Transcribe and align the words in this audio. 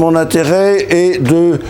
mon 0.00 0.16
intérêt 0.16 0.86
est 0.88 1.22
de 1.22 1.60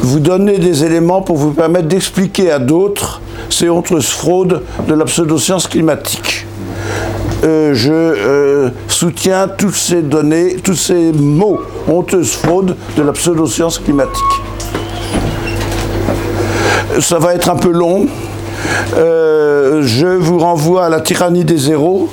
vous 0.00 0.18
donner 0.18 0.58
des 0.58 0.84
éléments 0.84 1.20
pour 1.20 1.36
vous 1.36 1.52
permettre 1.52 1.86
d'expliquer 1.86 2.50
à 2.50 2.58
d'autres 2.58 3.20
ces 3.50 3.68
honteuses 3.68 4.08
fraudes 4.08 4.62
de 4.88 4.94
la 4.94 5.04
pseudoscience 5.04 5.68
climatique. 5.68 6.46
Euh, 7.44 7.74
je 7.74 7.92
euh, 7.92 8.70
soutiens 8.88 9.48
ces 9.74 10.00
données, 10.00 10.56
tous 10.64 10.74
ces 10.74 11.12
mots, 11.12 11.60
honteuses 11.86 12.32
fraudes 12.32 12.74
de 12.96 13.02
la 13.02 13.12
pseudoscience 13.12 13.78
climatique. 13.78 14.34
Ça 17.00 17.18
va 17.18 17.34
être 17.34 17.50
un 17.50 17.56
peu 17.56 17.70
long. 17.70 18.06
Euh, 18.96 19.82
je 19.84 20.06
vous 20.06 20.38
renvoie 20.38 20.86
à 20.86 20.88
la 20.88 21.02
tyrannie 21.02 21.44
des 21.44 21.58
zéros, 21.58 22.08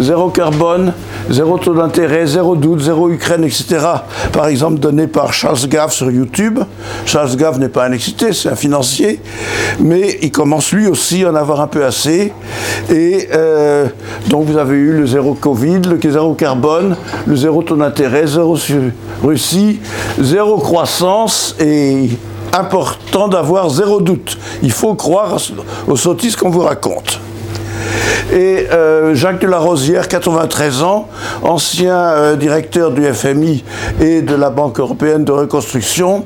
zéro 0.00 0.30
carbone, 0.30 0.94
zéro 1.30 1.58
taux 1.58 1.74
d'intérêt, 1.74 2.26
zéro 2.26 2.56
doute, 2.56 2.80
zéro 2.80 3.10
Ukraine, 3.10 3.44
etc. 3.44 3.78
Par 4.32 4.46
exemple, 4.46 4.78
donné 4.78 5.06
par 5.06 5.32
Charles 5.32 5.66
Gav 5.68 5.90
sur 5.90 6.10
YouTube. 6.10 6.60
Charles 7.06 7.36
Gav 7.36 7.58
n'est 7.58 7.68
pas 7.68 7.86
un 7.86 7.92
excité, 7.92 8.32
c'est 8.32 8.48
un 8.48 8.56
financier, 8.56 9.20
mais 9.80 10.18
il 10.22 10.30
commence 10.30 10.72
lui 10.72 10.86
aussi 10.86 11.24
à 11.24 11.30
en 11.30 11.34
avoir 11.34 11.60
un 11.60 11.66
peu 11.66 11.84
assez. 11.84 12.32
Et 12.90 13.28
euh, 13.32 13.86
donc 14.28 14.46
vous 14.46 14.56
avez 14.56 14.76
eu 14.76 14.92
le 14.92 15.06
zéro 15.06 15.34
Covid, 15.34 15.80
le 15.82 16.10
zéro 16.10 16.34
carbone, 16.34 16.96
le 17.26 17.36
zéro 17.36 17.62
taux 17.62 17.76
d'intérêt, 17.76 18.26
zéro 18.26 18.56
Russie, 19.22 19.80
zéro 20.20 20.58
croissance 20.58 21.56
et 21.60 22.10
important 22.52 23.28
d'avoir 23.28 23.70
zéro 23.70 24.00
doute. 24.00 24.38
Il 24.62 24.72
faut 24.72 24.94
croire 24.94 25.38
aux 25.86 25.96
sottises 25.96 26.36
qu'on 26.36 26.50
vous 26.50 26.60
raconte. 26.60 27.20
Et 28.32 28.66
euh, 28.72 29.14
Jacques 29.14 29.42
de 29.42 29.46
la 29.46 29.58
Rosière, 29.58 30.08
93 30.08 30.82
ans, 30.82 31.06
ancien 31.42 31.94
euh, 31.94 32.36
directeur 32.36 32.90
du 32.90 33.04
FMI 33.04 33.62
et 34.00 34.22
de 34.22 34.34
la 34.34 34.48
Banque 34.48 34.80
européenne 34.80 35.24
de 35.24 35.32
reconstruction, 35.32 36.24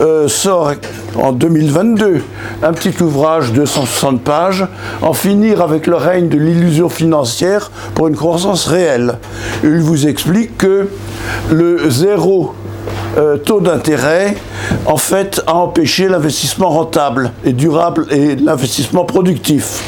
euh, 0.00 0.28
sort 0.28 0.72
en 1.14 1.32
2022 1.32 2.22
un 2.62 2.72
petit 2.72 3.02
ouvrage 3.02 3.52
de 3.52 3.66
160 3.66 4.22
pages, 4.22 4.66
En 5.02 5.12
finir 5.12 5.60
avec 5.60 5.86
le 5.86 5.96
règne 5.96 6.28
de 6.28 6.38
l'illusion 6.38 6.88
financière 6.88 7.70
pour 7.94 8.08
une 8.08 8.16
croissance 8.16 8.66
réelle. 8.66 9.18
Il 9.62 9.80
vous 9.80 10.06
explique 10.06 10.56
que 10.56 10.88
le 11.50 11.90
zéro 11.90 12.54
taux 13.44 13.60
d'intérêt, 13.60 14.36
en 14.86 14.96
fait, 14.96 15.42
a 15.46 15.54
empêché 15.54 16.08
l'investissement 16.08 16.70
rentable 16.70 17.32
et 17.44 17.52
durable 17.52 18.06
et 18.10 18.36
l'investissement 18.36 19.04
productif. 19.04 19.82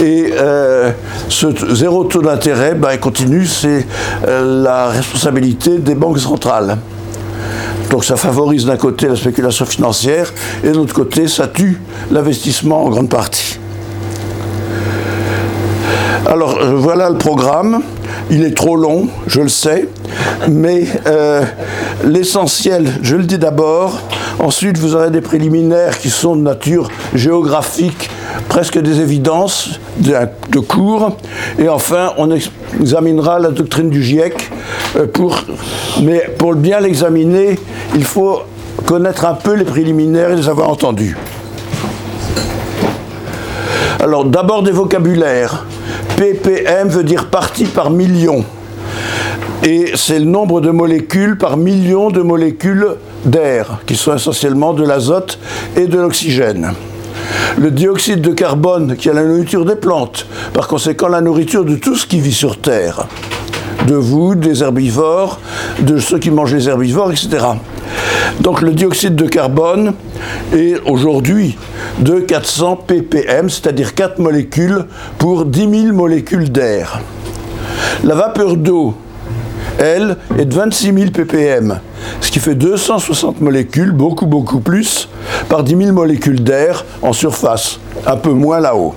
Et 0.00 0.32
euh, 0.32 0.92
ce 1.28 1.48
zéro 1.74 2.04
taux 2.04 2.22
d'intérêt 2.22 2.74
ben, 2.74 2.96
continue, 2.96 3.46
c'est 3.46 3.86
euh, 4.26 4.62
la 4.62 4.88
responsabilité 4.88 5.78
des 5.78 5.94
banques 5.94 6.18
centrales. 6.18 6.78
Donc 7.90 8.04
ça 8.04 8.16
favorise 8.16 8.64
d'un 8.64 8.76
côté 8.76 9.08
la 9.08 9.16
spéculation 9.16 9.66
financière 9.66 10.32
et 10.64 10.68
de 10.68 10.74
l'autre 10.74 10.94
côté 10.94 11.28
ça 11.28 11.48
tue 11.48 11.82
l'investissement 12.10 12.84
en 12.84 12.88
grande 12.88 13.10
partie. 13.10 13.58
Alors 16.26 16.58
euh, 16.58 16.76
voilà 16.76 17.10
le 17.10 17.18
programme. 17.18 17.82
Il 18.30 18.44
est 18.44 18.56
trop 18.56 18.76
long, 18.76 19.08
je 19.26 19.40
le 19.40 19.48
sais, 19.48 19.88
mais 20.48 20.84
l'essentiel, 22.04 22.86
je 23.02 23.16
le 23.16 23.24
dis 23.24 23.38
d'abord. 23.38 24.00
Ensuite, 24.38 24.78
vous 24.78 24.94
aurez 24.94 25.10
des 25.10 25.20
préliminaires 25.20 25.98
qui 25.98 26.10
sont 26.10 26.36
de 26.36 26.42
nature 26.42 26.88
géographique, 27.12 28.08
presque 28.48 28.78
des 28.78 29.00
évidences 29.00 29.80
de, 29.98 30.60
cours. 30.60 31.16
Et 31.58 31.68
enfin, 31.68 32.12
on 32.16 32.30
examinera 32.30 33.38
la 33.38 33.50
doctrine 33.50 33.90
du 33.90 34.02
GIEC. 34.02 34.50
Euh, 34.96 35.06
mais 36.02 36.30
pour 36.38 36.54
bien 36.54 36.80
l'examiner, 36.80 37.58
il 37.94 38.04
faut 38.04 38.40
connaître 38.86 39.24
un 39.26 39.34
peu 39.34 39.54
les 39.54 39.64
préliminaires 39.64 40.30
et 40.30 40.36
les 40.36 40.48
avoir 40.48 40.70
entendus. 40.70 41.16
Alors 44.00 44.24
d'abord 44.24 44.62
des 44.62 44.70
vocabulaires. 44.70 45.66
Ppm 46.20 46.88
veut 46.88 47.02
dire 47.02 47.30
partie 47.30 47.64
par 47.64 47.88
million. 47.88 48.44
Et 49.62 49.92
c'est 49.94 50.18
le 50.18 50.26
nombre 50.26 50.60
de 50.60 50.70
molécules 50.70 51.38
par 51.38 51.56
million 51.56 52.10
de 52.10 52.20
molécules 52.20 52.96
d'air, 53.24 53.78
qui 53.86 53.96
sont 53.96 54.14
essentiellement 54.14 54.74
de 54.74 54.84
l'azote 54.84 55.38
et 55.76 55.86
de 55.86 55.98
l'oxygène 55.98 56.74
le 57.58 57.70
dioxyde 57.70 58.20
de 58.20 58.32
carbone 58.32 58.96
qui 58.96 59.08
est 59.08 59.12
la 59.12 59.24
nourriture 59.24 59.64
des 59.64 59.74
plantes, 59.74 60.26
par 60.54 60.68
conséquent 60.68 61.08
la 61.08 61.20
nourriture 61.20 61.64
de 61.64 61.74
tout 61.74 61.96
ce 61.96 62.06
qui 62.06 62.20
vit 62.20 62.32
sur 62.32 62.58
Terre, 62.58 63.06
de 63.86 63.94
vous, 63.94 64.34
des 64.34 64.62
herbivores, 64.62 65.40
de 65.80 65.98
ceux 65.98 66.18
qui 66.18 66.30
mangent 66.30 66.54
les 66.54 66.68
herbivores, 66.68 67.10
etc. 67.10 67.38
Donc 68.40 68.62
le 68.62 68.72
dioxyde 68.72 69.16
de 69.16 69.26
carbone 69.26 69.94
est 70.54 70.80
aujourd'hui 70.86 71.58
de 71.98 72.20
400 72.20 72.76
ppm, 72.86 73.50
c'est-à-dire 73.50 73.94
4 73.94 74.18
molécules 74.18 74.86
pour 75.18 75.44
10 75.44 75.84
000 75.84 75.94
molécules 75.94 76.50
d'air. 76.50 77.00
La 78.04 78.14
vapeur 78.14 78.56
d'eau, 78.56 78.94
elle, 79.78 80.16
est 80.38 80.44
de 80.44 80.54
26 80.54 80.94
000 80.94 81.10
ppm, 81.10 81.80
ce 82.20 82.30
qui 82.30 82.38
fait 82.38 82.54
260 82.54 83.40
molécules, 83.40 83.92
beaucoup 83.92 84.26
beaucoup 84.26 84.60
plus, 84.60 85.08
par 85.48 85.64
10 85.64 85.76
000 85.76 85.92
molécules 85.92 86.42
d'air 86.42 86.84
en 87.02 87.12
surface, 87.12 87.78
un 88.06 88.16
peu 88.16 88.32
moins 88.32 88.60
là-haut. 88.60 88.94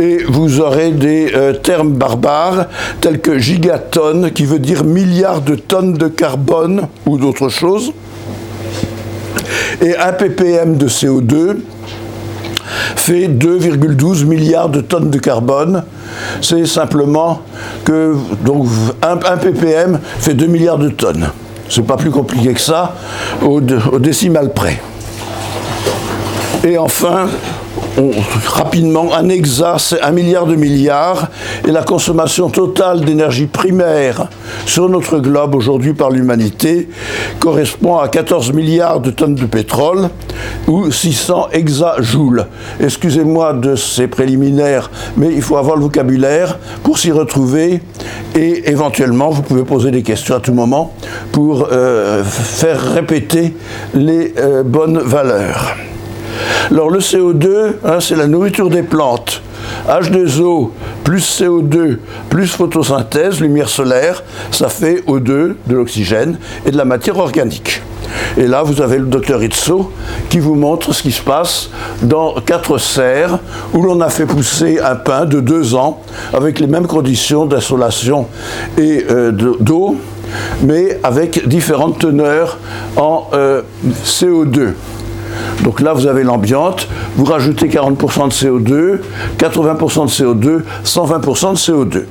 Et 0.00 0.18
vous 0.28 0.60
aurez 0.60 0.90
des 0.90 1.32
euh, 1.34 1.52
termes 1.52 1.92
barbares 1.92 2.66
tels 3.00 3.20
que 3.20 3.38
gigatonne, 3.38 4.30
qui 4.30 4.44
veut 4.44 4.58
dire 4.58 4.84
milliard 4.84 5.40
de 5.40 5.54
tonnes 5.54 5.94
de 5.94 6.08
carbone 6.08 6.88
ou 7.06 7.18
d'autres 7.18 7.48
choses, 7.48 7.92
et 9.80 9.96
1 9.96 10.12
ppm 10.12 10.76
de 10.76 10.88
CO2 10.88 11.56
fait 12.96 13.28
2,12 13.28 14.24
milliards 14.24 14.68
de 14.68 14.80
tonnes 14.80 15.10
de 15.10 15.18
carbone. 15.18 15.84
C'est 16.40 16.66
simplement 16.66 17.40
que 17.84 18.16
donc, 18.44 18.68
1 19.02 19.16
ppm 19.16 19.98
fait 20.18 20.34
2 20.34 20.46
milliards 20.46 20.78
de 20.78 20.88
tonnes. 20.88 21.28
C'est 21.68 21.86
pas 21.86 21.96
plus 21.96 22.10
compliqué 22.10 22.52
que 22.52 22.60
ça, 22.60 22.94
au 23.42 23.60
décimal 23.60 24.52
près. 24.52 24.80
Et 26.64 26.78
enfin, 26.78 27.28
rapidement, 28.46 29.14
un 29.14 29.28
exa, 29.28 29.76
c'est 29.78 30.00
un 30.00 30.12
milliard 30.12 30.46
de 30.46 30.54
milliards, 30.54 31.28
et 31.66 31.70
la 31.70 31.82
consommation 31.82 32.48
totale 32.48 33.04
d'énergie 33.04 33.46
primaire 33.46 34.28
sur 34.66 34.88
notre 34.88 35.18
globe 35.18 35.54
aujourd'hui 35.54 35.92
par 35.92 36.10
l'humanité 36.10 36.88
correspond 37.38 37.98
à 37.98 38.08
14 38.08 38.52
milliards 38.52 39.00
de 39.00 39.10
tonnes 39.10 39.34
de 39.34 39.46
pétrole 39.46 40.08
ou 40.66 40.90
600 40.90 41.48
exajoules. 41.52 42.46
Excusez-moi 42.80 43.52
de 43.52 43.76
ces 43.76 44.06
préliminaires, 44.06 44.90
mais 45.16 45.28
il 45.34 45.42
faut 45.42 45.56
avoir 45.56 45.76
le 45.76 45.82
vocabulaire 45.82 46.58
pour 46.82 46.98
s'y 46.98 47.12
retrouver 47.12 47.82
et 48.34 48.70
éventuellement 48.70 49.30
vous 49.30 49.42
pouvez 49.42 49.64
poser 49.64 49.90
des 49.90 50.02
questions 50.02 50.36
à 50.36 50.40
tout 50.40 50.54
moment 50.54 50.94
pour 51.32 51.68
euh, 51.70 52.24
faire 52.24 52.94
répéter 52.94 53.54
les 53.94 54.34
euh, 54.38 54.62
bonnes 54.62 54.98
valeurs. 54.98 55.76
Alors 56.70 56.90
le 56.90 57.00
CO2, 57.00 57.72
hein, 57.84 57.98
c'est 58.00 58.16
la 58.16 58.26
nourriture 58.26 58.70
des 58.70 58.82
plantes. 58.82 59.42
H2O 59.88 60.70
plus 61.04 61.40
CO2 61.40 61.98
plus 62.30 62.46
photosynthèse, 62.46 63.40
lumière 63.40 63.68
solaire, 63.68 64.22
ça 64.50 64.68
fait 64.68 65.02
O2 65.06 65.54
de 65.66 65.74
l'oxygène 65.74 66.38
et 66.66 66.70
de 66.70 66.76
la 66.76 66.84
matière 66.84 67.18
organique. 67.18 67.82
Et 68.36 68.46
là, 68.46 68.62
vous 68.62 68.80
avez 68.80 68.98
le 68.98 69.06
docteur 69.06 69.42
Itzo 69.42 69.90
qui 70.28 70.38
vous 70.38 70.54
montre 70.54 70.92
ce 70.94 71.02
qui 71.02 71.12
se 71.12 71.20
passe 71.20 71.70
dans 72.02 72.34
quatre 72.40 72.78
serres 72.78 73.38
où 73.74 73.82
l'on 73.82 74.00
a 74.00 74.08
fait 74.08 74.26
pousser 74.26 74.80
un 74.80 74.96
pain 74.96 75.24
de 75.24 75.40
deux 75.40 75.74
ans 75.74 76.02
avec 76.32 76.58
les 76.58 76.66
mêmes 76.66 76.86
conditions 76.86 77.46
d'insolation 77.46 78.26
et 78.78 79.04
euh, 79.10 79.32
d'eau, 79.60 79.96
mais 80.62 80.98
avec 81.02 81.46
différentes 81.46 81.98
teneurs 81.98 82.58
en 82.96 83.28
euh, 83.34 83.62
CO2. 84.04 84.72
Donc 85.64 85.80
là, 85.80 85.92
vous 85.92 86.06
avez 86.06 86.24
l'ambiante, 86.24 86.88
vous 87.16 87.24
rajoutez 87.24 87.68
40% 87.68 88.28
de 88.28 88.32
CO2, 88.32 88.98
80% 89.38 90.06
de 90.06 90.10
CO2, 90.10 90.62
120% 90.84 91.52
de 91.52 91.56
CO2. 91.56 92.04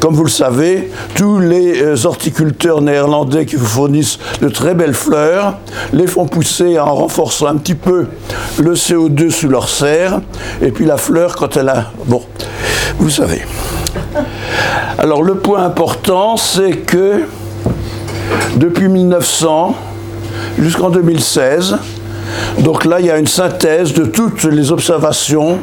Comme 0.00 0.14
vous 0.14 0.24
le 0.24 0.30
savez, 0.30 0.90
tous 1.14 1.38
les 1.38 1.82
euh, 1.82 1.96
horticulteurs 2.04 2.80
néerlandais 2.80 3.44
qui 3.44 3.56
vous 3.56 3.66
fournissent 3.66 4.18
de 4.40 4.48
très 4.48 4.74
belles 4.74 4.94
fleurs 4.94 5.58
les 5.92 6.06
font 6.06 6.26
pousser 6.26 6.78
en 6.78 6.94
renforçant 6.94 7.46
un 7.46 7.56
petit 7.56 7.74
peu 7.74 8.06
le 8.58 8.74
CO2 8.74 9.30
sous 9.30 9.48
leur 9.48 9.68
serre, 9.68 10.20
et 10.62 10.70
puis 10.70 10.84
la 10.84 10.96
fleur, 10.96 11.36
quand 11.36 11.56
elle 11.56 11.68
a... 11.68 11.90
Bon, 12.06 12.22
vous 12.98 13.10
savez. 13.10 13.42
Alors 14.98 15.22
le 15.22 15.34
point 15.34 15.64
important, 15.64 16.36
c'est 16.36 16.72
que 16.72 17.22
depuis 18.56 18.88
1900 18.88 19.74
jusqu'en 20.58 20.90
2016, 20.90 21.76
donc 22.58 22.84
là, 22.84 23.00
il 23.00 23.06
y 23.06 23.10
a 23.10 23.18
une 23.18 23.26
synthèse 23.26 23.92
de 23.92 24.04
toutes 24.04 24.44
les 24.44 24.72
observations 24.72 25.58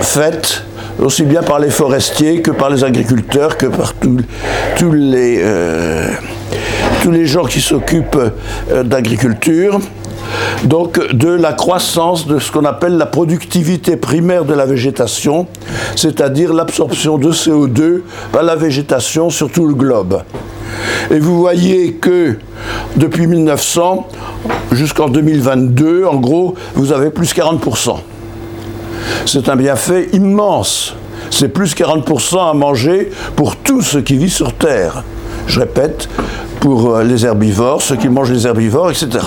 faites 0.00 0.64
aussi 0.98 1.24
bien 1.24 1.42
par 1.42 1.58
les 1.58 1.70
forestiers 1.70 2.40
que 2.40 2.50
par 2.50 2.70
les 2.70 2.84
agriculteurs, 2.84 3.56
que 3.56 3.66
par 3.66 3.94
tous 4.76 4.92
les, 4.92 5.40
euh, 5.42 6.08
gens 7.24 7.44
qui 7.44 7.60
s'occupent 7.60 8.32
euh, 8.70 8.82
d'agriculture. 8.82 9.80
Donc 10.64 11.12
de 11.12 11.28
la 11.28 11.52
croissance 11.52 12.26
de 12.26 12.38
ce 12.38 12.50
qu'on 12.50 12.64
appelle 12.64 12.96
la 12.96 13.06
productivité 13.06 13.96
primaire 13.96 14.44
de 14.44 14.54
la 14.54 14.66
végétation, 14.66 15.46
c'est-à-dire 15.96 16.52
l'absorption 16.52 17.18
de 17.18 17.32
CO2 17.32 18.02
par 18.32 18.42
la 18.42 18.56
végétation 18.56 19.30
sur 19.30 19.50
tout 19.50 19.66
le 19.66 19.74
globe. 19.74 20.22
Et 21.10 21.18
vous 21.18 21.38
voyez 21.38 21.94
que 21.94 22.36
depuis 22.96 23.26
1900 23.26 24.08
jusqu'en 24.72 25.08
2022, 25.08 26.04
en 26.06 26.16
gros, 26.16 26.54
vous 26.74 26.92
avez 26.92 27.10
plus 27.10 27.34
40%. 27.34 27.96
C'est 29.26 29.48
un 29.48 29.56
bienfait 29.56 30.08
immense. 30.12 30.94
C'est 31.30 31.48
plus 31.48 31.74
40% 31.74 32.50
à 32.50 32.54
manger 32.54 33.10
pour 33.36 33.56
tout 33.56 33.82
ce 33.82 33.98
qui 33.98 34.16
vit 34.16 34.30
sur 34.30 34.52
Terre. 34.52 35.04
Je 35.46 35.60
répète, 35.60 36.08
pour 36.60 36.94
euh, 36.94 37.04
les 37.04 37.26
herbivores, 37.26 37.82
ceux 37.82 37.96
qui 37.96 38.08
mangent 38.08 38.30
les 38.30 38.46
herbivores, 38.46 38.90
etc. 38.90 39.18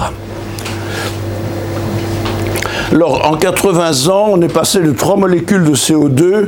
Alors, 2.98 3.30
en 3.32 3.38
80 3.38 4.08
ans, 4.08 4.26
on 4.32 4.42
est 4.42 4.52
passé 4.52 4.80
de 4.80 4.92
3 4.92 5.18
molécules 5.18 5.64
de 5.64 5.76
CO2 5.76 6.48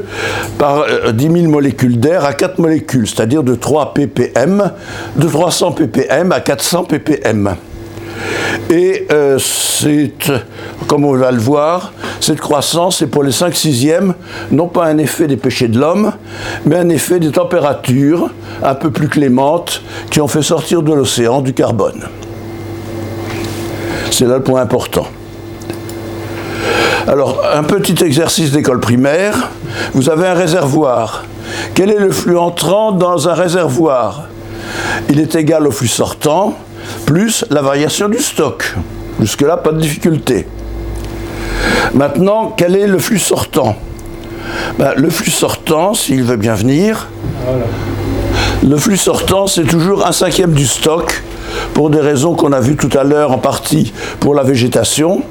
par 0.58 0.84
10 1.14 1.28
euh, 1.28 1.32
000 1.32 1.48
molécules 1.48 2.00
d'air 2.00 2.26
à 2.26 2.34
4 2.34 2.58
molécules, 2.58 3.08
c'est-à-dire 3.08 3.44
de 3.44 3.54
3 3.54 3.94
ppm, 3.94 4.72
de 5.16 5.28
300 5.28 5.74
ppm 5.74 6.32
à 6.32 6.40
400 6.40 6.86
ppm. 6.86 7.56
Et 8.72 9.06
euh, 9.12 9.38
c'est, 9.38 10.12
comme 10.88 11.06
on 11.06 11.16
va 11.16 11.30
le 11.30 11.38
voir, 11.38 11.94
cette 12.20 12.42
croissance 12.42 13.04
est 13.04 13.08
pour 13.08 13.22
les 13.22 13.32
5 13.32 13.56
sixièmes, 13.56 14.16
non 14.50 14.70
pas 14.70 14.86
un 14.86 14.98
effet 14.98 15.28
des 15.28 15.38
péchés 15.38 15.68
de 15.68 15.80
l'homme, 15.80 16.14
mais 16.66 16.78
un 16.78 16.90
effet 16.90 17.20
des 17.20 17.30
températures 17.30 18.32
un 18.64 18.74
peu 18.74 18.90
plus 18.90 19.08
clémentes 19.08 19.84
qui 20.10 20.20
ont 20.20 20.28
fait 20.28 20.42
sortir 20.42 20.82
de 20.82 20.94
l'océan 20.96 21.42
du 21.42 21.54
carbone. 21.54 22.06
C'est 24.10 24.26
là 24.26 24.38
le 24.38 24.44
point 24.44 24.62
important. 24.62 25.06
Alors, 27.08 27.42
un 27.54 27.64
petit 27.64 28.04
exercice 28.04 28.52
d'école 28.52 28.80
primaire. 28.80 29.50
Vous 29.94 30.10
avez 30.10 30.28
un 30.28 30.34
réservoir. 30.34 31.24
Quel 31.74 31.92
est 31.92 32.00
le 32.00 32.12
flux 32.12 32.38
entrant 32.38 32.92
dans 32.92 33.30
un 33.30 33.34
réservoir? 33.34 34.26
Il 35.10 35.20
est 35.20 35.36
égal 35.36 35.66
au 35.66 35.72
flux 35.72 35.88
sortant 35.88 36.56
plus 37.06 37.46
la 37.50 37.62
variation 37.62 38.10
du 38.10 38.20
stock. 38.20 38.76
Jusque-là, 39.20 39.58
pas 39.58 39.72
de 39.72 39.80
difficulté. 39.80 40.48
Maintenant, 41.94 42.54
quel 42.56 42.76
est 42.76 42.88
le 42.88 43.00
flux 43.00 43.20
sortant? 43.20 43.76
Ben, 44.78 44.94
Le 44.96 45.10
flux 45.10 45.32
sortant, 45.32 45.94
s'il 45.94 46.24
veut 46.24 46.38
bien 46.38 46.56
venir, 46.56 47.08
le 48.68 48.78
flux 48.78 48.98
sortant, 48.98 49.48
c'est 49.48 49.64
toujours 49.64 50.06
un 50.06 50.12
cinquième 50.12 50.52
du 50.52 50.66
stock, 50.68 51.24
pour 51.74 51.90
des 51.90 52.00
raisons 52.00 52.36
qu'on 52.36 52.52
a 52.52 52.60
vues 52.60 52.76
tout 52.76 52.96
à 52.98 53.04
l'heure, 53.04 53.32
en 53.32 53.38
partie 53.38 53.94
pour 54.20 54.36
la 54.36 54.44
végétation 54.44 55.24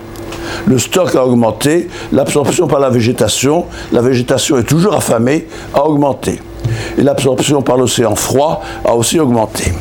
le 0.66 0.78
stock 0.78 1.14
a 1.14 1.24
augmenté, 1.24 1.88
l'absorption 2.12 2.66
par 2.66 2.80
la 2.80 2.90
végétation, 2.90 3.66
la 3.92 4.00
végétation 4.00 4.58
est 4.58 4.64
toujours 4.64 4.94
affamée, 4.94 5.46
a 5.74 5.84
augmenté. 5.84 6.40
Et 6.96 7.02
l'absorption 7.02 7.62
par 7.62 7.76
l'océan 7.76 8.14
froid 8.14 8.62
a 8.84 8.94
aussi 8.94 9.18
augmenté. 9.18 9.72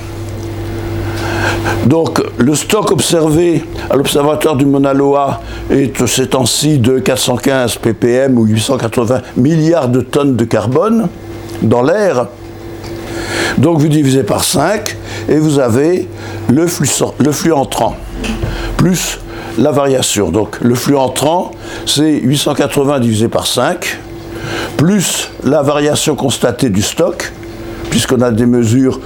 Donc 1.86 2.22
le 2.38 2.56
stock 2.56 2.92
observé 2.92 3.64
à 3.90 3.96
l'observatoire 3.96 4.56
du 4.56 4.66
Mauna 4.66 4.94
Loa 4.94 5.42
est 5.70 6.06
ces 6.06 6.28
temps-ci 6.28 6.80
de 6.80 7.00
415 7.00 7.78
ppm 7.78 8.38
ou 8.38 8.46
880 8.46 9.22
milliards 9.38 9.90
de 9.90 10.02
tonnes 10.02 10.36
de 10.36 10.44
carbone 10.44 11.08
dans 11.62 11.82
l'air. 11.82 12.28
Donc 13.58 13.80
vous 13.80 13.88
divisez 13.88 14.24
par 14.24 14.44
5 14.44 14.98
et 15.30 15.38
vous 15.38 15.60
avez 15.60 16.08
le 16.50 16.68
flux, 16.68 16.90
le 17.20 17.32
flux 17.32 17.54
entrant 17.54 17.96
plus 18.78 19.20
la 19.58 19.72
variation. 19.72 20.30
Donc 20.30 20.58
le 20.62 20.76
flux 20.76 20.96
entrant, 20.96 21.52
c'est 21.86 22.20
880 22.20 23.00
divisé 23.00 23.28
par 23.28 23.48
5, 23.48 24.00
plus 24.78 25.32
la 25.44 25.62
variation 25.62 26.16
constatée 26.16 26.70
du 26.70 26.82
stock, 26.82 27.32
puisqu'on 27.90 28.22
a 28.22 28.32
des 28.32 28.46
mesures 28.46 29.00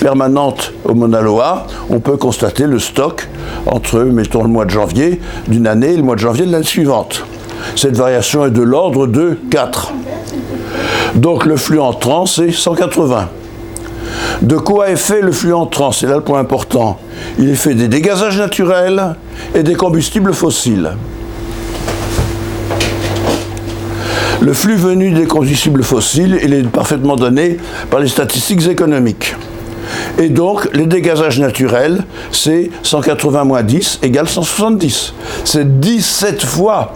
permanentes 0.00 0.72
au 0.84 0.94
Mauna 0.94 1.20
Loa, 1.20 1.66
on 1.90 1.98
peut 2.00 2.16
constater 2.16 2.66
le 2.66 2.78
stock 2.78 3.28
entre, 3.66 4.00
mettons, 4.00 4.42
le 4.42 4.48
mois 4.48 4.64
de 4.64 4.70
janvier 4.70 5.20
d'une 5.48 5.66
année 5.66 5.92
et 5.92 5.96
le 5.96 6.02
mois 6.02 6.14
de 6.14 6.20
janvier 6.20 6.46
de 6.46 6.52
l'année 6.52 6.64
suivante. 6.64 7.24
Cette 7.74 7.96
variation 7.96 8.46
est 8.46 8.50
de 8.50 8.62
l'ordre 8.62 9.06
de 9.06 9.38
4. 9.50 9.92
Donc 11.16 11.44
le 11.44 11.56
flux 11.56 11.80
entrant, 11.80 12.26
c'est 12.26 12.52
180. 12.52 13.28
De 14.42 14.56
quoi 14.56 14.88
est 14.88 14.96
fait 14.96 15.20
le 15.20 15.32
flux 15.32 15.52
entrant 15.52 15.90
C'est 15.90 16.06
là 16.06 16.14
le 16.14 16.22
point 16.22 16.38
important. 16.38 16.98
Il 17.40 17.48
est 17.48 17.56
fait 17.56 17.74
des 17.74 17.88
dégazages 17.88 18.38
naturels 18.38 19.16
et 19.52 19.64
des 19.64 19.74
combustibles 19.74 20.32
fossiles. 20.32 20.92
Le 24.40 24.52
flux 24.52 24.76
venu 24.76 25.10
des 25.10 25.26
combustibles 25.26 25.82
fossiles, 25.82 26.38
il 26.44 26.54
est 26.54 26.62
parfaitement 26.62 27.16
donné 27.16 27.56
par 27.90 27.98
les 27.98 28.06
statistiques 28.06 28.68
économiques. 28.68 29.34
Et 30.18 30.28
donc, 30.28 30.68
les 30.72 30.86
dégazages 30.86 31.40
naturels, 31.40 32.04
c'est 32.30 32.70
180 32.84 33.42
moins 33.42 33.64
10 33.64 33.98
égale 34.04 34.28
170. 34.28 35.14
C'est 35.44 35.80
17 35.80 36.44
fois 36.44 36.92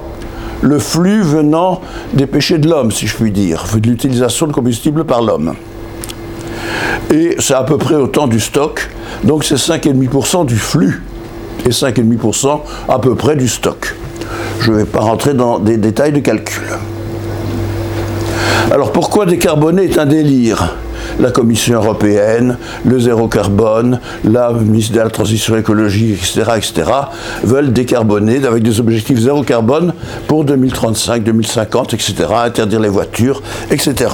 le 0.61 0.79
flux 0.79 1.23
venant 1.23 1.81
des 2.13 2.29
péchés 2.29 2.59
de 2.59 2.69
l'homme, 2.69 2.93
si 2.93 3.09
je 3.09 3.17
puis 3.17 3.33
dire, 3.33 3.65
de 3.75 3.89
l'utilisation 3.89 4.47
de 4.47 4.53
combustible 4.53 5.05
par 5.05 5.23
l'homme 5.23 5.55
et 7.13 7.37
c'est 7.39 7.55
à 7.55 7.63
peu 7.63 7.77
près 7.77 7.95
autant 7.95 8.27
du 8.27 8.41
stock, 8.41 8.89
donc 9.23 9.45
c'est 9.45 9.57
5,5% 9.57 10.47
du 10.47 10.57
flux 10.57 11.03
et 11.67 11.71
5,5% 11.71 12.61
à 12.89 12.99
peu 12.99 13.15
près 13.15 13.37
du 13.37 13.49
stock. 13.49 13.95
Je 14.61 14.73
ne 14.73 14.79
vais 14.79 14.85
pas 14.85 15.01
rentrer 15.01 15.35
dans 15.35 15.59
des 15.59 15.77
détails 15.77 16.13
de 16.13 16.21
calcul. 16.21 16.65
Alors 18.71 18.93
pourquoi 18.93 19.27
décarboner 19.27 19.85
est 19.85 19.99
un 19.99 20.07
délire? 20.07 20.77
La 21.21 21.31
Commission 21.31 21.75
européenne, 21.75 22.57
le 22.87 22.99
zéro 22.99 23.29
carbone, 23.29 24.01
la 24.25 24.51
ministre 24.53 24.95
de 24.95 25.01
la 25.01 25.11
Transition 25.11 25.55
écologique, 25.57 26.19
etc., 26.19 26.53
etc., 26.57 26.91
veulent 27.45 27.73
décarboner 27.73 28.47
avec 28.47 28.63
des 28.63 28.81
objectifs 28.81 29.19
zéro 29.19 29.43
carbone 29.43 29.93
pour 30.27 30.45
2035, 30.45 31.23
2050, 31.23 31.93
etc., 31.93 32.15
interdire 32.45 32.81
les 32.81 32.89
voitures, 32.89 33.43
etc. 33.71 34.07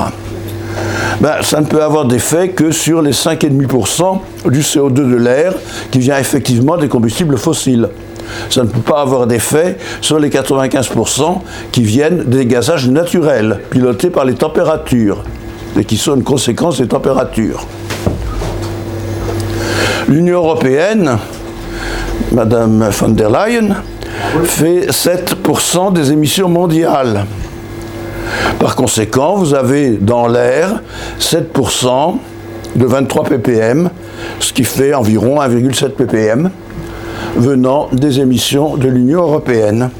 Ben, 1.20 1.42
ça 1.42 1.60
ne 1.60 1.66
peut 1.66 1.82
avoir 1.82 2.04
d'effet 2.04 2.50
que 2.50 2.70
sur 2.70 3.02
les 3.02 3.12
5,5% 3.12 4.50
du 4.50 4.60
CO2 4.60 4.92
de 4.92 5.16
l'air 5.16 5.54
qui 5.90 5.98
vient 5.98 6.18
effectivement 6.18 6.76
des 6.76 6.88
combustibles 6.88 7.36
fossiles. 7.36 7.88
Ça 8.50 8.62
ne 8.62 8.68
peut 8.68 8.80
pas 8.80 9.00
avoir 9.00 9.26
d'effet 9.26 9.78
sur 10.00 10.18
les 10.18 10.28
95% 10.28 11.40
qui 11.72 11.82
viennent 11.82 12.24
des 12.24 12.46
gazages 12.46 12.88
naturels, 12.88 13.60
pilotés 13.70 14.10
par 14.10 14.24
les 14.24 14.34
températures, 14.34 15.24
et 15.76 15.84
qui 15.84 15.96
sont 15.96 16.14
une 16.14 16.24
conséquence 16.24 16.78
des 16.78 16.86
températures. 16.86 17.66
L'Union 20.08 20.38
européenne, 20.38 21.18
Madame 22.32 22.88
von 22.90 23.08
der 23.08 23.30
Leyen, 23.30 23.76
fait 24.44 24.90
7% 24.90 25.92
des 25.92 26.12
émissions 26.12 26.48
mondiales. 26.48 27.24
Par 28.58 28.76
conséquent, 28.76 29.36
vous 29.36 29.54
avez 29.54 29.90
dans 29.90 30.26
l'air 30.26 30.82
7% 31.20 32.16
de 32.76 32.86
23 32.86 33.24
ppm, 33.24 33.90
ce 34.40 34.52
qui 34.52 34.64
fait 34.64 34.94
environ 34.94 35.40
1,7 35.40 35.90
ppm, 35.90 36.50
venant 37.36 37.88
des 37.92 38.20
émissions 38.20 38.76
de 38.76 38.88
l'Union 38.88 39.22
européenne. 39.22 39.90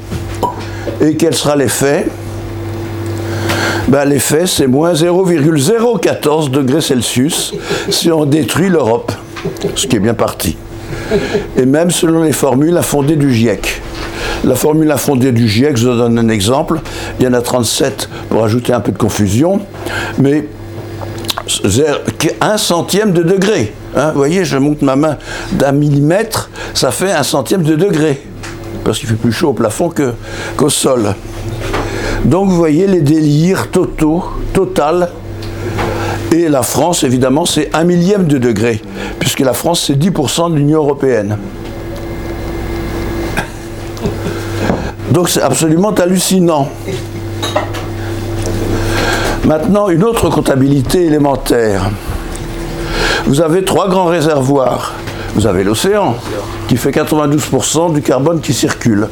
Et 1.01 1.15
quel 1.15 1.33
sera 1.33 1.55
l'effet? 1.55 2.07
Ben, 3.87 4.05
L'effet, 4.05 4.45
c'est 4.45 4.67
moins 4.67 4.93
0,014 4.93 6.51
degrés 6.51 6.81
Celsius 6.81 7.53
si 7.89 8.11
on 8.11 8.25
détruit 8.25 8.69
l'Europe, 8.69 9.11
ce 9.75 9.87
qui 9.87 9.95
est 9.95 9.99
bien 9.99 10.13
parti. 10.13 10.57
Et 11.57 11.65
même 11.65 11.89
selon 11.89 12.21
les 12.21 12.33
formules 12.33 12.77
à 12.77 12.83
fonder 12.83 13.15
du 13.15 13.33
GIEC. 13.33 13.81
La 14.45 14.55
formule 14.55 14.93
fondée 14.97 15.31
du 15.31 15.47
GIEC, 15.47 15.75
je 15.75 15.89
vous 15.89 15.97
donne 15.97 16.17
un 16.17 16.29
exemple, 16.29 16.79
il 17.19 17.25
y 17.25 17.27
en 17.27 17.33
a 17.33 17.41
37 17.41 18.09
pour 18.29 18.43
ajouter 18.43 18.71
un 18.71 18.79
peu 18.79 18.91
de 18.91 18.97
confusion, 18.97 19.59
mais 20.17 20.47
un 22.39 22.57
centième 22.57 23.11
de 23.11 23.21
degré. 23.21 23.73
Hein, 23.95 24.11
vous 24.11 24.17
voyez, 24.17 24.45
je 24.45 24.57
monte 24.57 24.81
ma 24.81 24.95
main 24.95 25.17
d'un 25.51 25.73
millimètre, 25.73 26.49
ça 26.73 26.91
fait 26.91 27.11
un 27.11 27.23
centième 27.23 27.63
de 27.63 27.75
degré, 27.75 28.21
parce 28.85 28.99
qu'il 28.99 29.09
fait 29.09 29.15
plus 29.15 29.31
chaud 29.31 29.49
au 29.49 29.53
plafond 29.53 29.91
qu'au 30.55 30.69
sol. 30.69 31.15
Donc 32.23 32.49
vous 32.49 32.55
voyez 32.55 32.87
les 32.87 33.01
délires 33.01 33.69
totaux, 33.71 34.23
total. 34.53 35.09
Et 36.31 36.47
la 36.47 36.61
France, 36.61 37.03
évidemment, 37.03 37.45
c'est 37.45 37.75
un 37.75 37.83
millième 37.83 38.25
de 38.25 38.37
degré, 38.37 38.81
puisque 39.19 39.39
la 39.39 39.53
France, 39.53 39.85
c'est 39.87 39.99
10% 39.99 40.51
de 40.51 40.57
l'Union 40.57 40.79
européenne. 40.79 41.37
Donc 45.11 45.29
c'est 45.29 45.41
absolument 45.41 45.91
hallucinant. 45.91 46.69
Maintenant, 49.45 49.89
une 49.89 50.03
autre 50.03 50.29
comptabilité 50.29 51.05
élémentaire. 51.05 51.89
Vous 53.25 53.41
avez 53.41 53.63
trois 53.63 53.89
grands 53.89 54.05
réservoirs. 54.05 54.93
Vous 55.35 55.47
avez 55.47 55.63
l'océan, 55.63 56.15
qui 56.67 56.77
fait 56.77 56.91
92% 56.91 57.93
du 57.93 58.01
carbone 58.01 58.41
qui 58.41 58.53
circule. 58.53 59.07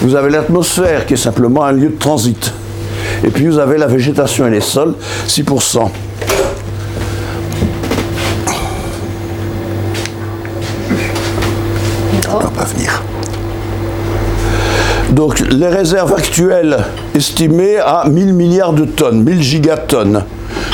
Vous 0.00 0.14
avez 0.14 0.30
l'atmosphère, 0.30 1.06
qui 1.06 1.14
est 1.14 1.18
simplement 1.18 1.64
un 1.64 1.72
lieu 1.72 1.88
de 1.88 1.98
transit. 1.98 2.52
Et 3.24 3.30
puis 3.30 3.46
vous 3.46 3.58
avez 3.58 3.78
la 3.78 3.86
végétation 3.86 4.46
et 4.46 4.50
les 4.50 4.60
sols, 4.60 4.94
6%. 5.26 5.90
On 12.30 12.38
pas 12.50 12.64
venir. 12.64 12.97
Donc 15.10 15.40
les 15.40 15.68
réserves 15.68 16.12
actuelles 16.12 16.84
estimées 17.14 17.78
à 17.78 18.04
1000 18.08 18.34
milliards 18.34 18.72
de 18.72 18.84
tonnes, 18.84 19.22
1000 19.24 19.42
gigatonnes. 19.42 20.24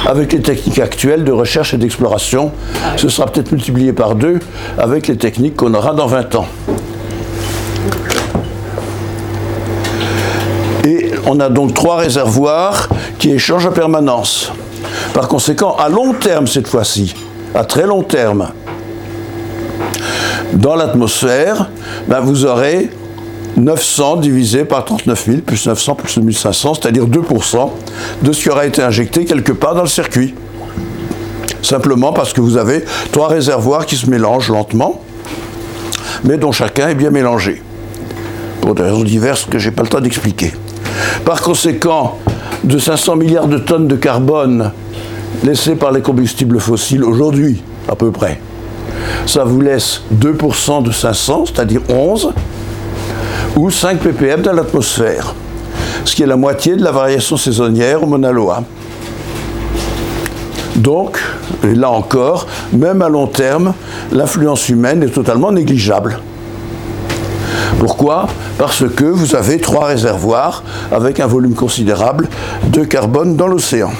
Avec 0.06 0.32
les 0.32 0.40
techniques 0.40 0.80
actuelles 0.80 1.24
de 1.24 1.32
recherche 1.32 1.72
et 1.72 1.76
d'exploration, 1.76 2.52
ce 2.96 3.08
sera 3.08 3.26
peut-être 3.26 3.52
multiplié 3.52 3.92
par 3.92 4.16
deux 4.16 4.40
avec 4.76 5.06
les 5.06 5.16
techniques 5.16 5.56
qu'on 5.56 5.72
aura 5.72 5.94
dans 5.94 6.06
20 6.06 6.34
ans. 6.34 6.46
Et 10.84 11.10
on 11.26 11.40
a 11.40 11.48
donc 11.48 11.72
trois 11.72 11.96
réservoirs 11.96 12.88
qui 13.18 13.30
échangent 13.30 13.66
en 13.66 13.72
permanence. 13.72 14.52
Par 15.14 15.28
conséquent, 15.28 15.76
à 15.76 15.88
long 15.88 16.12
terme 16.12 16.46
cette 16.46 16.66
fois-ci, 16.66 17.14
à 17.54 17.64
très 17.64 17.86
long 17.86 18.02
terme, 18.02 18.48
dans 20.52 20.74
l'atmosphère, 20.74 21.70
ben, 22.08 22.20
vous 22.20 22.44
aurez 22.44 22.90
900 23.56 24.16
divisé 24.16 24.64
par 24.64 24.84
39 24.84 25.25
000, 25.26 25.38
plus 25.38 25.66
900 25.66 25.94
plus 25.94 26.16
1500, 26.16 26.75
c'est-à-dire 26.75 27.06
2% 27.06 27.70
de 28.23 28.32
ce 28.32 28.42
qui 28.42 28.50
aura 28.50 28.66
été 28.66 28.82
injecté 28.82 29.25
quelque 29.25 29.52
part 29.52 29.75
dans 29.75 29.82
le 29.82 29.88
circuit. 29.88 30.34
Simplement 31.62 32.12
parce 32.12 32.32
que 32.32 32.40
vous 32.40 32.56
avez 32.56 32.84
trois 33.12 33.28
réservoirs 33.28 33.87
qui 33.87 33.96
se 33.96 34.11
mélangent 34.11 34.50
lentement, 34.50 35.00
mais 36.25 36.37
dont 36.37 36.52
chacun 36.52 36.88
est 36.88 36.94
bien 36.94 37.11
mélangé. 37.11 37.62
Pour 38.61 38.75
des 38.75 38.82
raisons 38.82 39.04
diverses 39.04 39.46
que 39.46 39.58
je 39.58 39.68
n'ai 39.68 39.75
pas 39.75 39.82
le 39.82 39.88
temps 39.88 40.00
d'expliquer. 40.00 40.52
Par 41.25 41.40
conséquent, 41.40 42.18
de 42.64 42.78
500 42.78 43.16
milliards 43.16 43.49
de 43.49 43.58
tonnes 43.58 43.88
de 43.88 43.96
carbone 43.96 44.73
laissées 45.42 45.75
par 45.75 45.92
les 45.92 46.00
combustibles 46.00 46.61
fossiles 46.61 47.04
aujourd'hui, 47.04 47.62
à 47.88 47.94
peu 47.94 48.11
près, 48.11 48.40
ça 49.26 49.44
vous 49.44 49.61
laisse 49.61 50.02
2% 50.14 50.82
de 50.82 50.90
500, 50.90 51.44
c'est-à-dire 51.46 51.80
11, 51.88 52.32
ou 53.56 53.70
5 53.70 53.99
ppm 53.99 54.42
dans 54.42 54.52
l'atmosphère, 54.52 55.34
ce 56.04 56.14
qui 56.14 56.23
est 56.23 56.26
la 56.26 56.37
moitié 56.37 56.76
de 56.76 56.82
la 56.82 56.90
variation 56.90 57.37
saisonnière 57.37 58.02
au 58.02 58.06
Mauna 58.06 58.32
Loa. 58.32 58.64
Donc, 60.76 61.20
là 61.62 61.90
encore, 61.90 62.46
même 62.73 63.00
à 63.00 63.08
long 63.08 63.28
terme, 63.28 63.75
l'influence 64.11 64.68
humaine 64.68 65.02
est 65.04 65.14
totalement 65.14 65.52
négligeable. 65.52 66.18
Pourquoi? 67.78 68.26
Parce 68.58 68.84
que 68.88 69.04
vous 69.04 69.37
avez 69.37 69.58
trois 69.58 69.87
réservoirs 69.87 70.64
avec 70.90 71.20
un 71.20 71.26
volume 71.26 71.54
considérable 71.54 72.28
de 72.64 72.82
carbone 72.82 73.37
dans 73.37 73.46
l'océan. 73.46 73.92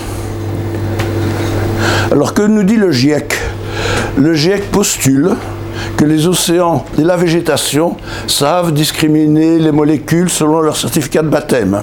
Alors 2.11 2.35
que 2.35 2.43
nous 2.43 2.65
dit 2.65 2.77
le 2.77 2.91
GIEC? 2.91 3.35
Le 4.17 4.35
GIEC 4.35 4.71
postule 4.71 5.37
que 5.97 6.05
les 6.05 6.27
océans 6.27 6.85
et 6.99 7.03
la 7.03 7.17
végétation 7.17 7.97
savent 8.27 8.73
discriminer 8.73 9.59
les 9.59 9.73
molécules 9.73 10.31
selon 10.31 10.61
leur 10.61 10.77
certificat 10.77 11.23
de 11.23 11.29
baptême. 11.29 11.83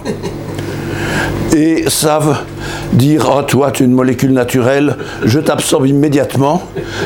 Et 1.55 1.89
savent 1.89 2.37
dire 2.93 3.29
Oh, 3.29 3.41
toi, 3.41 3.71
tu 3.71 3.83
es 3.83 3.85
une 3.85 3.93
molécule 3.93 4.31
naturelle, 4.31 4.95
je 5.25 5.39
t'absorbe 5.39 5.87
immédiatement. 5.87 6.63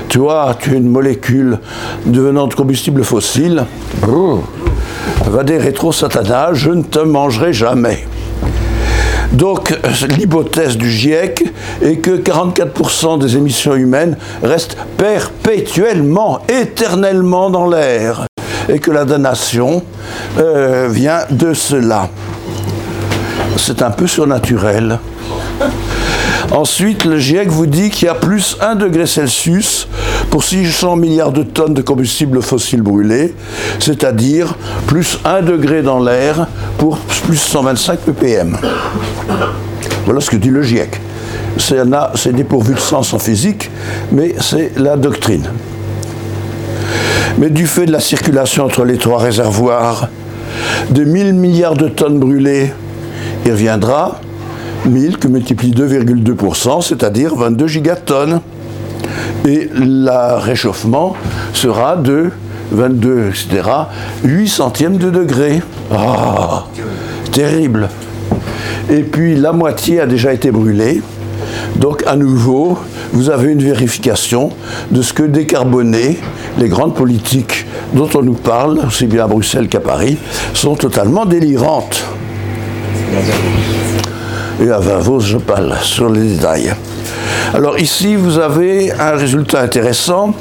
Toi, 0.09 0.55
tu 0.59 0.73
es 0.73 0.77
une 0.77 0.89
molécule 0.89 1.59
devenant 2.05 2.47
de 2.47 2.53
combustible 2.53 3.03
fossile. 3.03 3.65
Va 5.27 5.43
des 5.43 5.57
rétro-satanas, 5.57 6.53
je 6.53 6.71
ne 6.71 6.83
te 6.83 6.99
mangerai 6.99 7.53
jamais. 7.53 8.05
Donc 9.33 9.77
l'hypothèse 10.17 10.77
du 10.77 10.89
GIEC 10.89 11.43
est 11.81 11.97
que 11.97 12.11
44% 12.11 13.19
des 13.19 13.37
émissions 13.37 13.75
humaines 13.75 14.17
restent 14.43 14.77
perpétuellement, 14.97 16.39
éternellement 16.47 17.49
dans 17.49 17.67
l'air, 17.67 18.25
et 18.69 18.79
que 18.79 18.91
la 18.91 19.05
damnation 19.05 19.83
euh, 20.39 20.87
vient 20.89 21.25
de 21.29 21.53
cela. 21.53 22.09
C'est 23.57 23.81
un 23.81 23.91
peu 23.91 24.07
surnaturel. 24.07 24.99
Ensuite, 26.51 27.05
le 27.05 27.17
GIEC 27.17 27.49
vous 27.49 27.65
dit 27.65 27.89
qu'il 27.89 28.05
y 28.05 28.09
a 28.09 28.15
plus 28.15 28.57
1 28.61 28.75
degré 28.75 29.05
Celsius 29.05 29.87
pour 30.29 30.43
600 30.43 30.95
milliards 30.95 31.31
de 31.31 31.43
tonnes 31.43 31.73
de 31.73 31.81
combustible 31.81 32.41
fossile 32.41 32.81
brûlé, 32.81 33.33
c'est-à-dire 33.79 34.55
plus 34.87 35.19
1 35.25 35.41
degré 35.41 35.81
dans 35.81 35.99
l'air 35.99 36.47
pour 36.77 36.97
plus 36.97 37.37
125 37.37 37.99
ppm. 37.99 38.57
Voilà 40.05 40.21
ce 40.21 40.29
que 40.29 40.37
dit 40.37 40.49
le 40.49 40.61
GIEC. 40.61 41.01
C'est 41.57 42.33
dépourvu 42.33 42.73
de 42.73 42.79
sens 42.79 43.13
en 43.13 43.19
physique, 43.19 43.71
mais 44.11 44.35
c'est 44.39 44.73
la 44.77 44.97
doctrine. 44.97 45.49
Mais 47.37 47.49
du 47.49 47.65
fait 47.65 47.85
de 47.85 47.91
la 47.91 47.99
circulation 47.99 48.65
entre 48.65 48.85
les 48.85 48.97
trois 48.97 49.19
réservoirs, 49.19 50.09
de 50.89 51.03
1000 51.03 51.33
milliards 51.33 51.75
de 51.75 51.87
tonnes 51.87 52.19
brûlées, 52.19 52.71
il 53.45 53.51
reviendra 53.51 54.19
1000 54.85 55.17
que 55.17 55.27
multiplie 55.27 55.71
2,2%, 55.71 56.81
c'est-à-dire 56.81 57.35
22 57.35 57.67
gigatonnes. 57.67 58.41
Et 59.45 59.69
le 59.73 60.39
réchauffement 60.39 61.15
sera 61.53 61.95
de 61.95 62.31
22, 62.71 63.29
etc., 63.29 63.69
8 64.23 64.47
centièmes 64.47 64.97
de 64.97 65.09
degré. 65.09 65.61
Ah, 65.91 66.65
terrible. 67.31 67.89
Et 68.89 69.01
puis 69.01 69.35
la 69.35 69.51
moitié 69.51 69.99
a 69.99 70.05
déjà 70.05 70.33
été 70.33 70.51
brûlée. 70.51 71.01
Donc 71.75 72.03
à 72.07 72.15
nouveau, 72.15 72.77
vous 73.13 73.29
avez 73.29 73.51
une 73.51 73.61
vérification 73.61 74.51
de 74.91 75.01
ce 75.01 75.13
que 75.13 75.23
décarboner, 75.23 76.17
les 76.57 76.69
grandes 76.69 76.95
politiques 76.95 77.65
dont 77.93 78.09
on 78.15 78.21
nous 78.21 78.33
parle, 78.33 78.79
aussi 78.87 79.05
bien 79.05 79.25
à 79.25 79.27
Bruxelles 79.27 79.67
qu'à 79.67 79.79
Paris, 79.79 80.17
sont 80.53 80.75
totalement 80.75 81.25
délirantes. 81.25 82.03
Et 84.61 84.69
à 84.69 84.79
Vavos, 84.79 85.19
je 85.19 85.37
parle 85.37 85.75
sur 85.81 86.09
les 86.09 86.35
détails. 86.35 86.73
Alors 87.53 87.77
ici, 87.77 88.15
vous 88.15 88.39
avez 88.39 88.91
un 88.93 89.11
résultat 89.11 89.61
intéressant 89.61 90.33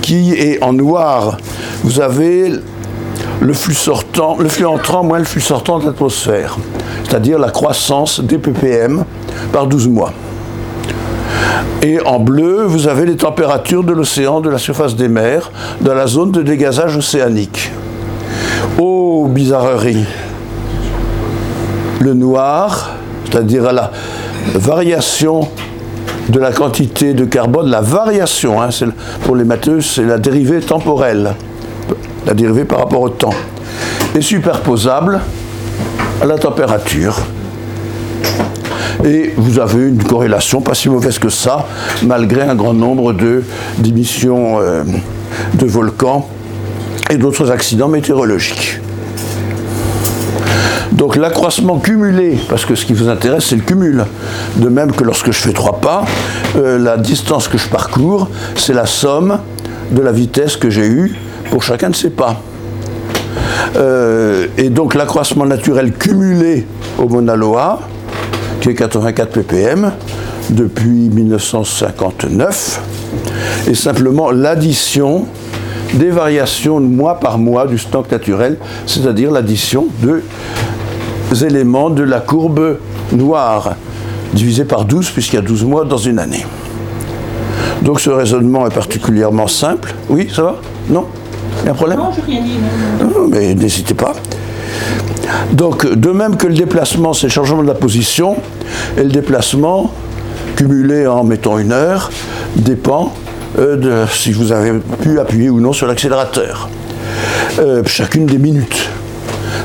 qui 0.00 0.32
est 0.32 0.62
en 0.62 0.72
noir. 0.72 1.36
Vous 1.84 2.00
avez 2.00 2.52
le 3.40 3.52
flux 3.52 3.76
le 4.38 4.48
flux 4.48 4.66
entrant 4.66 5.04
moins 5.04 5.18
le 5.18 5.24
flux 5.24 5.40
sortant 5.40 5.78
de 5.78 5.86
l'atmosphère, 5.86 6.56
c'est-à-dire 7.04 7.38
la 7.38 7.50
croissance 7.50 8.20
des 8.20 8.38
ppm 8.38 9.04
par 9.52 9.66
12 9.66 9.88
mois. 9.88 10.12
Et 11.82 12.00
en 12.00 12.20
bleu, 12.20 12.64
vous 12.64 12.86
avez 12.86 13.06
les 13.06 13.16
températures 13.16 13.82
de 13.82 13.92
l'océan, 13.92 14.40
de 14.40 14.48
la 14.48 14.58
surface 14.58 14.94
des 14.94 15.08
mers, 15.08 15.50
dans 15.80 15.94
la 15.94 16.06
zone 16.06 16.30
de 16.30 16.42
dégazage 16.42 16.96
océanique. 16.96 17.72
Oh, 18.78 19.26
bizarrerie 19.28 20.04
Le 22.00 22.14
noir, 22.14 22.96
c'est-à-dire 23.32 23.72
la 23.72 23.90
variation 24.54 25.48
de 26.28 26.38
la 26.38 26.52
quantité 26.52 27.14
de 27.14 27.24
carbone, 27.24 27.70
la 27.70 27.80
variation, 27.80 28.60
hein, 28.60 28.68
pour 29.24 29.36
les 29.36 29.44
matheux, 29.44 29.80
c'est 29.80 30.04
la 30.04 30.18
dérivée 30.18 30.60
temporelle, 30.60 31.34
la 32.26 32.34
dérivée 32.34 32.64
par 32.64 32.80
rapport 32.80 33.00
au 33.00 33.08
temps, 33.08 33.34
est 34.14 34.20
superposable 34.20 35.20
à 36.20 36.26
la 36.26 36.36
température. 36.36 37.16
Et 39.04 39.32
vous 39.36 39.58
avez 39.58 39.88
une 39.88 40.02
corrélation 40.02 40.60
pas 40.60 40.74
si 40.74 40.88
mauvaise 40.88 41.18
que 41.18 41.30
ça, 41.30 41.66
malgré 42.02 42.42
un 42.42 42.54
grand 42.54 42.74
nombre 42.74 43.14
d'émissions 43.78 44.60
euh, 44.60 44.84
de 45.54 45.66
volcans 45.66 46.28
et 47.10 47.16
d'autres 47.16 47.50
accidents 47.50 47.88
météorologiques. 47.88 48.81
Donc 50.92 51.16
l'accroissement 51.16 51.78
cumulé, 51.78 52.38
parce 52.48 52.64
que 52.64 52.74
ce 52.74 52.84
qui 52.84 52.92
vous 52.92 53.08
intéresse, 53.08 53.46
c'est 53.46 53.56
le 53.56 53.62
cumul. 53.62 54.04
De 54.56 54.68
même 54.68 54.92
que 54.92 55.04
lorsque 55.04 55.32
je 55.32 55.38
fais 55.38 55.52
trois 55.52 55.80
pas, 55.80 56.04
euh, 56.56 56.78
la 56.78 56.98
distance 56.98 57.48
que 57.48 57.56
je 57.56 57.68
parcours, 57.68 58.28
c'est 58.56 58.74
la 58.74 58.86
somme 58.86 59.38
de 59.90 60.02
la 60.02 60.12
vitesse 60.12 60.56
que 60.56 60.68
j'ai 60.68 60.86
eue 60.86 61.14
pour 61.50 61.62
chacun 61.62 61.90
de 61.90 61.96
ces 61.96 62.10
pas. 62.10 62.40
Euh, 63.76 64.46
et 64.58 64.68
donc 64.68 64.94
l'accroissement 64.94 65.46
naturel 65.46 65.92
cumulé 65.92 66.66
au 66.98 67.08
Mauna 67.08 67.36
Loa, 67.36 67.80
qui 68.60 68.68
est 68.68 68.74
84 68.74 69.32
ppm 69.32 69.92
depuis 70.50 71.08
1959, 71.08 72.80
est 73.66 73.74
simplement 73.74 74.30
l'addition 74.30 75.26
des 75.94 76.10
variations 76.10 76.80
mois 76.80 77.20
par 77.20 77.38
mois 77.38 77.66
du 77.66 77.78
stock 77.78 78.10
naturel, 78.10 78.56
c'est-à-dire 78.86 79.30
l'addition 79.30 79.86
de 80.02 80.22
éléments 81.34 81.90
de 81.90 82.02
la 82.02 82.20
courbe 82.20 82.78
noire 83.12 83.74
divisé 84.34 84.64
par 84.64 84.84
12 84.84 85.10
puisqu'il 85.10 85.36
y 85.36 85.38
a 85.38 85.42
12 85.42 85.64
mois 85.64 85.84
dans 85.84 85.98
une 85.98 86.18
année. 86.18 86.44
Donc 87.82 88.00
ce 88.00 88.10
raisonnement 88.10 88.66
est 88.66 88.74
particulièrement 88.74 89.48
simple. 89.48 89.94
Oui, 90.08 90.28
ça 90.32 90.42
va? 90.42 90.56
Non? 90.88 91.06
Il 91.62 91.66
y 91.66 91.68
a 91.68 91.72
un 91.72 91.74
problème? 91.74 91.98
Non, 91.98 92.10
je 92.16 92.24
rien 92.24 92.42
dit. 92.42 92.58
non, 93.00 93.28
mais 93.28 93.54
n'hésitez 93.54 93.94
pas. 93.94 94.14
Donc, 95.52 95.86
de 95.86 96.10
même 96.10 96.36
que 96.36 96.46
le 96.46 96.54
déplacement, 96.54 97.12
c'est 97.12 97.26
le 97.26 97.32
changement 97.32 97.62
de 97.62 97.68
la 97.68 97.74
position, 97.74 98.36
et 98.96 99.02
le 99.02 99.10
déplacement, 99.10 99.92
cumulé 100.56 101.06
en 101.06 101.24
mettons 101.24 101.58
une 101.58 101.72
heure, 101.72 102.10
dépend 102.56 103.12
euh, 103.58 103.76
de 103.76 104.10
si 104.10 104.32
vous 104.32 104.52
avez 104.52 104.78
pu 105.02 105.18
appuyer 105.20 105.50
ou 105.50 105.60
non 105.60 105.72
sur 105.72 105.86
l'accélérateur. 105.86 106.68
Euh, 107.58 107.82
chacune 107.86 108.26
des 108.26 108.38
minutes. 108.38 108.88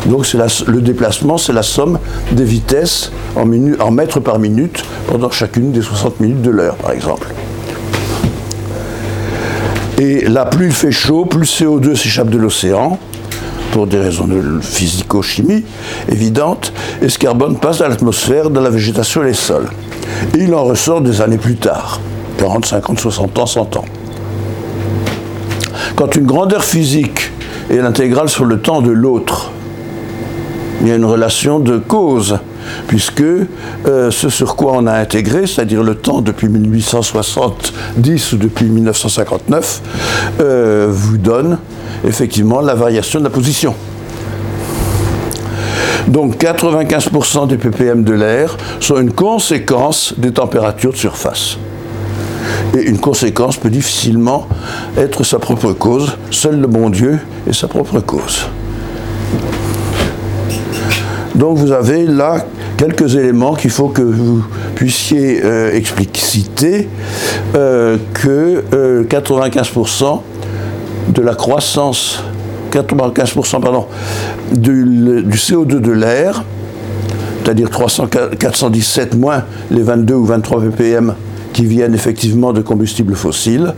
Donc 0.08 0.26
le 0.34 0.82
déplacement, 0.82 1.38
c'est 1.38 1.54
la 1.54 1.64
somme 1.64 2.00
des 2.32 2.46
vitesses 2.46 3.12
en, 3.36 3.50
en 3.80 3.92
mètres 3.92 4.20
par 4.20 4.40
minute 4.40 4.84
pendant 5.08 5.30
chacune 5.30 5.72
des 5.72 5.82
60 5.82 6.20
minutes 6.22 6.42
de 6.42 6.50
l'heure, 6.50 6.76
par 6.76 6.92
exemple. 6.92 7.28
Et 10.00 10.22
là, 10.28 10.46
plus 10.46 10.68
il 10.68 10.72
fait 10.72 10.92
chaud, 10.92 11.26
plus 11.26 11.40
le 11.40 11.46
CO2 11.46 11.96
s'échappe 11.96 12.30
de 12.30 12.38
l'océan, 12.38 13.00
pour 13.72 13.88
des 13.88 13.98
raisons 14.00 14.28
de 14.28 14.60
physico-chimie 14.62 15.66
évidentes, 16.10 16.72
et 17.02 17.10
ce 17.10 17.18
carbone 17.18 17.58
passe 17.58 17.80
dans 17.80 17.88
l'atmosphère, 17.88 18.50
dans 18.50 18.62
la 18.62 18.70
végétation 18.70 19.24
et 19.24 19.28
les 19.28 19.34
sols. 19.34 19.68
Et 20.36 20.44
il 20.44 20.54
en 20.54 20.64
ressort 20.64 21.02
des 21.02 21.22
années 21.22 21.38
plus 21.38 21.56
tard, 21.56 22.00
40, 22.38 22.66
50, 22.66 23.00
60 23.00 23.40
ans, 23.40 23.46
100 23.46 23.76
ans. 23.78 23.86
Quand 25.96 26.16
une 26.16 26.26
grandeur 26.26 26.64
physique 26.64 27.32
est 27.70 27.78
l'intégrale 27.78 28.30
sur 28.30 28.46
le 28.46 28.62
temps 28.62 28.82
de 28.82 28.92
l'autre, 28.92 29.52
il 30.82 30.88
y 30.88 30.92
a 30.92 30.96
une 30.96 31.06
relation 31.06 31.60
de 31.60 31.78
cause, 31.78 32.38
puisque 32.88 33.22
euh, 33.22 34.12
ce 34.12 34.30
sur 34.30 34.56
quoi 34.56 34.74
on 34.76 34.86
a 34.86 34.94
intégré, 34.94 35.48
c'est-à-dire 35.48 35.84
le 35.84 35.96
temps 35.96 36.22
depuis 36.22 36.50
1870 36.50 38.34
ou 38.34 38.38
depuis 38.38 38.66
1959, 38.66 39.82
euh, 40.40 40.88
vous 40.90 41.18
donne 41.18 41.58
effectivement 42.06 42.62
la 42.62 42.76
variation 42.76 43.20
de 43.20 43.24
la 43.24 43.30
position. 43.30 43.74
Donc 46.08 46.42
95% 46.42 47.48
des 47.48 47.58
ppm 47.58 48.04
de 48.04 48.14
l'air 48.14 48.56
sont 48.80 48.98
une 48.98 49.12
conséquence 49.12 50.14
des 50.18 50.32
températures 50.32 50.94
de 50.94 50.98
surface. 50.98 51.58
Et 52.78 52.82
une 52.84 53.00
conséquence 53.00 53.58
peut 53.58 53.70
difficilement 53.70 54.48
être 54.98 55.24
sa 55.24 55.40
propre 55.40 55.74
cause. 55.74 56.18
Seul 56.32 56.62
le 56.62 56.68
bon 56.68 56.90
Dieu 56.90 57.20
est 57.48 57.54
sa 57.54 57.68
propre 57.68 58.00
cause. 58.00 58.48
Donc 61.36 61.58
vous 61.58 61.72
avez 61.72 62.06
là 62.06 62.46
quelques 62.78 63.16
éléments 63.16 63.54
qu'il 63.56 63.72
faut 63.72 63.90
que 63.90 64.02
vous 64.02 64.44
puissiez 64.76 65.42
euh, 65.44 65.74
expliciter 65.74 66.88
euh, 67.56 67.98
que 68.14 68.64
euh, 68.74 69.04
95% 69.04 70.22
de 71.10 71.22
la 71.22 71.36
croissance, 71.36 72.24
95% 72.72 73.62
pardon, 73.62 73.86
du, 74.52 75.24
du 75.24 75.38
CO2 75.38 75.80
de 75.80 75.92
l'air, 75.92 76.44
c'est-à-dire 77.44 77.70
300 77.70 78.08
417 78.38 79.16
moins 79.16 79.44
les 79.72 79.82
22 79.82 80.14
ou 80.14 80.26
23 80.26 80.62
ppm 80.64 81.14
qui 81.54 81.66
viennent 81.66 81.96
effectivement 81.96 82.52
de 82.54 82.62
combustibles 82.62 83.16
fossiles, 83.16 83.74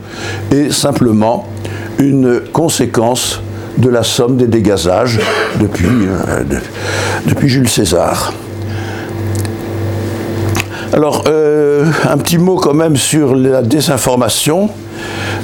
est 0.50 0.72
simplement 0.72 1.46
une 1.98 2.40
conséquence 2.52 3.40
de 3.80 3.88
la 3.88 4.02
somme 4.02 4.36
des 4.36 4.46
dégazages 4.46 5.18
depuis, 5.58 5.86
euh, 5.86 6.44
Jules 7.48 7.68
César. 7.68 8.32
Alors, 10.92 11.24
euh, 11.28 11.86
un 12.08 12.18
petit 12.18 12.38
mot 12.38 12.56
quand 12.56 12.74
même 12.74 12.96
sur 12.96 13.34
la 13.34 13.62
désinformation, 13.62 14.70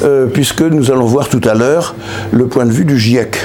euh, 0.03 0.27
puisque 0.27 0.63
nous 0.63 0.91
allons 0.91 1.07
voir 1.07 1.29
tout 1.29 1.41
à 1.49 1.55
l'heure 1.55 1.95
le 2.33 2.47
point 2.47 2.67
de 2.67 2.73
vue 2.73 2.85
du 2.85 2.99
GIEC. 2.99 3.39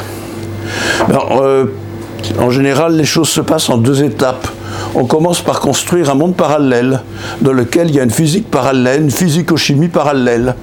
En 2.40 2.50
général, 2.50 2.96
les 2.96 3.06
choses 3.06 3.30
se 3.30 3.42
passent 3.42 3.70
en 3.70 3.78
deux 3.78 4.04
étapes. 4.04 4.48
On 4.94 5.06
commence 5.06 5.42
par 5.42 5.60
construire 5.60 6.10
un 6.10 6.16
monde 6.16 6.36
parallèle, 6.36 7.02
dans 7.42 7.54
lequel 7.54 7.90
il 7.90 7.96
y 7.96 8.00
a 8.00 8.04
une 8.04 8.12
physique 8.12 8.50
parallèle, 8.52 9.02
une 9.02 9.12
physico-chimie 9.12 9.88
parallèle. 9.88 10.56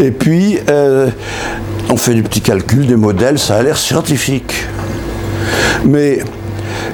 Et 0.00 0.10
puis, 0.10 0.58
on 1.92 1.96
fait 1.98 2.14
du 2.14 2.22
petit 2.22 2.40
calcul, 2.40 2.86
des 2.86 2.96
modèles, 2.96 3.38
ça 3.38 3.56
a 3.56 3.62
l'air 3.62 3.76
scientifique. 3.76 4.66
Mais 5.84 6.20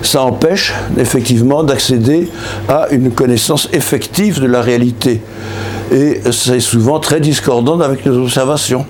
ça 0.03 0.23
empêche 0.23 0.75
effectivement 0.99 1.63
d'accéder 1.63 2.29
à 2.69 2.89
une 2.91 3.13
connaissance 3.13 3.69
effective 3.73 4.41
de 4.41 4.47
la 4.47 4.61
réalité. 4.61 5.21
Et 5.93 6.21
c'est 6.33 6.59
souvent 6.59 6.99
très 6.99 7.21
discordant 7.21 7.79
avec 7.81 8.05
les 8.05 8.11
observations. 8.11 8.87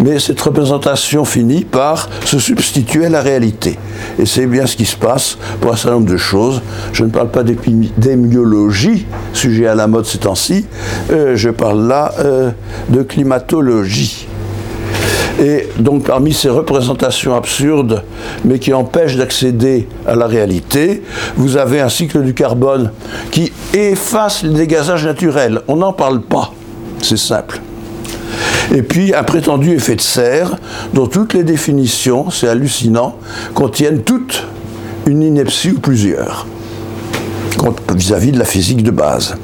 Mais 0.00 0.18
cette 0.18 0.40
représentation 0.40 1.24
finit 1.24 1.64
par 1.64 2.08
se 2.24 2.40
substituer 2.40 3.06
à 3.06 3.10
la 3.10 3.20
réalité. 3.20 3.78
Et 4.18 4.26
c'est 4.26 4.46
bien 4.46 4.66
ce 4.66 4.76
qui 4.76 4.86
se 4.86 4.96
passe 4.96 5.38
pour 5.60 5.72
un 5.72 5.76
certain 5.76 5.98
nombre 5.98 6.10
de 6.10 6.16
choses. 6.16 6.62
Je 6.92 7.04
ne 7.04 7.10
parle 7.10 7.30
pas 7.30 7.44
d'émiologie, 7.44 9.06
sujet 9.32 9.68
à 9.68 9.76
la 9.76 9.86
mode 9.86 10.04
ces 10.04 10.18
temps-ci, 10.18 10.66
Euh, 11.12 11.36
je 11.36 11.50
parle 11.50 11.86
là 11.86 12.12
euh, 12.18 12.50
de 12.88 13.02
climatologie. 13.02 14.26
Et 15.40 15.68
donc 15.78 16.04
parmi 16.04 16.32
ces 16.32 16.48
représentations 16.48 17.34
absurdes, 17.34 18.04
mais 18.44 18.58
qui 18.58 18.72
empêchent 18.72 19.16
d'accéder 19.16 19.88
à 20.06 20.14
la 20.14 20.26
réalité, 20.26 21.02
vous 21.36 21.56
avez 21.56 21.80
un 21.80 21.88
cycle 21.88 22.22
du 22.22 22.34
carbone 22.34 22.92
qui 23.30 23.52
efface 23.72 24.42
les 24.42 24.54
dégazages 24.54 25.04
naturels. 25.04 25.62
On 25.66 25.76
n'en 25.76 25.92
parle 25.92 26.22
pas. 26.22 26.52
C'est 27.02 27.18
simple. 27.18 27.60
Et 28.74 28.82
puis 28.82 29.14
un 29.14 29.24
prétendu 29.24 29.74
effet 29.74 29.96
de 29.96 30.00
serre, 30.00 30.56
dont 30.94 31.06
toutes 31.06 31.34
les 31.34 31.44
définitions, 31.44 32.30
c'est 32.30 32.48
hallucinant, 32.48 33.16
contiennent 33.54 34.02
toutes 34.02 34.46
une 35.06 35.22
ineptie 35.22 35.72
ou 35.72 35.80
plusieurs 35.80 36.46
vis-à-vis 37.94 38.32
de 38.32 38.38
la 38.38 38.44
physique 38.44 38.82
de 38.82 38.90
base. 38.90 39.36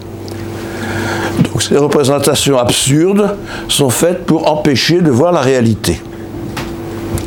Ces 1.71 1.79
représentations 1.79 2.59
absurdes 2.59 3.37
sont 3.69 3.91
faites 3.91 4.27
pour 4.27 4.51
empêcher 4.51 5.03
de 5.03 5.11
voir 5.11 5.31
la 5.31 5.41
réalité 5.41 6.03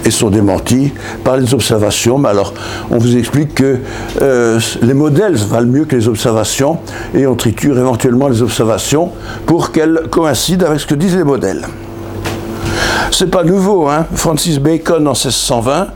et 0.04 0.12
sont 0.12 0.30
démenties 0.30 0.92
par 1.24 1.38
les 1.38 1.54
observations. 1.54 2.18
Mais 2.18 2.28
alors, 2.28 2.54
on 2.92 2.98
vous 2.98 3.16
explique 3.16 3.56
que 3.56 3.78
euh, 4.22 4.60
les 4.82 4.94
modèles 4.94 5.36
valent 5.36 5.72
mieux 5.72 5.86
que 5.86 5.96
les 5.96 6.10
observations 6.10 6.80
et 7.16 7.26
on 7.26 7.36
triture 7.36 7.80
éventuellement 7.80 8.28
les 8.28 8.42
observations 8.42 9.12
pour 9.46 9.72
qu'elles 9.72 10.02
coïncident 10.10 10.66
avec 10.66 10.82
ce 10.82 10.88
que 10.88 10.96
disent 10.96 11.16
les 11.16 11.24
modèles. 11.24 11.66
C'est 13.12 13.32
pas 13.32 13.46
nouveau, 13.46 13.88
hein. 13.88 14.06
Francis 14.14 14.60
Bacon 14.60 15.08
en 15.08 15.12
1620 15.12 15.88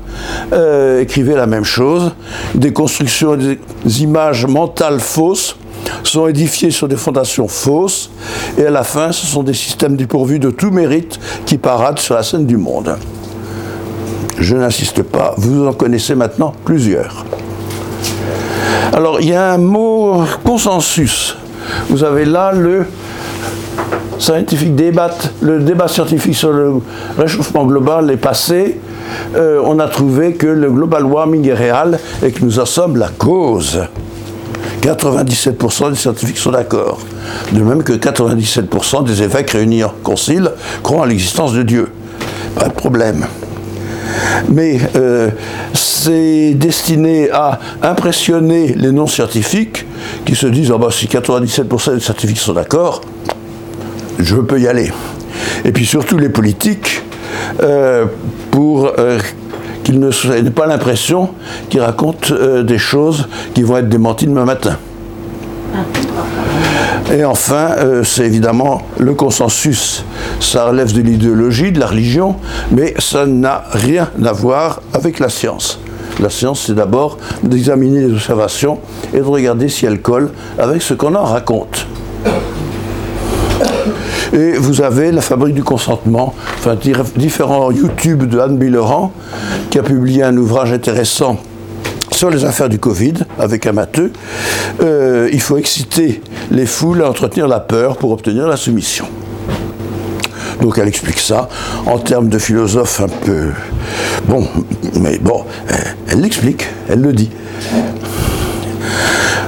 euh, 0.54 1.02
écrivait 1.02 1.36
la 1.36 1.48
même 1.48 1.66
chose. 1.66 2.14
Des 2.56 2.72
constructions 2.72 3.36
des 3.36 3.60
images 4.02 4.46
mentales 4.46 5.02
fausses 5.02 5.58
sont 6.04 6.28
édifiées 6.28 6.72
sur 6.72 6.88
des 6.88 6.96
fondations 6.96 7.48
fausses, 7.48 8.10
et 8.58 8.66
à 8.66 8.72
la 8.72 8.84
fin, 8.84 9.12
ce 9.12 9.26
sont 9.26 9.44
des 9.44 9.54
systèmes 9.54 9.96
dépourvus 9.96 10.40
de 10.40 10.50
tout 10.50 10.72
mérite 10.72 11.20
qui 11.46 11.58
paradent 11.58 12.00
sur 12.00 12.16
la 12.16 12.24
scène 12.24 12.46
du 12.46 12.58
monde. 12.58 12.96
Je 14.40 14.56
n'insiste 14.56 15.04
pas, 15.04 15.34
vous 15.38 15.66
en 15.68 15.74
connaissez 15.74 16.16
maintenant 16.16 16.54
plusieurs. 16.64 17.26
Alors, 18.94 19.20
il 19.20 19.30
y 19.30 19.34
a 19.34 19.54
un 19.54 19.58
mot 19.58 20.24
consensus. 20.44 21.36
Vous 21.90 22.04
avez 22.04 22.26
là 22.26 22.52
le 22.52 22.86
le 25.42 25.60
débat 25.60 25.88
scientifique 25.88 26.36
sur 26.36 26.52
le 26.52 26.76
réchauffement 27.18 27.66
global 27.66 28.10
est 28.10 28.18
passé. 28.18 28.80
Euh, 29.36 29.62
on 29.64 29.80
a 29.80 29.88
trouvé 29.88 30.34
que 30.34 30.48
le 30.48 30.72
global 30.72 31.06
warming 31.06 31.48
est 31.48 31.54
réel 31.54 32.00
et 32.24 32.32
que 32.32 32.44
nous 32.44 32.60
en 32.60 32.66
sommes 32.66 32.98
la 32.98 33.10
cause. 33.10 33.80
97% 34.82 35.92
des 35.92 35.96
scientifiques 35.96 36.38
sont 36.38 36.52
d'accord. 36.52 37.00
De 37.52 37.62
même 37.62 37.84
que 37.84 37.94
97% 37.94 39.04
des 39.04 39.24
évêques 39.24 39.52
réunis 39.52 39.84
en 39.84 39.94
concile 40.04 40.52
croient 40.84 41.02
en 41.02 41.06
l'existence 41.06 41.54
de 41.54 41.64
Dieu. 41.64 41.90
Pas 42.56 42.70
de 42.70 42.74
problème. 42.74 43.26
Mais 44.50 44.80
euh, 44.96 45.30
c'est 45.74 46.54
destiné 46.54 47.30
à 47.32 47.60
impressionner 47.82 48.74
les 48.76 48.92
non-scientifiques 48.92 49.86
qui 50.26 50.36
se 50.36 50.48
disent 50.48 50.72
ah 50.74 50.78
bah, 50.78 50.90
si 50.92 51.08
97% 51.08 51.96
des 51.96 52.00
scientifiques 52.00 52.40
sont 52.40 52.54
d'accord, 52.54 53.02
je 54.20 54.36
peux 54.36 54.60
y 54.60 54.68
aller. 54.68 54.92
Et 55.66 55.72
puis 55.72 55.86
surtout 55.86 56.18
les 56.18 56.30
politiques, 56.30 57.02
euh, 57.62 58.06
pour 58.52 58.92
euh, 58.98 59.20
qu'ils 59.88 60.02
ne 60.02 60.42
n'aient 60.42 60.50
pas 60.50 60.68
l'impression 60.68 61.30
qu'ils 61.70 61.80
racontent 61.80 62.34
euh, 62.34 62.62
des 62.62 62.78
choses 62.78 63.30
qui 63.54 63.64
vont 63.64 63.78
être 63.78 63.88
démenties 63.88 64.28
demain 64.28 64.44
matin. 64.44 64.76
Et 67.10 67.24
enfin, 67.24 67.70
euh, 67.78 68.04
c'est 68.04 68.26
évidemment 68.26 68.82
le 69.00 69.14
consensus. 69.14 70.04
Ça 70.42 70.66
relève 70.66 70.92
de 70.92 71.00
l'idéologie, 71.00 71.72
de 71.72 71.80
la 71.80 71.88
religion, 71.88 72.36
mais 72.70 72.96
ça 73.00 73.26
n'a 73.26 73.64
rien 73.72 74.10
à 74.26 74.34
voir 74.34 74.82
avec 74.92 75.20
la 75.20 75.30
science. 75.30 75.80
La 76.20 76.30
science, 76.30 76.66
c'est 76.68 76.76
d'abord 76.76 77.18
d'examiner 77.44 78.08
les 78.08 78.14
observations 78.14 78.80
et 79.14 79.20
de 79.20 79.24
regarder 79.24 79.70
si 79.70 79.86
elles 79.86 80.02
collent 80.02 80.32
avec 80.60 80.82
ce 80.82 80.96
qu'on 80.96 81.16
en 81.16 81.24
raconte. 81.24 81.88
Et 84.34 84.54
vous 84.54 84.82
avez 84.82 85.12
la 85.12 85.22
fabrique 85.22 85.56
du 85.56 85.64
consentement, 85.64 86.34
enfin 86.58 86.76
différents 87.16 87.72
YouTube 87.72 88.26
de 88.26 88.40
Anne 88.40 88.58
Billeran, 88.58 89.12
qui 89.70 89.80
a 89.80 89.84
publié 89.84 90.24
un 90.24 90.36
ouvrage 90.38 90.74
intéressant 90.74 91.38
sur 92.12 92.30
les 92.30 92.46
affaires 92.46 92.70
du 92.70 92.80
Covid 92.80 93.14
avec 93.40 93.68
un 93.68 93.74
matheux. 93.74 94.12
Euh, 94.82 95.30
il 95.32 95.42
faut 95.42 95.58
exciter 95.58 96.22
les 96.52 96.66
foules 96.66 97.04
à 97.04 97.10
entretenir 97.10 97.48
la 97.48 97.60
peur 97.60 97.98
pour 97.98 98.12
obtenir 98.12 98.48
la 98.48 98.58
soumission. 98.58 99.06
Donc 100.62 100.78
elle 100.80 100.88
explique 100.88 101.20
ça 101.20 101.48
en 101.86 102.00
termes 102.00 102.30
de 102.30 102.40
philosophe 102.40 103.02
un 103.02 103.08
peu... 103.08 103.52
Bon, 104.28 104.48
mais 105.00 105.20
bon, 105.20 105.46
elle 106.10 106.22
l'explique, 106.22 106.66
elle 106.90 107.02
le 107.02 107.14
dit. 107.14 107.30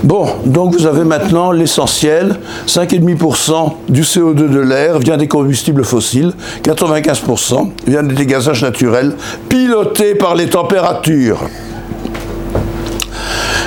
Bon, 0.04 0.28
donc 0.46 0.74
vous 0.74 0.86
avez 0.86 1.04
maintenant 1.04 1.52
l'essentiel. 1.52 2.38
5,5% 2.68 3.74
du 3.90 4.04
CO2 4.04 4.50
de 4.50 4.60
l'air 4.60 5.00
vient 5.00 5.18
des 5.18 5.28
combustibles 5.28 5.84
fossiles, 5.84 6.34
95% 6.64 7.72
vient 7.86 8.04
des 8.04 8.16
dégazages 8.16 8.64
naturels 8.64 9.14
pilotés 9.50 10.16
par 10.16 10.36
les 10.36 10.48
températures. 10.48 11.40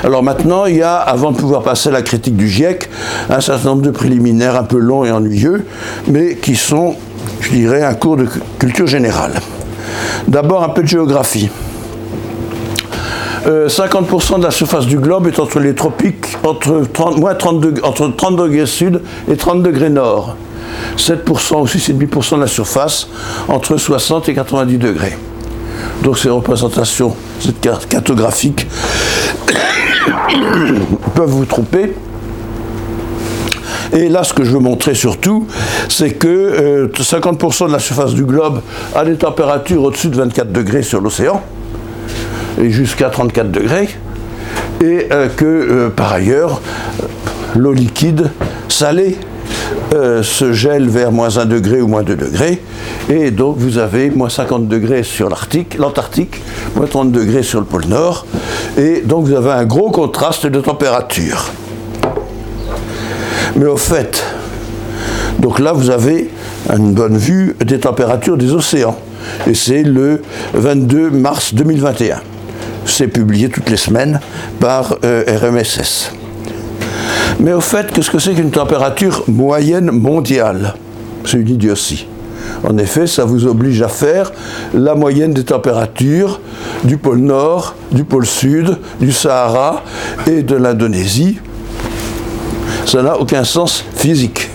Alors 0.03 0.23
maintenant, 0.23 0.65
il 0.65 0.77
y 0.77 0.81
a, 0.81 0.95
avant 0.95 1.31
de 1.31 1.37
pouvoir 1.37 1.61
passer 1.61 1.89
à 1.89 1.91
la 1.93 2.01
critique 2.01 2.35
du 2.35 2.49
GIEC, 2.49 2.89
un 3.29 3.39
certain 3.39 3.69
nombre 3.69 3.83
de 3.83 3.91
préliminaires 3.91 4.57
un 4.57 4.63
peu 4.63 4.77
longs 4.77 5.05
et 5.05 5.11
ennuyeux, 5.11 5.65
mais 6.07 6.35
qui 6.35 6.55
sont, 6.55 6.95
je 7.41 7.51
dirais, 7.51 7.83
un 7.83 7.93
cours 7.93 8.17
de 8.17 8.27
culture 8.59 8.87
générale. 8.87 9.33
D'abord 10.27 10.63
un 10.63 10.69
peu 10.69 10.81
de 10.81 10.87
géographie. 10.87 11.49
50% 13.45 14.35
euh, 14.35 14.37
de 14.37 14.43
la 14.43 14.51
surface 14.51 14.85
du 14.85 14.97
globe 14.97 15.27
est 15.27 15.39
entre 15.39 15.59
les 15.59 15.75
tropiques, 15.75 16.25
entre 16.43 16.83
30, 16.91 17.17
moins 17.17 17.35
30 17.35 17.65
entre 17.83 18.07
30 18.07 18.35
degrés 18.37 18.65
sud 18.65 19.01
et 19.29 19.35
30 19.35 19.63
degrés 19.63 19.89
nord. 19.89 20.35
7% 20.97 21.61
ou 21.61 21.65
6,5% 21.65 22.35
de 22.35 22.41
la 22.41 22.47
surface 22.47 23.07
entre 23.47 23.77
60 23.77 24.29
et 24.29 24.33
90 24.33 24.77
degrés. 24.77 25.17
Donc 26.03 26.17
ces 26.17 26.29
représentations, 26.29 27.15
cette 27.39 27.59
carte 27.61 27.87
cartographique, 27.87 28.67
peuvent 31.15 31.29
vous 31.29 31.45
tromper. 31.45 31.93
Et 33.91 34.09
là, 34.09 34.23
ce 34.23 34.33
que 34.33 34.43
je 34.43 34.51
veux 34.51 34.59
montrer 34.59 34.95
surtout, 34.95 35.47
c'est 35.87 36.13
que 36.13 36.89
50% 36.95 37.63
euh, 37.63 37.67
de 37.67 37.73
la 37.73 37.79
surface 37.79 38.13
du 38.13 38.23
globe 38.23 38.61
a 38.95 39.05
des 39.05 39.17
températures 39.17 39.83
au-dessus 39.83 40.09
de 40.09 40.15
24 40.17 40.51
degrés 40.51 40.81
sur 40.81 40.99
l'océan 40.99 41.43
jusqu'à 42.61 43.09
34 43.09 43.51
degrés, 43.51 43.89
et 44.81 45.07
euh, 45.11 45.27
que 45.29 45.45
euh, 45.45 45.89
par 45.89 46.13
ailleurs, 46.13 46.61
l'eau 47.55 47.73
liquide 47.73 48.31
salée 48.67 49.17
euh, 49.93 50.23
se 50.23 50.53
gèle 50.53 50.89
vers 50.89 51.11
moins 51.11 51.37
1 51.37 51.45
degré 51.45 51.81
ou 51.81 51.87
moins 51.87 52.03
2 52.03 52.15
degrés, 52.15 52.61
et 53.09 53.31
donc 53.31 53.57
vous 53.57 53.77
avez 53.77 54.09
moins 54.09 54.29
50 54.29 54.67
degrés 54.67 55.03
sur 55.03 55.29
l'Antarctique, 55.29 56.41
moins 56.75 56.87
30 56.87 57.11
degrés 57.11 57.43
sur 57.43 57.59
le 57.59 57.65
pôle 57.65 57.85
Nord, 57.85 58.25
et 58.77 59.01
donc 59.01 59.25
vous 59.25 59.33
avez 59.33 59.51
un 59.51 59.65
gros 59.65 59.91
contraste 59.91 60.47
de 60.47 60.59
température. 60.59 61.51
Mais 63.55 63.67
au 63.67 63.77
fait, 63.77 64.23
donc 65.39 65.59
là 65.59 65.73
vous 65.73 65.89
avez 65.89 66.29
une 66.75 66.93
bonne 66.93 67.17
vue 67.17 67.55
des 67.63 67.79
températures 67.79 68.37
des 68.37 68.51
océans, 68.53 68.97
et 69.47 69.53
c'est 69.53 69.83
le 69.83 70.21
22 70.53 71.09
mars 71.11 71.53
2021 71.53 72.21
c'est 72.93 73.07
publié 73.07 73.49
toutes 73.49 73.69
les 73.69 73.77
semaines 73.77 74.19
par 74.59 74.97
euh, 75.03 75.23
RMSS. 75.27 76.11
Mais 77.39 77.51
au 77.51 77.61
fait, 77.61 77.91
qu'est-ce 77.91 78.11
que 78.11 78.19
c'est 78.19 78.33
qu'une 78.33 78.51
température 78.51 79.23
moyenne 79.27 79.89
mondiale? 79.89 80.75
C'est 81.25 81.37
une 81.37 81.49
idiotie. 81.49 82.05
En 82.63 82.77
effet, 82.77 83.07
ça 83.07 83.25
vous 83.25 83.47
oblige 83.47 83.81
à 83.81 83.87
faire 83.87 84.31
la 84.75 84.93
moyenne 84.93 85.33
des 85.33 85.43
températures 85.43 86.39
du 86.83 86.97
pôle 86.97 87.17
Nord, 87.17 87.75
du 87.91 88.03
pôle 88.03 88.27
Sud, 88.27 88.77
du 88.99 89.11
Sahara 89.11 89.83
et 90.27 90.43
de 90.43 90.55
l'Indonésie. 90.55 91.39
Ça 92.85 93.01
n'a 93.01 93.17
aucun 93.17 93.43
sens 93.43 93.83
physique. 93.95 94.49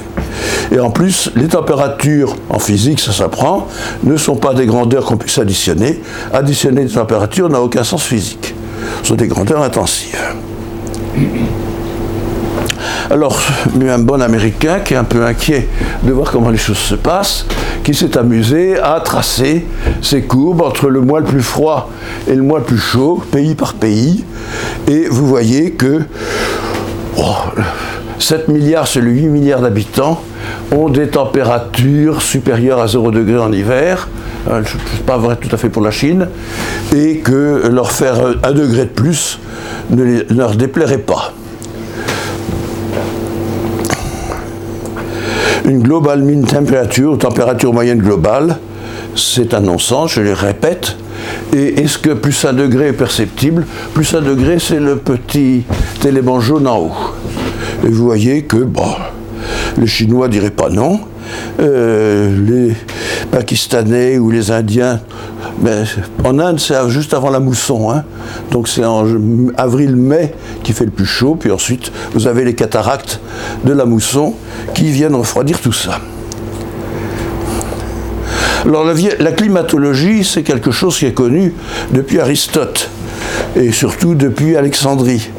Et 0.73 0.81
en 0.81 0.91
plus, 0.91 1.31
les 1.35 1.49
températures, 1.49 2.37
en 2.51 2.59
physique, 2.59 3.01
ça 3.01 3.13
s'apprend, 3.13 3.69
ne 4.05 4.17
sont 4.17 4.37
pas 4.37 4.55
des 4.55 4.67
grandeurs 4.67 5.05
qu'on 5.05 5.17
puisse 5.17 5.39
additionner. 5.39 6.01
Additionner 6.33 6.85
des 6.85 6.93
températures 6.93 7.49
n'a 7.49 7.61
aucun 7.61 7.85
sens 7.85 8.03
physique. 8.03 8.55
Ce 9.03 9.09
sont 9.09 9.15
des 9.15 9.29
grandeurs 9.29 9.63
intensives. 9.63 10.19
Alors, 13.11 13.41
un 13.81 13.99
bon 13.99 14.21
Américain 14.21 14.81
qui 14.81 14.93
est 14.93 14.99
un 14.99 15.05
peu 15.05 15.25
inquiet 15.25 15.67
de 16.03 16.13
voir 16.13 16.31
comment 16.31 16.51
les 16.51 16.59
choses 16.59 16.77
se 16.77 16.95
passent, 16.95 17.47
qui 17.83 17.95
s'est 17.95 18.19
amusé 18.19 18.79
à 18.79 19.01
tracer 19.01 19.65
ces 20.03 20.23
courbes 20.23 20.61
entre 20.61 20.89
le 20.89 21.01
mois 21.01 21.21
le 21.21 21.27
plus 21.27 21.43
froid 21.43 21.91
et 22.29 22.35
le 22.35 22.43
mois 22.43 22.59
le 22.59 22.67
plus 22.67 22.79
chaud, 22.79 23.23
pays 23.31 23.55
par 23.55 23.75
pays. 23.75 24.25
Et 24.87 25.07
vous 25.09 25.27
voyez 25.27 25.73
que 25.73 26.03
7 28.19 28.45
oh, 28.47 28.53
milliards 28.53 28.87
sur 28.87 29.03
les 29.03 29.11
8 29.11 29.27
milliards 29.29 29.61
d'habitants, 29.61 30.23
ont 30.73 30.89
des 30.89 31.09
températures 31.09 32.23
supérieures 32.23 32.81
à 32.81 32.89
0 32.89 33.11
degré 33.11 33.39
en 33.39 33.53
hiver, 33.53 34.09
euh, 34.51 34.63
pas 35.07 35.19
vrai 35.19 35.37
tout 35.37 35.49
à 35.53 35.57
fait 35.57 35.69
pour 35.69 35.83
la 35.83 35.91
Chine, 35.91 36.29
et 36.95 37.19
que 37.19 37.69
leur 37.69 37.93
faire 37.93 38.17
un 38.43 38.53
degré 38.53 38.85
de 38.85 38.91
plus 38.91 39.39
ne 39.91 40.23
leur 40.35 40.55
déplairait 40.57 40.99
pas. 40.99 41.33
Une 45.65 45.83
global 45.83 46.23
mean 46.23 46.45
temperature, 46.45 47.19
température 47.19 47.73
moyenne 47.73 47.99
globale, 47.99 48.57
c'est 49.15 49.53
un 49.53 49.61
non-sens, 49.61 50.13
je 50.15 50.23
le 50.23 50.33
répète. 50.33 50.97
Et 51.53 51.83
est-ce 51.83 51.99
que 51.99 52.11
plus 52.11 52.45
un 52.45 52.53
degré 52.53 52.89
est 52.89 52.93
perceptible? 52.93 53.67
Plus 53.93 54.15
un 54.15 54.21
degré, 54.21 54.59
c'est 54.59 54.81
le 54.81 54.97
petit 54.97 55.65
élément 56.07 56.41
jaune 56.41 56.67
en 56.67 56.79
haut. 56.79 56.93
Et 57.85 57.89
vous 57.89 58.05
voyez 58.05 58.43
que, 58.43 58.57
bon, 58.57 58.95
les 59.77 59.87
Chinois 59.87 60.29
diraient 60.29 60.51
pas 60.51 60.69
non. 60.69 61.01
Euh, 61.61 62.37
les 62.47 62.75
Pakistanais 63.31 64.19
ou 64.19 64.31
les 64.31 64.51
Indiens, 64.51 65.01
mais 65.61 65.83
en 66.25 66.39
Inde, 66.39 66.61
c'est 66.61 66.75
juste 66.89 67.15
avant 67.15 67.31
la 67.31 67.41
mousson. 67.41 67.91
Hein. 67.91 68.05
Donc 68.51 68.69
c'est 68.69 68.85
en 68.85 69.05
avril-mai 69.57 70.35
qui 70.63 70.73
fait 70.73 70.85
le 70.85 70.91
plus 70.91 71.07
chaud. 71.07 71.37
Puis 71.39 71.51
ensuite, 71.51 71.93
vous 72.15 72.27
avez 72.27 72.45
les 72.45 72.55
cataractes 72.55 73.21
de 73.65 73.73
la 73.73 73.85
mousson 73.85 74.35
qui 74.75 74.91
viennent 74.91 75.15
refroidir 75.15 75.61
tout 75.61 75.73
ça. 75.73 76.01
Alors 78.65 78.85
la 78.85 79.33
climatologie, 79.33 80.25
c'est 80.25 80.43
quelque 80.43 80.71
chose 80.71 80.99
qui 80.99 81.07
est 81.07 81.15
connu 81.15 81.55
depuis 81.93 82.21
Aristote 82.21 82.91
et 83.57 83.73
surtout 83.73 84.15
depuis 84.15 84.57
Alexandrie. 84.57 85.31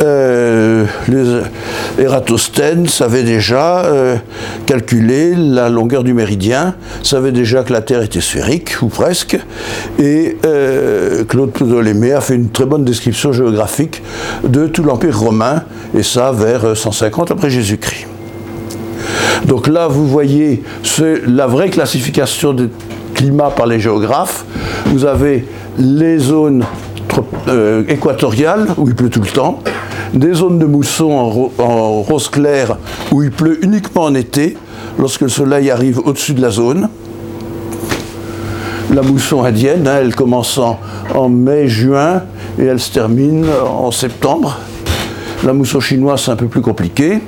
Euh, 0.00 0.84
les 1.08 2.04
Eratosthènes 2.04 2.86
savaient 2.86 3.22
déjà 3.22 3.84
euh, 3.84 4.16
calculer 4.66 5.34
la 5.34 5.68
longueur 5.68 6.04
du 6.04 6.12
méridien, 6.12 6.74
savaient 7.02 7.32
déjà 7.32 7.62
que 7.62 7.72
la 7.72 7.80
Terre 7.80 8.02
était 8.02 8.20
sphérique, 8.20 8.82
ou 8.82 8.88
presque, 8.88 9.38
et 9.98 10.36
euh, 10.44 11.24
Claude 11.24 11.52
Ptolémée 11.52 12.12
a 12.12 12.20
fait 12.20 12.34
une 12.34 12.50
très 12.50 12.66
bonne 12.66 12.84
description 12.84 13.32
géographique 13.32 14.02
de 14.44 14.66
tout 14.66 14.82
l'Empire 14.82 15.18
romain, 15.18 15.62
et 15.96 16.02
ça 16.02 16.32
vers 16.32 16.76
150 16.76 17.30
après 17.30 17.48
Jésus-Christ. 17.48 18.06
Donc 19.46 19.68
là, 19.68 19.86
vous 19.86 20.06
voyez 20.06 20.62
la 21.26 21.46
vraie 21.46 21.70
classification 21.70 22.52
des 22.52 22.68
climats 23.14 23.52
par 23.54 23.66
les 23.66 23.80
géographes. 23.80 24.44
Vous 24.86 25.04
avez 25.04 25.46
les 25.78 26.18
zones 26.18 26.64
euh, 27.48 27.84
équatoriale, 27.88 28.66
où 28.76 28.88
il 28.88 28.94
pleut 28.94 29.10
tout 29.10 29.20
le 29.20 29.28
temps, 29.28 29.60
des 30.12 30.34
zones 30.34 30.58
de 30.58 30.66
mousson 30.66 31.50
en, 31.58 32.02
rose 32.02 32.28
clair, 32.28 32.76
où 33.12 33.22
il 33.22 33.30
pleut 33.30 33.64
uniquement 33.64 34.04
en 34.04 34.14
été, 34.14 34.56
lorsque 34.98 35.22
le 35.22 35.28
soleil 35.28 35.70
arrive 35.70 36.00
au-dessus 36.00 36.34
de 36.34 36.42
la 36.42 36.50
zone. 36.50 36.88
La 38.94 39.02
mousson 39.02 39.44
indienne, 39.44 39.86
hein, 39.88 39.98
elle 40.00 40.14
commence 40.14 40.58
en, 40.58 41.28
mai, 41.28 41.68
juin, 41.68 42.22
et 42.58 42.64
elle 42.64 42.80
se 42.80 42.92
termine 42.92 43.46
en 43.64 43.90
septembre. 43.90 44.58
La 45.44 45.52
mousson 45.52 45.80
chinoise, 45.80 46.22
c'est 46.22 46.30
un 46.30 46.36
peu 46.36 46.46
plus 46.46 46.62
compliqué. 46.62 47.20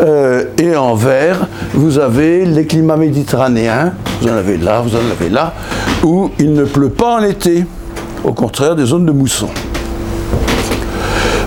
Euh, 0.00 0.44
et 0.58 0.76
en 0.76 0.94
vert, 0.94 1.48
vous 1.74 1.98
avez 1.98 2.44
les 2.44 2.66
climats 2.66 2.96
méditerranéens, 2.96 3.94
vous 4.20 4.28
en 4.28 4.32
avez 4.32 4.56
là, 4.56 4.80
vous 4.80 4.94
en 4.94 5.10
avez 5.10 5.28
là, 5.28 5.54
où 6.04 6.30
il 6.38 6.52
ne 6.52 6.64
pleut 6.64 6.90
pas 6.90 7.16
en 7.16 7.24
été 7.24 7.64
au 8.24 8.32
contraire 8.32 8.76
des 8.76 8.86
zones 8.86 9.06
de 9.06 9.12
mousson. 9.12 9.48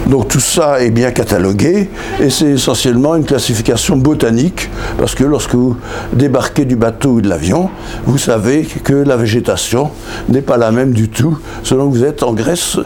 Donc 0.08 0.28
tout 0.28 0.40
ça 0.40 0.82
est 0.82 0.90
bien 0.90 1.12
catalogué 1.12 1.90
et 2.20 2.30
c'est 2.30 2.52
essentiellement 2.52 3.16
une 3.16 3.24
classification 3.24 3.96
botanique 3.96 4.70
parce 4.98 5.16
que 5.16 5.24
lorsque 5.24 5.56
vous 5.56 5.78
débarquez 6.12 6.66
du 6.66 6.76
bateau 6.76 7.12
ou 7.12 7.22
de 7.22 7.30
l'avion, 7.30 7.70
vous 8.06 8.18
savez 8.18 8.64
que 8.64 8.94
la 8.94 9.16
végétation 9.16 9.90
n'est 10.28 10.42
pas 10.42 10.58
la 10.58 10.72
même 10.72 10.92
du 10.92 11.08
tout 11.08 11.38
selon 11.64 11.90
que 11.90 11.98
vous 11.98 12.04
êtes 12.04 12.24
en 12.24 12.34
Grèce 12.34 12.78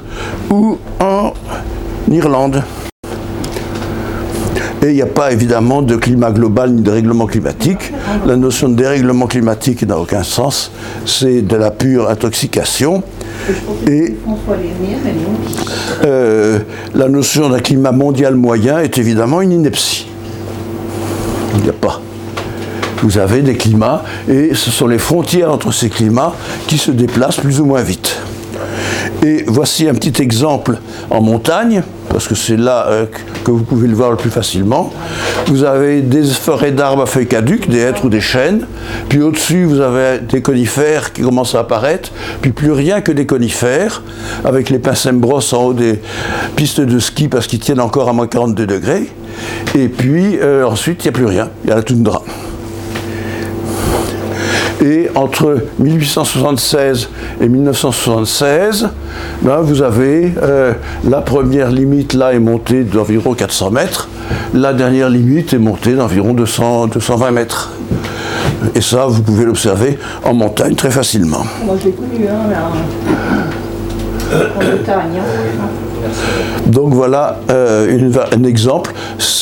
ou 0.51 0.77
en 0.99 1.33
Irlande. 2.11 2.61
Et 4.83 4.89
il 4.89 4.93
n'y 4.93 5.01
a 5.01 5.07
pas 5.07 5.31
évidemment 5.31 5.81
de 5.81 5.95
climat 5.95 6.29
global 6.29 6.73
ni 6.73 6.83
de 6.83 6.91
règlement 6.91 7.25
climatique. 7.25 7.91
La 8.27 8.35
notion 8.35 8.69
de 8.69 8.75
dérèglement 8.75 9.25
climatique 9.25 9.81
n'a 9.81 9.97
aucun 9.97 10.21
sens. 10.21 10.71
C'est 11.07 11.41
de 11.41 11.55
la 11.55 11.71
pure 11.71 12.07
intoxication. 12.07 13.01
Et 13.87 14.15
euh, 16.03 16.59
la 16.93 17.07
notion 17.07 17.49
d'un 17.49 17.59
climat 17.59 17.91
mondial 17.91 18.35
moyen 18.35 18.79
est 18.79 18.97
évidemment 18.97 19.41
une 19.41 19.51
ineptie. 19.51 20.07
Il 21.55 21.63
n'y 21.63 21.69
a 21.69 21.73
pas. 21.73 22.01
Vous 23.01 23.17
avez 23.17 23.41
des 23.41 23.55
climats 23.55 24.03
et 24.27 24.55
ce 24.55 24.71
sont 24.71 24.87
les 24.87 24.97
frontières 24.97 25.51
entre 25.51 25.71
ces 25.71 25.89
climats 25.89 26.33
qui 26.67 26.77
se 26.77 26.91
déplacent 26.91 27.39
plus 27.39 27.59
ou 27.59 27.65
moins 27.65 27.81
vite. 27.81 28.17
Et 29.25 29.43
voici 29.47 29.89
un 29.89 29.95
petit 29.95 30.21
exemple 30.21 30.77
en 31.09 31.19
montagne, 31.19 31.81
parce 32.09 32.27
que 32.27 32.35
c'est 32.35 32.57
là 32.57 32.85
euh, 32.89 33.07
que 33.43 33.49
vous 33.49 33.63
pouvez 33.63 33.87
le 33.87 33.95
voir 33.95 34.11
le 34.11 34.17
plus 34.17 34.29
facilement. 34.29 34.93
Vous 35.47 35.63
avez 35.63 36.01
des 36.01 36.25
forêts 36.25 36.71
d'arbres 36.71 37.01
à 37.01 37.05
feuilles 37.07 37.25
caduques, 37.25 37.67
des 37.67 37.79
hêtres 37.79 38.05
ou 38.05 38.09
des 38.09 38.21
chênes. 38.21 38.67
Puis 39.09 39.23
au-dessus, 39.23 39.65
vous 39.65 39.79
avez 39.79 40.19
des 40.19 40.43
conifères 40.43 41.11
qui 41.11 41.23
commencent 41.23 41.55
à 41.55 41.61
apparaître. 41.61 42.11
Puis 42.43 42.51
plus 42.51 42.71
rien 42.71 43.01
que 43.01 43.11
des 43.11 43.25
conifères, 43.25 44.03
avec 44.43 44.69
les 44.69 44.79
brosses 45.13 45.53
en 45.53 45.63
haut 45.63 45.73
des 45.73 45.99
pistes 46.55 46.81
de 46.81 46.99
ski 46.99 47.27
parce 47.27 47.47
qu'ils 47.47 47.59
tiennent 47.59 47.79
encore 47.79 48.07
à 48.09 48.13
moins 48.13 48.27
42 48.27 48.67
degrés. 48.67 49.09
Et 49.73 49.87
puis 49.87 50.37
euh, 50.39 50.67
ensuite, 50.67 51.03
il 51.03 51.07
n'y 51.07 51.09
a 51.09 51.13
plus 51.13 51.25
rien. 51.25 51.49
Il 51.63 51.71
y 51.71 51.73
a 51.73 51.77
la 51.77 51.81
toundra. 51.81 52.21
Et 54.83 55.09
entre 55.15 55.63
1876 55.79 57.09
et 57.41 57.47
1976, 57.47 58.89
ben, 59.41 59.57
vous 59.61 59.81
avez 59.81 60.33
euh, 60.41 60.73
la 61.07 61.21
première 61.21 61.71
limite 61.71 62.13
là 62.13 62.33
est 62.33 62.39
montée 62.39 62.83
d'environ 62.83 63.33
400 63.33 63.71
mètres, 63.71 64.09
la 64.53 64.73
dernière 64.73 65.09
limite 65.09 65.53
est 65.53 65.59
montée 65.59 65.93
d'environ 65.93 66.33
220 66.33 67.31
mètres. 67.31 67.71
Et 68.73 68.81
ça, 68.81 69.05
vous 69.05 69.21
pouvez 69.21 69.45
l'observer 69.45 69.97
en 70.23 70.33
montagne 70.33 70.75
très 70.75 70.91
facilement. 70.91 71.45
Moi, 71.65 71.75
je 71.79 71.85
l'ai 71.85 71.91
connu, 71.91 72.27
hein, 72.27 72.35
en 74.55 74.63
montagne. 74.63 75.19
Hein. 75.19 75.85
Donc 76.67 76.93
voilà 76.93 77.39
euh, 77.49 78.11
un 78.31 78.43
exemple. 78.43 78.91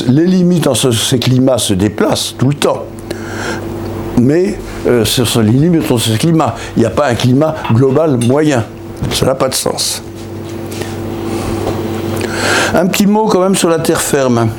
Les 0.07 0.25
limites 0.25 0.67
en 0.67 0.75
ces 0.75 1.19
climats 1.19 1.57
se 1.57 1.73
déplacent 1.73 2.35
tout 2.37 2.49
le 2.49 2.55
temps. 2.55 2.83
Mais 4.21 4.57
euh, 4.85 5.05
sont 5.05 5.39
les 5.39 5.51
limites 5.51 5.89
de 5.89 5.97
ce 5.97 6.17
climat. 6.17 6.55
Il 6.75 6.81
n'y 6.81 6.85
a 6.85 6.89
pas 6.89 7.07
un 7.07 7.15
climat 7.15 7.55
global 7.73 8.17
moyen. 8.17 8.63
Ça 9.11 9.25
n'a 9.25 9.35
pas 9.35 9.47
de 9.47 9.53
sens. 9.53 10.03
Un 12.73 12.87
petit 12.87 13.05
mot 13.05 13.25
quand 13.25 13.39
même 13.39 13.55
sur 13.55 13.69
la 13.69 13.79
terre 13.79 14.01
ferme. 14.01 14.49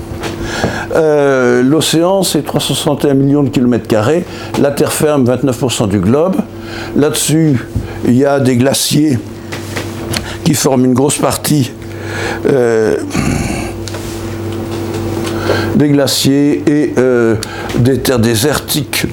Euh, 0.94 1.62
l'océan, 1.62 2.22
c'est 2.22 2.42
361 2.42 3.14
millions 3.14 3.42
de 3.42 3.48
kilomètres 3.48 3.88
carrés. 3.88 4.24
La 4.60 4.70
terre 4.70 4.92
ferme, 4.92 5.24
29% 5.24 5.88
du 5.88 5.98
globe. 5.98 6.37
Là-dessus, 6.96 7.58
il 8.06 8.14
y 8.14 8.24
a 8.24 8.40
des 8.40 8.56
glaciers 8.56 9.18
qui 10.44 10.54
forment 10.54 10.87
une 10.87 10.94
grosse 10.94 11.18
partie 11.18 11.72
euh, 12.46 12.96
des 15.74 15.88
glaciers 15.88 16.62
et 16.66 16.94
des 17.78 17.98
terres 17.98 18.20
désertiques 18.20 19.06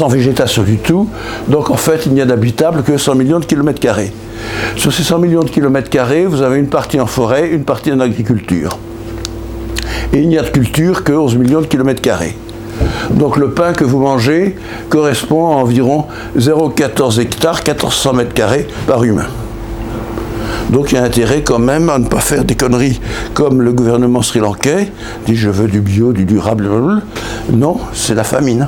sans 0.00 0.08
végétation 0.08 0.62
du 0.62 0.78
tout. 0.78 1.10
Donc 1.48 1.68
en 1.68 1.76
fait, 1.76 2.06
il 2.06 2.14
n'y 2.14 2.22
a 2.22 2.24
d'habitable 2.24 2.82
que 2.82 2.96
100 2.96 3.16
millions 3.16 3.38
de 3.38 3.44
kilomètres 3.44 3.80
carrés. 3.80 4.10
Sur 4.76 4.94
ces 4.94 5.02
100 5.02 5.18
millions 5.18 5.42
de 5.42 5.50
kilomètres 5.50 5.90
carrés, 5.90 6.24
vous 6.24 6.40
avez 6.40 6.58
une 6.58 6.68
partie 6.68 6.98
en 6.98 7.04
forêt, 7.04 7.50
une 7.50 7.64
partie 7.64 7.92
en 7.92 8.00
agriculture. 8.00 8.78
Et 10.14 10.20
il 10.20 10.30
n'y 10.30 10.38
a 10.38 10.42
de 10.42 10.48
culture 10.48 11.04
que 11.04 11.12
11 11.12 11.36
millions 11.36 11.60
de 11.60 11.66
kilomètres 11.66 12.00
carrés. 12.00 12.34
Donc 13.10 13.36
le 13.36 13.50
pain 13.50 13.74
que 13.74 13.84
vous 13.84 13.98
mangez 13.98 14.56
correspond 14.88 15.52
à 15.52 15.56
environ 15.56 16.06
0,14 16.38 17.20
hectares, 17.20 17.60
1400 17.66 18.14
mètres 18.14 18.32
carrés 18.32 18.66
par 18.86 19.04
humain. 19.04 19.26
Donc 20.70 20.92
il 20.92 20.94
y 20.94 20.98
a 20.98 21.04
intérêt 21.04 21.42
quand 21.42 21.58
même 21.58 21.90
à 21.90 21.98
ne 21.98 22.06
pas 22.06 22.20
faire 22.20 22.46
des 22.46 22.54
conneries 22.54 22.98
comme 23.34 23.60
le 23.60 23.74
gouvernement 23.74 24.22
sri-lankais 24.22 24.90
dit 25.26 25.36
je 25.36 25.50
veux 25.50 25.68
du 25.68 25.82
bio, 25.82 26.14
du 26.14 26.24
durable. 26.24 26.70
Non, 27.52 27.76
c'est 27.92 28.14
la 28.14 28.24
famine. 28.24 28.66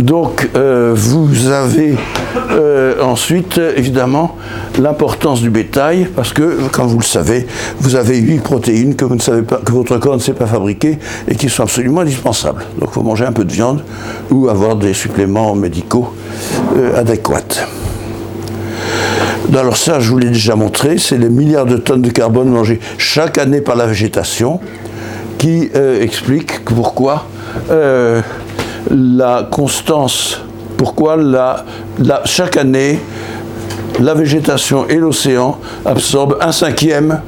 Donc 0.00 0.48
euh, 0.56 0.92
vous 0.96 1.48
avez 1.48 1.96
euh, 2.50 3.02
ensuite 3.02 3.60
évidemment 3.76 4.36
l'importance 4.78 5.40
du 5.40 5.50
bétail 5.50 6.08
parce 6.14 6.32
que 6.32 6.68
comme 6.68 6.88
vous 6.88 6.98
le 6.98 7.04
savez, 7.04 7.46
vous 7.78 7.94
avez 7.96 8.18
huit 8.18 8.40
protéines 8.40 8.96
que, 8.96 9.04
votre 9.70 9.98
corps 9.98 10.14
ne 10.14 10.20
sait 10.20 10.32
pas 10.32 10.46
fabriquer 10.46 10.98
et 11.28 11.34
qui 11.34 11.48
sont 11.48 11.64
absolument 11.64 12.00
indispensables. 12.00 12.64
Donc 12.78 12.90
il 12.90 12.94
faut 12.94 13.02
manger 13.02 13.26
un 13.26 13.32
peu 13.32 13.44
de 13.44 13.52
viande 13.52 13.82
ou 14.30 14.48
avoir 14.48 14.76
des 14.76 14.94
suppléments 14.94 15.54
médicaux 15.54 16.14
euh, 16.76 16.98
adéquats. 16.98 17.66
Alors 19.54 19.76
ça, 19.76 20.00
je 20.00 20.08
vous 20.10 20.18
l'ai 20.18 20.30
déjà 20.30 20.56
montré, 20.56 20.96
c'est 20.96 21.18
les 21.18 21.28
milliards 21.28 21.66
de 21.66 21.76
tonnes 21.76 22.00
de 22.00 22.10
carbone 22.10 22.48
mangées 22.48 22.80
chaque 22.96 23.36
année 23.36 23.60
par 23.60 23.76
la 23.76 23.86
végétation 23.86 24.60
qui 25.36 25.68
explique 26.00 26.64
pourquoi 26.64 27.26
la 28.90 29.48
constance, 29.50 30.40
pourquoi 30.76 31.16
chaque 32.24 32.56
année, 32.56 32.98
la 34.00 34.14
végétation 34.14 34.86
et 34.88 34.96
l'océan 34.96 35.58
absorbent 35.84 36.36
un 36.40 36.52
cinquième 36.52 37.20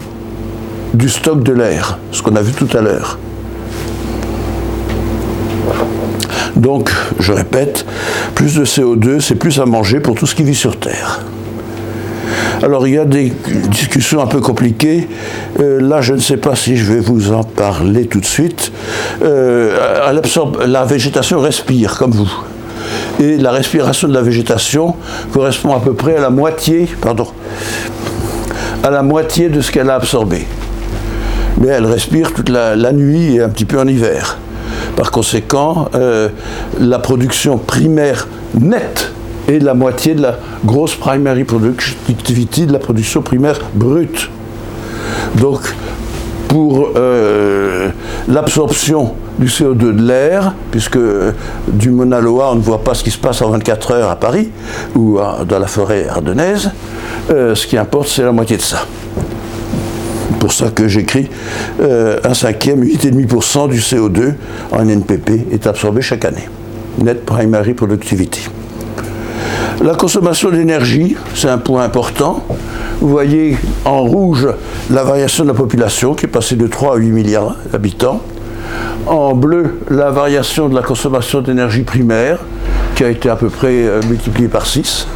du 0.94 1.08
stock 1.08 1.42
de 1.42 1.52
l'air, 1.52 1.98
ce 2.12 2.22
qu'on 2.22 2.36
a 2.36 2.42
vu 2.42 2.52
tout 2.52 2.68
à 2.76 2.80
l'heure. 2.80 3.18
Donc, 6.56 6.90
je 7.18 7.32
répète, 7.32 7.84
plus 8.34 8.54
de 8.54 8.64
CO2, 8.64 9.20
c'est 9.20 9.34
plus 9.34 9.58
à 9.60 9.66
manger 9.66 10.00
pour 10.00 10.14
tout 10.14 10.26
ce 10.26 10.34
qui 10.34 10.44
vit 10.44 10.54
sur 10.54 10.78
Terre. 10.78 11.20
Alors 12.64 12.88
il 12.88 12.94
y 12.94 12.98
a 12.98 13.04
des 13.04 13.30
discussions 13.68 14.22
un 14.22 14.26
peu 14.26 14.40
compliquées. 14.40 15.06
Euh, 15.60 15.82
là, 15.82 16.00
je 16.00 16.14
ne 16.14 16.18
sais 16.18 16.38
pas 16.38 16.56
si 16.56 16.78
je 16.78 16.90
vais 16.90 17.00
vous 17.00 17.30
en 17.34 17.44
parler 17.44 18.06
tout 18.06 18.20
de 18.20 18.24
suite. 18.24 18.72
Euh, 19.22 20.18
la 20.66 20.84
végétation 20.86 21.40
respire 21.40 21.98
comme 21.98 22.12
vous. 22.12 22.32
Et 23.20 23.36
la 23.36 23.50
respiration 23.50 24.08
de 24.08 24.14
la 24.14 24.22
végétation 24.22 24.94
correspond 25.34 25.74
à 25.74 25.80
peu 25.80 25.92
près 25.92 26.16
à 26.16 26.22
la 26.22 26.30
moitié, 26.30 26.88
pardon, 27.02 27.26
à 28.82 28.88
la 28.88 29.02
moitié 29.02 29.50
de 29.50 29.60
ce 29.60 29.70
qu'elle 29.70 29.90
a 29.90 29.96
absorbé. 29.96 30.46
Mais 31.60 31.68
elle 31.68 31.84
respire 31.84 32.32
toute 32.32 32.48
la, 32.48 32.92
nuit 32.92 33.34
et 33.34 33.42
un 33.42 33.50
petit 33.50 33.66
peu 33.66 33.78
en 33.78 33.86
hiver. 33.86 34.38
Par 34.96 35.10
conséquent, 35.10 35.90
euh, 35.94 36.30
la 36.80 36.98
production 36.98 37.58
primaire 37.58 38.26
nette 38.58 39.12
et 39.48 39.58
la 39.58 39.74
moitié 39.74 40.14
de 40.14 40.22
la 40.22 40.38
grosse 40.64 40.94
primary 40.94 41.44
productivity, 41.44 42.66
de 42.66 42.72
la 42.72 42.78
production 42.78 43.22
primaire 43.22 43.60
brute. 43.74 44.30
Donc, 45.36 45.60
pour 46.48 46.90
euh, 46.96 47.90
l'absorption 48.28 49.14
du 49.38 49.46
CO2 49.46 49.94
de 49.94 50.02
l'air, 50.02 50.54
puisque 50.70 50.98
du 51.68 51.90
Mauna 51.90 52.20
Loa, 52.20 52.52
on 52.52 52.54
ne 52.54 52.60
voit 52.60 52.84
pas 52.84 52.94
ce 52.94 53.02
qui 53.02 53.10
se 53.10 53.18
passe 53.18 53.42
en 53.42 53.50
24 53.50 53.90
heures 53.90 54.10
à 54.10 54.16
Paris 54.16 54.50
ou 54.94 55.18
dans 55.48 55.58
la 55.58 55.66
forêt 55.66 56.06
ardennaise, 56.08 56.70
euh, 57.30 57.54
ce 57.54 57.66
qui 57.66 57.76
importe, 57.76 58.08
c'est 58.08 58.22
la 58.22 58.32
moitié 58.32 58.56
de 58.56 58.62
ça. 58.62 58.86
C'est 60.30 60.38
pour 60.38 60.52
ça 60.52 60.70
que 60.70 60.88
j'écris 60.88 61.28
euh, 61.80 62.18
un 62.22 62.34
cinquième, 62.34 62.84
8,5% 62.84 63.70
du 63.70 63.78
CO2 63.78 64.34
en 64.72 64.88
NPP 64.88 65.52
est 65.52 65.66
absorbé 65.66 66.02
chaque 66.02 66.24
année. 66.24 66.48
Net 67.02 67.24
Primary 67.24 67.74
Productivity. 67.74 68.48
La 69.82 69.94
consommation 69.94 70.50
d'énergie, 70.50 71.16
c'est 71.34 71.48
un 71.48 71.58
point 71.58 71.82
important. 71.82 72.44
Vous 73.00 73.08
voyez 73.08 73.56
en 73.84 74.02
rouge 74.02 74.46
la 74.90 75.02
variation 75.02 75.44
de 75.44 75.48
la 75.48 75.54
population 75.54 76.14
qui 76.14 76.26
est 76.26 76.28
passée 76.28 76.54
de 76.54 76.66
3 76.66 76.94
à 76.94 76.96
8 76.96 77.10
milliards 77.10 77.56
d'habitants. 77.72 78.22
En 79.06 79.34
bleu, 79.34 79.80
la 79.90 80.10
variation 80.10 80.68
de 80.68 80.74
la 80.74 80.82
consommation 80.82 81.40
d'énergie 81.40 81.82
primaire 81.82 82.38
qui 82.94 83.04
a 83.04 83.08
été 83.10 83.28
à 83.28 83.36
peu 83.36 83.48
près 83.48 83.84
euh, 83.84 84.00
multipliée 84.08 84.48
par 84.48 84.64
6. 84.64 85.08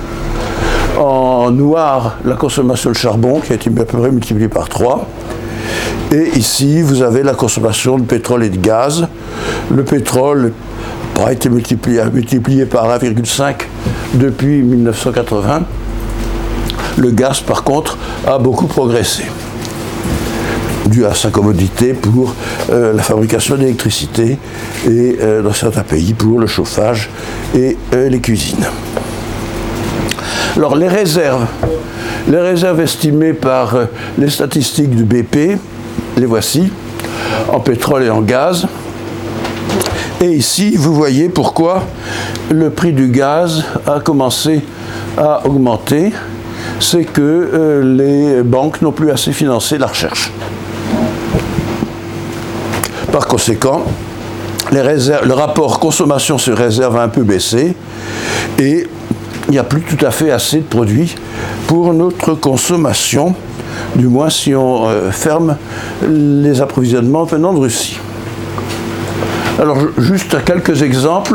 En 0.99 1.53
noir, 1.53 2.17
la 2.25 2.35
consommation 2.35 2.91
de 2.91 2.97
charbon 2.97 3.41
qui 3.41 3.53
a 3.53 3.55
été 3.55 3.71
à 3.71 3.85
peu 3.85 3.99
près 3.99 4.11
multipliée 4.11 4.49
par 4.49 4.69
3. 4.69 5.07
Et 6.11 6.37
ici, 6.37 6.83
vous 6.83 7.03
avez 7.03 7.23
la 7.23 7.35
consommation 7.35 7.97
de 7.97 8.05
pétrole 8.05 8.43
et 8.43 8.51
de 8.51 8.59
gaz. 8.59 9.07
Le 9.71 9.85
pétrole 9.85 10.53
a 11.27 11.33
été 11.33 11.49
multiplié, 11.49 12.03
multiplié 12.13 12.67
par 12.67 12.87
1,5 12.99 13.55
depuis 14.15 14.63
1980. 14.63 15.63
Le 16.97 17.11
gaz, 17.11 17.41
par 17.41 17.63
contre, 17.63 17.97
a 18.27 18.39
beaucoup 18.39 18.67
progressé 18.67 19.25
dû 20.89 21.05
à 21.05 21.15
sa 21.15 21.31
commodité 21.31 21.93
pour 21.93 22.35
euh, 22.71 22.93
la 22.95 23.03
fabrication 23.03 23.57
d'électricité 23.57 24.39
et 24.87 25.19
euh, 25.21 25.43
dans 25.43 25.53
certains 25.53 25.83
pays 25.83 26.15
pour 26.15 26.39
le 26.39 26.47
chauffage 26.47 27.11
et 27.55 27.77
euh, 27.95 28.09
les 28.09 28.21
cuisines. 28.21 28.67
Alors 30.57 30.77
les 30.77 30.89
réserves, 30.89 31.47
les 32.29 32.41
réserves 32.41 32.81
estimées 32.81 33.33
par 33.35 33.77
les 34.19 34.31
statistiques 34.31 34.91
du 34.91 35.05
BP, 35.05 35.59
les 36.17 36.27
voici, 36.27 36.73
en 37.53 37.61
pétrole 37.61 38.05
et 38.05 38.11
en 38.11 38.23
gaz. 38.23 38.67
Et 40.21 40.33
ici, 40.33 40.75
vous 40.77 40.95
voyez 40.95 41.29
pourquoi 41.29 41.85
le 42.51 42.71
prix 42.71 42.93
du 42.93 43.09
gaz 43.09 43.65
a 43.87 44.01
commencé 44.01 44.63
à 45.17 45.47
augmenter. 45.47 46.13
C'est 46.81 47.05
que 47.05 47.83
les 47.85 48.43
banques 48.43 48.83
n'ont 48.83 48.93
plus 48.93 49.13
assez 49.13 49.33
financé 49.33 49.79
la 49.79 49.87
recherche. 49.87 50.33
Par 53.13 53.29
conséquent, 53.29 53.85
le 54.73 55.33
rapport 55.33 55.79
consommation 55.79 56.37
sur 56.37 56.57
réserve 56.57 56.97
a 56.97 57.03
un 57.05 57.09
peu 57.09 57.23
baissé 57.23 57.75
et 58.59 58.87
il 59.49 59.53
n'y 59.53 59.59
a 59.59 59.65
plus 59.65 59.83
tout 59.83 60.05
à 60.05 60.11
fait 60.11 60.31
assez 60.31 60.59
de 60.59 60.65
produits 60.65 61.15
pour 61.69 61.95
notre 61.95 62.35
consommation, 62.35 63.35
du 63.95 64.09
moins 64.09 64.31
si 64.31 64.55
on 64.55 64.89
euh, 64.89 65.11
ferme 65.11 65.57
les 66.07 66.61
approvisionnements 66.61 67.25
venant 67.25 67.55
de 67.55 67.59
Russie. 67.59 67.99
Alors 69.59 69.79
juste 69.99 70.37
quelques 70.45 70.83
exemples, 70.83 71.35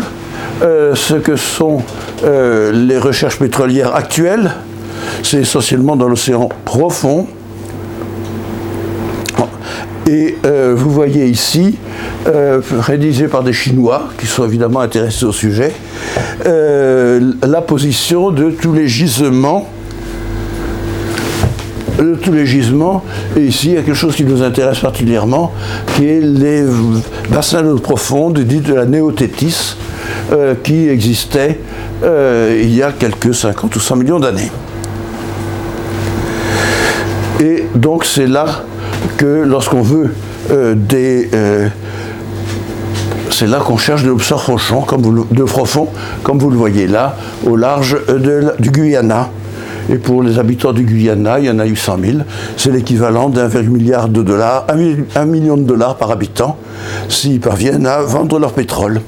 euh, 0.62 0.96
ce 0.96 1.16
que 1.16 1.36
sont 1.36 1.82
euh, 2.24 2.72
les 2.72 2.98
recherches 2.98 3.38
pétrolières 3.38 3.94
actuelles, 3.94 4.54
c'est 5.24 5.42
essentiellement 5.42 5.98
dans 5.98 6.08
l'océan 6.08 6.48
profond, 6.64 7.28
et 10.08 10.38
euh, 10.46 10.74
vous 10.76 10.90
voyez 10.90 11.28
ici, 11.28 11.78
rédigé 12.26 13.28
par 13.28 13.44
des 13.44 13.52
Chinois, 13.52 14.08
qui 14.18 14.28
sont 14.28 14.46
évidemment 14.46 14.80
intéressés 14.80 15.26
au 15.26 15.34
sujet, 15.34 15.74
la 16.46 17.62
position 17.62 18.32
de 18.32 18.52
tous 18.52 18.72
les 18.72 18.88
gisements 18.88 19.68
de 22.12 22.16
tous 22.16 22.32
les 22.32 22.46
gisements. 22.46 23.04
Et 23.38 23.42
ici, 23.42 23.70
il 23.70 23.74
y 23.74 23.78
a 23.78 23.82
quelque 23.82 23.96
chose 23.96 24.16
qui 24.16 24.24
nous 24.24 24.42
intéresse 24.42 24.80
particulièrement, 24.80 25.52
qui 25.96 26.08
est 26.08 26.22
les 26.22 26.63
bassins 27.32 27.62
d'eau 27.62 27.78
profonde, 27.78 28.39
dits 28.39 28.62
de 28.62 28.74
la 28.74 28.86
néothétis, 28.86 29.78
qui 30.63 30.88
existaient 30.89 31.60
il 32.04 32.76
y 32.76 32.82
a 32.82 32.92
quelques 32.92 33.34
50 33.34 33.76
ou 33.76 33.80
100 33.80 33.96
millions 33.98 34.20
d'années. 34.20 34.52
Et 37.44 37.66
donc 37.76 38.06
c'est 38.06 38.28
là 38.28 38.63
que 39.18 39.44
lorsqu'on 39.46 39.82
veut 39.82 40.13
euh, 40.52 40.76
des... 40.76 41.30
Euh, 41.34 41.68
c'est 43.32 43.48
là 43.48 43.60
qu'on 43.60 43.78
cherche 43.78 44.04
de 44.04 44.12
vous, 44.12 44.20
de 44.20 45.44
profond, 45.44 45.88
comme 46.22 46.38
vous 46.38 46.52
le 46.52 46.58
voyez 46.58 46.88
là, 46.88 47.18
au 47.46 47.56
large 47.56 47.98
du 48.60 48.70
Guyana. 48.70 49.30
Et 49.89 49.96
pour 49.98 50.24
les 50.24 50.39
habitants 50.39 50.72
du 50.72 50.84
Guyana, 50.84 51.39
il 51.39 51.46
y 51.46 51.50
en 51.50 51.60
a 51.60 51.65
800 51.65 51.98
000. 52.02 52.17
C'est 52.58 52.72
l'équivalent 52.72 53.30
d'un 53.30 53.50
milliard 53.63 54.08
de 54.08 54.22
dollars, 54.22 54.65
un 55.15 55.26
million 55.26 55.58
de 55.58 55.63
dollars 55.63 55.98
par 55.98 56.12
habitant, 56.12 56.58
s'ils 57.10 57.39
parviennent 57.39 57.86
à 57.86 58.02
vendre 58.02 58.39
leur 58.39 58.54
pétrole. 58.54 59.02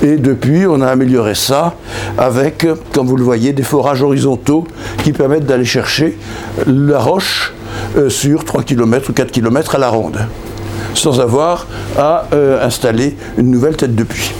Et 0.03 0.17
depuis, 0.17 0.67
on 0.67 0.81
a 0.81 0.89
amélioré 0.89 1.37
ça 1.37 1.77
avec, 2.19 2.67
comme 2.93 3.07
vous 3.07 3.17
le 3.17 3.23
voyez, 3.23 3.53
des 3.53 3.63
forages 3.63 4.03
horizontaux 4.03 4.67
qui 5.05 5.13
permettent 5.13 5.47
d'aller 5.47 5.65
chercher 5.65 6.19
la 6.67 6.99
roche 6.99 7.53
euh, 7.97 8.11
sur 8.11 8.45
3 8.45 8.65
km 8.65 9.11
ou 9.11 9.13
4 9.13 9.31
km 9.31 9.77
à 9.77 9.79
la 9.79 9.89
ronde, 9.89 10.19
sans 10.95 11.21
avoir 11.21 11.67
à 11.97 12.27
euh, 12.33 12.65
installer 12.65 13.17
une 13.39 13.51
nouvelle 13.51 13.77
tête 13.77 13.95
de 13.95 14.05
puits. 14.05 14.33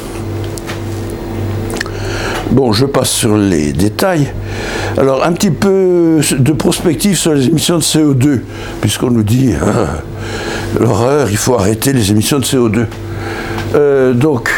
Bon, 2.51 2.73
je 2.73 2.85
passe 2.85 3.11
sur 3.11 3.37
les 3.37 3.73
détails. 3.73 4.33
Alors, 4.99 5.25
un 5.25 5.33
petit 5.33 5.51
peu 5.51 6.21
de 6.39 6.53
prospective 6.53 7.17
sur 7.17 7.33
les 7.33 7.47
émissions 7.47 7.79
de 7.79 7.83
CO2, 7.83 8.41
puisqu'on 8.81 9.11
nous 9.11 9.23
dit, 9.23 9.55
hein, 9.55 9.89
l'horreur, 10.79 11.29
il 11.31 11.39
faut 11.39 11.55
arrêter 11.55 11.95
les 11.95 12.11
émissions 12.11 12.39
de 12.39 12.45
CO2. 12.45 12.85
Euh, 13.75 14.13
donc, 14.13 14.51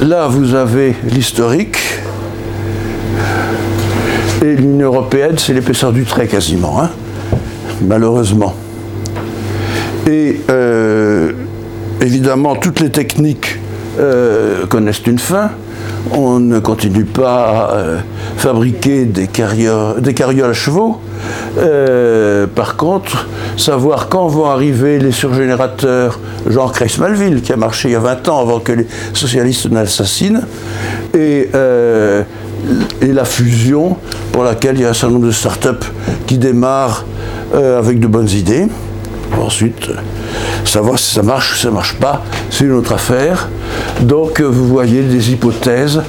là, 0.00 0.26
vous 0.26 0.54
avez 0.54 0.96
l'historique. 1.04 1.78
Et 4.42 4.56
l'Union 4.56 4.88
européenne, 4.88 5.36
c'est 5.38 5.52
l'épaisseur 5.52 5.92
du 5.92 6.04
trait 6.04 6.26
quasiment. 6.26 6.82
Hein 6.82 6.90
malheureusement. 7.82 8.54
Et 10.06 10.40
euh, 10.50 11.32
évidemment, 12.00 12.56
toutes 12.56 12.80
les 12.80 12.90
techniques 12.90 13.58
euh, 14.00 14.66
connaissent 14.66 15.06
une 15.06 15.18
fin. 15.18 15.50
On 16.10 16.40
ne 16.40 16.58
continue 16.58 17.04
pas 17.04 17.44
à 17.44 17.74
euh, 17.74 17.98
fabriquer 18.36 19.04
des 19.04 19.28
carrioles, 19.28 20.50
à 20.50 20.52
chevaux. 20.52 20.98
par 22.56 22.76
contre, 22.76 23.28
savoir 23.56 24.08
quand 24.08 24.26
vont 24.26 24.46
arriver 24.46 24.98
les 24.98 25.12
surgénérateurs, 25.12 26.18
genre 26.48 26.72
Kreis-Malville, 26.72 27.40
qui 27.42 27.52
a 27.52 27.56
marché 27.56 27.90
il 27.90 27.92
y 27.92 27.96
a 27.96 28.00
20 28.00 28.28
ans 28.28 28.40
avant 28.40 28.58
que 28.58 28.72
les 28.72 28.86
socialistes 29.12 29.70
n'assassinent, 29.70 30.42
et, 31.14 31.48
et 33.00 33.12
la 33.12 33.24
fusion, 33.24 33.96
pour 34.32 34.42
laquelle 34.42 34.76
il 34.76 34.82
y 34.82 34.84
a 34.84 34.90
un 34.90 34.94
certain 34.94 35.14
nombre 35.14 35.26
de 35.26 35.32
start-up 35.32 35.84
qui 36.26 36.38
démarrent 36.38 37.04
avec 37.54 38.00
de 38.00 38.08
bonnes 38.08 38.30
idées. 38.30 38.66
Ensuite, 39.40 39.88
savoir 40.64 40.98
si 40.98 41.14
ça 41.14 41.22
marche 41.22 41.54
ou 41.54 41.56
ça 41.56 41.68
ne 41.68 41.74
marche 41.74 41.96
pas, 41.98 42.22
c'est 42.50 42.64
une 42.64 42.72
autre 42.72 42.92
affaire. 42.92 43.48
Donc 44.02 44.40
euh, 44.40 44.44
vous 44.44 44.66
voyez 44.66 45.02
des 45.02 45.32
hypothèses 45.32 46.02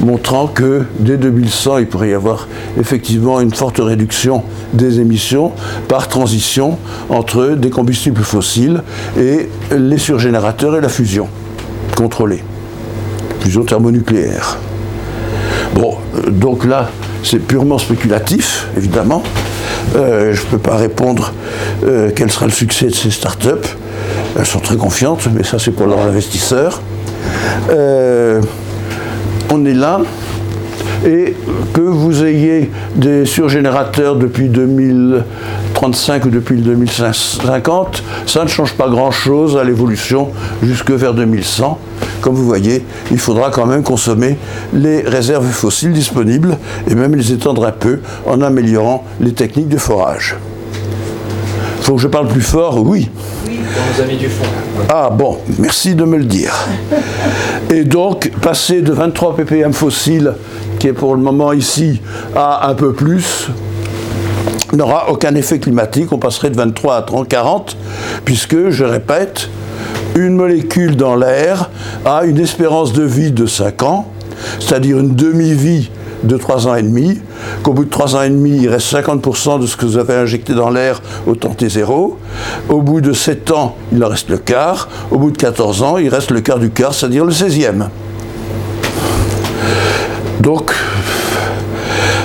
montrant 0.00 0.46
que 0.46 0.84
dès 0.98 1.16
2100, 1.16 1.78
il 1.78 1.86
pourrait 1.86 2.10
y 2.10 2.14
avoir 2.14 2.48
effectivement 2.78 3.40
une 3.40 3.54
forte 3.54 3.78
réduction 3.78 4.42
des 4.72 5.00
émissions 5.00 5.52
par 5.88 6.08
transition 6.08 6.78
entre 7.08 7.50
des 7.50 7.70
combustibles 7.70 8.22
fossiles 8.22 8.82
et 9.18 9.48
les 9.76 9.98
surgénérateurs 9.98 10.76
et 10.76 10.80
la 10.80 10.88
fusion 10.88 11.28
contrôlée, 11.96 12.42
fusion 13.40 13.62
thermonucléaire. 13.64 14.58
Bon, 15.74 15.96
euh, 16.16 16.30
donc 16.30 16.64
là, 16.64 16.90
c'est 17.22 17.38
purement 17.38 17.78
spéculatif, 17.78 18.66
évidemment. 18.76 19.22
Euh, 19.96 20.34
je 20.34 20.42
ne 20.42 20.46
peux 20.46 20.58
pas 20.58 20.76
répondre 20.76 21.32
euh, 21.84 22.10
quel 22.14 22.30
sera 22.30 22.46
le 22.46 22.52
succès 22.52 22.86
de 22.86 22.94
ces 22.94 23.10
startups. 23.10 23.68
Elles 24.38 24.46
sont 24.46 24.60
très 24.60 24.76
confiantes, 24.76 25.28
mais 25.34 25.42
ça 25.42 25.58
c'est 25.58 25.72
pour 25.72 25.86
leurs 25.86 26.00
investisseurs. 26.00 26.80
Euh, 27.70 28.40
on 29.50 29.64
est 29.64 29.74
là. 29.74 30.00
Et 31.06 31.34
que 31.72 31.80
vous 31.80 32.24
ayez 32.24 32.70
des 32.94 33.24
surgénérateurs 33.24 34.16
depuis 34.16 34.50
2035 35.80 36.26
ou 36.26 36.30
depuis 36.30 36.56
le 36.56 36.62
2050, 36.62 38.02
ça 38.26 38.44
ne 38.44 38.48
change 38.48 38.74
pas 38.74 38.88
grand-chose 38.88 39.56
à 39.56 39.64
l'évolution 39.64 40.28
jusque 40.62 40.90
vers 40.90 41.14
2100 41.14 41.78
comme 42.20 42.34
vous 42.34 42.44
voyez, 42.44 42.84
il 43.10 43.18
faudra 43.18 43.50
quand 43.50 43.64
même 43.64 43.82
consommer 43.82 44.36
les 44.74 45.00
réserves 45.00 45.46
fossiles 45.46 45.92
disponibles 45.92 46.58
et 46.86 46.94
même 46.94 47.14
les 47.14 47.32
étendre 47.32 47.64
un 47.64 47.72
peu 47.72 48.00
en 48.26 48.42
améliorant 48.42 49.04
les 49.20 49.32
techniques 49.32 49.68
de 49.68 49.78
forage. 49.78 50.36
Faut 51.80 51.94
que 51.94 52.02
je 52.02 52.08
parle 52.08 52.28
plus 52.28 52.42
fort, 52.42 52.86
oui. 52.86 53.08
Du 54.18 54.28
fond. 54.28 54.44
Ah 54.90 55.08
bon, 55.10 55.38
merci 55.58 55.94
de 55.94 56.04
me 56.04 56.18
le 56.18 56.24
dire. 56.24 56.54
Et 57.70 57.84
donc, 57.84 58.30
passer 58.42 58.82
de 58.82 58.92
23 58.92 59.36
ppm 59.36 59.72
fossiles, 59.72 60.34
qui 60.78 60.88
est 60.88 60.92
pour 60.92 61.14
le 61.14 61.22
moment 61.22 61.52
ici, 61.54 62.02
à 62.36 62.68
un 62.68 62.74
peu 62.74 62.92
plus, 62.92 63.48
n'aura 64.76 65.10
aucun 65.10 65.34
effet 65.34 65.58
climatique. 65.58 66.12
On 66.12 66.18
passerait 66.18 66.50
de 66.50 66.56
23 66.56 66.96
à 66.96 67.02
30, 67.02 67.28
40, 67.28 67.76
puisque, 68.24 68.70
je 68.70 68.84
répète, 68.84 69.48
une 70.14 70.34
molécule 70.34 70.96
dans 70.96 71.16
l'air 71.16 71.70
a 72.04 72.24
une 72.24 72.38
espérance 72.38 72.92
de 72.92 73.02
vie 73.02 73.32
de 73.32 73.46
5 73.46 73.82
ans, 73.82 74.06
c'est-à-dire 74.58 74.98
une 74.98 75.14
demi-vie 75.14 75.90
2-3 76.26 76.66
ans 76.66 76.74
et 76.74 76.82
demi, 76.82 77.20
qu'au 77.62 77.72
bout 77.72 77.84
de 77.84 77.90
3 77.90 78.16
ans 78.16 78.22
et 78.22 78.30
demi, 78.30 78.58
il 78.62 78.68
reste 78.68 78.92
50% 78.92 79.60
de 79.60 79.66
ce 79.66 79.76
que 79.76 79.86
vous 79.86 79.96
avez 79.96 80.14
injecté 80.14 80.54
dans 80.54 80.70
l'air 80.70 81.00
au 81.26 81.34
temps 81.34 81.54
T0. 81.58 82.14
Au 82.68 82.82
bout 82.82 83.00
de 83.00 83.12
7 83.12 83.50
ans, 83.52 83.76
il 83.92 84.04
en 84.04 84.08
reste 84.08 84.28
le 84.28 84.38
quart. 84.38 84.88
Au 85.10 85.18
bout 85.18 85.30
de 85.30 85.38
14 85.38 85.82
ans, 85.82 85.96
il 85.98 86.08
reste 86.08 86.30
le 86.30 86.40
quart 86.40 86.58
du 86.58 86.70
quart, 86.70 86.94
c'est-à-dire 86.94 87.24
le 87.24 87.32
16e. 87.32 87.88
Donc, 90.40 90.72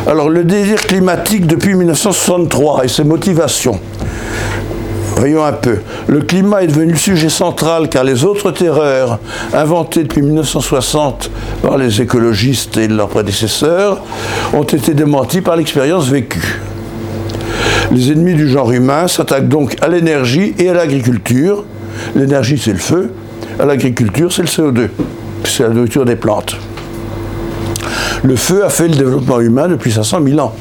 alors 0.08 0.30
le 0.30 0.44
désir 0.44 0.82
climatique 0.82 1.48
depuis 1.48 1.74
1963 1.74 2.86
et 2.86 2.88
ses 2.88 3.04
motivations. 3.04 3.80
Voyons 5.18 5.44
un 5.44 5.54
peu. 5.54 5.80
Le 6.08 6.22
climat 6.22 6.64
est 6.64 6.68
devenu 6.68 6.92
le 6.92 6.98
sujet 6.98 7.30
central 7.30 7.90
car 7.90 8.04
les 8.04 8.24
autres 8.26 8.52
terreurs 8.52 9.20
inventées 9.54 10.04
depuis 10.04 10.22
1960 10.22 11.32
par 11.62 11.78
les 11.78 12.02
écologistes 12.02 12.78
et 12.78 12.88
leurs 12.88 13.08
prédécesseurs 13.08 14.02
ont 14.54 14.64
été 14.64 14.94
démenties 14.94 15.42
par 15.42 15.56
l'expérience 15.56 16.08
vécue. 16.08 16.60
Les 17.92 18.12
ennemis 18.12 18.34
du 18.34 18.50
genre 18.50 18.72
humain 18.72 19.08
s'attaquent 19.08 19.48
donc 19.48 19.78
à 19.82 19.88
l'énergie 19.88 20.54
et 20.60 20.70
à 20.70 20.74
l'agriculture. 20.74 21.64
L'énergie, 22.16 22.58
c'est 22.58 22.74
le 22.74 22.80
feu. 22.80 23.14
À 23.58 23.66
l'agriculture, 23.66 24.32
c'est 24.32 24.42
le 24.42 24.48
CO2. 24.48 24.90
C'est 25.46 25.64
la 25.64 25.70
nourriture 25.70 26.04
des 26.04 26.18
plantes. 26.18 26.58
Le 28.26 28.36
feu 28.36 28.66
a 28.66 28.70
fait 28.70 28.88
le 28.88 28.96
développement 28.96 29.40
humain 29.40 29.68
depuis 29.68 29.92
500 29.92 30.20
000 30.26 30.40
ans. 30.40 30.52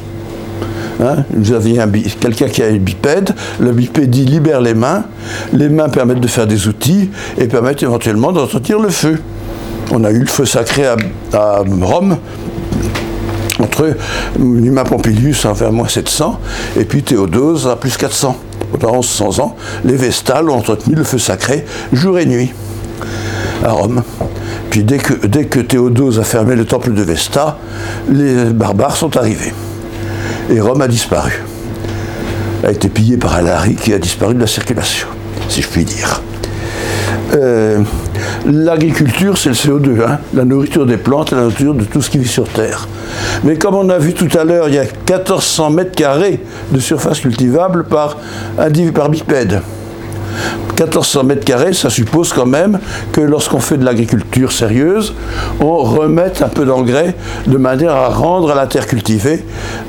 Hein, 1.01 1.25
vous 1.35 1.53
avez 1.53 1.81
quelqu'un 2.21 2.49
qui 2.49 2.62
a 2.62 2.67
un 2.67 2.77
bipède, 2.77 3.35
le 3.59 3.73
bipède 3.73 4.15
libère 4.15 4.61
les 4.61 4.75
mains, 4.75 5.05
les 5.53 5.71
mains 5.71 5.89
permettent 5.89 6.21
de 6.21 6.29
faire 6.29 6.47
des 6.47 6.69
outils 6.69 7.11
et 7.39 7.47
permettent 7.47 7.83
éventuellement 7.83 8.33
d'entretenir 8.33 8.79
le 8.79 8.91
feu. 8.91 9.19
On 9.91 10.05
a 10.05 10.11
eu 10.11 10.21
le 10.21 10.27
feu 10.27 10.45
sacré 10.45 10.85
à, 11.33 11.62
Rome, 11.81 12.19
entre 13.59 13.97
Numa 14.39 14.85
Pompilius 14.85 15.47
vers 15.47 15.73
moins 15.73 15.89
700 15.89 16.39
et 16.79 16.85
puis 16.85 17.03
Théodose 17.03 17.67
à 17.67 17.77
plus 17.77 17.97
400. 17.97 18.37
Pendant 18.79 18.97
1100 18.97 19.39
ans, 19.41 19.57
les 19.85 19.97
Vestales 19.97 20.51
ont 20.51 20.59
entretenu 20.59 20.95
le 20.97 21.05
feu 21.05 21.19
sacré 21.19 21.65
jour 21.93 22.19
et 22.19 22.27
nuit 22.27 22.53
à 23.63 23.71
Rome. 23.71 24.03
Puis 24.71 24.85
dès 24.85 24.99
que, 24.99 25.27
dès 25.27 25.45
que 25.45 25.61
Théodose 25.61 26.19
a 26.19 26.25
fermé 26.25 26.57
le 26.57 26.65
temple 26.65 26.93
de 26.93 27.03
Vesta, 27.03 27.59
les 28.11 28.47
barbares 28.47 28.97
sont 28.97 29.17
arrivés 29.17 29.53
et 30.51 30.61
Rome 30.61 30.83
a 30.83 30.89
disparu. 30.89 31.43
A 32.65 32.71
été 32.71 32.89
pillée 32.89 33.17
par 33.17 33.35
Alaric 33.35 33.81
qui 33.81 33.93
a 33.93 33.99
disparu 33.99 34.35
de 34.35 34.41
la 34.41 34.47
circulation, 34.47 35.09
si 35.49 35.63
je 35.63 35.69
puis 35.69 35.85
dire. 35.85 36.23
Euh, 37.35 37.81
l'agriculture, 38.47 39.37
c'est 39.39 39.51
le 39.51 39.55
CO2, 39.55 40.03
hein. 40.07 40.19
la 40.35 40.45
nourriture 40.45 40.87
des 40.87 40.97
plantes, 40.97 41.33
la 41.33 41.43
nourriture 41.43 41.75
de 41.75 41.85
tout 41.85 42.01
ce 42.01 42.11
qui 42.11 42.19
vit 42.19 42.29
sur 42.29 42.49
Terre. 42.49 42.89
Mais 43.43 43.57
comme 43.57 43.75
on 43.75 43.89
a 43.89 43.99
vu 43.99 44.15
tout 44.15 44.29
à 44.39 44.45
l'heure, 44.45 44.69
il 44.69 44.75
y 44.75 44.79
a 44.79 44.85
1400 44.85 45.71
mètres 45.71 45.93
carrés 45.93 46.41
de 46.71 46.79
surface 46.79 47.21
cultivable 47.21 47.85
par, 47.85 48.19
par 48.95 49.09
bipède. 49.09 49.61
1400 50.68 51.24
mètres 51.24 51.45
carrés, 51.45 51.72
ça 51.72 51.91
suppose 51.91 52.32
quand 52.32 52.47
même 52.47 52.78
que 53.12 53.20
lorsqu'on 53.20 53.61
fait 53.61 53.76
de 53.76 53.85
l'agriculture 53.85 54.53
sérieuse, 54.53 55.14
on 55.61 55.76
remette 55.76 56.43
un 56.43 56.49
peu 56.49 56.64
d'engrais 56.64 57.14
de 57.47 57.57
manière 57.57 57.93
à 57.93 58.09
rendre 58.09 58.51
à 58.51 58.55
la 58.55 58.66
terre 58.66 58.87
cultivée 58.87 59.45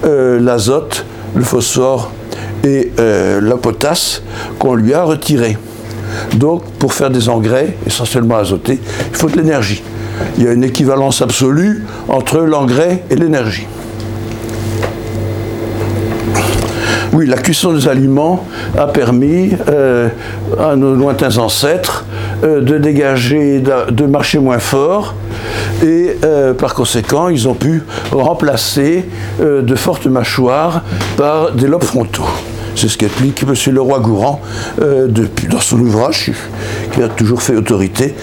euh, 0.06 0.40
l'azote, 0.40 1.06
le 1.36 1.44
phosphore 1.44 2.12
et 2.64 2.92
euh, 3.00 3.42
la 3.42 3.58
potasse 3.58 4.22
qu'on 4.60 4.76
lui 4.76 4.94
a 4.94 5.04
retiré. 5.04 5.58
Donc, 6.36 6.64
pour 6.80 6.94
faire 6.94 7.10
des 7.10 7.30
engrais, 7.30 7.76
essentiellement 7.86 8.38
azotés, 8.38 8.80
il 9.12 9.16
faut 9.16 9.30
de 9.30 9.36
l'énergie. 9.36 9.84
Il 10.38 10.44
y 10.44 10.48
a 10.48 10.54
une 10.54 10.64
équivalence 10.64 11.22
absolue 11.22 11.86
entre 12.08 12.40
l'engrais 12.40 13.04
et 13.10 13.16
l'énergie. 13.16 13.68
Oui, 17.16 17.28
la 17.28 17.38
cuisson 17.38 17.72
des 17.72 17.88
aliments 17.88 18.46
a 18.78 18.88
permis 18.88 19.52
euh, 19.70 20.10
à 20.60 20.76
nos 20.76 20.94
lointains 20.96 21.38
ancêtres 21.38 22.04
euh, 22.44 22.60
de 22.60 22.78
dégager, 22.78 23.62
de, 23.62 24.06
marcher 24.06 24.38
moins 24.38 24.60
fort 24.60 25.16
et 25.82 26.18
euh, 26.26 26.54
par 26.54 26.74
conséquent, 26.74 27.30
ils 27.30 27.48
ont 27.48 27.54
pu 27.54 27.84
remplacer 28.12 29.06
de 29.40 29.76
fortes 29.76 30.08
mâchoires 30.08 30.82
par 31.16 31.54
des 31.54 31.68
lobes 31.68 31.86
frontaux. 31.86 32.28
C'est 32.76 32.90
ce 32.90 32.98
qu'explique 32.98 33.44
M. 33.44 33.74
Leroy-Gourand 33.74 34.42
dans 34.78 35.60
son 35.62 35.80
ouvrage, 35.80 36.34
qui 36.92 37.02
a 37.02 37.08
toujours 37.08 37.42
fait 37.42 37.56
autorité, 37.56 38.14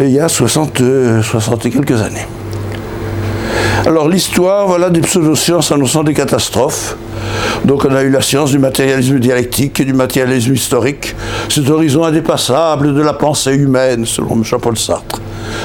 il 0.00 0.10
y 0.10 0.18
a 0.18 0.28
60, 0.28 0.82
60 1.22 1.66
et 1.66 1.70
quelques 1.70 2.02
années. 2.02 2.26
Alors 3.86 4.08
l'histoire, 4.08 4.66
voilà 4.66 4.90
des 4.90 5.00
pseudosciences 5.00 5.70
annonçant 5.70 6.02
des 6.02 6.14
catastrophes. 6.14 6.96
Donc 7.64 7.84
on 7.84 7.94
a 7.94 8.02
eu 8.02 8.10
la 8.10 8.20
science 8.20 8.50
du 8.50 8.58
matérialisme 8.58 9.18
dialectique 9.18 9.80
et 9.80 9.84
du 9.84 9.92
matérialisme 9.92 10.54
historique, 10.54 11.14
cet 11.48 11.70
horizon 11.70 12.04
indépassable 12.04 12.94
de 12.94 13.02
la 13.02 13.12
pensée 13.12 13.54
humaine, 13.54 14.04
selon 14.06 14.42
Jean-Paul 14.42 14.76
Sartre. 14.76 15.20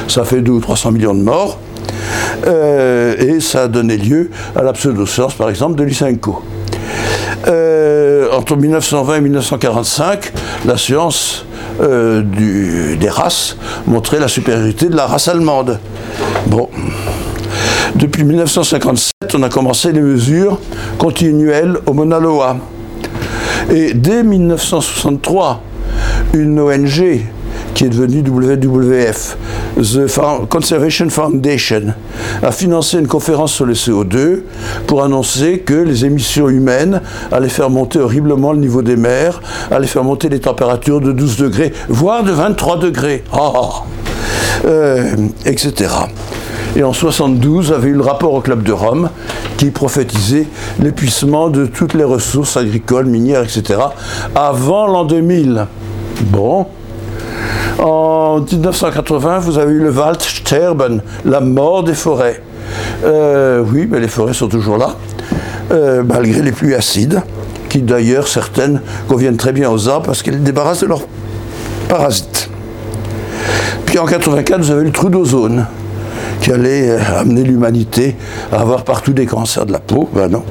Ça 0.08 0.24
fait 0.24 0.42
200 0.42 0.58
ou 0.58 0.60
300 0.60 0.92
millions 0.92 1.16
de 1.16 1.24
morts, 1.24 1.60
euh, 2.46 3.16
et 3.18 3.40
ça 3.40 3.64
a 3.64 3.68
donné 3.68 3.98
lieu 3.98 4.30
à 4.56 4.64
la 4.64 4.74
pseudo-science, 4.74 5.34
par 5.34 5.50
exemple, 5.50 5.76
de 5.76 5.84
Lysenko. 5.84 6.44
Euh, 7.48 8.28
entre 8.32 8.56
1920 8.56 9.16
et 9.16 9.22
1945, 9.22 10.32
la 10.66 10.78
science 10.78 11.46
euh, 11.82 12.24
des 12.96 13.10
races 13.10 13.58
montrait 13.86 14.20
la 14.20 14.28
supériorité 14.28 14.88
de 14.88 14.96
la 14.96 15.06
race 15.06 15.28
allemande. 15.28 15.80
Bon. 16.48 16.70
Depuis 17.98 18.24
1957, 18.24 19.34
on 19.34 19.42
a 19.42 19.50
commencé 19.50 19.92
les 19.92 20.02
mesures 20.02 20.60
continuelles 21.00 21.80
au 21.88 21.94
Mauna 21.94 22.20
Loa. 22.20 22.58
Et 23.74 23.96
dès 23.96 24.22
1963, 24.22 25.64
une 26.36 26.60
ONG 26.60 27.22
qui 27.74 27.86
est 27.86 27.90
devenue 27.90 28.22
WWF, 28.22 29.38
The 29.78 30.48
Conservation 30.48 31.10
Foundation, 31.10 31.94
a 32.44 32.52
financé 32.52 33.00
une 33.00 33.08
conférence 33.08 33.54
sur 33.54 33.66
le 33.66 33.74
CO2 33.74 34.42
pour 34.86 35.04
annoncer 35.04 35.60
que 35.60 35.74
les 35.74 36.06
émissions 36.06 36.50
humaines 36.50 37.02
allaient 37.32 37.50
faire 37.50 37.72
monter 37.72 37.98
horriblement 37.98 38.54
le 38.54 38.60
niveau 38.60 38.84
des 38.84 38.96
mers, 38.96 39.42
allaient 39.72 39.88
faire 39.88 40.04
monter 40.04 40.30
les 40.30 40.40
températures 40.40 41.02
de 41.02 41.12
12 41.14 41.38
degrés, 41.38 41.74
voire 41.90 42.24
de 42.24 42.32
23 42.32 42.78
degrés, 42.78 43.24
oh, 43.36 43.72
euh, 44.66 45.16
etc. 45.46 45.88
Et 46.76 46.84
en 46.84 46.94
72, 46.94 47.72
avait 47.72 47.90
eu 47.90 47.94
le 47.94 48.02
rapport 48.02 48.34
au 48.34 48.42
Club 48.42 48.64
de 48.64 48.72
Rome 48.72 49.10
qui 49.58 49.72
prophétisait 49.72 50.48
l'épuisement 50.80 51.50
de 51.50 51.66
toutes 51.66 51.94
les 51.94 52.04
ressources 52.04 52.58
agricoles, 52.58 53.06
minières, 53.06 53.44
etc. 53.44 53.80
avant 54.36 54.88
l'an 54.88 55.06
2000. 55.06 55.66
Bon. 56.26 56.68
En 57.80 58.42
1980, 58.42 59.40
vous 59.40 59.58
avez 59.58 59.72
eu 59.74 59.80
le 59.80 59.92
Waldsterben, 59.92 61.02
la 61.26 61.40
mort 61.40 61.84
des 61.84 61.94
forêts. 61.94 62.42
Euh, 63.04 63.64
oui, 63.66 63.88
mais 63.90 64.00
les 64.00 64.08
forêts 64.08 64.34
sont 64.34 64.48
toujours 64.48 64.78
là, 64.78 64.96
euh, 65.72 66.04
malgré 66.04 66.42
les 66.42 66.52
pluies 66.52 66.76
acides, 66.76 67.22
qui 67.70 67.82
d'ailleurs, 67.82 68.28
certaines 68.28 68.82
conviennent 69.08 69.38
très 69.38 69.54
bien 69.54 69.70
aux 69.70 69.88
arbres 69.90 70.08
parce 70.08 70.24
qu'elles 70.24 70.44
débarrassent 70.44 70.82
de 70.82 70.88
leurs 70.88 71.08
parasites. 71.88 72.50
Puis 73.86 74.00
en 74.00 74.06
84, 74.06 74.60
vous 74.60 74.72
avez 74.72 74.82
eu 74.82 74.86
le 74.86 74.92
trou 74.92 75.10
d'ozone 75.10 75.66
qui 76.48 76.54
allait 76.54 76.92
euh, 76.92 77.20
amener 77.20 77.44
l'humanité 77.44 78.16
à 78.54 78.62
avoir 78.62 78.86
partout 78.86 79.12
des 79.12 79.26
cancers 79.26 79.66
de 79.66 79.74
la 79.74 79.80
peau. 79.80 80.10
Ben 80.14 80.30
non, 80.30 80.44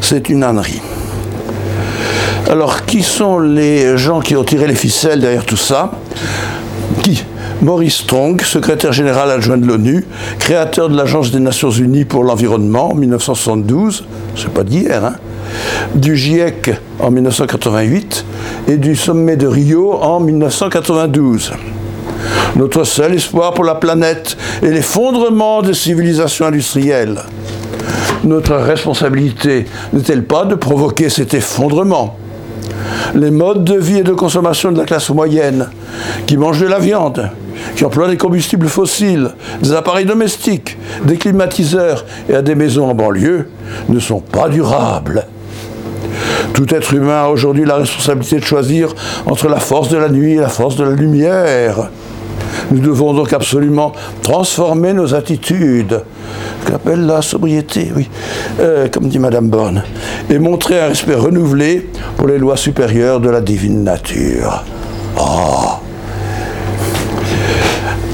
c'est 0.00 0.30
une 0.30 0.44
ânerie. 0.44 0.80
Alors, 2.50 2.86
qui 2.86 3.02
sont 3.02 3.38
les 3.38 3.98
gens 3.98 4.20
qui 4.20 4.34
ont 4.34 4.44
tiré 4.44 4.66
les 4.66 4.74
ficelles 4.74 5.20
derrière 5.20 5.44
tout 5.44 5.58
ça? 5.58 5.92
Qui? 7.02 7.22
Maurice 7.60 7.96
Strong, 7.96 8.40
secrétaire 8.40 8.94
général 8.94 9.30
adjoint 9.30 9.58
de 9.58 9.66
l'ONU, 9.66 10.06
créateur 10.38 10.88
de 10.88 10.96
l'Agence 10.96 11.30
des 11.30 11.38
Nations 11.38 11.70
Unies 11.70 12.06
pour 12.06 12.24
l'environnement 12.24 12.90
en 12.90 12.94
1972, 12.94 14.06
c'est 14.34 14.48
pas 14.48 14.64
d'hier, 14.64 15.04
hein, 15.04 15.14
du 15.94 16.16
GIEC 16.16 16.72
en 16.98 17.10
1988 17.10 18.24
et 18.68 18.78
du 18.78 18.96
sommet 18.96 19.36
de 19.36 19.46
Rio 19.46 19.92
en 19.92 20.18
1992 20.18 21.52
notre 22.56 22.84
seul 22.84 23.14
espoir 23.14 23.54
pour 23.54 23.64
la 23.64 23.74
planète 23.74 24.36
est 24.62 24.70
l'effondrement 24.70 25.62
des 25.62 25.74
civilisations 25.74 26.46
industrielles. 26.46 27.18
Notre 28.24 28.54
responsabilité 28.54 29.64
n'est-elle 29.92 30.24
pas 30.24 30.44
de 30.44 30.54
provoquer 30.54 31.08
cet 31.08 31.34
effondrement? 31.34 32.16
Les 33.14 33.30
modes 33.30 33.64
de 33.64 33.76
vie 33.76 33.98
et 33.98 34.02
de 34.02 34.12
consommation 34.12 34.70
de 34.70 34.78
la 34.78 34.84
classe 34.84 35.10
moyenne, 35.10 35.68
qui 36.26 36.36
mange 36.36 36.60
de 36.60 36.66
la 36.66 36.78
viande, 36.78 37.30
qui 37.74 37.84
emploie 37.84 38.08
des 38.08 38.16
combustibles 38.16 38.68
fossiles, 38.68 39.30
des 39.62 39.72
appareils 39.72 40.04
domestiques, 40.06 40.78
des 41.04 41.16
climatiseurs 41.16 42.04
et 42.28 42.34
à 42.34 42.42
des 42.42 42.54
maisons 42.54 42.88
en 42.88 42.94
banlieue, 42.94 43.48
ne 43.88 43.98
sont 43.98 44.20
pas 44.20 44.48
durables. 44.48 45.26
Tout 46.52 46.72
être 46.74 46.92
humain 46.92 47.24
a 47.24 47.28
aujourd'hui 47.28 47.64
la 47.64 47.76
responsabilité 47.76 48.36
de 48.36 48.44
choisir 48.44 48.94
entre 49.26 49.48
la 49.48 49.58
force 49.58 49.88
de 49.88 49.96
la 49.96 50.08
nuit 50.08 50.34
et 50.34 50.40
la 50.40 50.48
force 50.48 50.76
de 50.76 50.84
la 50.84 50.90
lumière. 50.90 51.90
Nous 52.70 52.80
devons 52.80 53.14
donc 53.14 53.32
absolument 53.32 53.92
transformer 54.22 54.92
nos 54.92 55.14
attitudes, 55.14 56.02
qu'appelle 56.66 57.06
la 57.06 57.22
sobriété, 57.22 57.92
oui, 57.94 58.08
euh, 58.60 58.88
comme 58.88 59.08
dit 59.08 59.18
Madame 59.18 59.48
Borne, 59.48 59.82
et 60.30 60.38
montrer 60.38 60.80
un 60.80 60.88
respect 60.88 61.14
renouvelé 61.14 61.88
pour 62.16 62.28
les 62.28 62.38
lois 62.38 62.56
supérieures 62.56 63.20
de 63.20 63.30
la 63.30 63.40
divine 63.40 63.84
nature. 63.84 64.64
Oh. 65.18 65.78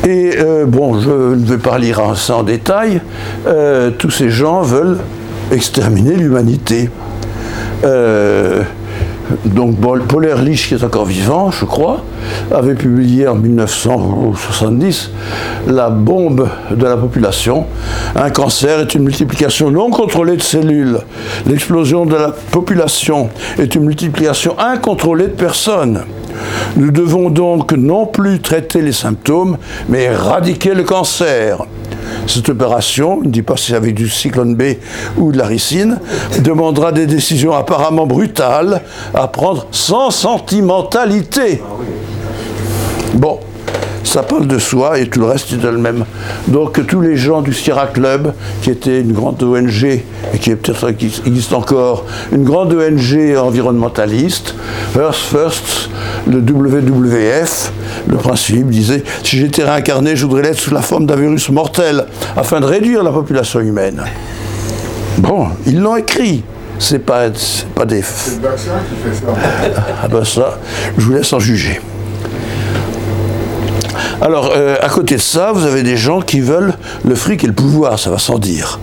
Et 0.06 0.32
euh, 0.38 0.64
bon, 0.64 1.00
je 1.00 1.10
ne 1.10 1.44
vais 1.44 1.58
pas 1.58 1.78
lire 1.78 2.00
en 2.00 2.42
détail, 2.42 3.00
euh, 3.46 3.90
tous 3.90 4.10
ces 4.10 4.30
gens 4.30 4.62
veulent 4.62 4.98
exterminer 5.52 6.14
l'humanité. 6.14 6.90
Donc 9.44 9.76
Paul 9.80 10.24
Ehrlich, 10.24 10.68
qui 10.68 10.74
est 10.74 10.84
encore 10.84 11.04
vivant, 11.04 11.50
je 11.50 11.64
crois, 11.64 12.02
avait 12.50 12.74
publié 12.74 13.26
en 13.28 13.34
1970 13.34 15.10
La 15.66 15.90
bombe 15.90 16.48
de 16.70 16.84
la 16.84 16.96
population. 16.96 17.66
Un 18.16 18.30
cancer 18.30 18.80
est 18.80 18.94
une 18.94 19.04
multiplication 19.04 19.70
non 19.70 19.90
contrôlée 19.90 20.36
de 20.36 20.42
cellules. 20.42 20.98
L'explosion 21.46 22.06
de 22.06 22.16
la 22.16 22.30
population 22.50 23.28
est 23.58 23.74
une 23.74 23.84
multiplication 23.84 24.58
incontrôlée 24.58 25.26
de 25.26 25.32
personnes. 25.32 26.02
Nous 26.76 26.90
devons 26.90 27.30
donc 27.30 27.72
non 27.72 28.06
plus 28.06 28.40
traiter 28.40 28.80
les 28.80 28.92
symptômes, 28.92 29.58
mais 29.88 30.04
éradiquer 30.04 30.74
le 30.74 30.84
cancer. 30.84 31.64
Cette 32.26 32.48
opération, 32.48 33.20
je 33.22 33.28
ne 33.28 33.32
dis 33.32 33.42
pas 33.42 33.56
si 33.56 33.74
avec 33.74 33.94
du 33.94 34.08
cyclone 34.08 34.54
B 34.54 34.74
ou 35.16 35.32
de 35.32 35.38
la 35.38 35.46
ricine, 35.46 35.98
demandera 36.40 36.92
des 36.92 37.06
décisions 37.06 37.52
apparemment 37.54 38.06
brutales 38.06 38.82
à 39.14 39.28
prendre 39.28 39.66
sans 39.70 40.10
sentimentalité. 40.10 41.62
Bon, 43.14 43.40
ça 44.04 44.22
parle 44.22 44.46
de 44.46 44.58
soi 44.58 44.98
et 44.98 45.08
tout 45.08 45.20
le 45.20 45.26
reste 45.26 45.52
est 45.52 45.56
de 45.56 45.68
le 45.68 45.78
même. 45.78 46.04
Donc 46.48 46.84
tous 46.86 47.00
les 47.00 47.16
gens 47.16 47.42
du 47.42 47.52
Sierra 47.52 47.86
Club, 47.86 48.32
qui 48.62 48.70
était 48.70 49.00
une 49.00 49.12
grande 49.12 49.42
ONG, 49.42 49.84
et 49.84 50.38
qui 50.38 50.50
est 50.50 50.56
peut-être 50.56 50.88
existe 50.88 51.52
encore, 51.52 52.04
une 52.32 52.44
grande 52.44 52.72
ONG 52.72 53.36
environnementaliste, 53.36 54.54
First 54.92 55.20
First, 55.20 55.90
le 56.26 56.38
WWF, 56.38 57.72
le 58.08 58.16
principe 58.16 58.68
disait 58.68 59.02
si 59.22 59.38
j'étais 59.38 59.64
réincarné, 59.64 60.16
je 60.16 60.26
voudrais 60.26 60.42
l'être 60.42 60.58
sous 60.58 60.72
la 60.72 60.82
forme 60.82 61.06
d'un 61.06 61.16
virus 61.16 61.48
mortel, 61.50 62.06
afin 62.36 62.60
de 62.60 62.66
réduire 62.66 63.02
la 63.02 63.10
population 63.10 63.60
humaine. 63.60 64.02
Bon, 65.18 65.48
ils 65.66 65.80
l'ont 65.80 65.96
écrit. 65.96 66.42
C'est 66.78 67.00
pas, 67.00 67.24
pas 67.74 67.84
des. 67.84 68.02
C'est 68.02 68.36
le 68.36 68.48
vaccin 68.48 68.70
qui 68.88 69.08
fait 69.08 69.26
ça. 69.26 69.32
Ah 70.00 70.06
ben 70.06 70.24
ça, 70.24 70.58
je 70.96 71.04
vous 71.04 71.12
laisse 71.12 71.32
en 71.32 71.40
juger. 71.40 71.80
Alors, 74.20 74.50
euh, 74.56 74.76
à 74.82 74.88
côté 74.88 75.14
de 75.14 75.20
ça, 75.20 75.52
vous 75.52 75.64
avez 75.64 75.84
des 75.84 75.96
gens 75.96 76.20
qui 76.20 76.40
veulent 76.40 76.74
le 77.04 77.14
fric 77.14 77.44
et 77.44 77.46
le 77.46 77.52
pouvoir, 77.52 77.98
ça 77.98 78.10
va 78.10 78.18
sans 78.18 78.38
dire. 78.38 78.80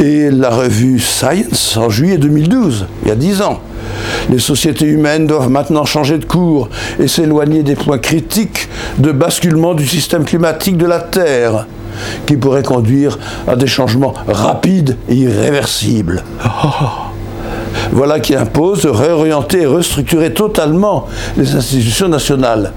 Et 0.00 0.30
la 0.30 0.50
revue 0.50 0.98
Science, 0.98 1.76
en 1.76 1.88
juillet 1.88 2.18
2012, 2.18 2.86
il 3.02 3.08
y 3.08 3.12
a 3.12 3.14
10 3.14 3.42
ans, 3.42 3.60
les 4.30 4.40
sociétés 4.40 4.86
humaines 4.86 5.28
doivent 5.28 5.48
maintenant 5.48 5.84
changer 5.84 6.18
de 6.18 6.24
cours 6.24 6.68
et 6.98 7.06
s'éloigner 7.06 7.62
des 7.62 7.76
points 7.76 7.98
critiques 7.98 8.68
de 8.98 9.12
basculement 9.12 9.74
du 9.74 9.86
système 9.86 10.24
climatique 10.24 10.76
de 10.76 10.86
la 10.86 11.00
Terre 11.00 11.66
qui 12.26 12.36
pourrait 12.36 12.64
conduire 12.64 13.18
à 13.46 13.54
des 13.54 13.66
changements 13.68 14.14
rapides 14.26 14.96
et 15.08 15.14
irréversibles. 15.14 16.24
Voilà 17.92 18.20
qui 18.20 18.34
impose 18.34 18.82
de 18.82 18.88
réorienter 18.88 19.62
et 19.62 19.66
restructurer 19.66 20.32
totalement 20.32 21.06
les 21.36 21.54
institutions 21.54 22.08
nationales. 22.08 22.72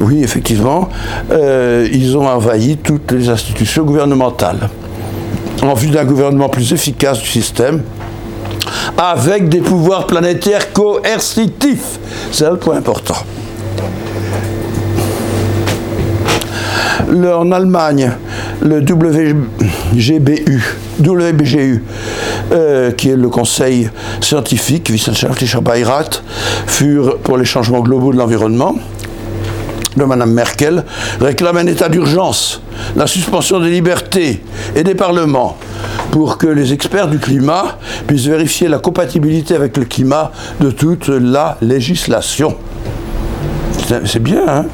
Oui, 0.00 0.22
effectivement, 0.22 0.88
euh, 1.30 1.88
ils 1.92 2.16
ont 2.16 2.26
envahi 2.26 2.76
toutes 2.78 3.12
les 3.12 3.28
institutions 3.28 3.84
gouvernementales 3.84 4.68
en 5.62 5.74
vue 5.74 5.88
d'un 5.88 6.04
gouvernement 6.04 6.48
plus 6.48 6.72
efficace 6.72 7.20
du 7.20 7.28
système, 7.28 7.82
avec 8.96 9.48
des 9.48 9.60
pouvoirs 9.60 10.06
planétaires 10.06 10.72
coercitifs. 10.72 11.98
C'est 12.32 12.48
le 12.48 12.56
point 12.56 12.76
important. 12.76 13.16
En 17.10 17.50
Allemagne, 17.50 18.12
le 18.62 18.80
WGBU, 18.80 20.62
WBGU, 21.00 21.82
euh, 22.52 22.90
qui 22.92 23.10
est 23.10 23.16
le 23.16 23.28
conseil 23.28 23.90
scientifique, 24.20 24.88
Wissenschaftlicher 24.90 25.60
Beirat, 25.60 26.10
furent 26.66 27.18
pour 27.18 27.36
les 27.36 27.44
changements 27.44 27.80
globaux 27.80 28.12
de 28.12 28.18
l'environnement, 28.18 28.74
de 29.96 30.04
Mme 30.04 30.32
Merkel 30.32 30.84
réclame 31.20 31.56
un 31.56 31.66
état 31.66 31.88
d'urgence, 31.88 32.62
la 32.96 33.06
suspension 33.06 33.60
des 33.60 33.70
libertés 33.70 34.42
et 34.76 34.84
des 34.84 34.94
parlements 34.94 35.56
pour 36.10 36.38
que 36.38 36.46
les 36.46 36.72
experts 36.72 37.08
du 37.08 37.18
climat 37.18 37.78
puissent 38.06 38.26
vérifier 38.26 38.68
la 38.68 38.78
compatibilité 38.78 39.54
avec 39.54 39.76
le 39.76 39.84
climat 39.84 40.32
de 40.60 40.70
toute 40.70 41.08
la 41.08 41.56
législation. 41.60 42.56
C'est- 44.04 44.18
bien, 44.20 44.42
hein 44.48 44.66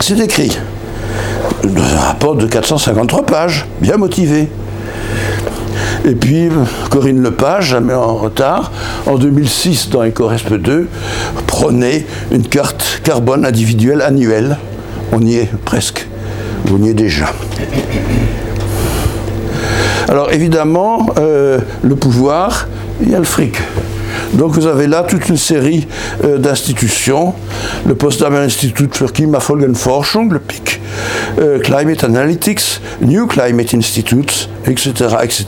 C'est 0.00 0.18
écrit. 0.20 0.56
Dans 1.64 1.82
un 1.82 2.00
rapport 2.00 2.34
de 2.34 2.46
453 2.46 3.24
pages, 3.24 3.66
bien 3.80 3.96
motivé. 3.96 4.48
Et 6.04 6.14
puis, 6.14 6.48
Corinne 6.90 7.22
Lepage, 7.22 7.70
jamais 7.70 7.94
en 7.94 8.16
retard, 8.16 8.72
en 9.06 9.16
2006, 9.16 9.90
dans 9.90 10.04
EcoResp 10.04 10.54
2, 10.54 10.88
prônait 11.46 12.06
une 12.32 12.46
carte 12.46 13.00
carbone 13.04 13.44
individuelle 13.44 14.00
annuelle. 14.00 14.56
On 15.12 15.20
y 15.20 15.36
est 15.36 15.50
presque. 15.64 16.06
On 16.72 16.82
y 16.82 16.88
est 16.88 16.94
déjà. 16.94 17.26
Alors 20.08 20.32
évidemment, 20.32 21.06
euh, 21.18 21.60
le 21.82 21.94
pouvoir, 21.96 22.66
il 23.02 23.10
y 23.10 23.14
a 23.14 23.18
le 23.18 23.24
fric. 23.24 23.56
Donc 24.34 24.52
vous 24.52 24.66
avez 24.66 24.86
là 24.86 25.02
toute 25.02 25.28
une 25.28 25.36
série 25.36 25.86
euh, 26.24 26.38
d'institutions, 26.38 27.34
le 27.86 27.94
Potsdamer 27.94 28.38
Institut 28.38 28.88
für 28.92 29.12
Klimafolgenforschung, 29.12 30.32
le 30.32 30.38
PIC, 30.38 30.80
Climate 31.62 32.04
Analytics, 32.04 32.80
New 33.00 33.26
Climate 33.26 33.74
Institute, 33.74 34.48
etc., 34.66 34.92
etc., 35.22 35.44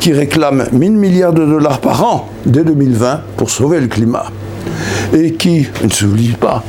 qui 0.00 0.12
réclament 0.12 0.66
1000 0.72 0.92
milliards 0.92 1.32
de 1.32 1.44
dollars 1.44 1.80
par 1.80 2.04
an 2.04 2.28
dès 2.46 2.62
2020 2.64 3.20
pour 3.36 3.50
sauver 3.50 3.80
le 3.80 3.88
climat. 3.88 4.26
Et 5.12 5.32
qui, 5.32 5.66
ne 5.82 5.90
s'oublie 5.90 6.32
pas, 6.32 6.62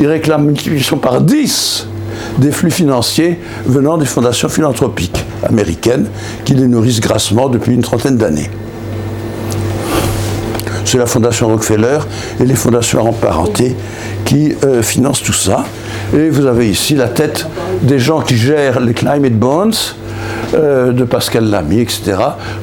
ils 0.00 0.06
réclament 0.06 0.42
une 0.42 0.48
multiplication 0.48 0.98
par 0.98 1.20
10 1.20 1.86
des 2.38 2.52
flux 2.52 2.70
financiers 2.70 3.38
venant 3.66 3.98
des 3.98 4.06
fondations 4.06 4.48
philanthropiques 4.48 5.24
américaines 5.42 6.06
qui 6.44 6.54
les 6.54 6.66
nourrissent 6.66 7.00
grassement 7.00 7.48
depuis 7.48 7.74
une 7.74 7.82
trentaine 7.82 8.16
d'années. 8.16 8.50
C'est 10.84 10.98
la 10.98 11.06
fondation 11.06 11.48
Rockefeller 11.48 11.98
et 12.40 12.44
les 12.44 12.56
fondations 12.56 13.06
emparentées 13.06 13.76
qui 14.24 14.52
euh, 14.64 14.82
financent 14.82 15.22
tout 15.22 15.32
ça. 15.32 15.64
Et 16.14 16.28
vous 16.28 16.46
avez 16.46 16.68
ici 16.68 16.94
la 16.94 17.08
tête 17.08 17.46
des 17.82 17.98
gens 17.98 18.20
qui 18.20 18.36
gèrent 18.36 18.80
les 18.80 18.94
climate 18.94 19.34
bonds, 19.34 19.70
euh, 20.54 20.90
de 20.90 21.04
Pascal 21.04 21.48
Lamy, 21.48 21.78
etc. 21.78 22.16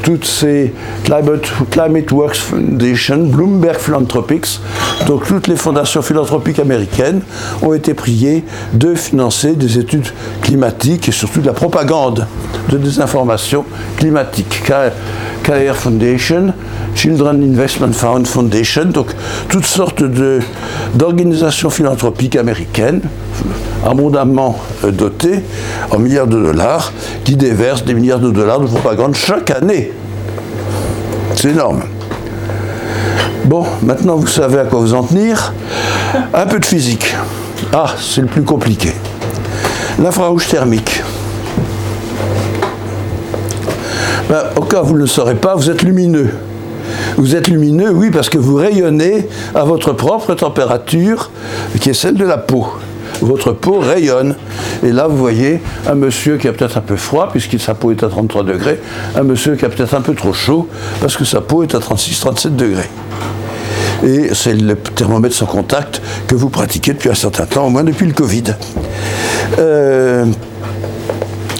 Toutes 0.03 0.25
ces 0.25 0.73
Climate, 1.05 1.47
Climate 1.71 2.11
Works 2.11 2.35
Foundation, 2.35 3.17
Bloomberg 3.27 3.77
Philanthropics, 3.77 4.59
donc 5.05 5.25
toutes 5.25 5.47
les 5.47 5.55
fondations 5.55 6.01
philanthropiques 6.01 6.59
américaines 6.59 7.21
ont 7.61 7.73
été 7.73 7.93
priées 7.93 8.43
de 8.73 8.93
financer 8.93 9.53
des 9.53 9.79
études 9.79 10.07
climatiques 10.41 11.07
et 11.07 11.13
surtout 11.13 11.39
de 11.39 11.47
la 11.47 11.53
propagande 11.53 12.27
de 12.69 12.77
désinformation 12.77 13.63
climatique. 13.95 14.63
KR 15.47 15.75
Foundation, 15.75 16.53
Children 16.93 17.41
Investment 17.41 17.93
Fund 17.93 18.27
Foundation, 18.27 18.83
donc 18.83 19.07
toutes 19.47 19.65
sortes 19.65 20.03
d'organisations 20.93 21.69
philanthropiques 21.69 22.35
américaines, 22.35 22.99
abondamment 23.85 24.59
euh, 24.83 24.91
dotées 24.91 25.39
en 25.89 25.99
milliards 25.99 26.27
de 26.27 26.37
dollars, 26.37 26.91
qui 27.23 27.37
déversent 27.37 27.85
des 27.85 27.93
milliards 27.93 28.19
de 28.19 28.29
dollars 28.29 28.59
de 28.59 28.65
propagande 28.65 29.15
chaque 29.15 29.49
année. 29.51 29.93
C'est 31.35 31.51
énorme. 31.51 31.83
Bon, 33.45 33.65
maintenant 33.83 34.17
vous 34.17 34.27
savez 34.27 34.59
à 34.59 34.65
quoi 34.65 34.79
vous 34.79 34.93
en 34.93 35.03
tenir. 35.03 35.53
Un 36.33 36.45
peu 36.45 36.59
de 36.59 36.65
physique. 36.65 37.15
Ah, 37.71 37.95
c'est 37.97 38.19
le 38.19 38.27
plus 38.27 38.43
compliqué. 38.43 38.91
L'infrarouge 39.97 40.45
thermique. 40.49 40.96
Ben, 44.29 44.43
au 44.57 44.61
cas 44.61 44.81
où 44.81 44.87
vous 44.87 44.93
ne 44.93 44.99
le 44.99 45.07
saurez 45.07 45.35
pas, 45.35 45.55
vous 45.55 45.69
êtes 45.69 45.83
lumineux. 45.83 46.29
Vous 47.15 47.35
êtes 47.35 47.47
lumineux, 47.47 47.91
oui, 47.91 48.11
parce 48.11 48.29
que 48.29 48.37
vous 48.37 48.55
rayonnez 48.55 49.27
à 49.55 49.63
votre 49.63 49.93
propre 49.93 50.33
température, 50.33 51.31
qui 51.79 51.89
est 51.89 51.93
celle 51.93 52.15
de 52.15 52.25
la 52.25 52.37
peau. 52.37 52.67
Votre 53.21 53.53
peau 53.53 53.79
rayonne. 53.79 54.35
Et 54.83 54.91
là, 54.91 55.07
vous 55.07 55.17
voyez 55.17 55.61
un 55.87 55.95
monsieur 55.95 56.37
qui 56.37 56.47
a 56.47 56.53
peut-être 56.53 56.77
un 56.77 56.81
peu 56.81 56.97
froid, 56.97 57.29
puisque 57.31 57.59
sa 57.59 57.73
peau 57.73 57.91
est 57.91 58.03
à 58.03 58.09
33 58.09 58.43
degrés, 58.43 58.79
un 59.15 59.23
monsieur 59.23 59.55
qui 59.55 59.65
a 59.65 59.69
peut-être 59.69 59.93
un 59.93 60.01
peu 60.01 60.13
trop 60.13 60.33
chaud, 60.33 60.67
parce 60.99 61.15
que 61.15 61.23
sa 61.23 61.41
peau 61.41 61.63
est 61.63 61.73
à 61.73 61.79
36-37 61.79 62.55
degrés. 62.55 62.89
Et 64.03 64.29
c'est 64.33 64.53
le 64.53 64.75
thermomètre 64.75 65.35
sans 65.35 65.47
contact 65.47 66.01
que 66.27 66.35
vous 66.35 66.49
pratiquez 66.49 66.93
depuis 66.93 67.09
un 67.09 67.15
certain 67.15 67.45
temps, 67.45 67.65
au 67.65 67.69
moins 67.69 67.83
depuis 67.83 68.05
le 68.05 68.13
Covid. 68.13 68.43
Euh, 69.57 70.25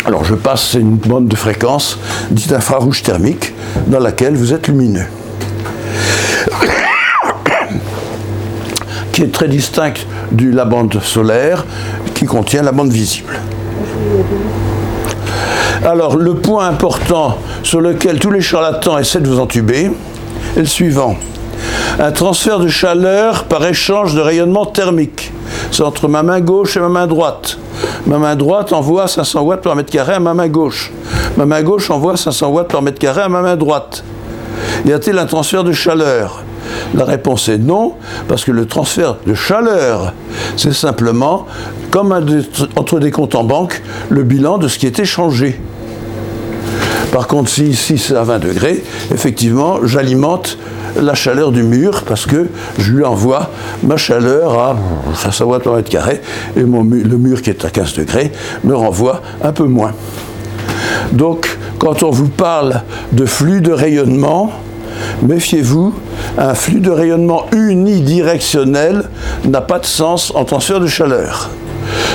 alors 0.05 0.23
je 0.23 0.35
passe 0.35 0.75
une 0.75 0.95
bande 0.95 1.27
de 1.27 1.35
fréquence 1.35 1.99
dite 2.31 2.53
infrarouge 2.53 3.03
thermique 3.03 3.53
dans 3.87 3.99
laquelle 3.99 4.35
vous 4.35 4.53
êtes 4.53 4.67
lumineux. 4.67 5.05
qui 9.11 9.23
est 9.23 9.31
très 9.31 9.47
distincte 9.47 10.05
de 10.31 10.49
la 10.49 10.65
bande 10.65 10.99
solaire 11.01 11.65
qui 12.13 12.25
contient 12.25 12.61
la 12.63 12.71
bande 12.71 12.91
visible. 12.91 13.39
Alors 15.83 16.17
le 16.17 16.35
point 16.35 16.67
important 16.67 17.37
sur 17.63 17.81
lequel 17.81 18.19
tous 18.19 18.31
les 18.31 18.41
charlatans 18.41 18.97
essaient 18.97 19.19
de 19.19 19.27
vous 19.27 19.39
entuber 19.39 19.91
est 20.55 20.59
le 20.59 20.65
suivant. 20.65 21.15
Un 21.99 22.11
transfert 22.11 22.59
de 22.59 22.67
chaleur 22.67 23.45
par 23.45 23.65
échange 23.65 24.13
de 24.13 24.21
rayonnement 24.21 24.65
thermique. 24.65 25.31
C'est 25.71 25.83
entre 25.83 26.07
ma 26.07 26.23
main 26.23 26.41
gauche 26.41 26.77
et 26.77 26.79
ma 26.79 26.89
main 26.89 27.07
droite. 27.07 27.57
Ma 28.05 28.17
main 28.17 28.35
droite 28.35 28.73
envoie 28.73 29.07
500 29.07 29.41
watts 29.41 29.61
par 29.61 29.75
mètre 29.75 29.91
carré 29.91 30.13
à 30.13 30.19
ma 30.19 30.33
main 30.33 30.47
gauche. 30.47 30.91
Ma 31.35 31.45
main 31.45 31.61
gauche 31.61 31.89
envoie 31.89 32.17
500 32.17 32.47
watts 32.47 32.71
par 32.71 32.81
mètre 32.81 32.99
carré 32.99 33.21
à 33.21 33.29
ma 33.29 33.41
main 33.41 33.55
droite. 33.55 34.03
Y 34.85 34.93
a-t-il 34.93 35.17
un 35.17 35.25
transfert 35.25 35.63
de 35.63 35.73
chaleur? 35.73 36.43
La 36.95 37.05
réponse 37.05 37.49
est 37.49 37.57
non, 37.57 37.93
parce 38.27 38.45
que 38.45 38.51
le 38.51 38.65
transfert 38.65 39.17
de 39.25 39.33
chaleur, 39.33 40.13
c'est 40.55 40.73
simplement, 40.73 41.45
comme 41.91 42.11
entre 42.75 42.99
des 42.99 43.11
comptes 43.11 43.35
en 43.35 43.43
banque, 43.43 43.81
le 44.09 44.23
bilan 44.23 44.57
de 44.57 44.67
ce 44.67 44.77
qui 44.77 44.85
est 44.85 44.99
échangé. 44.99 45.59
Par 47.11 47.27
contre, 47.27 47.49
si 47.49 47.65
ici 47.65 47.97
c'est 47.97 48.15
à 48.15 48.23
20 48.23 48.39
degrés, 48.39 48.83
effectivement, 49.13 49.79
j'alimente 49.83 50.57
la 51.01 51.13
chaleur 51.13 51.51
du 51.51 51.63
mur 51.63 52.03
parce 52.05 52.25
que 52.25 52.47
je 52.77 52.91
lui 52.91 53.03
envoie 53.03 53.49
ma 53.83 53.97
chaleur 53.97 54.59
à 54.59 54.75
500 55.15 55.45
watts 55.45 55.63
par 55.63 55.75
mètre 55.75 55.89
carré 55.89 56.21
et 56.55 56.61
le 56.61 57.17
mur 57.17 57.41
qui 57.41 57.49
est 57.49 57.65
à 57.65 57.69
15 57.69 57.93
degrés 57.93 58.31
me 58.63 58.75
renvoie 58.75 59.21
un 59.41 59.51
peu 59.51 59.65
moins. 59.65 59.93
Donc, 61.11 61.57
quand 61.79 62.03
on 62.03 62.09
vous 62.09 62.29
parle 62.29 62.81
de 63.11 63.25
flux 63.25 63.61
de 63.61 63.71
rayonnement, 63.71 64.51
méfiez-vous, 65.21 65.93
un 66.37 66.53
flux 66.53 66.79
de 66.79 66.91
rayonnement 66.91 67.45
unidirectionnel 67.51 69.03
n'a 69.45 69.61
pas 69.61 69.79
de 69.79 69.85
sens 69.85 70.31
en 70.35 70.45
transfert 70.45 70.79
de 70.79 70.87
chaleur. 70.87 71.49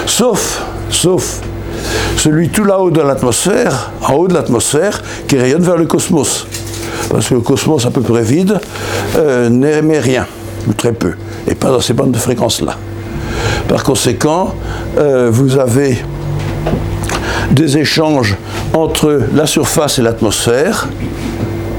Sauf, 0.06 0.62
sauf 0.90 1.40
celui 2.16 2.50
tout 2.50 2.64
là-haut 2.64 2.90
de 2.90 3.00
l'atmosphère, 3.00 3.90
en 4.02 4.14
haut 4.14 4.28
de 4.28 4.34
l'atmosphère, 4.34 5.02
qui 5.26 5.38
rayonne 5.38 5.62
vers 5.62 5.76
le 5.76 5.86
cosmos. 5.86 6.46
Parce 7.10 7.28
que 7.28 7.34
le 7.34 7.40
cosmos 7.40 7.84
à 7.86 7.90
peu 7.90 8.00
près 8.00 8.22
vide 8.22 8.60
euh, 9.16 9.48
n'émet 9.48 9.98
rien, 9.98 10.26
ou 10.68 10.72
très 10.72 10.92
peu, 10.92 11.12
et 11.48 11.54
pas 11.54 11.68
dans 11.70 11.80
ces 11.80 11.92
bandes 11.92 12.12
de 12.12 12.18
fréquences-là. 12.18 12.76
Par 13.68 13.84
conséquent, 13.84 14.54
euh, 14.98 15.28
vous 15.30 15.58
avez 15.58 15.98
des 17.50 17.78
échanges 17.78 18.36
entre 18.72 19.20
la 19.34 19.46
surface 19.46 19.98
et 19.98 20.02
l'atmosphère, 20.02 20.88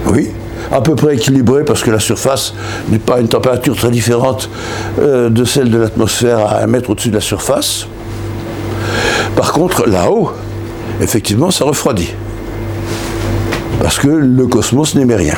oui, 0.07 0.29
à 0.71 0.81
peu 0.81 0.95
près 0.95 1.15
équilibrés 1.15 1.63
parce 1.63 1.83
que 1.83 1.91
la 1.91 1.99
surface 1.99 2.53
n'est 2.89 2.99
pas 2.99 3.19
une 3.19 3.27
température 3.27 3.75
très 3.75 3.91
différente 3.91 4.49
euh, 4.99 5.29
de 5.29 5.45
celle 5.45 5.69
de 5.69 5.77
l'atmosphère 5.77 6.39
à 6.39 6.63
un 6.63 6.67
mètre 6.67 6.89
au-dessus 6.89 7.09
de 7.09 7.15
la 7.15 7.21
surface. 7.21 7.87
Par 9.35 9.51
contre, 9.51 9.87
là-haut, 9.87 10.31
effectivement, 11.01 11.51
ça 11.51 11.65
refroidit. 11.65 12.13
Parce 13.83 13.99
que 13.99 14.07
le 14.07 14.47
cosmos 14.47 14.95
n'émet 14.95 15.17
rien. 15.17 15.35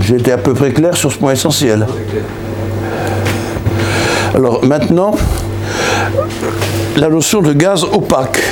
J'ai 0.00 0.16
été 0.16 0.32
à 0.32 0.38
peu 0.38 0.54
près 0.54 0.72
clair 0.72 0.96
sur 0.96 1.12
ce 1.12 1.18
point 1.18 1.32
essentiel. 1.32 1.86
Alors 4.34 4.64
maintenant, 4.64 5.14
la 6.96 7.08
notion 7.08 7.42
de 7.42 7.52
gaz 7.52 7.84
opaque. 7.84 8.42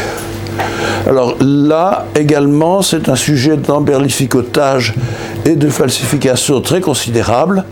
Alors 1.08 1.34
là 1.40 2.06
également, 2.14 2.80
c'est 2.80 3.08
un 3.08 3.16
sujet 3.16 3.56
d'emberlificotage 3.56 4.94
et 5.44 5.56
de 5.56 5.68
falsification 5.68 6.60
très 6.60 6.80
considérable. 6.80 7.64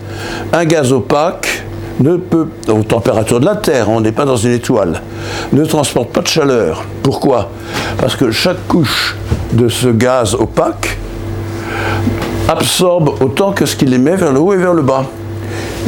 Un 0.52 0.64
gaz 0.64 0.92
opaque 0.92 1.64
ne 2.00 2.16
peut, 2.16 2.48
aux 2.68 2.82
températures 2.82 3.38
de 3.38 3.46
la 3.46 3.54
Terre, 3.54 3.88
on 3.88 4.00
n'est 4.00 4.12
pas 4.12 4.24
dans 4.24 4.36
une 4.36 4.52
étoile, 4.52 5.00
ne 5.52 5.64
transporte 5.64 6.10
pas 6.10 6.22
de 6.22 6.26
chaleur. 6.26 6.82
Pourquoi? 7.04 7.50
Parce 7.98 8.16
que 8.16 8.32
chaque 8.32 8.66
couche 8.66 9.16
de 9.52 9.68
ce 9.68 9.88
gaz 9.88 10.34
opaque 10.34 10.98
absorbe 12.48 13.10
autant 13.20 13.52
que 13.52 13.66
ce 13.66 13.76
qu'il 13.76 13.92
émet 13.92 14.16
vers 14.16 14.32
le 14.32 14.40
haut 14.40 14.52
et 14.52 14.56
vers 14.56 14.74
le 14.74 14.82
bas. 14.82 15.04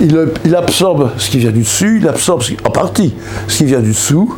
Il, 0.00 0.54
absorbe 0.54 1.10
ce 1.16 1.28
qui 1.28 1.38
vient 1.38 1.50
du 1.50 1.60
dessus, 1.60 1.98
il 2.00 2.08
absorbe 2.08 2.42
en 2.64 2.70
partie 2.70 3.14
ce 3.48 3.58
qui 3.58 3.64
vient 3.64 3.80
du 3.80 3.90
dessous, 3.90 4.32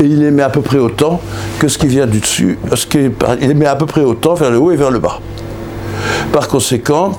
et 0.00 0.04
il 0.04 0.22
émet 0.22 0.42
à 0.42 0.48
peu 0.48 0.62
près 0.62 0.78
autant 0.78 1.20
que 1.58 1.68
ce 1.68 1.76
qui 1.76 1.86
vient 1.86 2.06
du 2.06 2.18
dessus, 2.18 2.58
ce 2.74 2.86
qui, 2.86 3.10
il 3.40 3.50
émet 3.50 3.66
à 3.66 3.76
peu 3.76 3.84
près 3.84 4.00
autant 4.00 4.34
vers 4.34 4.50
le 4.50 4.58
haut 4.58 4.70
et 4.70 4.76
vers 4.76 4.90
le 4.90 5.00
bas. 5.00 5.20
Par 6.32 6.48
conséquent, 6.48 7.12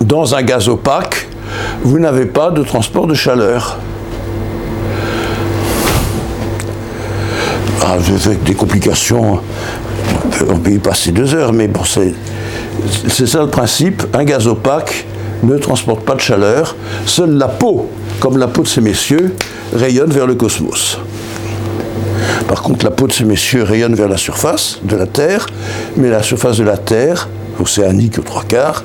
dans 0.00 0.34
un 0.34 0.42
gaz 0.42 0.68
opaque, 0.68 1.28
vous 1.84 2.00
n'avez 2.00 2.26
pas 2.26 2.50
de 2.50 2.62
transport 2.62 3.06
de 3.06 3.14
chaleur. 3.14 3.78
Ah, 7.82 7.92
avec 7.92 8.42
des 8.42 8.54
complications, 8.54 9.38
on 10.48 10.58
peut 10.58 10.72
y 10.72 10.78
passer 10.78 11.12
deux 11.12 11.34
heures, 11.34 11.52
mais 11.52 11.68
bon, 11.68 11.82
c'est, 11.84 13.26
ça 13.26 13.40
le 13.40 13.48
principe. 13.48 14.02
Un 14.12 14.24
gaz 14.24 14.46
opaque 14.46 15.06
ne 15.42 15.56
transporte 15.56 16.04
pas 16.04 16.14
de 16.14 16.20
chaleur. 16.20 16.76
Seule 17.04 17.36
la 17.36 17.48
peau, 17.48 17.90
comme 18.20 18.38
la 18.38 18.48
peau 18.48 18.62
de 18.62 18.68
ces 18.68 18.80
messieurs, 18.80 19.34
rayonne 19.74 20.10
vers 20.10 20.26
le 20.26 20.34
cosmos. 20.34 20.98
Par 22.48 22.62
contre, 22.62 22.84
la 22.84 22.90
peau 22.90 23.06
de 23.06 23.12
ces 23.12 23.24
messieurs 23.24 23.62
rayonne 23.62 23.94
vers 23.94 24.08
la 24.08 24.16
surface 24.16 24.78
de 24.82 24.96
la 24.96 25.06
Terre, 25.06 25.46
mais 25.96 26.10
la 26.10 26.22
surface 26.22 26.58
de 26.58 26.64
la 26.64 26.76
Terre 26.76 27.28
océanique 27.60 28.18
aux 28.18 28.22
trois 28.22 28.44
quarts, 28.44 28.84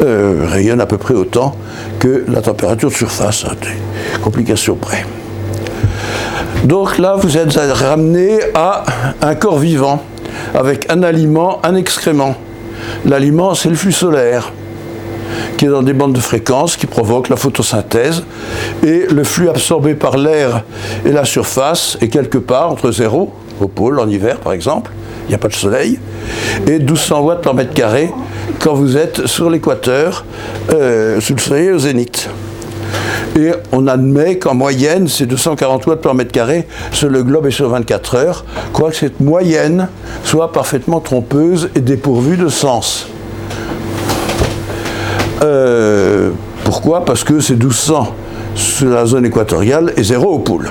euh, 0.00 0.46
rayonne 0.48 0.80
à 0.80 0.86
peu 0.86 0.98
près 0.98 1.14
autant 1.14 1.56
que 1.98 2.24
la 2.28 2.40
température 2.40 2.88
de 2.88 2.94
surface, 2.94 3.44
à 3.44 3.54
des 3.54 4.20
complications 4.22 4.76
près. 4.76 5.04
Donc 6.64 6.98
là, 6.98 7.16
vous 7.16 7.36
êtes 7.36 7.54
ramené 7.54 8.38
à 8.54 8.84
un 9.20 9.34
corps 9.34 9.58
vivant, 9.58 10.02
avec 10.54 10.90
un 10.90 11.02
aliment, 11.02 11.60
un 11.64 11.74
excrément. 11.74 12.34
L'aliment, 13.04 13.54
c'est 13.54 13.68
le 13.68 13.74
flux 13.74 13.92
solaire, 13.92 14.52
qui 15.56 15.66
est 15.66 15.68
dans 15.68 15.82
des 15.82 15.92
bandes 15.92 16.12
de 16.12 16.20
fréquences 16.20 16.76
qui 16.76 16.86
provoquent 16.86 17.28
la 17.28 17.36
photosynthèse, 17.36 18.24
et 18.82 19.06
le 19.10 19.24
flux 19.24 19.48
absorbé 19.48 19.94
par 19.94 20.16
l'air 20.16 20.64
et 21.04 21.12
la 21.12 21.24
surface 21.24 21.96
est 22.00 22.08
quelque 22.08 22.38
part 22.38 22.70
entre 22.70 22.90
zéro, 22.90 23.32
au 23.60 23.68
pôle 23.68 24.00
en 24.00 24.08
hiver 24.08 24.38
par 24.38 24.52
exemple, 24.52 24.90
il 25.26 25.28
n'y 25.28 25.34
a 25.34 25.38
pas 25.38 25.48
de 25.48 25.54
soleil, 25.54 25.98
et 26.66 26.78
1200 26.78 27.20
watts 27.20 27.42
par 27.42 27.54
mètre 27.54 27.74
carré 27.74 28.10
quand 28.58 28.74
vous 28.74 28.96
êtes 28.96 29.26
sur 29.26 29.50
l'équateur, 29.50 30.24
euh, 30.70 31.20
sous 31.20 31.34
le 31.34 31.40
soleil 31.40 31.70
au 31.70 31.78
zénith. 31.78 32.28
Et 33.36 33.50
on 33.72 33.86
admet 33.86 34.38
qu'en 34.38 34.54
moyenne, 34.54 35.08
c'est 35.08 35.26
240 35.26 35.86
watts 35.86 36.02
par 36.02 36.14
mètre 36.14 36.32
carré 36.32 36.66
sur 36.90 37.08
le 37.08 37.22
globe 37.22 37.46
et 37.46 37.50
sur 37.50 37.68
24 37.70 38.16
heures, 38.16 38.44
quoique 38.72 38.96
cette 38.96 39.20
moyenne 39.20 39.88
soit 40.24 40.52
parfaitement 40.52 41.00
trompeuse 41.00 41.70
et 41.74 41.80
dépourvue 41.80 42.36
de 42.36 42.48
sens. 42.48 43.08
Euh, 45.42 46.30
pourquoi? 46.64 47.04
Parce 47.04 47.24
que 47.24 47.40
c'est 47.40 47.56
1200 47.56 48.14
sur 48.54 48.90
la 48.90 49.06
zone 49.06 49.24
équatoriale 49.24 49.92
et 49.96 50.02
zéro 50.02 50.34
au 50.34 50.38
pôle. 50.38 50.70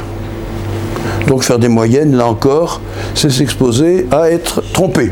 Donc 1.28 1.44
faire 1.44 1.60
des 1.60 1.68
moyennes, 1.68 2.16
là 2.16 2.28
encore, 2.28 2.82
c'est 3.16 3.32
s'exposer 3.32 4.08
à 4.12 4.30
être 4.30 4.62
trompé. 4.74 5.12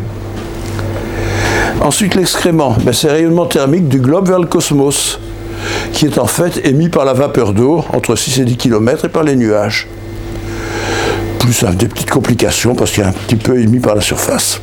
Ensuite, 1.81 2.15
l'excrément, 2.15 2.75
ben, 2.83 2.93
c'est 2.93 3.09
rayonnement 3.09 3.45
thermique 3.45 3.87
du 3.87 3.99
globe 3.99 4.27
vers 4.27 4.39
le 4.39 4.47
cosmos, 4.47 5.19
qui 5.93 6.05
est 6.05 6.18
en 6.18 6.28
fait 6.28 6.66
émis 6.66 6.89
par 6.89 7.05
la 7.05 7.14
vapeur 7.14 7.53
d'eau 7.53 7.84
entre 7.93 8.16
6 8.16 8.39
et 8.39 8.45
10 8.45 8.57
km 8.57 9.05
et 9.05 9.10
par 9.10 9.24
les 9.24 9.36
nuages. 9.36 9.88
Plus 11.39 11.64
des 11.78 11.88
petites 11.88 12.10
complications 12.10 12.76
parce 12.76 12.91
qu'il 12.91 13.03
est 13.03 13.07
un 13.07 13.12
petit 13.12 13.36
peu 13.36 13.60
émis 13.60 13.80
par 13.80 13.95
la 13.95 14.01
surface. 14.01 14.62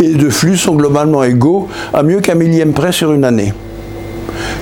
Et 0.00 0.04
les 0.04 0.14
deux 0.14 0.30
flux 0.30 0.56
sont 0.56 0.74
globalement 0.74 1.22
égaux 1.24 1.68
à 1.92 2.02
mieux 2.02 2.20
qu'un 2.20 2.34
millième 2.34 2.72
près 2.72 2.92
sur 2.92 3.12
une 3.12 3.24
année 3.24 3.52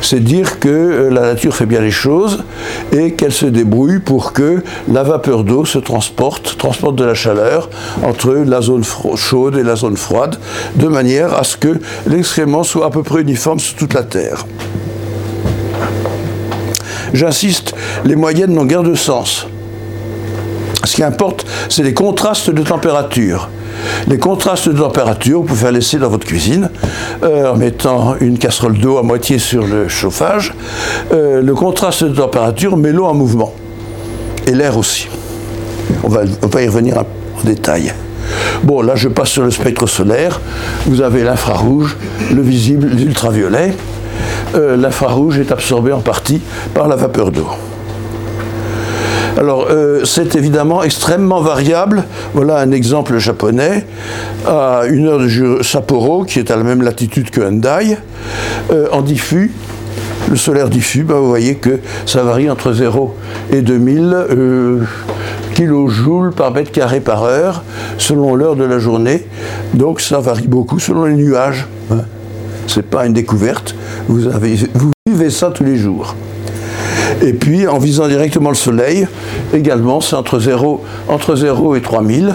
c'est 0.03 0.21
dire 0.21 0.59
que 0.61 0.69
euh, 0.69 1.11
la 1.11 1.23
nature 1.23 1.55
fait 1.55 1.67
bien 1.67 1.81
les 1.81 1.91
choses 1.91 2.45
et 2.93 3.13
qu'elle 3.13 3.33
se 3.33 3.47
débrouille 3.47 4.01
pour 4.01 4.33
que 4.33 4.63
la 4.91 5.03
vapeur 5.03 5.45
d'eau 5.45 5.65
se 5.65 5.79
transporte, 5.79 6.57
transporte 6.59 6.97
de 6.97 7.05
la 7.05 7.15
chaleur 7.15 7.69
entre 8.03 8.33
la 8.33 8.61
zone 8.61 8.85
chaude 9.17 9.57
et 9.57 9.63
la 9.63 9.77
zone 9.77 9.97
froide, 9.97 10.39
de 10.77 10.89
manière 10.89 11.35
à 11.35 11.45
ce 11.45 11.57
que 11.57 11.79
l'excrément 12.07 12.63
soit 12.63 12.87
à 12.87 12.91
peu 12.91 13.03
près 13.03 13.23
uniforme 13.23 13.59
sur 13.59 13.77
toute 13.77 13.95
la 13.95 14.03
Terre. 14.03 14.47
J'insiste, 17.13 17.75
les 18.05 18.17
moyennes 18.17 18.53
n'ont 18.53 18.65
guère 18.65 18.83
de 18.83 18.95
sens. 18.95 19.47
Ce 20.85 20.95
qui 20.95 21.03
importe, 21.03 21.47
c'est 21.69 21.83
les 21.83 21.95
contrastes 21.95 22.51
de 22.51 22.63
température. 22.63 23.49
Les 24.09 24.18
contrastes 24.18 24.68
de 24.68 24.79
température, 24.79 25.41
vous 25.41 25.47
pouvez 25.47 25.72
laisser 25.72 25.99
dans 25.99 26.09
votre 26.09 26.27
cuisine 26.27 26.70
euh, 27.22 27.53
en 27.53 27.57
mettant 27.57 28.14
une 28.20 28.39
casserole 28.39 28.79
d'eau 28.79 28.99
à 28.99 29.03
moitié 29.03 29.39
sur 29.39 29.66
le 29.66 29.89
chauffage. 29.89 30.55
Euh, 31.12 31.43
le 31.43 31.55
contraste 31.55 32.05
de 32.05 32.14
température 32.14 32.77
met 32.77 32.93
l'eau 32.93 33.07
en 33.07 33.14
mouvement 33.14 33.53
et 34.47 34.53
l'air 34.53 34.77
aussi. 34.77 35.09
On 36.05 36.09
va, 36.09 36.22
on 36.43 36.47
va 36.47 36.62
y 36.62 36.68
revenir 36.68 36.99
en 36.99 37.05
détail. 37.45 37.93
Bon, 38.62 38.83
là, 38.83 38.97
je 38.97 39.09
passe 39.09 39.31
sur 39.31 39.43
le 39.43 39.51
spectre 39.51 39.87
solaire. 39.87 40.41
Vous 40.87 41.01
avez 41.01 41.22
l'infrarouge, 41.22 41.97
le 42.35 42.43
visible, 42.43 42.89
l'ultraviolet. 42.89 43.74
Euh, 44.55 44.77
l'infrarouge 44.77 45.39
est 45.39 45.53
absorbé 45.53 45.93
en 45.93 46.01
partie 46.01 46.41
par 46.74 46.89
la 46.89 46.97
vapeur 46.97 47.31
d'eau. 47.31 47.49
Alors, 49.37 49.66
euh, 49.70 50.03
c'est 50.05 50.34
évidemment 50.34 50.82
extrêmement 50.82 51.43
variable. 51.43 52.05
Voilà 52.32 52.59
un 52.59 52.70
exemple 52.70 53.18
japonais. 53.18 53.84
À 54.47 54.82
une 54.89 55.07
heure 55.07 55.18
de 55.18 55.62
Sapporo, 55.62 56.24
qui 56.24 56.39
est 56.39 56.51
à 56.51 56.57
la 56.57 56.62
même 56.62 56.80
latitude 56.80 57.30
que 57.30 57.43
Hyundai, 57.43 57.99
euh, 58.70 58.89
en 58.93 59.03
diffus, 59.03 59.53
le 60.30 60.37
solaire 60.37 60.70
diffus, 60.70 61.03
bah, 61.03 61.16
vous 61.16 61.28
voyez 61.28 61.57
que 61.57 61.80
ça 62.07 62.22
varie 62.22 62.49
entre 62.49 62.72
0 62.72 63.14
et 63.53 63.61
2000 63.61 64.87
kilojoules 65.55 66.32
par 66.32 66.51
mètre 66.51 66.72
carré 66.72 67.01
par 67.01 67.24
heure, 67.24 67.62
selon 67.99 68.34
l'heure 68.34 68.57
de 68.57 68.64
la 68.64 68.78
journée. 68.78 69.26
Donc 69.74 70.01
ça 70.01 70.18
varie 70.18 70.49
beaucoup 70.49 70.78
selon 70.78 71.05
les 71.05 71.14
nuages. 71.14 71.66
Hein. 71.91 72.01
Ce 72.66 72.80
n'est 72.80 72.87
pas 72.87 73.07
une 73.07 73.12
découverte. 73.12 73.74
Vous 74.09 74.20
vivez 75.07 75.30
ça 75.30 75.51
tous 75.51 75.64
les 75.64 75.76
jours. 75.76 76.14
Et 77.23 77.33
puis, 77.33 77.67
en 77.67 77.79
visant 77.79 78.09
directement 78.09 78.51
le 78.51 78.57
soleil, 78.57 79.07
également, 79.55 80.01
c'est 80.01 80.17
entre 80.17 80.39
0, 80.39 80.83
entre 81.09 81.37
0 81.37 81.77
et 81.77 81.81
3000. 81.81 82.35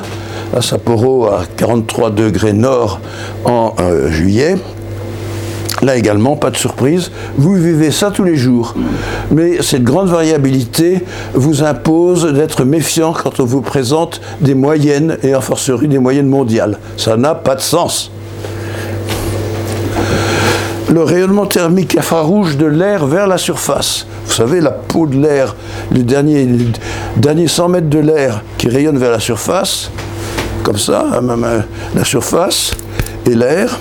À 0.55 0.61
Sapporo, 0.61 1.27
à 1.27 1.43
43 1.55 2.09
degrés 2.11 2.51
nord 2.51 2.99
en 3.45 3.73
euh, 3.79 4.11
juillet. 4.11 4.57
Là 5.81 5.95
également, 5.95 6.35
pas 6.35 6.51
de 6.51 6.57
surprise, 6.57 7.09
vous 7.37 7.55
vivez 7.55 7.89
ça 7.89 8.11
tous 8.11 8.23
les 8.23 8.35
jours. 8.35 8.75
Mais 9.31 9.63
cette 9.63 9.83
grande 9.83 10.09
variabilité 10.09 11.03
vous 11.33 11.63
impose 11.63 12.31
d'être 12.33 12.65
méfiant 12.65 13.13
quand 13.13 13.39
on 13.39 13.45
vous 13.45 13.61
présente 13.61 14.21
des 14.41 14.53
moyennes, 14.53 15.17
et 15.23 15.33
en 15.33 15.41
forcerie 15.41 15.87
des 15.87 15.97
moyennes 15.97 16.27
mondiales. 16.27 16.77
Ça 16.97 17.17
n'a 17.17 17.33
pas 17.33 17.55
de 17.55 17.61
sens. 17.61 18.11
Le 20.91 21.03
rayonnement 21.03 21.45
thermique 21.45 21.97
infrarouge 21.97 22.57
de 22.57 22.65
l'air 22.65 23.05
vers 23.05 23.25
la 23.25 23.37
surface. 23.37 24.05
Vous 24.25 24.33
savez, 24.33 24.59
la 24.59 24.71
peau 24.71 25.07
de 25.07 25.17
l'air, 25.17 25.55
les 25.89 26.03
derniers, 26.03 26.45
derniers 27.15 27.47
100 27.47 27.69
mètres 27.69 27.89
de 27.89 27.99
l'air 27.99 28.43
qui 28.57 28.67
rayonnent 28.67 28.97
vers 28.97 29.11
la 29.11 29.21
surface, 29.21 29.89
comme 30.63 30.77
ça, 30.77 31.05
hein, 31.13 31.37
la 31.95 32.03
surface 32.03 32.71
et 33.25 33.35
l'air, 33.35 33.79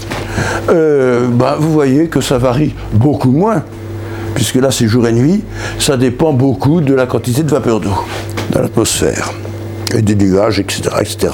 euh, 0.68 1.26
bah, 1.28 1.56
vous 1.58 1.72
voyez 1.72 2.06
que 2.06 2.20
ça 2.20 2.38
varie 2.38 2.74
beaucoup 2.92 3.32
moins, 3.32 3.64
puisque 4.36 4.56
là 4.56 4.70
c'est 4.70 4.86
jour 4.86 5.08
et 5.08 5.12
nuit, 5.12 5.42
ça 5.80 5.96
dépend 5.96 6.32
beaucoup 6.32 6.80
de 6.80 6.94
la 6.94 7.06
quantité 7.06 7.42
de 7.42 7.50
vapeur 7.50 7.80
d'eau 7.80 8.04
dans 8.52 8.60
l'atmosphère, 8.60 9.32
et 9.96 10.02
des 10.02 10.14
nuages, 10.14 10.60
etc., 10.60 10.82
etc. 11.00 11.32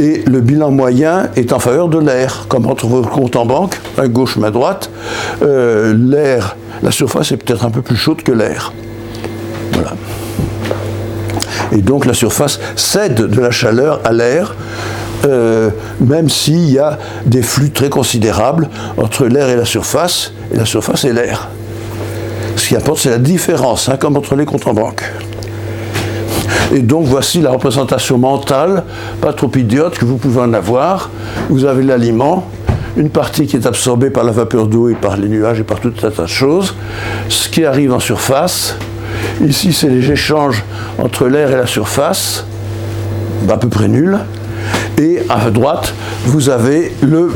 Et 0.00 0.22
le 0.26 0.40
bilan 0.40 0.70
moyen 0.70 1.28
est 1.36 1.52
en 1.52 1.58
faveur 1.58 1.88
de 1.88 1.98
l'air, 1.98 2.46
comme 2.48 2.66
entre 2.66 2.86
vos 2.86 3.02
comptes 3.02 3.36
en 3.36 3.46
banque, 3.46 3.78
à 3.98 4.08
gauche, 4.08 4.36
main 4.36 4.50
droite, 4.50 4.90
euh, 5.42 5.94
l'air, 5.96 6.56
la 6.82 6.90
surface 6.90 7.32
est 7.32 7.36
peut-être 7.36 7.64
un 7.64 7.70
peu 7.70 7.82
plus 7.82 7.96
chaude 7.96 8.22
que 8.22 8.32
l'air. 8.32 8.72
Voilà. 9.72 9.92
Et 11.72 11.82
donc 11.82 12.04
la 12.04 12.14
surface 12.14 12.60
cède 12.76 13.14
de 13.14 13.40
la 13.40 13.50
chaleur 13.50 14.00
à 14.04 14.12
l'air 14.12 14.54
euh, 15.24 15.70
même 16.00 16.28
s'il 16.28 16.70
y 16.70 16.78
a 16.78 16.98
des 17.24 17.42
flux 17.42 17.70
très 17.70 17.88
considérables 17.88 18.68
entre 18.96 19.26
l'air 19.26 19.48
et 19.48 19.56
la 19.56 19.64
surface, 19.64 20.32
et 20.52 20.56
la 20.56 20.66
surface 20.66 21.04
et 21.04 21.12
l'air. 21.12 21.48
Ce 22.56 22.68
qui 22.68 22.76
importe, 22.76 23.00
c'est 23.00 23.10
la 23.10 23.18
différence, 23.18 23.88
hein, 23.88 23.96
comme 23.96 24.16
entre 24.16 24.36
les 24.36 24.44
comptes 24.44 24.66
en 24.66 24.74
banque. 24.74 25.02
Et 26.74 26.80
donc 26.80 27.04
voici 27.06 27.40
la 27.40 27.50
représentation 27.50 28.18
mentale, 28.18 28.84
pas 29.20 29.32
trop 29.32 29.50
idiote, 29.54 29.98
que 29.98 30.04
vous 30.04 30.16
pouvez 30.16 30.40
en 30.40 30.52
avoir. 30.52 31.10
Vous 31.48 31.64
avez 31.64 31.82
l'aliment, 31.82 32.48
une 32.96 33.10
partie 33.10 33.46
qui 33.46 33.56
est 33.56 33.66
absorbée 33.66 34.10
par 34.10 34.24
la 34.24 34.32
vapeur 34.32 34.66
d'eau 34.66 34.88
et 34.88 34.94
par 34.94 35.16
les 35.16 35.28
nuages 35.28 35.60
et 35.60 35.64
par 35.64 35.80
tout 35.80 35.92
un 36.02 36.10
tas 36.10 36.22
de 36.22 36.26
choses, 36.26 36.74
ce 37.28 37.48
qui 37.48 37.64
arrive 37.64 37.92
en 37.92 38.00
surface. 38.00 38.76
Ici, 39.46 39.72
c'est 39.72 39.88
les 39.88 40.10
échanges 40.10 40.64
entre 40.98 41.26
l'air 41.26 41.50
et 41.50 41.56
la 41.56 41.66
surface, 41.66 42.44
à 43.48 43.56
peu 43.56 43.68
près 43.68 43.88
nul. 43.88 44.18
Et 44.98 45.20
à 45.28 45.50
droite, 45.50 45.92
vous 46.24 46.48
avez 46.48 46.94
le 47.02 47.30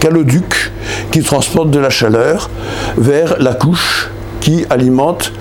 caloduc 0.00 0.72
qui 1.10 1.22
transporte 1.22 1.70
de 1.70 1.78
la 1.78 1.90
chaleur 1.90 2.48
vers 2.96 3.36
la 3.38 3.54
couche 3.54 4.10
qui 4.40 4.64
alimente 4.70 5.32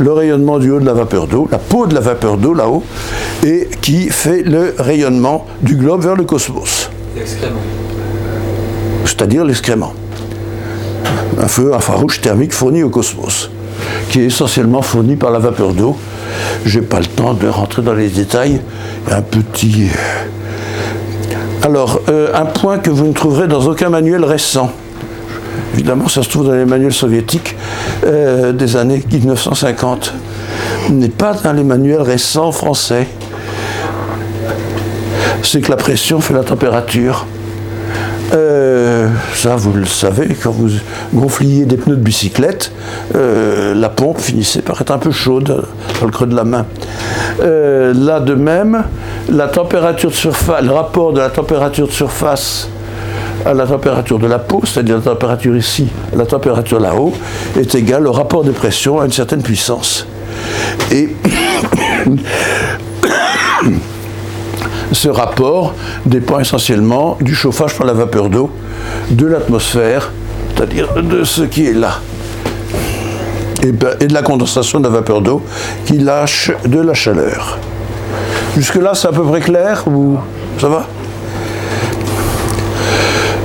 le 0.00 0.12
rayonnement 0.12 0.58
du 0.58 0.70
haut 0.70 0.80
de 0.80 0.86
la 0.86 0.94
vapeur 0.94 1.26
d'eau, 1.26 1.48
la 1.50 1.58
peau 1.58 1.86
de 1.86 1.94
la 1.94 2.00
vapeur 2.00 2.36
d'eau 2.36 2.54
là-haut, 2.54 2.82
et 3.44 3.68
qui 3.80 4.08
fait 4.10 4.42
le 4.42 4.74
rayonnement 4.78 5.46
du 5.62 5.76
globe 5.76 6.02
vers 6.02 6.16
le 6.16 6.24
cosmos. 6.24 6.90
C'est-à-dire 9.04 9.44
l'excrément. 9.44 9.92
Un 11.38 11.48
feu 11.48 11.72
infrarouge 11.74 12.20
thermique 12.20 12.52
fourni 12.52 12.82
au 12.82 12.90
cosmos, 12.90 13.50
qui 14.10 14.20
est 14.20 14.26
essentiellement 14.26 14.82
fourni 14.82 15.16
par 15.16 15.30
la 15.30 15.38
vapeur 15.38 15.72
d'eau 15.72 15.96
j'ai 16.64 16.82
pas 16.82 17.00
le 17.00 17.06
temps 17.06 17.34
de 17.34 17.48
rentrer 17.48 17.82
dans 17.82 17.94
les 17.94 18.08
détails. 18.08 18.60
Un 19.10 19.22
petit. 19.22 19.88
Alors, 21.62 22.00
euh, 22.08 22.28
un 22.34 22.46
point 22.46 22.78
que 22.78 22.90
vous 22.90 23.06
ne 23.06 23.12
trouverez 23.12 23.48
dans 23.48 23.66
aucun 23.66 23.88
manuel 23.88 24.24
récent. 24.24 24.70
Évidemment, 25.74 26.08
ça 26.08 26.22
se 26.22 26.28
trouve 26.28 26.46
dans 26.46 26.52
les 26.52 26.64
manuels 26.64 26.92
soviétiques 26.92 27.56
euh, 28.04 28.52
des 28.52 28.76
années 28.76 29.02
1950. 29.10 30.12
N'est 30.90 31.08
pas 31.08 31.34
dans 31.34 31.52
les 31.52 31.62
manuels 31.62 32.02
récents 32.02 32.52
français. 32.52 33.06
C'est 35.42 35.60
que 35.60 35.70
la 35.70 35.76
pression 35.76 36.20
fait 36.20 36.34
la 36.34 36.42
température. 36.42 37.26
Euh, 38.32 39.08
ça, 39.34 39.56
vous 39.56 39.72
le 39.72 39.86
savez, 39.86 40.36
quand 40.40 40.50
vous 40.50 40.70
gonfliez 41.14 41.64
des 41.64 41.76
pneus 41.76 41.96
de 41.96 42.02
bicyclette, 42.02 42.72
euh, 43.14 43.74
la 43.74 43.88
pompe 43.88 44.20
finissait 44.20 44.62
par 44.62 44.80
être 44.80 44.92
un 44.92 44.98
peu 44.98 45.10
chaude 45.10 45.64
dans 46.00 46.06
le 46.06 46.12
creux 46.12 46.26
de 46.26 46.36
la 46.36 46.44
main. 46.44 46.66
Là 47.40 48.20
de 48.20 48.34
même, 48.34 48.84
la 49.28 49.48
température 49.48 50.10
de 50.10 50.14
surface, 50.14 50.62
le 50.62 50.72
rapport 50.72 51.12
de 51.12 51.20
la 51.20 51.30
température 51.30 51.86
de 51.86 51.92
surface 51.92 52.68
à 53.44 53.54
la 53.54 53.66
température 53.66 54.18
de 54.18 54.26
la 54.26 54.38
peau, 54.38 54.60
c'est-à-dire 54.64 54.96
la 54.96 55.02
température 55.02 55.56
ici, 55.56 55.88
la 56.14 56.26
température 56.26 56.80
là-haut, 56.80 57.14
est 57.58 57.74
égal 57.74 58.06
au 58.06 58.12
rapport 58.12 58.44
de 58.44 58.52
pression 58.52 59.00
à 59.00 59.06
une 59.06 59.12
certaine 59.12 59.42
puissance. 59.42 60.06
Et 60.90 61.14
ce 64.92 65.08
rapport 65.08 65.74
dépend 66.04 66.40
essentiellement 66.40 67.16
du 67.20 67.34
chauffage 67.34 67.76
par 67.76 67.86
la 67.86 67.92
vapeur 67.92 68.28
d'eau 68.28 68.50
de 69.10 69.26
l'atmosphère, 69.26 70.10
c'est-à-dire 70.54 71.02
de 71.02 71.24
ce 71.24 71.42
qui 71.42 71.66
est 71.66 71.74
là, 71.74 72.00
ben, 73.62 73.90
et, 74.00 74.06
de 74.06 74.14
la 74.14 74.22
condensation 74.22 74.80
de 74.80 74.84
la 74.84 74.90
vapeur 74.90 75.20
d'eau 75.20 75.42
qui 75.84 75.98
lâche 75.98 76.50
de 76.66 76.80
la 76.80 76.94
chaleur. 76.94 77.58
Jusque-là, 78.56 78.94
c'est 78.94 79.08
à 79.08 79.12
peu 79.12 79.22
près 79.22 79.40
clair 79.40 79.84
ou 79.86 80.18
ça 80.58 80.68
va? 80.68 80.86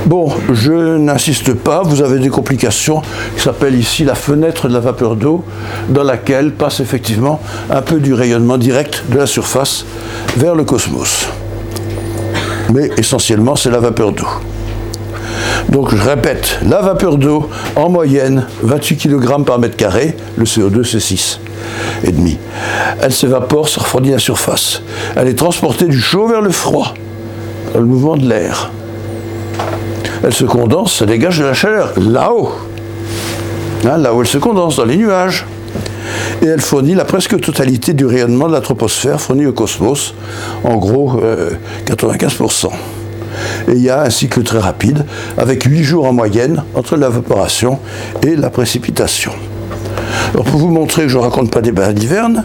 Bon, 0.06 0.32
je 0.52 0.98
n'insiste 0.98 1.52
pas, 1.52 1.82
vous 1.82 2.00
avez 2.00 2.20
des 2.20 2.28
complications 2.28 3.02
qui 3.34 3.42
s'appellent 3.42 3.74
ici 3.74 4.04
la 4.04 4.14
fenêtre 4.14 4.68
de 4.68 4.72
la 4.72 4.78
vapeur 4.78 5.16
d'eau, 5.16 5.44
dans 5.88 6.04
laquelle 6.04 6.52
passe 6.52 6.78
effectivement 6.78 7.40
un 7.70 7.82
peu 7.82 7.98
du 7.98 8.14
rayonnement 8.14 8.56
direct 8.56 9.02
de 9.08 9.18
la 9.18 9.26
surface 9.26 9.84
vers 10.36 10.54
le 10.54 10.62
cosmos. 10.62 11.26
Mais 12.72 12.88
essentiellement, 12.98 13.56
c'est 13.56 13.70
la 13.70 13.80
vapeur 13.80 14.12
d'eau. 14.12 14.28
Donc 15.70 15.92
je 15.92 16.00
répète, 16.00 16.60
la 16.64 16.82
vapeur 16.82 17.16
d'eau, 17.16 17.50
en 17.74 17.88
moyenne, 17.88 18.46
28 18.62 19.08
kg 19.08 19.44
par 19.44 19.58
mètre 19.58 19.76
carré, 19.76 20.16
le 20.36 20.44
CO2 20.44 20.84
c'est 20.84 21.00
6 21.00 21.40
et 22.04 22.12
demi. 22.12 22.38
Elle 23.00 23.12
s'évapore, 23.12 23.68
se 23.68 23.80
refroidit 23.80 24.10
la 24.10 24.20
surface. 24.20 24.82
Elle 25.16 25.26
est 25.26 25.34
transportée 25.34 25.86
du 25.86 25.98
chaud 25.98 26.28
vers 26.28 26.42
le 26.42 26.50
froid, 26.50 26.94
dans 27.74 27.80
le 27.80 27.86
mouvement 27.86 28.16
de 28.16 28.28
l'air. 28.28 28.70
Elle 30.22 30.34
se 30.34 30.44
condense, 30.44 30.94
ça 30.94 31.06
dégage 31.06 31.38
de 31.38 31.44
la 31.44 31.54
chaleur, 31.54 31.92
là-haut. 31.96 32.52
Hein, 33.84 33.98
là 33.98 34.14
où 34.14 34.20
elle 34.20 34.26
se 34.26 34.38
condense, 34.38 34.76
dans 34.76 34.84
les 34.84 34.96
nuages 34.96 35.46
et 36.42 36.46
elle 36.46 36.60
fournit 36.60 36.94
la 36.94 37.04
presque 37.04 37.40
totalité 37.40 37.92
du 37.92 38.06
rayonnement 38.06 38.48
de 38.48 38.52
la 38.52 38.60
troposphère 38.60 39.20
fourni 39.20 39.46
au 39.46 39.52
cosmos, 39.52 40.14
en 40.64 40.76
gros 40.76 41.20
95%. 41.86 42.66
Euh, 42.66 42.70
et 43.68 43.72
il 43.72 43.82
y 43.82 43.90
a 43.90 44.02
un 44.02 44.10
cycle 44.10 44.42
très 44.42 44.58
rapide, 44.58 45.04
avec 45.36 45.64
8 45.64 45.82
jours 45.82 46.06
en 46.06 46.12
moyenne 46.12 46.62
entre 46.74 46.96
l'évaporation 46.96 47.78
et 48.22 48.36
la 48.36 48.50
précipitation. 48.50 49.32
Alors 50.36 50.44
pour 50.44 50.60
vous 50.60 50.68
montrer 50.68 51.04
que 51.04 51.08
je 51.08 51.16
ne 51.16 51.22
raconte 51.22 51.50
pas 51.50 51.62
des 51.62 51.72
bains 51.72 51.94
d'hiverne, 51.94 52.44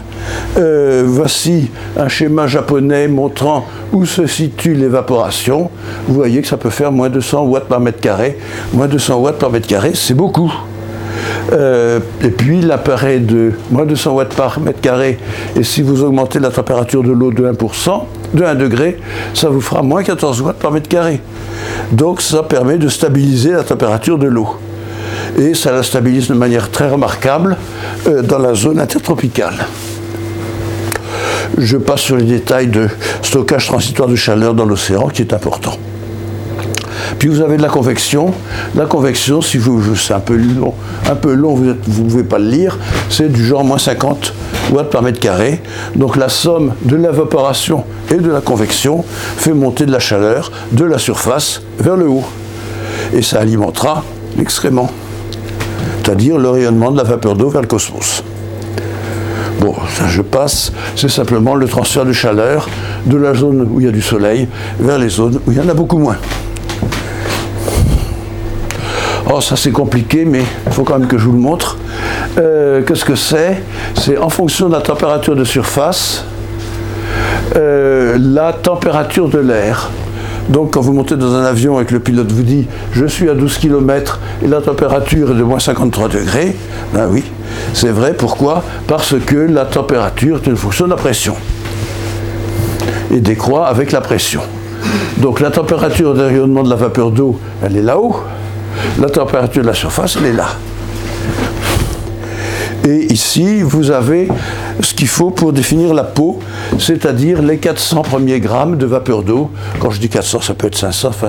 euh, 0.56 1.04
voici 1.06 1.68
un 1.98 2.08
schéma 2.08 2.46
japonais 2.46 3.06
montrant 3.06 3.66
où 3.92 4.06
se 4.06 4.26
situe 4.26 4.72
l'évaporation. 4.72 5.68
Vous 6.08 6.14
voyez 6.14 6.40
que 6.40 6.48
ça 6.48 6.56
peut 6.56 6.70
faire 6.70 6.90
moins 6.90 7.10
de 7.10 7.20
100 7.20 7.42
watts 7.42 7.68
par 7.68 7.80
mètre 7.80 8.00
carré. 8.00 8.38
Moins 8.72 8.88
de 8.88 8.96
100 8.96 9.18
watts 9.18 9.38
par 9.38 9.50
mètre 9.50 9.66
carré, 9.66 9.90
c'est 9.92 10.14
beaucoup. 10.14 10.50
Euh, 11.52 12.00
et 12.22 12.30
puis 12.30 12.62
l'appareil 12.62 13.20
de 13.20 13.52
moins 13.70 13.84
de 13.84 13.94
100 13.94 14.14
watts 14.14 14.34
par 14.34 14.58
mètre 14.58 14.80
carré, 14.80 15.18
et 15.54 15.62
si 15.62 15.82
vous 15.82 16.02
augmentez 16.02 16.38
la 16.38 16.48
température 16.48 17.02
de 17.02 17.12
l'eau 17.12 17.30
de 17.30 17.44
1%, 17.44 18.04
de 18.32 18.42
1 18.42 18.54
degré, 18.54 18.96
ça 19.34 19.50
vous 19.50 19.60
fera 19.60 19.82
moins 19.82 20.02
14 20.02 20.40
watts 20.40 20.56
par 20.56 20.70
mètre 20.70 20.88
carré. 20.88 21.20
Donc 21.92 22.22
ça 22.22 22.42
permet 22.42 22.78
de 22.78 22.88
stabiliser 22.88 23.50
la 23.52 23.64
température 23.64 24.16
de 24.16 24.28
l'eau. 24.28 24.48
Et 25.38 25.52
ça 25.52 25.72
la 25.72 25.82
stabilise 25.82 26.28
de 26.28 26.34
manière 26.34 26.70
très 26.70 26.88
remarquable 26.88 27.58
euh, 28.06 28.22
dans 28.22 28.38
la 28.38 28.54
zone 28.54 28.80
intertropicale. 28.80 29.66
Je 31.58 31.76
passe 31.76 32.00
sur 32.00 32.16
les 32.16 32.24
détails 32.24 32.68
de 32.68 32.88
stockage 33.22 33.66
transitoire 33.66 34.08
de 34.08 34.16
chaleur 34.16 34.54
dans 34.54 34.64
l'océan 34.64 35.08
qui 35.08 35.22
est 35.22 35.32
important. 35.32 35.76
Puis 37.18 37.28
vous 37.28 37.40
avez 37.40 37.56
de 37.56 37.62
la 37.62 37.68
convection. 37.68 38.32
La 38.74 38.86
convection, 38.86 39.42
si 39.42 39.58
vous, 39.58 39.94
c'est 39.94 40.14
un 40.14 40.20
peu 40.20 40.34
long, 40.34 40.74
un 41.08 41.14
peu 41.14 41.34
long 41.34 41.54
vous 41.54 41.66
ne 41.66 41.74
pouvez 41.74 42.24
pas 42.24 42.38
le 42.38 42.48
lire, 42.48 42.78
c'est 43.08 43.30
du 43.30 43.44
genre 43.44 43.64
moins 43.64 43.78
50 43.78 44.34
watts 44.72 44.90
par 44.90 45.02
mètre 45.02 45.20
carré. 45.20 45.60
Donc 45.94 46.16
la 46.16 46.28
somme 46.28 46.72
de 46.82 46.96
l'évaporation 46.96 47.84
et 48.10 48.16
de 48.16 48.30
la 48.30 48.40
convection 48.40 49.04
fait 49.36 49.52
monter 49.52 49.86
de 49.86 49.92
la 49.92 50.00
chaleur 50.00 50.50
de 50.72 50.84
la 50.84 50.98
surface 50.98 51.62
vers 51.78 51.96
le 51.96 52.08
haut. 52.08 52.24
Et 53.14 53.22
ça 53.22 53.40
alimentera 53.40 54.04
l'excrément, 54.36 54.90
c'est-à-dire 56.02 56.36
le 56.36 56.50
rayonnement 56.50 56.90
de 56.90 56.96
la 56.96 57.04
vapeur 57.04 57.36
d'eau 57.36 57.48
vers 57.48 57.60
le 57.60 57.68
cosmos. 57.68 58.24
Bon, 59.60 59.74
ça 59.94 60.08
je 60.08 60.22
passe, 60.22 60.72
c'est 60.96 61.08
simplement 61.08 61.54
le 61.54 61.68
transfert 61.68 62.04
de 62.04 62.12
chaleur 62.12 62.68
de 63.06 63.16
la 63.16 63.34
zone 63.34 63.68
où 63.70 63.80
il 63.80 63.86
y 63.86 63.88
a 63.88 63.92
du 63.92 64.02
soleil 64.02 64.48
vers 64.80 64.98
les 64.98 65.08
zones 65.08 65.38
où 65.46 65.52
il 65.52 65.58
y 65.58 65.60
en 65.60 65.68
a 65.68 65.74
beaucoup 65.74 65.98
moins. 65.98 66.16
Oh, 69.32 69.40
ça 69.40 69.54
c'est 69.54 69.70
compliqué, 69.70 70.24
mais 70.24 70.42
il 70.66 70.72
faut 70.72 70.82
quand 70.82 70.98
même 70.98 71.08
que 71.08 71.18
je 71.18 71.26
vous 71.26 71.32
le 71.32 71.38
montre. 71.38 71.78
Euh, 72.38 72.82
qu'est-ce 72.82 73.04
que 73.04 73.14
c'est? 73.14 73.62
C'est 73.94 74.18
en 74.18 74.28
fonction 74.28 74.68
de 74.68 74.72
la 74.74 74.80
température 74.80 75.36
de 75.36 75.44
surface, 75.44 76.24
euh, 77.54 78.18
la 78.18 78.52
température 78.52 79.28
de 79.28 79.38
l'air. 79.38 79.90
Donc 80.52 80.74
quand 80.74 80.82
vous 80.82 80.92
montez 80.92 81.16
dans 81.16 81.34
un 81.34 81.44
avion 81.44 81.80
et 81.80 81.86
que 81.86 81.94
le 81.94 82.00
pilote 82.00 82.30
vous 82.30 82.42
dit 82.42 82.66
je 82.92 83.06
suis 83.06 83.30
à 83.30 83.34
12 83.34 83.56
km 83.56 84.20
et 84.44 84.46
la 84.46 84.60
température 84.60 85.30
est 85.30 85.34
de 85.34 85.42
moins 85.42 85.58
53 85.58 86.08
degrés, 86.10 86.54
ben 86.92 87.08
oui, 87.10 87.24
c'est 87.72 87.88
vrai. 87.88 88.12
Pourquoi? 88.12 88.62
Parce 88.86 89.14
que 89.18 89.36
la 89.36 89.64
température 89.64 90.40
est 90.42 90.46
une 90.46 90.56
fonction 90.56 90.84
de 90.84 90.90
la 90.90 90.96
pression 90.96 91.36
et 93.10 93.20
décroît 93.20 93.66
avec 93.66 93.92
la 93.92 94.02
pression. 94.02 94.42
Donc 95.18 95.40
la 95.40 95.50
température 95.50 96.12
de 96.12 96.22
rayonnement 96.22 96.62
de 96.62 96.68
la 96.68 96.76
vapeur 96.76 97.10
d'eau, 97.10 97.38
elle 97.64 97.76
est 97.78 97.82
là-haut. 97.82 98.16
La 99.00 99.08
température 99.08 99.62
de 99.62 99.68
la 99.68 99.74
surface, 99.74 100.18
elle 100.18 100.26
est 100.26 100.32
là. 100.34 100.48
Et 102.84 103.12
ici, 103.12 103.62
vous 103.62 103.90
avez 103.90 104.28
ce 104.80 104.92
qu'il 104.94 105.06
faut 105.06 105.30
pour 105.30 105.52
définir 105.52 105.94
la 105.94 106.02
peau, 106.02 106.40
c'est-à-dire 106.78 107.40
les 107.40 107.58
400 107.58 108.02
premiers 108.02 108.40
grammes 108.40 108.76
de 108.76 108.86
vapeur 108.86 109.22
d'eau. 109.22 109.50
Quand 109.78 109.90
je 109.90 110.00
dis 110.00 110.08
400, 110.08 110.40
ça 110.40 110.54
peut 110.54 110.66
être 110.66 110.76
500, 110.76 111.08
enfin 111.08 111.28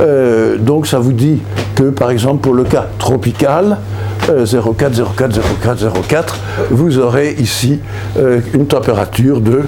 euh, 0.00 0.58
donc 0.58 0.86
ça 0.86 0.98
vous 0.98 1.12
dit 1.12 1.40
que, 1.74 1.84
par 1.84 2.10
exemple, 2.10 2.42
pour 2.42 2.52
le 2.52 2.64
cas 2.64 2.86
tropical, 2.98 3.78
04, 4.26 5.14
04, 5.16 5.40
04, 5.62 5.92
04, 6.08 6.38
vous 6.70 6.98
aurez 6.98 7.36
ici 7.38 7.80
euh, 8.18 8.40
une 8.52 8.66
température 8.66 9.40
de 9.40 9.62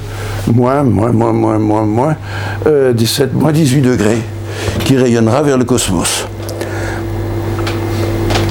moins, 0.53 0.83
moins, 0.83 1.13
moins, 1.13 1.33
moins, 1.33 1.59
moins, 1.59 1.85
moins, 1.85 2.17
17, 2.67 2.67
euh, 2.67 3.39
moins 3.39 3.53
18 3.53 3.81
degrés, 3.81 4.19
qui 4.85 4.97
rayonnera 4.97 5.43
vers 5.43 5.57
le 5.57 5.65
cosmos. 5.65 6.27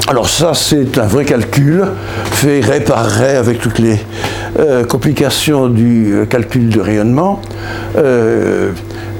Alors 0.09 0.29
ça, 0.29 0.53
c'est 0.53 0.97
un 0.99 1.05
vrai 1.05 1.25
calcul, 1.25 1.85
fait 2.31 2.61
ray 2.61 2.79
par 2.79 3.05
ray 3.05 3.35
avec 3.35 3.59
toutes 3.59 3.77
les 3.77 3.99
euh, 4.57 4.85
complications 4.85 5.67
du 5.67 6.13
euh, 6.13 6.25
calcul 6.25 6.69
de 6.69 6.79
rayonnement. 6.79 7.41
Euh, 7.97 8.71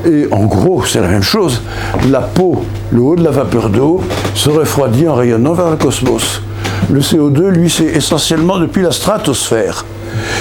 et 0.05 0.27
en 0.31 0.45
gros, 0.45 0.85
c'est 0.85 1.01
la 1.01 1.09
même 1.09 1.23
chose. 1.23 1.61
La 2.09 2.21
peau, 2.21 2.63
le 2.93 3.01
haut 3.01 3.17
de 3.17 3.23
la 3.25 3.31
vapeur 3.31 3.69
d'eau, 3.69 4.01
se 4.33 4.49
refroidit 4.49 5.09
en 5.09 5.15
rayonnant 5.15 5.51
vers 5.51 5.71
le 5.71 5.75
cosmos. 5.75 6.41
Le 6.89 7.01
CO2, 7.01 7.49
lui, 7.49 7.69
c'est 7.69 7.83
essentiellement 7.83 8.57
depuis 8.57 8.81
la 8.81 8.91
stratosphère. 8.91 9.83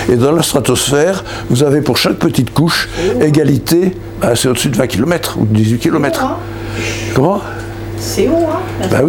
Et 0.08 0.14
dans 0.14 0.30
la 0.30 0.44
stratosphère, 0.44 1.24
vous 1.50 1.64
avez 1.64 1.80
pour 1.80 1.96
chaque 1.96 2.18
petite 2.18 2.54
couche 2.54 2.88
égalité, 3.20 3.96
bah, 4.20 4.36
c'est 4.36 4.46
au-dessus 4.46 4.68
de 4.68 4.76
20 4.76 4.86
km 4.86 5.38
ou 5.40 5.44
18 5.44 5.78
km. 5.78 6.36
Comment? 7.16 7.40
C'est 7.98 8.28
haut, 8.28 8.46
hein, 8.48 8.86
bah 8.90 9.02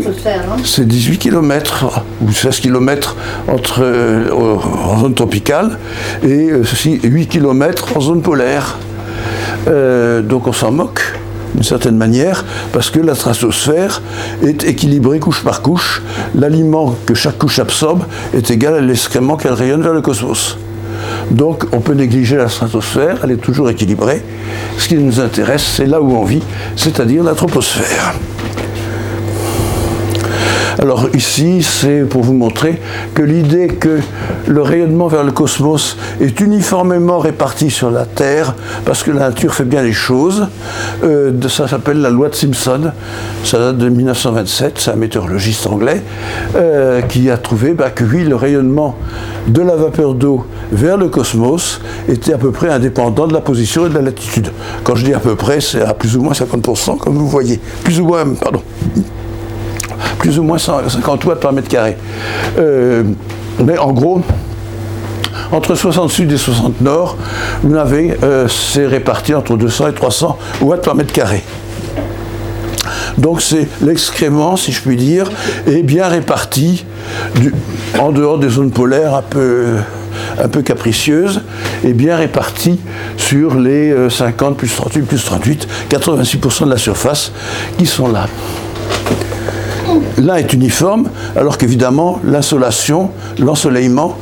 C'est 0.64 0.88
18 0.88 1.18
km 1.18 2.04
ou 2.22 2.32
16 2.32 2.60
km 2.60 3.16
entre, 3.48 3.82
euh, 3.84 4.30
en 4.32 5.00
zone 5.00 5.14
tropicale 5.14 5.78
et 6.24 6.50
euh, 6.50 6.64
ceci 6.64 7.00
8 7.04 7.28
km 7.28 7.98
en 7.98 8.02
zone 8.02 8.22
polaire. 8.22 8.78
Euh, 9.68 10.22
donc 10.22 10.48
on 10.48 10.54
s'en 10.54 10.72
moque 10.72 11.02
d'une 11.54 11.64
certaine 11.64 11.98
manière, 11.98 12.46
parce 12.72 12.92
que 12.92 13.00
la 13.00 13.16
stratosphère 13.16 14.02
est 14.44 14.64
équilibrée 14.64 15.20
couche 15.20 15.44
par 15.44 15.62
couche. 15.62 16.04
L'aliment 16.36 16.96
que 17.06 17.16
chaque 17.16 17.38
couche 17.38 17.58
absorbe 17.58 18.04
est 18.36 18.52
égal 18.52 18.76
à 18.76 18.82
l'excrément 18.82 19.38
qu'elle 19.38 19.54
rayonne 19.54 19.82
vers 19.82 19.94
le 19.94 20.02
cosmos. 20.02 20.58
Donc 21.32 21.66
on 21.72 21.80
peut 21.80 21.94
négliger 21.94 22.36
la 22.36 22.48
stratosphère, 22.48 23.20
elle 23.24 23.32
est 23.32 23.38
toujours 23.38 23.70
équilibrée. 23.70 24.22
Ce 24.78 24.88
qui 24.88 24.96
nous 24.96 25.20
intéresse, 25.20 25.64
c'est 25.64 25.86
là 25.86 26.02
où 26.02 26.16
on 26.16 26.24
vit, 26.24 26.44
c'est-à-dire 26.76 27.24
la 27.24 27.34
troposphère. 27.34 28.14
Alors 30.80 31.08
ici, 31.16 31.64
c'est 31.64 32.02
pour 32.02 32.22
vous 32.22 32.34
montrer 32.34 32.80
que 33.16 33.24
l'idée 33.24 33.68
que 33.68 34.00
le 34.48 34.62
rayonnement 34.62 35.08
vers 35.08 35.24
le 35.24 35.32
cosmos 35.32 35.98
est 36.22 36.40
uniformément 36.40 37.18
réparti 37.18 37.72
sur 37.72 37.90
la 37.90 38.06
Terre, 38.06 38.54
parce 38.86 39.02
que 39.02 39.10
la 39.10 39.30
nature 39.30 39.56
fait 39.56 39.64
bien 39.64 39.82
les 39.82 39.94
choses, 39.94 40.48
euh, 41.04 41.32
ça 41.50 41.68
s'appelle 41.68 42.00
la 42.00 42.12
loi 42.12 42.30
de 42.30 42.36
Simpson, 42.36 42.92
ça 43.44 43.58
date 43.58 43.80
de 43.80 43.90
1927, 43.90 44.74
c'est 44.78 44.92
un 44.92 44.96
météorologiste 44.96 45.66
anglais, 45.66 46.04
euh, 46.56 47.02
qui 47.02 47.32
a 47.32 47.38
trouvé 47.38 47.74
bah, 47.74 47.90
que 47.90 48.04
oui, 48.04 48.24
le 48.24 48.36
rayonnement 48.36 48.96
de 49.48 49.62
la 49.64 49.76
vapeur 49.76 50.14
d'eau 50.14 50.46
vers 50.72 50.98
le 50.98 51.10
cosmos 51.10 51.82
était 52.08 52.34
à 52.34 52.38
peu 52.38 52.52
près 52.52 52.70
indépendant 52.70 53.26
de 53.26 53.34
la 53.34 53.42
position 53.42 53.88
et 53.88 53.90
de 53.90 53.96
la 53.96 54.02
latitude. 54.02 54.52
Quand 54.84 54.94
je 54.94 55.06
dis 55.06 55.14
à 55.16 55.20
peu 55.20 55.36
près, 55.36 55.60
c'est 55.60 55.82
à 55.82 55.96
plus 55.96 56.16
ou 56.16 56.22
moins 56.22 56.34
50%, 56.34 57.00
comme 57.00 57.16
vous 57.16 57.28
voyez. 57.28 57.60
Plus 57.84 58.00
ou 58.00 58.06
moins, 58.06 58.26
pardon 58.40 58.62
plus 60.20 60.40
ou 60.40 60.44
moins 60.44 60.58
50 60.58 61.26
watts 61.26 61.40
par 61.40 61.54
mètre 61.54 61.70
carré. 61.70 61.98
Mais 63.60 63.78
en 63.78 63.92
gros, 63.92 64.22
entre 65.52 65.76
60 65.76 66.12
sud 66.12 66.32
et 66.32 66.38
60 66.38 66.82
nord, 66.82 67.18
vous 67.64 67.76
euh, 67.76 68.48
c'est 68.48 68.86
réparti 68.86 69.34
entre 69.34 69.56
200 69.56 69.90
et 69.90 69.94
300 69.94 70.38
watts 70.62 70.84
par 70.84 70.96
mètre 70.96 71.14
carré. 71.14 71.44
Donc 73.18 73.42
c'est 73.42 73.68
l'excrément, 73.82 74.58
si 74.58 74.72
je 74.72 74.82
puis 74.82 74.96
dire, 74.96 75.30
est 75.66 75.84
bien 75.84 76.08
réparti 76.08 76.86
en 78.00 78.12
dehors 78.12 78.38
des 78.38 78.50
zones 78.50 78.72
polaires 78.72 79.16
un 79.16 79.24
peu, 79.24 79.78
un 80.40 80.48
peu 80.48 80.62
capricieuses, 80.62 81.42
et 81.84 81.94
bien 81.94 82.18
réparti 82.18 82.80
sur 83.16 83.56
les 83.56 83.96
50 84.10 84.52
euh, 84.52 84.56
plus 84.56 84.76
38 84.76 85.02
plus 85.02 85.24
38, 85.24 85.68
86% 85.90 86.66
de 86.66 86.70
la 86.70 86.78
surface 86.78 87.32
qui 87.78 87.86
sont 87.86 88.08
là 88.08 88.28
l'un 90.18 90.36
est 90.36 90.54
uniforme, 90.54 91.10
alors 91.36 91.58
qu'évidemment, 91.58 92.20
l'insolation, 92.24 93.12
l'ensoleillement, 93.40 94.18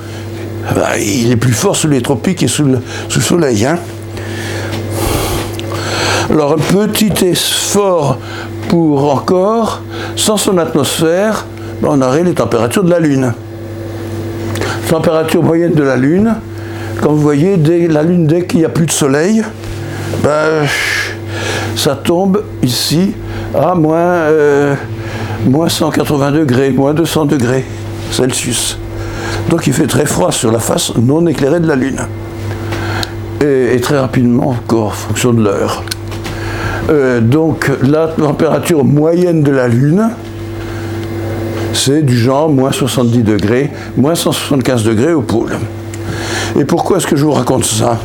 bah, 0.74 0.98
il 0.98 1.32
est 1.32 1.36
plus 1.38 1.54
fort 1.54 1.76
sous 1.76 1.88
les 1.88 2.02
tropiques 2.02 2.44
et 2.44 2.48
sous 2.48 2.64
le, 2.64 2.80
soleil. 3.10 3.66
Hein. 3.66 3.78
Alors, 6.30 6.54
un 6.54 6.84
petit 6.84 7.14
effort 7.26 8.18
pour 8.68 9.14
encore, 9.14 9.82
sans 10.16 10.38
son 10.38 10.58
atmosphère, 10.58 11.46
bah, 11.82 11.90
on 11.92 12.02
aurait 12.02 12.24
les 12.24 12.34
températures 12.34 12.84
de 12.84 12.90
la 12.90 13.00
Lune. 13.00 13.34
Température 14.90 15.44
moyenne 15.44 15.74
de 15.74 15.84
la 15.84 15.98
Lune, 15.98 16.36
quand 17.02 17.12
vous 17.12 17.22
voyez, 17.22 17.58
la 17.88 18.04
Lune, 18.04 18.26
dès 18.26 18.46
qu'il 18.46 18.60
n'y 18.60 18.66
a 18.66 18.70
plus 18.70 18.86
de 18.86 18.92
soleil, 18.92 19.44
bah, 20.24 20.64
ça 21.76 21.96
tombe 21.96 22.44
ici 22.64 23.14
à 23.54 23.76
moins. 23.76 23.98
Euh, 23.98 24.76
moins 25.46 25.70
180 25.70 26.32
degrés, 26.32 26.72
moins 26.72 26.94
200 26.94 27.26
degrés 27.26 27.66
Celsius. 28.12 28.78
Donc 29.50 29.68
il 29.68 29.74
fait 29.74 29.88
très 29.88 30.06
froid 30.06 30.32
sur 30.32 30.52
la 30.52 30.60
face 30.60 30.94
non 30.96 31.26
éclairée 31.28 31.60
de 31.60 31.68
la 31.68 31.76
Lune. 31.76 32.00
Et, 33.42 33.80
très 33.80 34.00
rapidement 34.00 34.50
encore, 34.50 34.88
en 34.88 34.92
fonction 34.92 35.34
de 35.34 35.44
l'heure. 35.44 35.84
Euh, 36.90 37.20
donc 37.20 37.70
la 37.84 38.08
température 38.08 38.84
moyenne 38.84 39.44
de 39.44 39.52
la 39.52 39.68
Lune, 39.68 40.10
c'est 41.74 42.02
du 42.02 42.18
genre 42.18 42.50
moins 42.50 42.72
70 42.72 43.24
degrés, 43.24 43.70
moins 43.98 44.16
175 44.16 44.84
degrés 44.84 45.14
au 45.14 45.22
pôle. 45.22 45.58
Et 46.58 46.66
pourquoi 46.66 46.98
est-ce 46.98 47.08
que 47.08 47.16
je 47.16 47.26
vous 47.26 47.34
raconte 47.34 47.66
ça? 47.66 48.00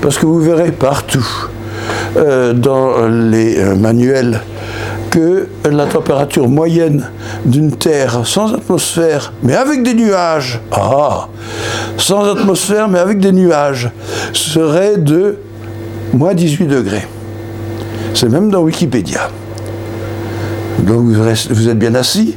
Parce 0.00 0.18
que 0.18 0.26
vous 0.26 0.40
verrez 0.40 0.70
partout 0.70 1.26
euh, 2.16 2.52
dans 2.52 3.08
les 3.08 3.58
euh, 3.58 3.74
manuels 3.74 4.42
que 5.12 5.46
la 5.70 5.84
température 5.86 6.48
moyenne 6.48 7.10
d'une 7.44 7.70
Terre 7.70 8.22
sans 8.24 8.54
atmosphère, 8.54 9.32
mais 9.42 9.54
avec 9.54 9.82
des 9.82 9.92
nuages, 9.92 10.58
ah, 10.72 11.28
sans 11.98 12.32
atmosphère, 12.32 12.88
mais 12.88 12.98
avec 12.98 13.20
des 13.20 13.30
nuages, 13.30 13.90
serait 14.32 14.96
de 14.96 15.36
moins 16.14 16.32
18 16.32 16.66
degrés. 16.66 17.06
C'est 18.14 18.30
même 18.30 18.50
dans 18.50 18.62
Wikipédia. 18.62 19.28
Donc 20.78 21.04
vous 21.04 21.68
êtes 21.68 21.78
bien 21.78 21.94
assis. 21.94 22.34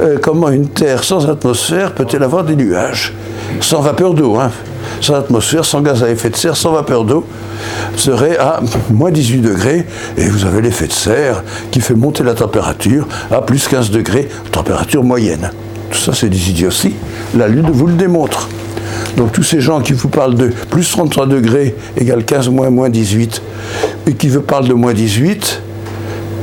Euh, 0.00 0.18
comment 0.20 0.48
une 0.48 0.68
Terre 0.68 1.04
sans 1.04 1.28
atmosphère 1.28 1.94
peut-elle 1.94 2.22
avoir 2.22 2.42
des 2.44 2.56
nuages? 2.56 3.12
Sans 3.60 3.82
vapeur 3.82 4.14
d'eau, 4.14 4.36
hein 4.36 4.50
sans 5.00 5.14
atmosphère, 5.14 5.64
sans 5.64 5.82
gaz 5.82 6.02
à 6.02 6.10
effet 6.10 6.30
de 6.30 6.36
serre, 6.36 6.56
sans 6.56 6.72
vapeur 6.72 7.04
d'eau, 7.04 7.26
serait 7.96 8.36
à 8.38 8.60
moins 8.90 9.10
18 9.10 9.40
degrés 9.40 9.86
et 10.16 10.28
vous 10.28 10.44
avez 10.44 10.60
l'effet 10.60 10.86
de 10.86 10.92
serre 10.92 11.42
qui 11.70 11.80
fait 11.80 11.94
monter 11.94 12.22
la 12.22 12.34
température 12.34 13.06
à 13.30 13.40
plus 13.42 13.68
15 13.68 13.90
degrés, 13.90 14.28
température 14.50 15.04
moyenne. 15.04 15.50
Tout 15.90 15.98
ça, 15.98 16.12
c'est 16.12 16.28
des 16.28 16.50
idioties. 16.50 16.94
La 17.36 17.48
Lune 17.48 17.70
vous 17.72 17.86
le 17.86 17.94
démontre. 17.94 18.48
Donc 19.16 19.32
tous 19.32 19.42
ces 19.42 19.60
gens 19.60 19.80
qui 19.80 19.92
vous 19.92 20.08
parlent 20.08 20.34
de 20.34 20.48
plus 20.70 20.90
33 20.90 21.26
degrés 21.26 21.76
égale 21.96 22.24
15 22.24 22.48
moins 22.48 22.70
moins 22.70 22.90
18 22.90 23.42
et 24.08 24.14
qui 24.14 24.28
vous 24.28 24.40
parlent 24.40 24.66
de 24.66 24.74
moins 24.74 24.92
18 24.92 25.62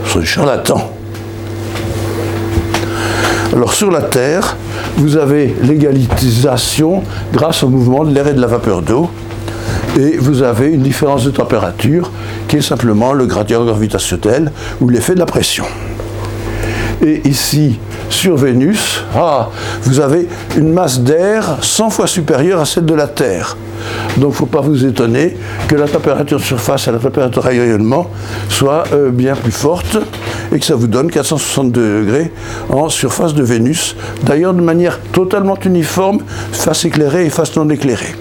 sont 0.06 0.20
des 0.20 0.26
charlatans. 0.26 0.90
Alors 3.54 3.74
sur 3.74 3.92
la 3.92 4.02
Terre, 4.02 4.56
vous 4.96 5.18
avez 5.18 5.54
l'égalisation 5.62 7.04
grâce 7.34 7.64
au 7.64 7.68
mouvement 7.68 8.06
de 8.06 8.14
l'air 8.14 8.28
et 8.28 8.34
de 8.34 8.40
la 8.40 8.48
vapeur 8.48 8.82
d'eau. 8.82 9.10
Et 10.02 10.18
vous 10.18 10.42
avez 10.42 10.70
une 10.70 10.82
différence 10.82 11.26
de 11.26 11.30
température 11.30 12.12
qui 12.48 12.58
est 12.58 12.62
simplement 12.62 13.14
le 13.14 13.28
gradient 13.28 13.64
gravitationnel 13.64 14.52
ou 14.82 14.90
l'effet 14.90 15.14
de 15.14 15.20
la 15.20 15.28
pression. 15.28 15.66
Et 17.06 17.22
ici, 17.28 17.78
sur 18.10 18.36
Vénus, 18.36 19.04
ah, 19.16 19.50
vous 19.84 20.00
avez 20.00 20.28
une 20.58 20.74
masse 20.74 21.02
d'air 21.02 21.58
100 21.62 21.92
fois 21.92 22.08
supérieure 22.08 22.60
à 22.60 22.66
celle 22.66 22.86
de 22.86 22.96
la 22.96 23.08
Terre. 23.08 23.58
Donc 24.18 24.30
il 24.30 24.30
ne 24.30 24.32
faut 24.32 24.46
pas 24.48 24.62
vous 24.62 24.86
étonner 24.86 25.38
que 25.68 25.76
la 25.76 25.88
température 25.88 26.40
de 26.40 26.44
surface 26.44 26.88
et 26.88 26.92
la 26.92 26.98
température 26.98 27.44
de 27.44 27.48
rayonnement 27.48 28.10
soient 28.50 28.86
euh, 28.94 29.12
bien 29.12 29.36
plus 29.36 29.52
fortes 29.52 29.98
et 30.52 30.58
que 30.58 30.66
ça 30.66 30.74
vous 30.74 30.88
donne 30.88 31.12
462 31.12 32.06
degrés 32.06 32.32
en 32.70 32.90
surface 32.90 33.36
de 33.36 33.44
Vénus, 33.44 33.96
d'ailleurs 34.24 34.56
de 34.56 34.62
manière 34.62 35.00
totalement 35.12 35.58
uniforme, 35.64 36.22
face 36.52 36.86
éclairée 36.86 37.28
et 37.28 37.30
face 37.30 37.56
non 37.56 37.70
éclairée. 37.70 38.16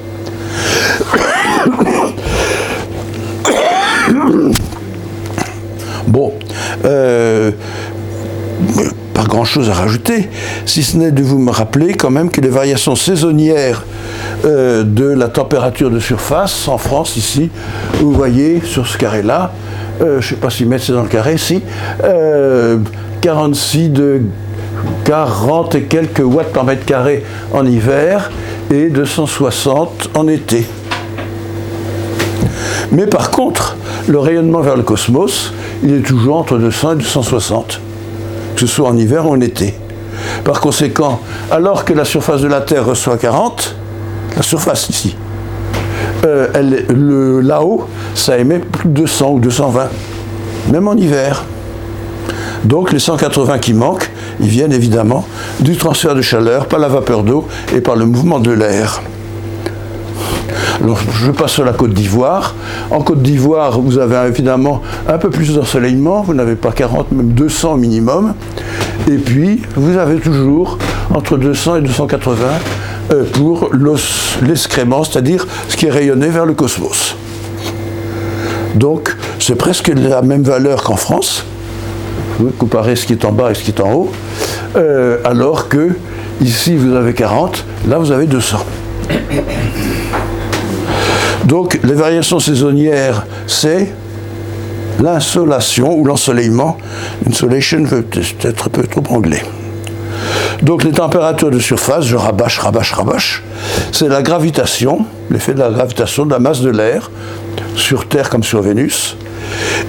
Bon, 6.06 6.32
euh, 6.84 7.50
pas 9.14 9.24
grand-chose 9.24 9.68
à 9.68 9.74
rajouter, 9.74 10.28
si 10.66 10.82
ce 10.82 10.96
n'est 10.96 11.10
de 11.10 11.22
vous 11.22 11.38
me 11.38 11.50
rappeler 11.50 11.94
quand 11.94 12.10
même 12.10 12.30
que 12.30 12.40
les 12.40 12.48
variations 12.48 12.96
saisonnières 12.96 13.84
euh, 14.44 14.82
de 14.84 15.04
la 15.04 15.28
température 15.28 15.90
de 15.90 16.00
surface 16.00 16.68
en 16.68 16.78
France, 16.78 17.16
ici, 17.16 17.50
vous 18.00 18.12
voyez 18.12 18.60
sur 18.64 18.86
ce 18.86 18.96
carré-là, 18.96 19.52
euh, 20.00 20.20
je 20.20 20.26
ne 20.26 20.30
sais 20.30 20.36
pas 20.36 20.50
si 20.50 20.64
mettre 20.64 20.84
c'est 20.84 20.92
dans 20.92 21.02
le 21.02 21.08
carré, 21.08 21.36
si, 21.38 21.62
46 23.20 23.88
de 23.90 24.22
40 25.04 25.74
et 25.74 25.82
quelques 25.82 26.20
watts 26.20 26.52
par 26.52 26.64
mètre 26.64 26.86
carré 26.86 27.24
en 27.52 27.66
hiver 27.66 28.30
et 28.70 28.88
260 28.88 30.10
en 30.14 30.28
été. 30.28 30.66
Mais 32.92 33.06
par 33.06 33.30
contre, 33.30 33.76
le 34.08 34.18
rayonnement 34.18 34.60
vers 34.60 34.76
le 34.76 34.82
cosmos, 34.82 35.52
il 35.82 35.94
est 35.94 36.06
toujours 36.06 36.36
entre 36.36 36.58
200 36.58 36.92
et 36.92 36.96
260, 36.96 37.80
que 38.54 38.60
ce 38.60 38.66
soit 38.66 38.88
en 38.88 38.96
hiver 38.96 39.26
ou 39.26 39.32
en 39.32 39.40
été. 39.40 39.74
Par 40.44 40.60
conséquent, 40.60 41.20
alors 41.50 41.84
que 41.84 41.92
la 41.92 42.04
surface 42.04 42.40
de 42.42 42.48
la 42.48 42.60
Terre 42.60 42.84
reçoit 42.86 43.16
40, 43.16 43.76
la 44.36 44.42
surface 44.42 44.88
ici, 44.88 45.16
euh, 46.24 47.40
là-haut, 47.42 47.86
ça 48.14 48.38
émet 48.38 48.58
plus 48.58 48.88
de 48.88 48.94
200 48.94 49.30
ou 49.32 49.40
220, 49.40 49.88
même 50.70 50.88
en 50.88 50.94
hiver. 50.94 51.44
Donc 52.64 52.92
les 52.92 52.98
180 52.98 53.58
qui 53.58 53.72
manquent, 53.72 54.10
ils 54.40 54.48
viennent 54.48 54.72
évidemment 54.72 55.24
du 55.60 55.76
transfert 55.76 56.14
de 56.14 56.22
chaleur 56.22 56.66
par 56.66 56.78
la 56.78 56.88
vapeur 56.88 57.22
d'eau 57.22 57.46
et 57.74 57.80
par 57.80 57.96
le 57.96 58.04
mouvement 58.04 58.38
de 58.38 58.50
l'air. 58.50 59.00
Je 60.80 61.30
passe 61.30 61.52
sur 61.52 61.64
la 61.64 61.72
Côte 61.72 61.92
d'Ivoire. 61.92 62.54
En 62.90 63.02
Côte 63.02 63.22
d'Ivoire, 63.22 63.80
vous 63.80 63.98
avez 63.98 64.28
évidemment 64.28 64.80
un 65.08 65.18
peu 65.18 65.28
plus 65.28 65.54
d'ensoleillement, 65.54 66.22
vous 66.22 66.34
n'avez 66.34 66.54
pas 66.54 66.72
40, 66.72 67.12
même 67.12 67.32
200 67.32 67.76
minimum. 67.76 68.34
Et 69.08 69.16
puis, 69.16 69.62
vous 69.76 69.98
avez 69.98 70.18
toujours 70.18 70.78
entre 71.12 71.36
200 71.36 71.76
et 71.76 71.80
280 71.82 72.36
euh, 73.12 73.24
pour 73.32 73.70
l'excrément, 74.42 75.04
c'est-à-dire 75.04 75.46
ce 75.68 75.76
qui 75.76 75.86
est 75.86 75.90
rayonné 75.90 76.28
vers 76.28 76.46
le 76.46 76.54
cosmos. 76.54 77.16
Donc, 78.74 79.16
c'est 79.38 79.56
presque 79.56 79.88
la 79.88 80.22
même 80.22 80.42
valeur 80.42 80.82
qu'en 80.82 80.96
France, 80.96 81.44
vous 82.38 82.50
comparez 82.56 82.96
ce 82.96 83.04
qui 83.04 83.12
est 83.12 83.24
en 83.24 83.32
bas 83.32 83.50
et 83.50 83.54
ce 83.54 83.62
qui 83.64 83.70
est 83.70 83.80
en 83.80 83.92
haut, 83.92 84.12
euh, 84.76 85.18
alors 85.24 85.68
que 85.68 85.90
ici 86.40 86.76
vous 86.76 86.94
avez 86.94 87.12
40, 87.12 87.64
là 87.88 87.98
vous 87.98 88.12
avez 88.12 88.26
200. 88.26 88.64
Donc 91.50 91.80
les 91.82 91.94
variations 91.94 92.38
saisonnières, 92.38 93.26
c'est 93.48 93.92
l'insolation 95.02 95.98
ou 95.98 96.04
l'ensoleillement. 96.04 96.78
Insolation 97.28 97.82
peut 97.82 98.04
être 98.42 98.68
un 98.68 98.70
peu 98.70 98.84
trop 98.84 99.02
anglais. 99.10 99.42
Donc 100.62 100.84
les 100.84 100.92
températures 100.92 101.50
de 101.50 101.58
surface, 101.58 102.04
je 102.04 102.14
rabâche, 102.14 102.60
rabâche, 102.60 102.92
rabâche, 102.92 103.42
c'est 103.90 104.08
la 104.08 104.22
gravitation, 104.22 105.04
l'effet 105.28 105.54
de 105.54 105.58
la 105.58 105.70
gravitation 105.70 106.24
de 106.24 106.30
la 106.30 106.38
masse 106.38 106.60
de 106.60 106.70
l'air 106.70 107.10
sur 107.74 108.06
Terre 108.06 108.30
comme 108.30 108.44
sur 108.44 108.62
Vénus, 108.62 109.16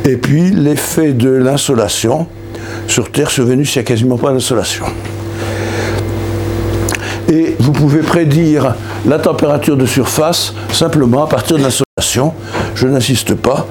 et 0.04 0.18
puis 0.18 0.50
l'effet 0.50 1.14
de 1.14 1.30
l'insolation. 1.30 2.26
Sur 2.88 3.12
Terre, 3.12 3.30
sur 3.30 3.46
Vénus, 3.46 3.76
il 3.76 3.80
n'y 3.80 3.82
a 3.82 3.84
quasiment 3.86 4.18
pas 4.18 4.32
d'insolation. 4.32 4.86
Et 7.32 7.56
vous 7.60 7.72
pouvez 7.72 8.02
prédire 8.02 8.76
la 9.08 9.18
température 9.18 9.78
de 9.78 9.86
surface 9.86 10.54
simplement 10.74 11.24
à 11.24 11.28
partir 11.28 11.58
de 11.58 11.64
l'insolation. 11.64 12.34
Je 12.76 12.88
n'insiste 12.88 13.36
pas. 13.36 13.68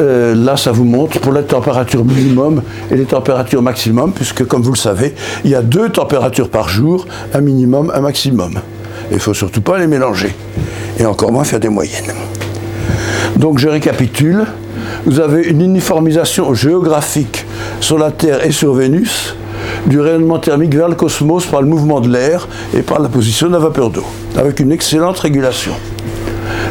Euh, 0.00 0.34
là, 0.34 0.56
ça 0.56 0.72
vous 0.72 0.82
montre 0.82 1.20
pour 1.20 1.32
les 1.32 1.44
températures 1.44 2.04
minimum 2.04 2.62
et 2.90 2.96
les 2.96 3.04
températures 3.04 3.62
maximum, 3.62 4.12
puisque 4.12 4.44
comme 4.44 4.62
vous 4.62 4.72
le 4.72 4.78
savez, 4.78 5.14
il 5.44 5.52
y 5.52 5.54
a 5.54 5.62
deux 5.62 5.90
températures 5.90 6.48
par 6.48 6.68
jour, 6.68 7.06
un 7.32 7.40
minimum, 7.40 7.92
un 7.94 8.00
maximum. 8.00 8.58
Il 9.12 9.14
ne 9.14 9.20
faut 9.20 9.34
surtout 9.34 9.60
pas 9.60 9.78
les 9.78 9.86
mélanger, 9.86 10.34
et 10.98 11.06
encore 11.06 11.30
moins 11.30 11.44
faire 11.44 11.60
des 11.60 11.68
moyennes. 11.68 12.12
Donc 13.36 13.60
je 13.60 13.68
récapitule. 13.68 14.44
Vous 15.06 15.20
avez 15.20 15.42
une 15.42 15.60
uniformisation 15.60 16.52
géographique 16.52 17.46
sur 17.78 17.96
la 17.96 18.10
Terre 18.10 18.44
et 18.44 18.50
sur 18.50 18.74
Vénus 18.74 19.36
du 19.86 20.00
rayonnement 20.00 20.38
thermique 20.38 20.74
vers 20.74 20.88
le 20.88 20.94
cosmos 20.94 21.46
par 21.46 21.62
le 21.62 21.68
mouvement 21.68 22.00
de 22.00 22.08
l'air 22.08 22.48
et 22.74 22.82
par 22.82 23.00
la 23.00 23.08
position 23.08 23.48
de 23.48 23.52
la 23.52 23.58
vapeur 23.58 23.90
d'eau, 23.90 24.04
avec 24.36 24.60
une 24.60 24.72
excellente 24.72 25.18
régulation. 25.18 25.72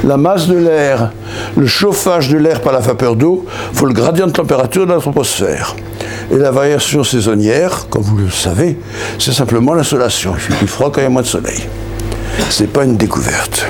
La 0.03 0.17
masse 0.17 0.47
de 0.47 0.57
l'air, 0.57 1.11
le 1.55 1.65
chauffage 1.65 2.29
de 2.29 2.37
l'air 2.37 2.61
par 2.61 2.73
la 2.73 2.79
vapeur 2.79 3.15
d'eau, 3.15 3.45
faut 3.73 3.85
le 3.85 3.93
gradient 3.93 4.27
de 4.27 4.31
température 4.31 4.85
de 4.85 4.91
l'atmosphère. 4.91 5.75
Et 6.31 6.37
la 6.37 6.51
variation 6.51 7.03
saisonnière, 7.03 7.87
comme 7.89 8.01
vous 8.01 8.17
le 8.17 8.29
savez, 8.29 8.77
c'est 9.17 9.31
simplement 9.31 9.73
l'insolation. 9.73 10.33
Il 10.35 10.39
fait 10.41 10.53
plus 10.55 10.67
froid 10.67 10.91
quand 10.91 10.99
il 11.01 11.03
y 11.03 11.07
a 11.07 11.09
moins 11.09 11.21
de 11.21 11.27
soleil. 11.27 11.63
Ce 12.49 12.63
n'est 12.63 12.67
pas 12.67 12.83
une 12.83 12.97
découverte. 12.97 13.65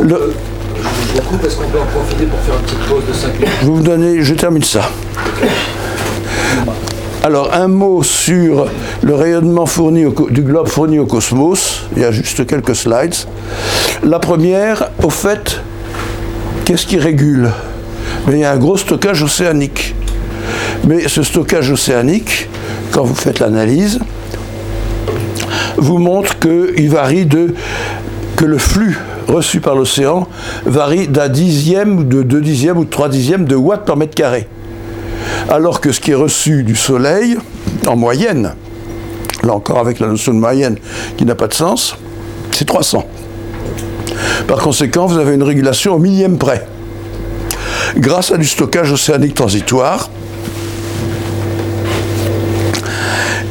Le... 0.00 0.34
Je 1.14 1.20
vous 1.20 1.28
coupe, 1.28 1.42
qu'on 1.42 1.68
peut 1.68 1.78
en 1.80 1.86
profiter 1.86 2.24
pour 2.26 2.38
faire 2.40 2.54
une 2.54 2.62
petite 2.62 2.78
pause 2.88 3.02
de 3.08 3.12
5 3.12 3.34
minutes 3.34 3.48
vous 3.62 3.82
donner, 3.82 4.22
je 4.22 4.34
termine 4.34 4.62
ça. 4.62 4.90
Alors, 7.24 7.54
un 7.54 7.68
mot 7.68 8.02
sur 8.02 8.66
le 9.00 9.14
rayonnement 9.14 9.64
fourni 9.64 10.04
du 10.28 10.42
globe 10.42 10.68
fourni 10.68 10.98
au 10.98 11.06
cosmos. 11.06 11.84
Il 11.96 12.02
y 12.02 12.04
a 12.04 12.12
juste 12.12 12.46
quelques 12.46 12.76
slides. 12.76 13.14
La 14.02 14.18
première, 14.18 14.90
au 15.02 15.08
fait, 15.08 15.62
qu'est-ce 16.66 16.86
qui 16.86 16.98
régule? 16.98 17.48
Il 18.28 18.36
y 18.36 18.44
a 18.44 18.52
un 18.52 18.58
gros 18.58 18.76
stockage 18.76 19.22
océanique. 19.22 19.94
Mais 20.86 21.08
ce 21.08 21.22
stockage 21.22 21.70
océanique, 21.70 22.50
quand 22.90 23.04
vous 23.04 23.14
faites 23.14 23.38
l'analyse, 23.38 24.00
vous 25.78 25.96
montre 25.96 26.34
varie 26.90 27.24
de. 27.24 27.54
que 28.36 28.44
le 28.44 28.58
flux 28.58 28.98
reçu 29.28 29.60
par 29.60 29.76
l'océan 29.76 30.28
varie 30.66 31.08
d'un 31.08 31.30
dixième, 31.30 32.00
ou 32.00 32.04
de 32.04 32.22
deux 32.22 32.42
dixièmes 32.42 32.76
ou 32.76 32.84
de 32.84 32.90
trois 32.90 33.08
dixièmes 33.08 33.46
de 33.46 33.56
watts 33.56 33.86
par 33.86 33.96
mètre 33.96 34.14
carré 34.14 34.46
alors 35.48 35.80
que 35.80 35.92
ce 35.92 36.00
qui 36.00 36.12
est 36.12 36.16
reçu 36.16 36.62
du 36.62 36.76
Soleil, 36.76 37.36
en 37.86 37.96
moyenne, 37.96 38.54
là 39.42 39.54
encore 39.54 39.78
avec 39.78 40.00
la 40.00 40.06
notion 40.06 40.32
de 40.32 40.38
moyenne 40.38 40.76
qui 41.16 41.24
n'a 41.24 41.34
pas 41.34 41.48
de 41.48 41.54
sens, 41.54 41.96
c'est 42.50 42.64
300. 42.64 43.06
Par 44.46 44.58
conséquent, 44.58 45.06
vous 45.06 45.18
avez 45.18 45.34
une 45.34 45.42
régulation 45.42 45.94
au 45.94 45.98
millième 45.98 46.38
près. 46.38 46.66
Grâce 47.96 48.32
à 48.32 48.36
du 48.36 48.46
stockage 48.46 48.92
océanique 48.92 49.34
transitoire, 49.34 50.10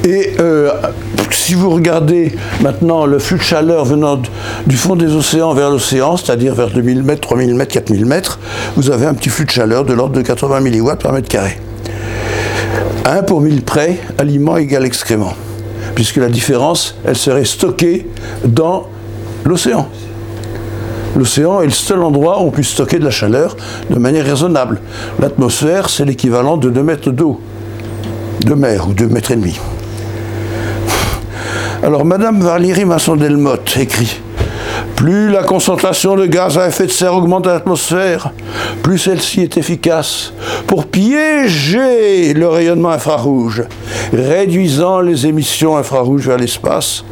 et 0.04 0.34
euh, 0.40 0.72
si 1.32 1.54
vous 1.54 1.70
regardez 1.70 2.34
maintenant 2.62 3.06
le 3.06 3.20
flux 3.20 3.38
de 3.38 3.44
chaleur 3.44 3.86
venant 3.86 4.22
du 4.68 4.76
fond 4.76 4.98
des 4.98 5.14
océans 5.14 5.54
vers 5.54 5.70
l'océan, 5.70 6.18
c'est-à-dire 6.18 6.56
vers 6.56 6.70
2000 6.72 7.04
mètres, 7.04 7.22
3000 7.22 7.56
mètres, 7.56 7.74
4000 7.74 8.06
mètres, 8.06 8.40
vous 8.76 8.92
avez 8.92 9.06
un 9.06 9.14
petit 9.14 9.30
flux 9.30 9.46
de 9.46 9.52
chaleur 9.52 9.86
de 9.86 9.94
l'ordre 9.94 10.16
de 10.16 10.22
80 10.22 10.60
milliwatts 10.60 11.02
par 11.02 11.14
mètre 11.14 11.30
carré. 11.30 11.58
1 13.06 13.24
pour 13.24 13.42
1000 13.42 13.64
près, 13.64 13.98
aliment 14.18 14.58
égale 14.58 14.86
excrément. 14.86 15.34
Puisque 15.96 16.18
la 16.18 16.30
différence, 16.30 16.96
elle 17.06 17.18
serait 17.18 17.46
stockée 17.46 18.08
dans 18.46 18.88
l'océan. 19.46 19.88
L'océan 21.16 21.62
est 21.62 21.66
le 21.66 21.72
seul 21.72 22.02
endroit 22.02 22.42
où 22.42 22.48
on 22.48 22.52
puisse 22.52 22.70
stocker 22.70 23.00
de 23.00 23.06
la 23.06 23.12
chaleur 23.12 23.56
de 23.90 24.00
manière 24.00 24.26
raisonnable. 24.26 24.82
L'atmosphère, 25.20 25.90
c'est 25.90 26.04
l'équivalent 26.04 26.58
de 26.58 26.70
2 26.70 26.84
mètres 26.84 27.12
d'eau, 27.12 27.40
de 28.46 28.54
mer 28.54 28.90
ou 28.90 28.94
2 28.94 29.08
mètres 29.08 29.32
et 29.32 29.36
demi. 29.36 29.60
Alors, 31.84 32.06
Madame 32.06 32.40
Valérie 32.40 32.86
Masson-Delmotte 32.86 33.76
écrit 33.76 34.22
plus 34.96 35.30
la 35.30 35.44
concentration 35.44 36.16
de 36.16 36.26
gaz 36.26 36.58
à 36.58 36.70
effet 36.70 36.86
de 36.86 36.92
serre 36.92 37.14
augmente 37.14 37.44
dans 37.44 37.52
l'atmosphère, 37.52 38.32
plus 38.82 38.98
celle-ci 38.98 39.42
est 39.42 39.58
efficace 39.58 40.32
pour 40.66 40.86
piéger 40.86 42.34
le 42.34 42.48
rayonnement 42.48 42.92
infrarouge, 42.92 43.64
réduisant 44.14 45.02
les 45.02 45.28
émissions 45.28 45.76
infrarouges 45.76 46.26
vers 46.26 46.38
l'espace, 46.38 47.04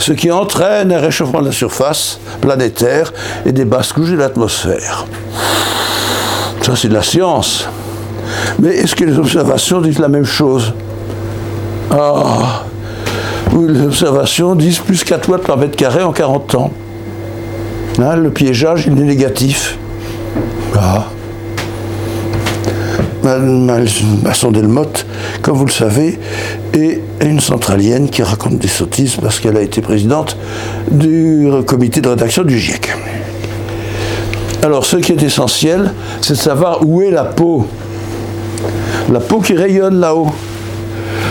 ce 0.00 0.12
qui 0.12 0.32
entraîne 0.32 0.92
un 0.92 0.98
réchauffement 0.98 1.40
de 1.40 1.46
la 1.46 1.52
surface 1.52 2.18
planétaire 2.40 3.12
et 3.44 3.52
des 3.52 3.64
basses 3.64 3.92
couches 3.92 4.10
de 4.10 4.16
l'atmosphère. 4.16 5.06
Ça, 6.62 6.74
c'est 6.74 6.88
de 6.88 6.94
la 6.94 7.04
science. 7.04 7.68
Mais 8.58 8.70
est-ce 8.70 8.96
que 8.96 9.04
les 9.04 9.18
observations 9.18 9.80
disent 9.80 10.00
la 10.00 10.08
même 10.08 10.24
chose? 10.24 10.74
Ah 11.92 12.65
Les 13.58 13.80
observations 13.80 14.54
disent 14.54 14.80
plus 14.80 15.02
4 15.02 15.30
watts 15.30 15.46
par 15.46 15.56
mètre 15.56 15.76
carré 15.76 16.02
en 16.02 16.12
40 16.12 16.54
ans. 16.56 16.70
Hein, 17.98 18.16
le 18.16 18.30
piégeage, 18.30 18.84
il 18.86 18.92
est 19.00 19.04
négatif. 19.04 19.78
Ah. 20.74 21.06
Masson 23.24 24.52
Delmotte, 24.52 25.06
comme 25.40 25.56
vous 25.56 25.64
le 25.64 25.72
savez, 25.72 26.18
est 26.74 27.00
une 27.22 27.40
centralienne 27.40 28.10
qui 28.10 28.22
raconte 28.22 28.58
des 28.58 28.68
sottises 28.68 29.16
parce 29.16 29.40
qu'elle 29.40 29.56
a 29.56 29.62
été 29.62 29.80
présidente 29.80 30.36
du 30.90 31.48
comité 31.66 32.00
de 32.00 32.10
rédaction 32.10 32.44
du 32.44 32.58
GIEC. 32.58 32.92
Alors, 34.62 34.84
ce 34.84 34.98
qui 34.98 35.12
est 35.12 35.22
essentiel, 35.22 35.92
c'est 36.20 36.34
de 36.34 36.38
savoir 36.38 36.86
où 36.86 37.00
est 37.00 37.10
la 37.10 37.24
peau. 37.24 37.66
La 39.10 39.20
peau 39.20 39.40
qui 39.40 39.54
rayonne 39.54 39.98
là-haut. 39.98 40.30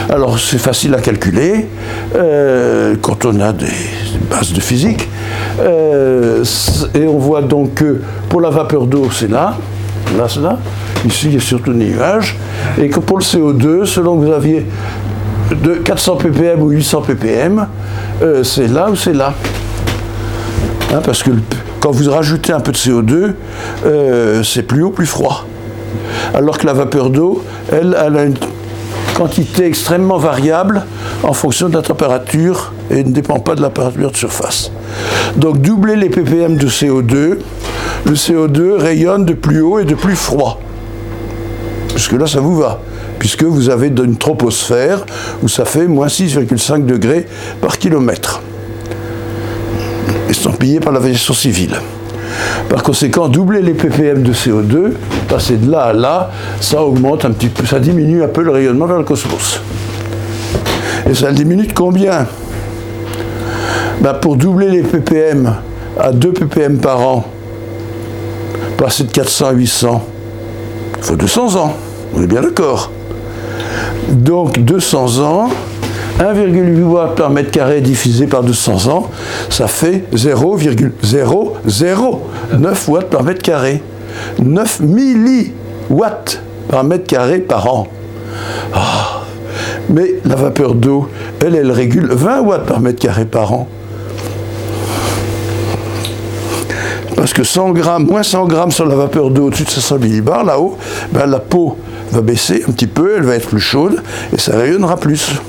Alors, 0.09 0.37
c'est 0.37 0.59
facile 0.59 0.93
à 0.93 1.01
calculer 1.01 1.67
euh, 2.15 2.95
quand 3.01 3.25
on 3.25 3.39
a 3.39 3.51
des 3.51 3.65
bases 4.29 4.53
de 4.53 4.59
physique. 4.59 5.09
Euh, 5.59 6.43
et 6.93 7.07
on 7.07 7.17
voit 7.17 7.41
donc 7.41 7.75
que 7.75 8.01
pour 8.29 8.39
la 8.39 8.51
vapeur 8.51 8.85
d'eau, 8.85 9.07
c'est 9.11 9.29
là, 9.29 9.57
là, 10.15 10.27
c'est 10.29 10.41
là. 10.41 10.59
Ici, 11.05 11.27
il 11.27 11.33
y 11.33 11.37
a 11.37 11.39
surtout 11.39 11.73
des 11.73 11.85
nuages. 11.85 12.37
Et 12.79 12.89
que 12.89 12.99
pour 12.99 13.17
le 13.17 13.23
CO2, 13.23 13.85
selon 13.85 14.19
que 14.19 14.25
vous 14.25 14.31
aviez 14.31 14.67
de 15.51 15.73
400 15.75 16.17
ppm 16.17 16.61
ou 16.61 16.69
800 16.69 17.01
ppm, 17.01 17.67
euh, 18.21 18.43
c'est 18.43 18.67
là 18.67 18.89
ou 18.91 18.95
c'est 18.95 19.13
là. 19.13 19.33
Hein, 20.93 21.01
parce 21.03 21.23
que 21.23 21.31
quand 21.79 21.91
vous 21.91 22.11
rajoutez 22.11 22.53
un 22.53 22.59
peu 22.59 22.71
de 22.71 22.77
CO2, 22.77 23.33
euh, 23.85 24.43
c'est 24.43 24.63
plus 24.63 24.83
haut, 24.83 24.91
plus 24.91 25.07
froid. 25.07 25.45
Alors 26.35 26.59
que 26.59 26.65
la 26.67 26.73
vapeur 26.73 27.09
d'eau, 27.09 27.43
elle, 27.71 27.97
elle 27.99 28.17
a 28.17 28.23
une 28.25 28.35
quantité 29.15 29.65
extrêmement 29.65 30.17
variable 30.17 30.85
en 31.23 31.33
fonction 31.33 31.69
de 31.69 31.75
la 31.75 31.81
température 31.81 32.73
et 32.91 33.03
ne 33.03 33.11
dépend 33.11 33.39
pas 33.39 33.55
de 33.55 33.61
la 33.61 33.69
température 33.69 34.11
de 34.11 34.17
surface. 34.17 34.71
Donc 35.37 35.61
doubler 35.61 35.95
les 35.95 36.09
ppm 36.09 36.57
de 36.57 36.67
CO2, 36.67 37.37
le 38.05 38.13
CO2 38.13 38.73
rayonne 38.77 39.25
de 39.25 39.33
plus 39.33 39.61
haut 39.61 39.79
et 39.79 39.85
de 39.85 39.95
plus 39.95 40.15
froid. 40.15 40.59
Puisque 41.89 42.11
là, 42.11 42.27
ça 42.27 42.41
vous 42.41 42.57
va. 42.57 42.81
Puisque 43.17 43.43
vous 43.43 43.69
avez 43.69 43.87
une 43.87 44.17
troposphère 44.17 45.05
où 45.41 45.47
ça 45.47 45.63
fait 45.63 45.87
moins 45.87 46.07
6,5 46.07 46.85
degrés 46.85 47.25
par 47.61 47.79
kilomètre. 47.79 48.41
Estampillé 50.29 50.81
par 50.81 50.91
l'aviation 50.91 51.33
civile. 51.33 51.79
Par 52.69 52.83
conséquent, 52.83 53.27
doubler 53.27 53.61
les 53.61 53.73
ppm 53.73 54.23
de 54.23 54.33
CO2, 54.33 54.93
passer 55.27 55.57
de 55.57 55.69
là 55.69 55.81
à 55.83 55.93
là, 55.93 56.31
ça 56.59 56.81
augmente 56.81 57.25
un 57.25 57.31
petit 57.31 57.47
peu, 57.47 57.65
ça 57.65 57.79
diminue 57.79 58.23
un 58.23 58.27
peu 58.27 58.41
le 58.41 58.51
rayonnement 58.51 58.85
vers 58.85 58.97
le 58.97 59.03
cosmos. 59.03 59.61
Et 61.09 61.13
ça 61.13 61.31
diminue 61.31 61.67
de 61.67 61.73
combien? 61.73 62.25
Ben, 64.01 64.13
Pour 64.13 64.35
doubler 64.35 64.69
les 64.69 64.81
ppm 64.81 65.53
à 65.99 66.11
2 66.11 66.33
ppm 66.33 66.77
par 66.77 66.99
an, 67.01 67.25
passer 68.77 69.03
de 69.03 69.11
400 69.11 69.45
à 69.45 69.51
800, 69.51 70.03
il 70.97 71.03
faut 71.03 71.15
200 71.15 71.55
ans. 71.55 71.73
On 72.15 72.21
est 72.21 72.27
bien 72.27 72.41
d'accord. 72.41 72.91
Donc 74.09 74.59
200 74.59 75.19
ans, 75.19 75.49
1,8 76.19 76.83
watts 76.83 77.15
par 77.15 77.29
mètre 77.29 77.51
carré 77.51 77.79
divisé 77.81 78.27
par 78.27 78.43
200 78.43 78.87
ans, 78.87 79.09
ça 79.49 79.67
fait 79.67 80.05
0,009 80.13 82.87
watts 82.87 83.09
par 83.09 83.23
mètre 83.23 83.41
carré. 83.41 83.83
9 84.41 84.79
milliwatts 84.79 86.41
par 86.69 86.85
mètre 86.85 87.05
carré 87.05 87.39
par 87.39 87.73
an. 87.73 87.87
Ah. 88.73 89.23
Mais 89.89 90.15
la 90.23 90.35
vapeur 90.35 90.73
d'eau, 90.73 91.09
elle, 91.43 91.55
elle 91.55 91.71
régule 91.71 92.07
20 92.11 92.41
watts 92.41 92.65
par 92.65 92.79
mètre 92.79 92.99
carré 92.99 93.25
par 93.25 93.51
an. 93.53 93.67
Parce 97.15 97.33
que 97.33 97.43
100 97.43 97.71
grammes, 97.71 98.05
moins 98.05 98.23
100 98.23 98.45
grammes 98.45 98.71
sur 98.71 98.85
la 98.85 98.95
vapeur 98.95 99.31
d'eau 99.31 99.47
au-dessus 99.47 99.63
de 99.63 99.69
500 99.69 99.97
millibars, 99.99 100.45
là-haut, 100.45 100.77
ben, 101.11 101.25
la 101.25 101.39
peau 101.39 101.77
va 102.11 102.21
baisser 102.21 102.63
un 102.67 102.71
petit 102.71 102.87
peu, 102.87 103.15
elle 103.17 103.23
va 103.23 103.35
être 103.35 103.47
plus 103.47 103.59
chaude 103.59 104.01
et 104.33 104.39
ça 104.39 104.57
rayonnera 104.57 104.97
plus. 104.97 105.41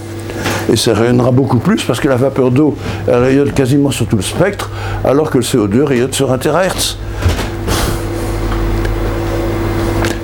Et 0.73 0.77
ça 0.77 0.95
rayonnera 0.95 1.31
beaucoup 1.31 1.59
plus 1.59 1.83
parce 1.83 2.01
que 2.01 2.09
la 2.09 2.17
vapeur 2.17 2.51
d'eau, 2.51 2.77
rayonne 3.07 3.53
quasiment 3.53 3.91
sur 3.91 4.07
tout 4.07 4.17
le 4.17 4.23
spectre, 4.23 4.71
alors 5.05 5.31
que 5.31 5.39
le 5.39 5.45
CO2 5.45 5.83
rayonne 5.83 6.13
sur 6.13 6.33
1 6.33 6.39
THz. 6.39 6.99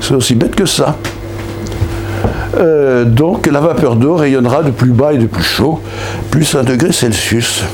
C'est 0.01 0.14
aussi 0.14 0.34
bête 0.34 0.57
que 0.57 0.66
ça. 0.66 0.97
Euh, 2.59 3.05
donc 3.05 3.47
la 3.47 3.61
vapeur 3.61 3.97
d'eau 3.97 4.16
rayonnera 4.16 4.62
de 4.62 4.70
plus 4.70 4.90
bas 4.90 5.12
et 5.12 5.18
de 5.18 5.26
plus 5.26 5.43
chaud, 5.43 5.80
plus 6.30 6.55
1 6.55 6.64
degré 6.64 6.93
Celsius. 6.93 7.64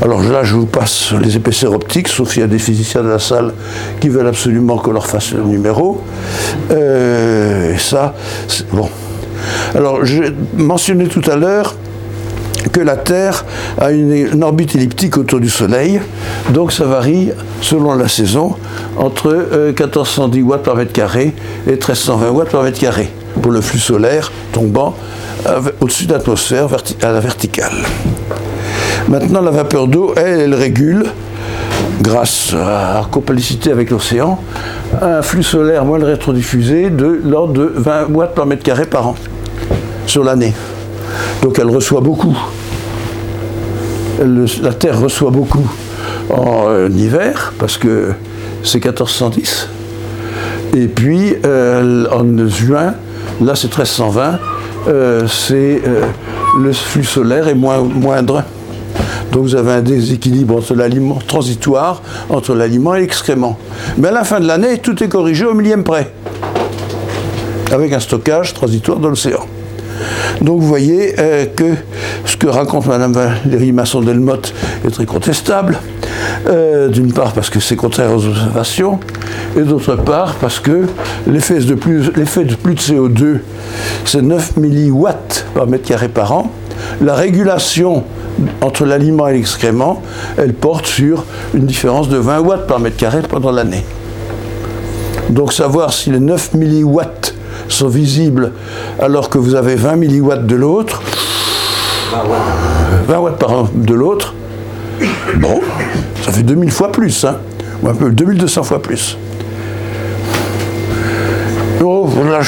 Alors 0.00 0.22
là, 0.22 0.44
je 0.44 0.54
vous 0.54 0.66
passe 0.66 1.12
les 1.20 1.36
épaisseurs 1.36 1.72
optiques, 1.72 2.08
sauf 2.08 2.30
s'il 2.30 2.42
y 2.42 2.44
a 2.44 2.48
des 2.48 2.60
physiciens 2.60 3.02
de 3.02 3.08
la 3.08 3.18
salle 3.18 3.52
qui 4.00 4.08
veulent 4.08 4.28
absolument 4.28 4.78
qu'on 4.78 4.92
leur 4.92 5.06
fasse 5.06 5.32
le 5.32 5.42
numéro. 5.42 6.00
Euh, 6.70 7.74
et 7.74 7.78
ça, 7.78 8.14
bon. 8.72 8.88
Alors, 9.74 10.04
j'ai 10.04 10.32
mentionné 10.56 11.06
tout 11.06 11.22
à 11.30 11.36
l'heure 11.36 11.74
que 12.72 12.80
la 12.80 12.96
Terre 12.96 13.44
a 13.78 13.92
une, 13.92 14.42
orbite 14.42 14.74
elliptique 14.74 15.16
autour 15.16 15.40
du 15.40 15.48
Soleil, 15.48 16.00
donc 16.50 16.72
ça 16.72 16.84
varie 16.84 17.30
selon 17.60 17.94
la 17.94 18.08
saison 18.08 18.56
entre 18.96 19.72
1410 19.78 20.40
euh, 20.40 20.42
watts 20.42 20.62
par 20.62 20.76
mètre 20.76 20.92
carré 20.92 21.32
et 21.66 21.72
1320 21.72 22.30
watts 22.30 22.50
par 22.50 22.62
mètre 22.62 22.80
carré 22.80 23.10
pour 23.40 23.52
le 23.52 23.60
flux 23.60 23.78
solaire 23.78 24.32
tombant 24.52 24.96
au-dessus 25.80 26.06
de 26.06 26.12
l'atmosphère 26.12 26.66
à 27.02 27.12
la 27.12 27.20
verticale. 27.20 27.72
Maintenant, 29.08 29.40
la 29.40 29.52
vapeur 29.52 29.86
d'eau, 29.86 30.12
elle, 30.16 30.40
elle 30.40 30.54
régule, 30.54 31.06
grâce 32.00 32.54
à 32.54 33.00
la 33.00 33.06
copalicité 33.10 33.70
avec 33.70 33.90
l'océan, 33.90 34.40
un 35.00 35.22
flux 35.22 35.42
solaire 35.42 35.84
moins 35.84 36.02
rétrodiffusé 36.02 36.90
de 36.90 37.20
l'ordre 37.24 37.54
de 37.54 37.72
20 37.74 38.10
watts 38.10 38.34
par 38.34 38.46
mètre 38.46 38.62
carré 38.62 38.86
par 38.86 39.08
an 39.08 39.14
sur 40.06 40.24
l'année. 40.24 40.54
Donc 41.42 41.58
elle 41.58 41.70
reçoit 41.70 42.00
beaucoup. 42.00 42.36
la 44.20 44.74
Terre 44.74 45.00
reçoit 45.00 45.30
beaucoup 45.30 45.68
en 46.30 46.68
euh, 46.68 46.88
hiver, 46.88 47.52
parce 47.58 47.78
que 47.78 48.12
c'est 48.62 48.84
1410. 48.84 49.68
Et 50.76 50.86
puis 50.86 51.34
en 51.44 52.48
juin, 52.48 52.94
là 53.40 53.54
c'est 53.54 53.68
1320, 53.68 54.38
euh, 54.88 55.26
c'est, 55.26 55.82
euh, 55.86 56.02
le 56.60 56.72
flux 56.72 57.04
solaire 57.04 57.48
est 57.48 57.54
moindre. 57.54 58.44
Donc 59.32 59.42
vous 59.42 59.54
avez 59.54 59.72
un 59.72 59.82
déséquilibre 59.82 60.56
entre 60.56 60.74
l'aliment 60.74 61.18
transitoire, 61.26 62.02
entre 62.28 62.54
l'aliment 62.54 62.94
et 62.94 63.00
l'excrément. 63.00 63.58
Mais 63.96 64.08
à 64.08 64.12
la 64.12 64.24
fin 64.24 64.40
de 64.40 64.46
l'année, 64.46 64.78
tout 64.78 65.02
est 65.02 65.08
corrigé 65.08 65.44
au 65.44 65.54
millième 65.54 65.84
près, 65.84 66.12
avec 67.72 67.92
un 67.92 68.00
stockage 68.00 68.54
transitoire 68.54 68.98
dans 68.98 69.08
l'océan. 69.08 69.46
Donc 70.40 70.60
vous 70.60 70.66
voyez 70.66 71.14
euh, 71.18 71.46
que 71.46 71.74
ce 72.24 72.36
que 72.36 72.46
raconte 72.46 72.86
Madame 72.86 73.12
Valérie 73.12 73.72
Masson-Delmotte 73.72 74.54
est 74.86 74.90
très 74.90 75.06
contestable. 75.06 75.78
Euh, 76.46 76.88
d'une 76.88 77.12
part 77.12 77.32
parce 77.32 77.50
que 77.50 77.60
c'est 77.60 77.76
contraire 77.76 78.12
aux 78.12 78.26
observations, 78.26 78.98
et 79.56 79.62
d'autre 79.62 79.96
part 79.96 80.34
parce 80.34 80.60
que 80.60 80.86
l'effet 81.26 81.58
de 81.60 81.74
plus, 81.74 82.10
l'effet 82.16 82.44
de 82.44 82.54
plus 82.54 82.74
de 82.74 82.80
CO2, 82.80 83.38
c'est 84.04 84.22
9 84.22 84.56
milliwatts 84.56 85.46
par 85.54 85.66
mètre 85.66 85.88
carré 85.88 86.08
par 86.08 86.32
an. 86.32 86.50
La 87.00 87.14
régulation 87.14 88.04
entre 88.60 88.84
l'aliment 88.84 89.28
et 89.28 89.34
l'excrément, 89.34 90.02
elle 90.36 90.54
porte 90.54 90.86
sur 90.86 91.24
une 91.54 91.66
différence 91.66 92.08
de 92.08 92.16
20 92.16 92.40
watts 92.40 92.66
par 92.66 92.80
mètre 92.80 92.96
carré 92.96 93.22
pendant 93.28 93.50
l'année. 93.50 93.84
Donc 95.30 95.52
savoir 95.52 95.92
si 95.92 96.10
les 96.10 96.20
9 96.20 96.54
milliwatts 96.54 97.34
sont 97.68 97.88
visibles 97.88 98.52
alors 98.98 99.28
que 99.28 99.38
vous 99.38 99.54
avez 99.54 99.74
20 99.74 99.96
milliwatts 99.96 100.46
de 100.46 100.56
l'autre, 100.56 101.02
20 103.06 103.18
watts 103.18 103.38
par 103.38 103.52
an 103.52 103.68
de 103.74 103.94
l'autre, 103.94 104.34
bon, 105.36 105.60
ça 106.22 106.32
fait 106.32 106.42
2000 106.42 106.70
fois 106.70 106.90
plus, 106.92 107.24
hein, 107.24 107.38
ou 107.82 107.88
un 107.88 107.94
peu 107.94 108.10
2200 108.10 108.62
fois 108.62 108.82
plus. 108.82 109.18
Oh, 111.80 112.08
là, 112.28 112.40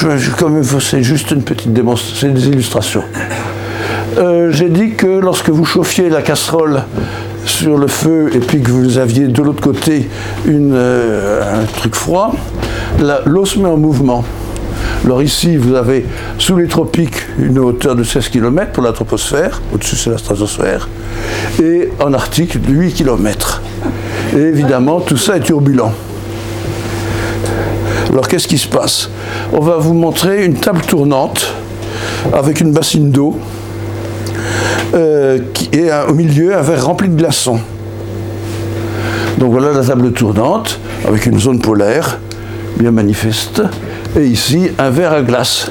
c'est 0.80 1.02
juste 1.02 1.30
une 1.30 1.42
petite 1.42 1.72
démonstration, 1.72 2.28
c'est 2.28 2.34
des 2.34 2.48
illustrations. 2.48 3.04
Euh, 4.18 4.50
J'ai 4.50 4.68
dit 4.68 4.92
que 4.94 5.06
lorsque 5.06 5.50
vous 5.50 5.64
chauffiez 5.64 6.08
la 6.08 6.22
casserole 6.22 6.82
sur 7.44 7.78
le 7.78 7.86
feu 7.86 8.30
et 8.34 8.40
puis 8.40 8.60
que 8.60 8.70
vous 8.70 8.98
aviez 8.98 9.28
de 9.28 9.42
l'autre 9.42 9.60
côté 9.60 10.08
une, 10.46 10.72
euh, 10.74 11.62
un 11.62 11.64
truc 11.78 11.94
froid, 11.94 12.34
l'eau 13.24 13.44
se 13.44 13.58
met 13.58 13.68
en 13.68 13.76
mouvement. 13.76 14.24
Alors 15.04 15.22
ici, 15.22 15.56
vous 15.56 15.74
avez 15.74 16.04
sous 16.38 16.56
les 16.56 16.66
tropiques 16.66 17.26
une 17.38 17.58
hauteur 17.58 17.94
de 17.94 18.02
16 18.02 18.28
km 18.28 18.72
pour 18.72 18.82
la 18.82 18.92
troposphère, 18.92 19.62
au-dessus 19.72 19.96
c'est 19.96 20.10
la 20.10 20.18
stratosphère, 20.18 20.88
et 21.62 21.88
en 22.04 22.12
Arctique 22.12 22.58
8 22.68 22.92
km. 22.92 23.62
Et 24.34 24.40
évidemment, 24.40 25.00
tout 25.00 25.16
ça 25.16 25.36
est 25.36 25.40
turbulent. 25.40 25.92
Alors 28.10 28.26
qu'est-ce 28.28 28.48
qui 28.48 28.58
se 28.58 28.68
passe? 28.68 29.08
On 29.52 29.60
va 29.60 29.76
vous 29.76 29.94
montrer 29.94 30.44
une 30.44 30.54
table 30.54 30.80
tournante 30.82 31.54
avec 32.32 32.60
une 32.60 32.72
bassine 32.72 33.10
d'eau 33.10 33.38
euh, 34.94 35.38
qui 35.54 35.70
est 35.72 35.90
au 36.08 36.14
milieu 36.14 36.56
un 36.56 36.62
verre 36.62 36.86
rempli 36.86 37.08
de 37.08 37.16
glaçons. 37.16 37.60
Donc 39.38 39.52
voilà 39.52 39.72
la 39.72 39.84
table 39.84 40.12
tournante 40.12 40.78
avec 41.06 41.26
une 41.26 41.38
zone 41.38 41.60
polaire 41.60 42.18
bien 42.78 42.90
manifeste 42.90 43.62
et 44.18 44.24
ici 44.24 44.70
un 44.78 44.90
verre 44.90 45.12
à 45.12 45.22
glace. 45.22 45.70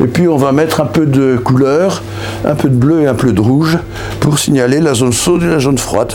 Et 0.00 0.06
puis 0.06 0.28
on 0.28 0.36
va 0.36 0.52
mettre 0.52 0.80
un 0.80 0.86
peu 0.86 1.06
de 1.06 1.36
couleur, 1.36 2.02
un 2.44 2.54
peu 2.54 2.68
de 2.68 2.74
bleu 2.74 3.02
et 3.02 3.06
un 3.06 3.14
peu 3.14 3.32
de 3.32 3.40
rouge 3.40 3.78
pour 4.20 4.38
signaler 4.38 4.80
la 4.80 4.94
zone 4.94 5.12
chaude 5.12 5.42
et 5.42 5.48
la 5.48 5.58
zone 5.58 5.78
froide. 5.78 6.12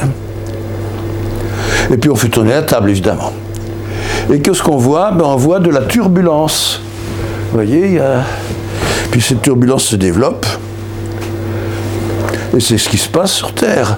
Et 1.91 1.97
puis 1.97 2.09
on 2.09 2.15
fait 2.15 2.29
tourner 2.29 2.51
la 2.51 2.61
table 2.61 2.89
évidemment. 2.89 3.33
Et 4.31 4.39
qu'est-ce 4.39 4.63
qu'on 4.63 4.77
voit? 4.77 5.11
Ben, 5.11 5.25
On 5.25 5.35
voit 5.35 5.59
de 5.59 5.69
la 5.69 5.81
turbulence. 5.81 6.81
Vous 7.51 7.57
voyez, 7.57 7.87
il 7.87 7.93
y 7.93 7.99
a... 7.99 8.23
puis 9.11 9.21
cette 9.21 9.41
turbulence 9.41 9.83
se 9.85 9.95
développe. 9.95 10.45
Et 12.55 12.59
c'est 12.59 12.77
ce 12.77 12.89
qui 12.89 12.97
se 12.97 13.09
passe 13.09 13.31
sur 13.31 13.53
Terre. 13.53 13.97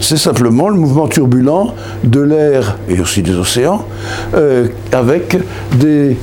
C'est 0.00 0.16
simplement 0.16 0.68
le 0.68 0.76
mouvement 0.76 1.06
turbulent 1.06 1.74
de 2.04 2.20
l'air 2.20 2.78
et 2.88 3.00
aussi 3.00 3.22
des 3.22 3.34
océans 3.34 3.84
euh, 4.34 4.68
avec 4.90 5.38
des 5.78 6.16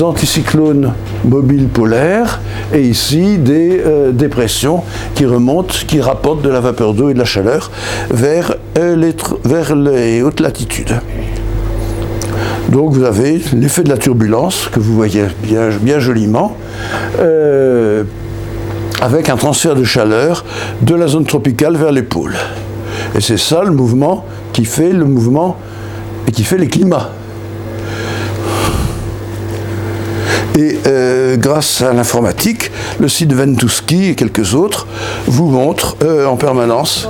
anticyclones 0.00 0.92
mobiles 1.24 1.68
polaires 1.68 2.40
et 2.74 2.82
ici 2.82 3.38
des 3.38 3.80
euh, 3.84 4.12
dépressions 4.12 4.82
qui 5.14 5.26
remontent, 5.26 5.74
qui 5.86 6.00
rapportent 6.00 6.42
de 6.42 6.50
la 6.50 6.60
vapeur 6.60 6.94
d'eau 6.94 7.10
et 7.10 7.14
de 7.14 7.18
la 7.18 7.24
chaleur 7.24 7.70
vers, 8.10 8.54
euh, 8.78 9.12
vers 9.44 9.74
les 9.74 10.22
hautes 10.22 10.40
latitudes. 10.40 11.00
Donc 12.70 12.92
vous 12.92 13.04
avez 13.04 13.40
l'effet 13.54 13.82
de 13.82 13.88
la 13.88 13.98
turbulence 13.98 14.68
que 14.72 14.80
vous 14.80 14.94
voyez 14.94 15.24
bien, 15.42 15.98
joliment, 15.98 16.56
avec 19.02 19.28
un 19.28 19.36
transfert 19.36 19.74
de 19.74 19.82
chaleur 19.82 20.44
de 20.80 20.94
la 20.94 21.08
zone 21.08 21.26
tropicale 21.26 21.76
vers 21.76 21.90
les 21.90 22.04
pôles. 22.04 22.36
Et 23.16 23.20
c'est 23.20 23.36
ça 23.36 23.64
le 23.64 23.72
mouvement 23.72 24.24
qui 24.52 24.64
fait 24.64 24.92
le 24.92 25.04
mouvement 25.04 25.56
et 26.28 26.30
qui 26.30 26.44
fait 26.44 26.56
les 26.56 26.68
climats. 26.68 27.10
Et 30.56 30.78
euh, 30.86 31.36
grâce 31.36 31.80
à 31.80 31.92
l'informatique, 31.92 32.70
le 33.00 33.08
site 33.08 33.32
Ventuski 33.32 34.10
et 34.10 34.14
quelques 34.14 34.54
autres 34.54 34.86
vous 35.26 35.48
montrent 35.48 35.96
euh, 36.04 36.26
en 36.26 36.36
permanence, 36.36 37.08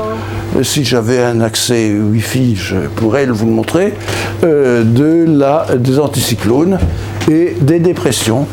euh, 0.57 0.63
si 0.63 0.85
j'avais 0.85 1.23
un 1.23 1.41
accès 1.41 1.93
Wi-Fi, 1.93 2.57
je 2.57 2.77
pourrais 2.97 3.27
vous 3.27 3.47
le 3.47 3.53
montrer, 3.53 3.95
de 4.43 5.25
la, 5.29 5.67
des 5.77 5.99
anticyclones 6.01 6.79
et 7.31 7.55
des 7.61 7.79
dépressions. 7.79 8.47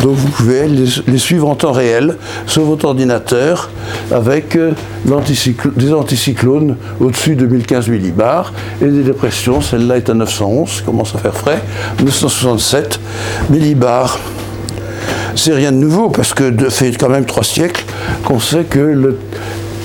Donc 0.00 0.16
vous 0.16 0.28
pouvez 0.28 0.68
les, 0.68 1.18
suivre 1.18 1.48
en 1.48 1.54
temps 1.54 1.72
réel 1.72 2.16
sur 2.46 2.62
votre 2.62 2.86
ordinateur 2.86 3.70
avec 4.10 4.56
euh, 4.56 4.72
des 5.76 5.92
anticyclones 5.92 6.76
au-dessus 7.00 7.36
de 7.36 7.46
1015 7.46 7.88
millibars 7.88 8.52
et 8.82 8.86
des 8.86 9.02
dépressions, 9.02 9.60
celle-là 9.60 9.96
est 9.96 10.10
à 10.10 10.14
911, 10.14 10.82
commence 10.84 11.14
à 11.14 11.18
faire 11.18 11.34
frais, 11.34 11.62
967 12.02 13.00
millibars. 13.50 14.18
C'est 15.34 15.52
rien 15.52 15.72
de 15.72 15.76
nouveau 15.76 16.08
parce 16.08 16.34
que 16.34 16.50
de 16.50 16.68
fait 16.68 16.92
quand 16.92 17.08
même 17.08 17.26
trois 17.26 17.44
siècles 17.44 17.84
qu'on 18.24 18.40
sait 18.40 18.64
que 18.64 18.78
le 18.78 19.18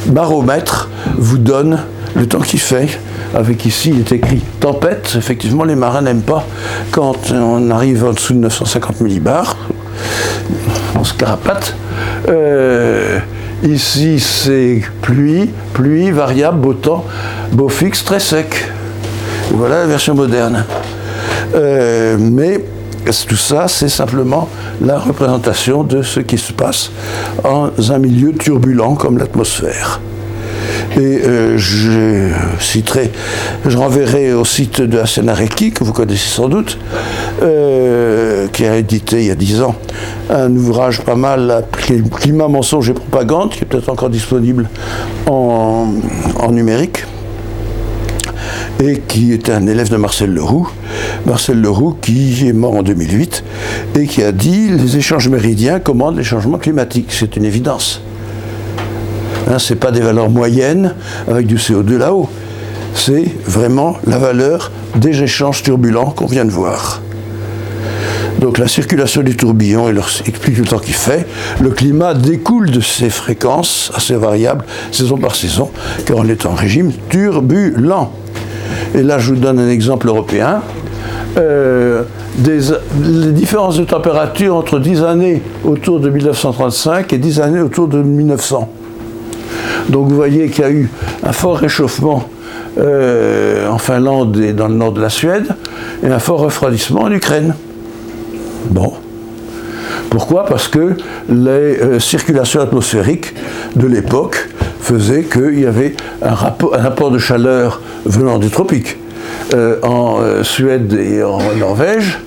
baromètre 0.08 0.90
vous 1.18 1.38
donne 1.38 1.80
le 2.16 2.26
temps 2.26 2.40
qu'il 2.40 2.60
fait. 2.60 3.00
Avec 3.34 3.66
ici, 3.66 3.92
il 3.94 4.00
est 4.00 4.12
écrit 4.12 4.42
tempête. 4.60 5.14
Effectivement, 5.18 5.64
les 5.64 5.76
marins 5.76 6.02
n'aiment 6.02 6.22
pas 6.22 6.46
quand 6.92 7.32
on 7.32 7.70
arrive 7.72 8.04
en 8.04 8.12
dessous 8.12 8.34
de 8.34 8.40
950 8.40 9.02
millibars. 9.02 9.56
On 10.96 11.04
se 11.04 11.14
carapate. 11.14 11.76
Euh, 12.30 13.20
ici, 13.64 14.20
c'est 14.20 14.82
pluie, 15.02 15.50
pluie, 15.74 16.12
variable, 16.12 16.60
beau 16.60 16.74
temps, 16.74 17.06
beau 17.52 17.70
fixe, 17.70 18.04
très 18.04 18.20
sec. 18.20 18.70
Voilà 19.52 19.80
la 19.80 19.86
version 19.88 20.16
moderne. 20.16 20.66
Euh, 21.56 22.18
mais 22.20 22.64
tout 23.28 23.36
ça, 23.36 23.68
c'est 23.68 23.90
simplement 23.90 24.48
la 24.80 25.00
représentation 25.00 25.84
de 25.84 26.02
ce 26.02 26.20
qui 26.20 26.38
se 26.38 26.54
passe 26.54 26.92
en 27.44 27.70
un 27.90 27.98
milieu 27.98 28.34
turbulent 28.34 28.96
comme 28.96 29.18
l'atmosphère. 29.18 30.00
Et 30.98 31.00
euh, 31.00 31.58
je 31.58 32.32
citerai, 32.60 33.12
je 33.66 33.78
renverrai 33.78 34.34
au 34.34 34.44
site 34.44 34.82
de 34.82 35.00
Asenareki, 35.00 35.72
que 35.72 35.84
vous 35.84 35.94
connaissez 35.94 36.30
sans 36.30 36.50
doute, 36.50 36.78
euh, 37.42 38.48
qui 38.50 38.66
a 38.66 38.76
édité 38.76 39.22
il 39.22 39.28
y 39.28 39.32
a 39.32 39.36
dix 39.36 39.62
ans 39.62 39.76
un 40.30 40.56
ouvrage 40.56 41.02
pas 41.02 41.16
mal, 41.16 41.66
est 41.90 42.10
Climat, 42.10 42.48
mensonge 42.48 42.90
et 42.90 42.94
propagande, 42.94 43.52
qui 43.52 43.64
est 43.64 43.66
peut-être 43.66 43.90
encore 43.90 44.10
disponible 44.10 44.70
en, 45.28 45.88
en 46.40 46.52
numérique 46.52 47.06
et 48.82 49.00
qui 49.08 49.32
était 49.34 49.52
un 49.52 49.68
élève 49.68 49.90
de 49.90 49.98
Marcel 49.98 50.32
Leroux. 50.34 50.68
Marcel 51.26 51.62
Leroux 51.62 51.96
qui 52.02 52.48
est 52.48 52.54
mort 52.54 52.76
en 52.76 52.84
2008 52.84 53.44
et 54.00 54.08
qui 54.08 54.24
a 54.24 54.32
dit 54.32 54.70
les 54.70 54.98
échanges 54.98 55.30
méridiens 55.30 55.80
commandent 55.80 56.18
les 56.18 56.24
changements 56.24 56.58
climatiques. 56.58 57.10
C'est 57.10 57.36
une 57.36 57.46
évidence. 57.46 58.02
Hein, 59.50 59.60
ce 59.60 59.74
n'est 59.74 59.80
pas 59.80 59.92
des 59.92 60.02
valeurs 60.02 60.30
moyennes 60.30 60.94
avec 61.28 61.48
du 61.48 61.58
CO2 61.58 61.98
là-haut. 61.98 62.30
C'est 62.94 63.26
vraiment 63.46 63.98
la 64.06 64.18
valeur 64.18 64.72
des 64.96 65.24
échanges 65.24 65.64
turbulents 65.64 66.12
qu'on 66.12 66.26
vient 66.26 66.46
de 66.46 66.52
voir. 66.52 67.02
Donc 68.40 68.58
la 68.58 68.68
circulation 68.68 69.22
des 69.22 69.36
tourbillons 69.36 69.88
et 69.88 69.94
leur 69.94 70.10
explique 70.26 70.58
le 70.58 70.66
temps 70.66 70.80
qu'il 70.80 70.96
fait. 70.96 71.28
Le 71.62 71.70
climat 71.70 72.14
découle 72.14 72.72
de 72.72 72.82
ces 72.82 73.10
fréquences 73.10 73.92
assez 73.94 74.16
variables, 74.16 74.66
saison 74.92 75.18
par 75.18 75.36
saison, 75.36 75.70
car 76.06 76.18
on 76.18 76.28
est 76.28 76.46
en 76.46 76.56
régime 76.56 76.92
turbulent. 77.10 78.12
Et 78.96 79.04
là, 79.04 79.20
je 79.20 79.34
vous 79.34 79.40
donne 79.40 79.60
un 79.60 79.70
exemple 79.70 80.08
européen. 80.08 80.62
Euh, 81.38 82.04
des, 82.38 82.60
les 83.04 83.32
différences 83.32 83.78
de 83.78 83.84
température 83.84 84.56
entre 84.56 84.80
10 84.80 85.04
années 85.04 85.42
autour 85.64 86.00
de 86.00 86.10
1935 86.10 87.14
et 87.14 87.18
10 87.18 87.42
années 87.42 87.62
autour 87.62 87.88
de 87.88 88.02
1900. 88.02 88.70
Donc 89.90 90.08
vous 90.08 90.16
voyez 90.16 90.50
qu'il 90.50 90.64
y 90.64 90.68
a 90.68 90.72
eu 90.72 90.90
un 91.24 91.34
fort 91.34 91.58
réchauffement 91.58 92.28
euh, 92.78 93.68
en 93.68 93.78
Finlande 93.78 94.38
et 94.38 94.54
dans 94.54 94.70
le 94.70 94.76
nord 94.76 94.94
de 94.94 95.02
la 95.02 95.10
Suède, 95.10 95.48
et 96.04 96.08
un 96.08 96.20
fort 96.20 96.40
refroidissement 96.40 97.02
en 97.02 97.12
Ukraine. 97.12 97.54
Bon. 98.70 98.94
Pourquoi? 100.10 100.46
Parce 100.46 100.70
que 100.70 100.96
les 101.28 101.50
euh, 101.50 102.00
circulations 102.00 102.62
atmosphériques 102.62 103.34
de 103.76 103.88
l'époque 103.88 104.48
faisaient 104.80 105.24
qu'il 105.24 105.60
y 105.60 105.66
avait 105.66 105.96
un 106.22 106.34
rapport, 106.34 107.12
de 107.12 107.20
chaleur 107.20 107.82
venant 108.06 108.40
des 108.40 108.50
tropiques 108.50 108.98
euh, 109.54 109.76
en 109.84 110.20
Suède 110.44 110.94
et 110.94 111.24
en 111.24 111.40
Norvège, 111.60 112.20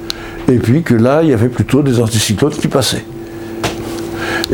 et 0.48 0.58
puis 0.58 0.82
que 0.82 0.94
là, 0.94 1.20
il 1.22 1.30
y 1.30 1.32
avait 1.32 1.48
plutôt 1.48 1.82
des 1.82 2.00
anticyclones 2.00 2.52
qui 2.52 2.68
passaient. 2.68 3.04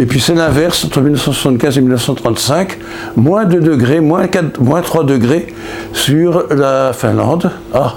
Et 0.00 0.06
puis 0.06 0.18
c'est 0.18 0.34
l'inverse 0.34 0.84
entre 0.86 1.02
1975 1.02 1.76
et 1.76 1.82
1935, 1.82 2.78
moins 3.16 3.44
2 3.44 3.60
degrés, 3.60 4.00
moins, 4.00 4.28
4, 4.28 4.58
moins 4.58 4.80
3 4.80 5.04
degrés 5.04 5.54
sur 5.92 6.46
la 6.50 6.94
Finlande, 6.94 7.50
ah, 7.74 7.96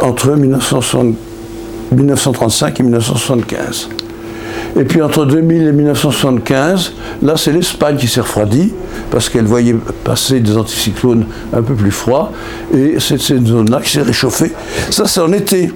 entre 0.00 0.30
1935 0.30 2.80
et 2.80 2.82
1975. 2.82 3.90
Et 4.78 4.84
puis 4.84 5.02
entre 5.02 5.26
2000 5.26 5.68
et 5.68 5.72
1975, 5.72 6.94
là 7.20 7.36
c'est 7.36 7.52
l'Espagne 7.52 7.98
qui 7.98 8.08
s'est 8.08 8.22
refroidie, 8.22 8.72
parce 9.10 9.28
qu'elle 9.28 9.44
voyait 9.44 9.76
passer 10.02 10.40
des 10.40 10.56
anticyclones 10.56 11.26
un 11.52 11.60
peu 11.60 11.74
plus 11.74 11.90
froids, 11.90 12.32
et 12.74 12.94
c'est 13.00 13.20
cette 13.20 13.46
zone-là 13.46 13.82
qui 13.82 13.90
s'est 13.90 14.00
réchauffée. 14.00 14.52
Ça 14.88 15.06
c'est 15.06 15.20
en 15.20 15.34
été, 15.34 15.70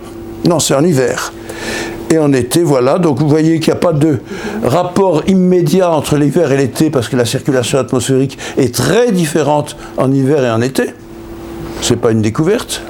non 0.47 0.61
c'est 0.61 0.75
en 0.75 0.83
hiver. 0.83 1.31
Et 2.11 2.19
en 2.19 2.33
été, 2.33 2.65
voilà, 2.65 2.99
donc 2.99 3.21
vous 3.21 3.29
voyez 3.29 3.61
qu'il 3.61 3.73
n'y 3.73 3.79
a 3.79 3.81
pas 3.81 3.93
de 3.93 4.19
rapport 4.65 5.23
immédiat 5.29 5.93
entre 5.93 6.17
l'hiver 6.17 6.51
et 6.51 6.57
l'été, 6.57 6.91
parce 6.91 7.09
que 7.09 7.17
la 7.17 7.25
circulation 7.25 7.79
atmosphérique 7.79 8.37
est 8.59 8.75
très 8.75 9.13
différente 9.13 9.77
en 9.97 10.11
hiver 10.11 10.45
et 10.45 10.51
en 10.51 10.61
été. 10.61 10.87
Ce 11.81 11.95
n'est 11.95 12.01
pas 12.01 12.11
une 12.11 12.21
découverte. 12.21 12.83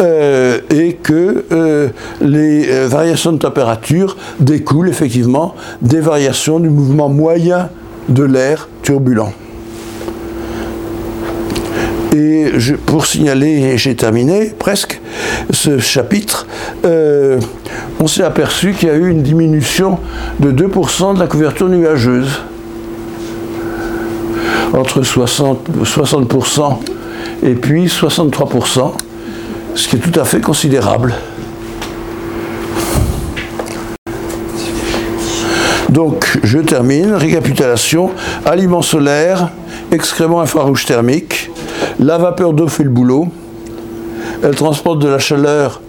Euh, 0.00 0.60
et 0.70 0.94
que 0.94 1.44
euh, 1.52 1.88
les 2.20 2.68
euh, 2.68 2.88
variations 2.88 3.32
de 3.32 3.38
température 3.38 4.16
découlent 4.40 4.88
effectivement 4.88 5.54
des 5.82 6.00
variations 6.00 6.58
du 6.58 6.68
mouvement 6.68 7.08
moyen 7.08 7.68
de 8.08 8.24
l'air 8.24 8.68
turbulent. 8.82 9.32
Et 12.14 12.52
pour 12.86 13.06
signaler, 13.06 13.76
j'ai 13.76 13.96
terminé 13.96 14.52
presque 14.56 15.00
ce 15.50 15.78
chapitre, 15.80 16.46
on 16.84 18.06
s'est 18.06 18.22
aperçu 18.22 18.72
qu'il 18.72 18.88
y 18.88 18.92
a 18.92 18.94
eu 18.94 19.10
une 19.10 19.22
diminution 19.22 19.98
de 20.38 20.52
2% 20.52 21.14
de 21.14 21.18
la 21.18 21.26
couverture 21.26 21.68
nuageuse. 21.68 22.40
Entre 24.72 25.02
60%, 25.02 25.56
60% 25.82 26.78
et 27.42 27.54
puis 27.54 27.86
63% 27.86 28.92
ce 29.74 29.88
qui 29.88 29.96
est 29.96 29.98
tout 29.98 30.18
à 30.18 30.24
fait 30.24 30.40
considérable. 30.40 31.14
Donc, 35.88 36.38
je 36.42 36.58
termine. 36.58 37.12
Récapitulation. 37.14 38.10
Aliments 38.44 38.82
solaires, 38.82 39.50
excréments 39.92 40.40
infrarouges 40.40 40.86
thermiques. 40.86 41.50
La 41.98 42.18
vapeur 42.18 42.52
d'eau 42.52 42.68
fait 42.68 42.84
le 42.84 42.90
boulot. 42.90 43.28
Elle 44.42 44.54
transporte 44.54 45.00
de 45.00 45.08
la 45.08 45.18
chaleur 45.18 45.80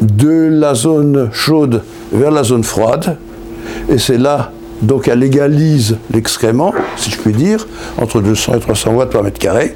de 0.00 0.48
la 0.50 0.74
zone 0.74 1.28
chaude 1.32 1.82
vers 2.12 2.30
la 2.30 2.42
zone 2.42 2.64
froide. 2.64 3.18
Et 3.88 3.98
c'est 3.98 4.18
là, 4.18 4.52
donc, 4.82 5.08
elle 5.08 5.22
égalise 5.22 5.98
l'excrément, 6.12 6.72
si 6.96 7.10
je 7.10 7.18
puis 7.18 7.32
dire, 7.32 7.66
entre 8.00 8.20
200 8.20 8.54
et 8.54 8.60
300 8.60 8.92
watts 8.92 9.10
par 9.10 9.22
mètre 9.22 9.38
carré. 9.38 9.74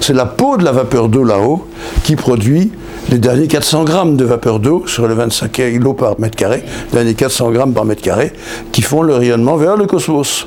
C'est 0.00 0.12
la 0.12 0.26
peau 0.26 0.56
de 0.56 0.64
la 0.64 0.70
vapeur 0.70 1.08
d'eau 1.08 1.24
là-haut 1.24 1.66
qui 2.04 2.14
produit 2.14 2.70
les 3.10 3.18
derniers 3.18 3.48
400 3.48 3.84
grammes 3.84 4.16
de 4.16 4.24
vapeur 4.24 4.60
d'eau 4.60 4.84
sur 4.86 5.08
les 5.08 5.14
25 5.14 5.50
kg 5.50 5.94
par 5.94 6.20
mètre 6.20 6.36
carré, 6.36 6.62
les 6.92 6.98
derniers 6.98 7.14
400 7.14 7.50
grammes 7.50 7.72
par 7.72 7.84
mètre 7.84 8.02
carré, 8.02 8.32
qui 8.70 8.82
font 8.82 9.02
le 9.02 9.14
rayonnement 9.14 9.56
vers 9.56 9.76
le 9.76 9.86
cosmos. 9.86 10.46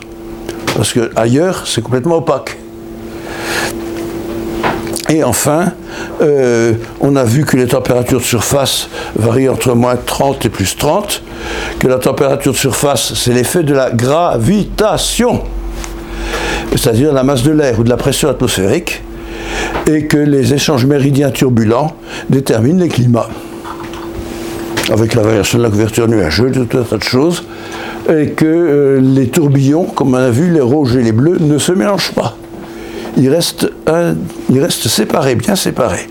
Parce 0.76 0.94
que 0.94 1.12
ailleurs, 1.18 1.64
c'est 1.66 1.82
complètement 1.82 2.18
opaque. 2.18 2.59
Et 5.10 5.24
enfin, 5.24 5.74
euh, 6.22 6.74
on 7.02 7.16
a 7.16 7.24
vu 7.24 7.44
que 7.44 7.58
les 7.58 7.66
températures 7.66 8.20
de 8.20 8.24
surface 8.24 8.90
varient 9.16 9.50
entre 9.50 9.74
moins 9.74 9.96
30 9.96 10.46
et 10.46 10.50
plus 10.50 10.78
30, 10.78 11.24
que 11.80 11.88
la 11.88 11.98
température 11.98 12.52
de 12.52 12.58
surface, 12.58 13.16
c'est 13.16 13.34
l'effet 13.34 13.64
de 13.64 13.74
la 13.74 13.90
gravitation, 13.90 15.42
c'est-à-dire 16.72 17.12
la 17.12 17.24
masse 17.24 17.42
de 17.42 17.52
l'air 17.52 17.80
ou 17.80 17.84
de 17.84 17.90
la 17.90 17.98
pression 17.98 18.30
atmosphérique, 18.30 19.02
et 19.88 20.06
que 20.06 20.18
les 20.18 20.54
échanges 20.54 20.86
méridiens 20.86 21.32
turbulents 21.32 21.96
déterminent 22.30 22.80
les 22.80 22.90
climats, 22.90 23.30
avec 24.92 25.16
la 25.16 25.24
variation 25.24 25.58
de 25.58 25.64
la 25.64 25.72
couverture 25.72 26.08
nuageuse, 26.08 26.52
tout 26.70 26.78
un 26.78 26.84
tas 26.84 26.98
de 26.98 27.04
choses, 27.04 27.46
et 28.08 28.30
que 28.30 28.46
euh, 28.46 29.00
les 29.02 29.28
tourbillons, 29.28 29.86
comme 29.86 30.14
on 30.14 30.18
a 30.18 30.30
vu, 30.30 30.52
les 30.52 30.62
rouges 30.62 30.96
et 30.96 31.02
les 31.02 31.12
bleus, 31.12 31.38
ne 31.40 31.58
se 31.58 31.72
mélangent 31.72 32.14
pas. 32.14 32.38
Ils 33.18 33.30
restent 33.30 33.68
séparés, 34.88 35.36
bien 35.36 35.56
séparés. 35.56 36.10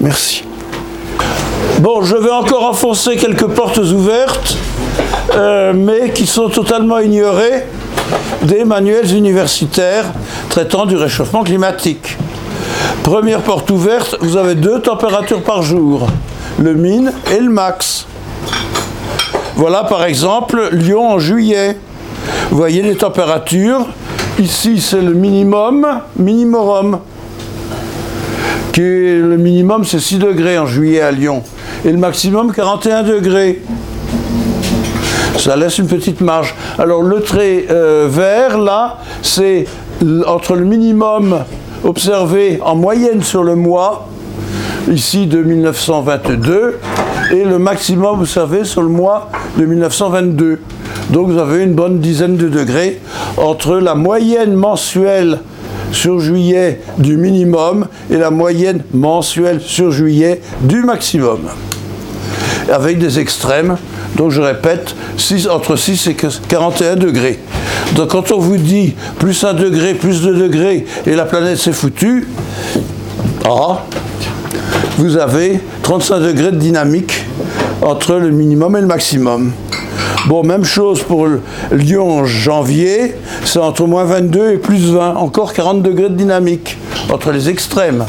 Merci. 0.00 0.44
Bon, 1.78 2.02
je 2.02 2.16
vais 2.16 2.30
encore 2.30 2.64
enfoncer 2.64 3.16
quelques 3.16 3.46
portes 3.46 3.78
ouvertes, 3.78 4.56
euh, 5.34 5.72
mais 5.74 6.10
qui 6.10 6.26
sont 6.26 6.48
totalement 6.48 6.98
ignorées 6.98 7.64
des 8.42 8.64
manuels 8.64 9.14
universitaires 9.14 10.06
traitant 10.48 10.86
du 10.86 10.96
réchauffement 10.96 11.44
climatique. 11.44 12.18
Première 13.02 13.40
porte 13.40 13.70
ouverte, 13.70 14.16
vous 14.20 14.36
avez 14.36 14.54
deux 14.54 14.80
températures 14.80 15.42
par 15.42 15.62
jour, 15.62 16.06
le 16.58 16.74
min 16.74 17.10
et 17.32 17.40
le 17.40 17.50
max. 17.50 18.06
Voilà 19.56 19.84
par 19.84 20.04
exemple 20.04 20.68
Lyon 20.72 21.10
en 21.10 21.18
juillet. 21.18 21.76
Vous 22.50 22.56
voyez 22.56 22.82
les 22.82 22.96
températures. 22.96 23.86
Ici 24.42 24.80
c'est 24.80 25.00
le 25.00 25.14
minimum, 25.14 25.86
minimum. 26.16 26.98
Qui 28.72 28.80
le 28.80 29.36
minimum 29.36 29.84
c'est 29.84 30.00
6 30.00 30.18
degrés 30.18 30.58
en 30.58 30.66
juillet 30.66 31.00
à 31.00 31.12
Lyon. 31.12 31.44
Et 31.84 31.92
le 31.92 31.98
maximum 31.98 32.52
41 32.52 33.04
degrés 33.04 33.62
ça 35.38 35.54
laisse 35.54 35.78
une 35.78 35.86
petite 35.86 36.20
marge. 36.20 36.56
Alors 36.76 37.02
le 37.02 37.20
trait 37.20 37.66
euh, 37.70 38.08
vert, 38.10 38.58
là, 38.58 38.98
c'est 39.22 39.66
entre 40.26 40.56
le 40.56 40.64
minimum 40.64 41.44
observé 41.84 42.58
en 42.64 42.74
moyenne 42.74 43.22
sur 43.22 43.44
le 43.44 43.54
mois, 43.54 44.08
ici 44.90 45.26
de 45.26 45.40
1922, 45.40 46.80
et 47.30 47.44
le 47.44 47.60
maximum 47.60 48.22
observé 48.22 48.64
sur 48.64 48.82
le 48.82 48.88
mois 48.88 49.30
de 49.56 49.66
1922. 49.66 50.58
Donc 51.12 51.28
vous 51.28 51.38
avez 51.38 51.62
une 51.62 51.74
bonne 51.74 52.00
dizaine 52.00 52.36
de 52.36 52.48
degrés 52.48 53.00
entre 53.36 53.76
la 53.76 53.94
moyenne 53.94 54.54
mensuelle 54.54 55.38
sur 55.92 56.18
juillet 56.20 56.80
du 56.98 57.16
minimum 57.16 57.86
et 58.10 58.16
la 58.16 58.30
moyenne 58.30 58.82
mensuelle 58.92 59.60
sur 59.60 59.92
juillet 59.92 60.40
du 60.62 60.82
maximum. 60.82 61.40
Avec 62.70 62.98
des 62.98 63.18
extrêmes 63.18 63.76
donc 64.16 64.30
je 64.30 64.42
répète, 64.42 64.94
entre 65.50 65.76
6 65.76 66.08
et 66.08 66.14
41 66.14 66.96
degrés. 66.96 67.38
Donc 67.94 68.10
quand 68.10 68.30
on 68.32 68.38
vous 68.38 68.56
dit 68.56 68.94
plus 69.18 69.42
1 69.42 69.54
degré, 69.54 69.94
plus 69.94 70.22
2 70.22 70.34
degrés, 70.34 70.84
et 71.06 71.14
la 71.14 71.24
planète 71.24 71.58
s'est 71.58 71.72
foutue, 71.72 72.28
ah, 73.44 73.84
vous 74.98 75.16
avez 75.16 75.60
35 75.82 76.20
degrés 76.20 76.52
de 76.52 76.58
dynamique 76.58 77.24
entre 77.80 78.14
le 78.16 78.30
minimum 78.30 78.76
et 78.76 78.80
le 78.80 78.86
maximum. 78.86 79.52
Bon, 80.26 80.44
même 80.44 80.64
chose 80.64 81.02
pour 81.02 81.26
Lyon 81.72 82.24
janvier, 82.24 83.14
c'est 83.44 83.58
entre 83.58 83.86
moins 83.86 84.04
22 84.04 84.52
et 84.52 84.58
plus 84.58 84.92
20, 84.92 85.16
encore 85.16 85.52
40 85.52 85.82
degrés 85.82 86.08
de 86.08 86.14
dynamique 86.14 86.78
entre 87.10 87.32
les 87.32 87.48
extrêmes. 87.48 88.04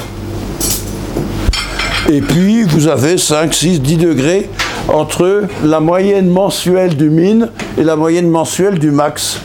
Et 2.09 2.21
puis 2.21 2.63
vous 2.63 2.87
avez 2.87 3.17
5, 3.17 3.53
6, 3.53 3.81
10 3.81 3.97
degrés 3.97 4.49
entre 4.89 5.43
la 5.63 5.79
moyenne 5.79 6.29
mensuelle 6.29 6.95
du 6.95 7.09
min 7.09 7.47
et 7.77 7.83
la 7.83 7.95
moyenne 7.95 8.29
mensuelle 8.29 8.77
du 8.77 8.91
max. 8.91 9.39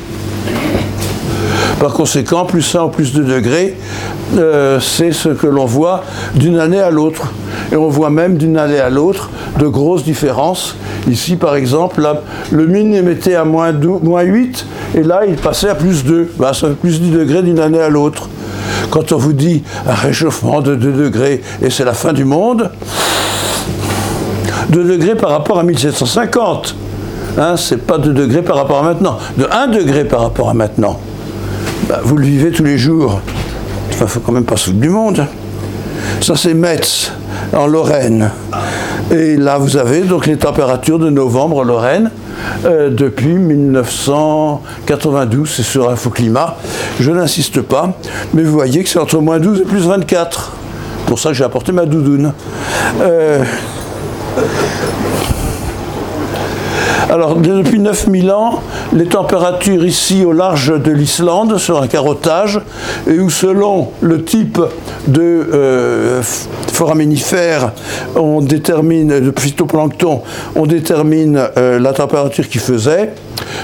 Par 1.81 1.93
conséquent, 1.93 2.45
plus 2.45 2.75
1 2.75 2.83
ou 2.85 2.89
plus 2.89 3.13
2 3.13 3.23
degrés, 3.23 3.77
euh, 4.37 4.81
c'est 4.81 5.13
ce 5.13 5.29
que 5.29 5.47
l'on 5.47 5.65
voit 5.65 6.03
d'une 6.35 6.59
année 6.59 6.81
à 6.81 6.91
l'autre. 6.91 7.33
Et 7.71 7.77
on 7.77 7.89
voit 7.89 8.11
même 8.11 8.37
d'une 8.37 8.57
année 8.57 8.81
à 8.81 8.91
l'autre 8.91 9.31
de 9.59 9.67
grosses 9.69 10.03
différences. 10.03 10.75
Ici, 11.09 11.37
par 11.37 11.55
exemple, 11.55 12.03
le 12.51 12.67
min 12.67 12.93
émettait 12.93 13.37
à 13.37 13.45
moins, 13.45 13.73
8 13.73 14.67
et 14.97 15.03
là, 15.05 15.21
il 15.29 15.37
passait 15.37 15.69
à 15.69 15.77
plus 15.77 16.05
2. 16.05 16.33
Bah, 16.37 16.53
ça 16.53 16.69
fait 16.69 16.75
plus 16.75 17.01
10 17.01 17.11
degrés 17.11 17.43
d'une 17.43 17.61
année 17.61 17.81
à 17.81 17.89
l'autre. 17.89 18.29
Quand 18.91 19.13
on 19.13 19.17
vous 19.17 19.33
dit 19.33 19.63
un 19.87 19.95
réchauffement 19.95 20.61
de 20.61 20.75
2 20.75 20.93
degrés 20.93 21.43
et 21.63 21.71
c'est 21.71 21.85
la 21.85 21.95
fin 21.95 22.13
du 22.13 22.25
monde, 22.25 22.71
2 24.71 24.85
degrés 24.85 25.15
par 25.15 25.31
rapport 25.31 25.61
à 25.61 25.63
1750. 25.63 26.75
Hein, 27.39 27.55
c'est 27.57 27.87
pas 27.87 27.99
2 27.99 28.13
degrés 28.13 28.43
par 28.43 28.57
rapport 28.57 28.79
à 28.79 28.83
maintenant. 28.83 29.19
De 29.37 29.47
1 29.51 29.69
degré 29.69 30.05
par 30.05 30.23
rapport 30.23 30.49
à 30.49 30.55
maintenant. 30.55 30.99
Bah, 31.87 32.01
vous 32.03 32.17
le 32.17 32.25
vivez 32.25 32.51
tous 32.51 32.65
les 32.65 32.79
jours. 32.79 33.21
Il 33.93 34.03
ne 34.03 34.07
faut 34.07 34.21
quand 34.21 34.33
même 34.33 34.45
pas 34.45 34.57
se 34.57 34.71
du 34.71 34.89
monde. 34.89 35.27
Ça, 36.21 36.37
c'est 36.37 36.55
Metz, 36.55 37.13
en 37.53 37.67
Lorraine. 37.67 38.31
Et 39.11 39.37
là, 39.37 39.59
vous 39.59 39.77
avez 39.77 40.03
donc 40.03 40.27
les 40.27 40.37
températures 40.37 40.99
de 40.99 41.11
novembre 41.11 41.59
en 41.59 41.63
Lorraine. 41.63 42.11
Euh, 42.65 42.91
depuis 42.91 43.35
1992, 43.35 45.49
c'est 45.49 45.63
sur 45.63 45.89
Infoclimat. 45.89 46.57
Je 47.01 47.11
n'insiste 47.11 47.63
pas, 47.63 47.97
mais 48.35 48.43
vous 48.43 48.53
voyez 48.53 48.83
que 48.83 48.89
c'est 48.89 48.99
entre 48.99 49.21
moins 49.21 49.39
12 49.39 49.61
et 49.61 49.65
plus 49.65 49.87
24. 49.87 50.53
Pour 51.07 51.19
ça 51.19 51.31
que 51.31 51.37
j'ai 51.37 51.45
apporté 51.45 51.73
ma 51.73 51.87
doudoune. 51.87 52.33
Euh, 53.01 53.43
Alors, 57.11 57.37
depuis 57.37 57.79
9000 57.79 58.31
ans, 58.33 58.63
les 58.93 59.07
températures 59.07 59.87
ici 59.87 60.27
au 60.27 60.33
large 60.33 60.79
de 60.79 60.91
l'Islande, 60.91 61.57
sur 61.57 61.81
un 61.81 61.87
carottage, 61.87 62.61
et 63.09 63.19
où 63.19 63.31
selon 63.31 63.89
le 64.03 64.25
type 64.25 64.61
de 65.07 65.23
euh, 65.23 66.23
foraminifère, 66.71 67.73
on 68.15 68.43
détermine, 68.43 69.21
de 69.21 69.33
phytoplancton, 69.41 70.21
on 70.55 70.67
détermine 70.67 71.49
euh, 71.57 71.79
la 71.79 71.95
température 71.95 72.47
qu'il 72.47 72.61
faisait. 72.61 73.15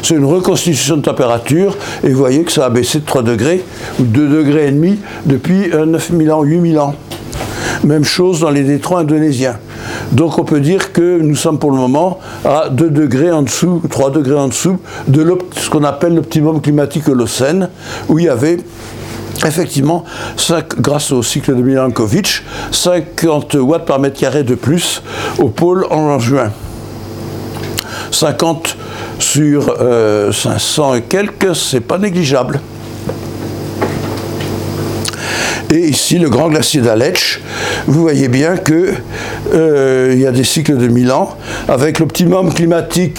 C'est 0.03 0.15
une 0.15 0.25
reconstitution 0.25 0.97
de 0.97 1.03
température, 1.03 1.77
et 2.03 2.09
vous 2.09 2.19
voyez 2.19 2.45
que 2.45 2.53
ça 2.53 2.65
a 2.65 2.71
baissé 2.71 3.01
de 3.01 3.05
3 3.05 3.23
degrés, 3.23 3.63
ou 4.01 4.05
2 4.05 4.27
degrés 4.27 4.69
et 4.69 4.73
demi, 4.73 4.99
depuis 5.27 5.69
9000 5.71 6.33
ans, 6.33 6.43
8000 6.43 6.79
ans. 6.79 6.95
Même 7.85 8.05
chose 8.05 8.41
dans 8.41 8.51
les 8.51 8.63
détroits 8.63 9.01
indonésiens. 9.01 9.57
Donc 10.13 10.39
on 10.39 10.45
peut 10.45 10.61
dire 10.61 10.93
que 10.93 11.21
nous 11.21 11.37
sommes 11.37 11.59
pour 11.59 11.71
le 11.71 11.77
moment 11.77 12.19
à 12.45 12.69
2 12.71 12.91
degrés 12.91 13.31
en 13.31 13.43
dessous, 13.43 13.83
3 13.91 14.11
degrés 14.11 14.39
en 14.39 14.49
dessous 14.49 14.79
de 15.07 15.27
ce 15.57 15.69
qu'on 15.69 15.85
appelle 15.85 16.15
l'optimum 16.15 16.61
climatique 16.61 17.09
holocène, 17.09 17.69
où 18.09 18.19
il 18.19 18.25
y 18.25 18.29
avait 18.29 18.59
effectivement, 19.45 20.05
grâce 20.79 21.13
au 21.13 21.23
cycle 21.23 21.55
de 21.55 21.63
Milankovitch, 21.63 22.45
50 22.71 23.55
watts 23.55 23.85
par 23.85 23.99
mètre 23.99 24.19
carré 24.19 24.43
de 24.45 24.55
plus 24.55 25.03
au 25.39 25.49
pôle 25.49 25.87
en 25.91 26.19
juin. 26.19 26.51
50 28.11 28.77
sur 29.19 29.67
500 30.33 30.93
euh, 30.93 30.97
et 30.97 31.03
quelques, 31.03 31.55
c'est 31.55 31.81
pas 31.81 31.99
négligeable. 31.99 32.61
Et 35.73 35.89
ici, 35.89 36.19
le 36.19 36.29
grand 36.29 36.49
glacier 36.49 36.81
d'Aletsch, 36.81 37.41
vous 37.87 38.01
voyez 38.01 38.29
bien 38.29 38.57
qu'il 38.57 38.95
euh, 39.55 40.15
y 40.17 40.27
a 40.27 40.33
des 40.33 40.45
cycles 40.45 40.77
de 40.77 40.89
1000 40.89 41.11
ans, 41.13 41.37
avec 41.69 41.99
l'optimum 41.99 42.53
climatique 42.53 43.19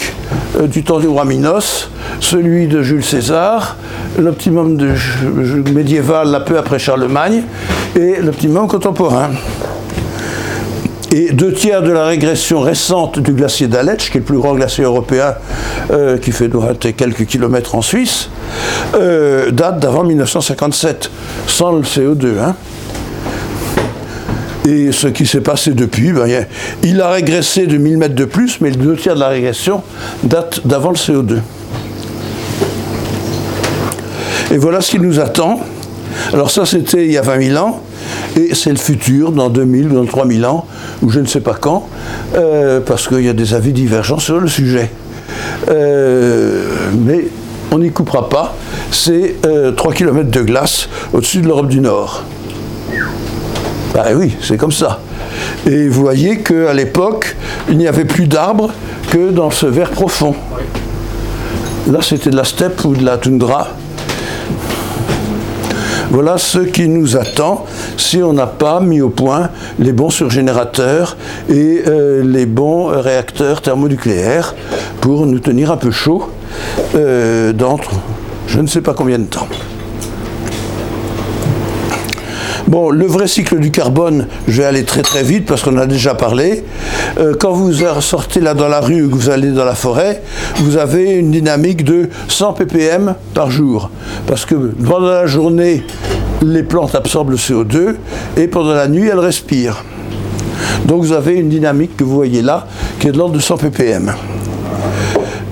euh, 0.59 0.67
du 0.67 0.83
temps 0.83 0.99
du 0.99 1.07
roi 1.07 1.25
celui 2.19 2.67
de 2.67 2.81
Jules 2.81 3.03
César, 3.03 3.77
l'optimum 4.17 4.77
médiéval 5.73 6.33
un 6.33 6.39
peu 6.39 6.57
après 6.57 6.79
Charlemagne, 6.79 7.43
et 7.95 8.17
l'optimum 8.21 8.67
contemporain. 8.67 9.31
Et 11.11 11.31
deux 11.31 11.53
tiers 11.53 11.81
de 11.81 11.91
la 11.91 12.05
régression 12.05 12.61
récente 12.61 13.19
du 13.19 13.33
glacier 13.33 13.67
d'Aletsch, 13.67 14.09
qui 14.11 14.17
est 14.17 14.21
le 14.21 14.25
plus 14.25 14.37
grand 14.37 14.55
glacier 14.55 14.83
européen, 14.83 15.35
euh, 15.91 16.17
qui 16.17 16.31
fait 16.31 16.49
quelques 16.95 17.25
kilomètres 17.25 17.75
en 17.75 17.81
Suisse, 17.81 18.29
euh, 18.95 19.51
date 19.51 19.79
d'avant 19.79 20.03
1957, 20.03 21.09
sans 21.47 21.73
le 21.73 21.83
CO2. 21.83 22.39
Hein. 22.39 22.55
Et 24.67 24.91
ce 24.91 25.07
qui 25.07 25.27
s'est 25.27 25.41
passé 25.41 25.71
depuis, 25.71 26.11
ben, 26.11 26.27
il 26.81 26.99
a 26.99 27.09
régressé 27.11 27.67
de 27.67 27.77
1000 27.77 27.97
mètres 27.97 28.15
de 28.15 28.25
plus, 28.25 28.59
mais 28.61 28.71
deux 28.71 28.95
tiers 28.95 29.13
de 29.13 29.19
la 29.19 29.27
régression 29.27 29.83
date 30.23 30.65
d'avant 30.65 30.89
le 30.89 30.95
CO2. 30.95 31.37
Et 34.51 34.57
voilà 34.57 34.81
ce 34.81 34.91
qui 34.91 34.99
nous 34.99 35.19
attend. 35.19 35.59
Alors 36.33 36.49
ça, 36.49 36.65
c'était 36.65 37.05
il 37.05 37.11
y 37.11 37.17
a 37.17 37.21
20 37.21 37.49
000 37.53 37.63
ans, 37.63 37.81
et 38.35 38.53
c'est 38.53 38.71
le 38.71 38.77
futur, 38.77 39.31
dans 39.31 39.49
2000 39.49 39.87
ou 39.87 39.95
dans 39.95 40.05
3000 40.05 40.45
ans, 40.45 40.65
ou 41.01 41.09
je 41.09 41.19
ne 41.19 41.25
sais 41.25 41.41
pas 41.41 41.55
quand, 41.59 41.87
euh, 42.35 42.79
parce 42.81 43.07
qu'il 43.07 43.21
y 43.21 43.29
a 43.29 43.33
des 43.33 43.53
avis 43.53 43.73
divergents 43.73 44.19
sur 44.19 44.39
le 44.39 44.47
sujet. 44.47 44.91
Euh, 45.69 46.65
mais 47.05 47.27
on 47.71 47.79
n'y 47.79 47.91
coupera 47.91 48.29
pas, 48.29 48.55
c'est 48.91 49.35
3 49.41 49.51
euh, 49.51 49.93
km 49.93 50.29
de 50.29 50.41
glace 50.41 50.89
au-dessus 51.13 51.41
de 51.41 51.47
l'Europe 51.47 51.67
du 51.67 51.79
Nord. 51.79 52.23
Ben 53.93 54.13
oui, 54.15 54.35
c'est 54.41 54.57
comme 54.57 54.73
ça. 54.73 54.99
Et 55.65 55.87
vous 55.87 56.01
voyez 56.01 56.39
qu'à 56.39 56.73
l'époque, 56.73 57.35
il 57.69 57.77
n'y 57.77 57.87
avait 57.87 58.05
plus 58.05 58.27
d'arbres 58.27 58.71
que 59.09 59.31
dans 59.31 59.51
ce 59.51 59.65
verre 59.65 59.91
profond. 59.91 60.35
Là, 61.89 61.99
c'était 62.01 62.29
de 62.29 62.35
la 62.35 62.43
steppe 62.43 62.83
ou 62.83 62.93
de 62.93 63.05
la 63.05 63.17
toundra. 63.17 63.69
Voilà 66.15 66.37
ce 66.37 66.59
qui 66.59 66.87
nous 66.87 67.17
attend 67.17 67.65
si 67.97 68.23
on 68.23 68.31
n'a 68.31 68.47
pas 68.47 68.79
mis 68.79 69.01
au 69.01 69.09
point 69.09 69.49
les 69.79 69.91
bons 69.91 70.09
surgénérateurs 70.09 71.17
et 71.49 71.83
euh, 71.87 72.23
les 72.23 72.45
bons 72.45 72.85
réacteurs 72.85 73.61
thermonucléaires 73.61 74.55
pour 75.01 75.25
nous 75.25 75.39
tenir 75.39 75.73
un 75.73 75.75
peu 75.75 75.91
chaud 75.91 76.29
euh, 76.95 77.51
dans 77.51 77.77
je 78.47 78.61
ne 78.61 78.67
sais 78.67 78.79
pas 78.79 78.93
combien 78.93 79.19
de 79.19 79.25
temps. 79.25 79.49
Bon, 82.67 82.89
le 82.89 83.05
vrai 83.05 83.27
cycle 83.27 83.59
du 83.59 83.69
carbone, 83.69 84.25
je 84.47 84.61
vais 84.61 84.67
aller 84.67 84.83
très 84.85 85.03
très 85.03 85.21
vite 85.21 85.45
parce 85.45 85.61
qu'on 85.61 85.77
a 85.77 85.85
déjà 85.85 86.15
parlé. 86.15 86.63
Euh, 87.19 87.35
quand 87.39 87.51
vous 87.51 87.71
sortez 88.01 88.39
là 88.39 88.55
dans 88.55 88.67
la 88.67 88.79
rue 88.79 89.03
ou 89.03 89.09
que 89.09 89.15
vous 89.15 89.29
allez 89.29 89.51
dans 89.51 89.65
la 89.65 89.75
forêt, 89.75 90.23
vous 90.55 90.75
avez 90.77 91.11
une 91.11 91.29
dynamique 91.29 91.83
de 91.83 92.09
100 92.27 92.53
ppm 92.53 93.13
par 93.35 93.51
jour. 93.51 93.91
Parce 94.25 94.45
que 94.45 94.55
pendant 94.55 95.11
la 95.11 95.27
journée, 95.27 95.83
les 96.41 96.63
plantes 96.63 96.95
absorbent 96.95 97.31
le 97.31 97.37
CO2 97.37 97.97
et 98.35 98.47
pendant 98.47 98.73
la 98.73 98.87
nuit, 98.87 99.09
elles 99.09 99.19
respirent. 99.19 99.83
Donc 100.85 101.03
vous 101.03 101.13
avez 101.13 101.35
une 101.35 101.49
dynamique 101.49 101.95
que 101.95 102.03
vous 102.03 102.15
voyez 102.15 102.41
là 102.41 102.65
qui 102.99 103.07
est 103.07 103.11
de 103.11 103.17
l'ordre 103.19 103.35
de 103.35 103.41
100 103.41 103.57
ppm. 103.57 104.11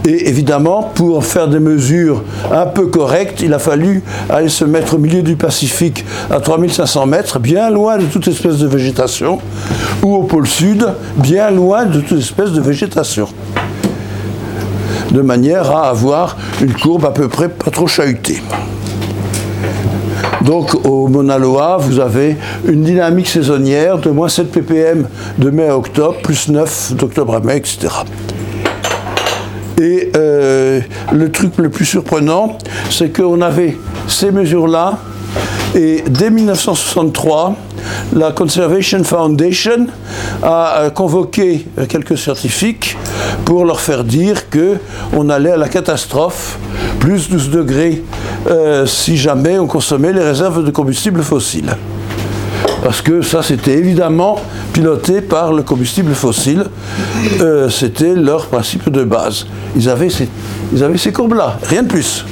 Et 0.05 0.27
évidemment, 0.27 0.91
pour 0.95 1.23
faire 1.23 1.47
des 1.47 1.59
mesures 1.59 2.23
un 2.51 2.65
peu 2.65 2.88
correctes, 2.88 3.41
il 3.41 3.53
a 3.53 3.59
fallu 3.59 4.03
aller 4.30 4.49
se 4.49 4.65
mettre 4.65 4.95
au 4.95 4.97
milieu 4.97 5.21
du 5.21 5.38
Pacifique 5.38 6.03
à 6.30 6.41
3500 6.41 7.05
mètres, 7.05 7.39
bien 7.39 7.69
loin 7.69 7.97
de 7.97 8.05
toute 8.05 8.27
espèce 8.27 8.57
de 8.57 8.67
végétation, 8.67 9.39
ou 10.03 10.15
au 10.15 10.23
pôle 10.23 10.45
sud, 10.45 10.85
bien 11.15 11.51
loin 11.51 11.85
de 11.85 12.01
toute 12.01 12.19
espèce 12.19 12.51
de 12.51 12.59
végétation. 12.59 13.30
De 15.11 15.21
manière 15.21 15.71
à 15.71 15.89
avoir 15.89 16.35
une 16.61 16.73
courbe 16.73 17.05
à 17.05 17.11
peu 17.11 17.30
près 17.30 17.47
pas 17.47 17.71
trop 17.71 17.88
chahutée. 17.88 18.41
Donc 20.41 20.75
au 20.85 21.07
Mauna 21.07 21.38
Loa, 21.38 21.77
vous 21.80 21.99
avez 21.99 22.35
une 22.67 22.84
dynamique 22.84 23.30
saisonnière 23.30 23.99
de 23.99 24.09
moins 24.09 24.27
7 24.27 24.51
ppm 24.51 25.07
de 25.38 25.49
mai 25.49 25.69
à 25.69 25.77
octobre, 25.77 26.17
plus 26.21 26.49
9 26.49 26.95
d'octobre 26.95 27.35
à 27.35 27.39
mai, 27.39 27.57
etc. 27.57 27.88
Et 29.81 30.11
euh, 30.15 30.81
le 31.11 31.31
truc 31.31 31.57
le 31.57 31.69
plus 31.69 31.85
surprenant, 31.85 32.57
c'est 32.89 33.15
qu'on 33.15 33.41
avait 33.41 33.77
ces 34.07 34.31
mesures-là, 34.31 34.99
et 35.75 36.03
dès 36.07 36.29
1963, 36.29 37.55
la 38.15 38.31
Conservation 38.31 39.03
Foundation 39.03 39.87
a 40.43 40.91
convoqué 40.93 41.65
quelques 41.89 42.17
scientifiques 42.17 42.95
pour 43.45 43.65
leur 43.65 43.79
faire 43.79 44.03
dire 44.03 44.43
qu'on 44.49 45.29
allait 45.29 45.51
à 45.51 45.57
la 45.57 45.67
catastrophe, 45.67 46.59
plus 46.99 47.29
12 47.29 47.49
degrés, 47.49 48.03
euh, 48.49 48.85
si 48.85 49.17
jamais 49.17 49.57
on 49.57 49.65
consommait 49.65 50.13
les 50.13 50.23
réserves 50.23 50.63
de 50.63 50.71
combustibles 50.71 51.23
fossiles. 51.23 51.75
Parce 52.83 53.01
que 53.01 53.21
ça 53.21 53.41
c'était 53.41 53.77
évidemment 53.77 54.39
piloté 54.73 55.21
par 55.21 55.53
le 55.53 55.63
combustible 55.63 56.13
fossile. 56.13 56.65
Euh, 57.39 57.69
c'était 57.69 58.15
leur 58.15 58.47
principe 58.47 58.89
de 58.89 59.03
base. 59.03 59.45
Ils 59.75 59.87
avaient 59.87 60.09
ces, 60.09 60.27
ils 60.73 60.83
avaient 60.83 60.97
ces 60.97 61.13
courbes-là, 61.13 61.59
rien 61.63 61.83
de 61.83 61.87
plus. 61.87 62.25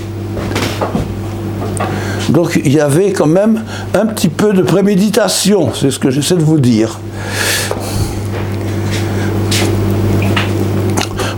Donc 2.30 2.60
il 2.64 2.72
y 2.72 2.80
avait 2.80 3.12
quand 3.12 3.28
même 3.28 3.64
un 3.94 4.06
petit 4.06 4.30
peu 4.30 4.54
de 4.54 4.62
préméditation, 4.62 5.72
c'est 5.74 5.92
ce 5.92 6.00
que 6.00 6.10
j'essaie 6.10 6.36
de 6.36 6.44
vous 6.44 6.60
dire. 6.60 7.00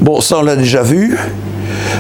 Bon, 0.02 0.22
ça 0.22 0.38
on 0.40 0.44
l'a 0.44 0.56
déjà 0.56 0.84
vu. 0.84 1.18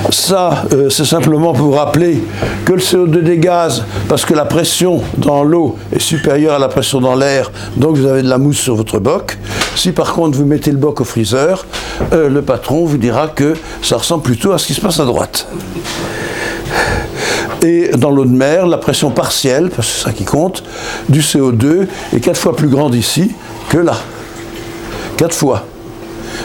Ça, 0.10 0.66
euh, 0.74 0.90
c'est 0.90 1.06
simplement 1.06 1.54
pour 1.54 1.76
rappeler 1.76 2.22
que 2.66 2.74
le 2.74 2.80
CO2 2.80 3.22
des 3.22 3.38
gaz, 3.38 3.84
parce 4.10 4.26
que 4.26 4.34
la 4.34 4.46
pression 4.46 5.02
dans 5.18 5.44
l'eau 5.44 5.78
est 5.96 6.00
supérieure 6.00 6.56
à 6.56 6.60
la 6.60 6.68
pression 6.68 7.00
dans 7.00 7.16
l'air, 7.16 7.52
donc 7.78 7.98
vous 7.98 8.06
avez 8.06 8.22
de 8.22 8.30
la 8.30 8.38
mousse 8.38 8.58
sur 8.58 8.76
votre 8.76 9.00
boc. 9.00 9.38
Si 9.76 9.92
par 9.92 10.14
contre 10.14 10.38
vous 10.38 10.46
mettez 10.46 10.72
le 10.72 10.78
boc 10.78 11.02
au 11.02 11.04
freezer, 11.04 11.66
euh, 12.12 12.30
le 12.30 12.42
patron 12.42 12.86
vous 12.86 12.98
dira 12.98 13.28
que 13.28 13.54
ça 13.82 13.98
ressemble 13.98 14.24
plutôt 14.24 14.52
à 14.52 14.58
ce 14.58 14.68
qui 14.68 14.74
se 14.74 14.82
passe 14.82 15.00
à 15.00 15.06
droite. 15.06 15.48
Et 17.62 17.90
dans 17.98 18.12
l'eau 18.12 18.26
de 18.26 18.36
mer, 18.36 18.68
la 18.68 18.78
pression 18.78 19.10
partielle, 19.10 19.70
parce 19.70 19.88
que 19.88 19.94
c'est 19.94 20.04
ça 20.04 20.12
qui 20.12 20.26
compte, 20.26 20.64
du 21.08 21.22
CO2 21.22 21.88
est 22.14 22.20
quatre 22.20 22.40
fois 22.40 22.56
plus 22.56 22.68
grande 22.68 22.94
ici 22.94 23.32
que 23.70 23.78
là. 23.78 23.96
Quatre 25.16 25.36
fois. 25.36 25.66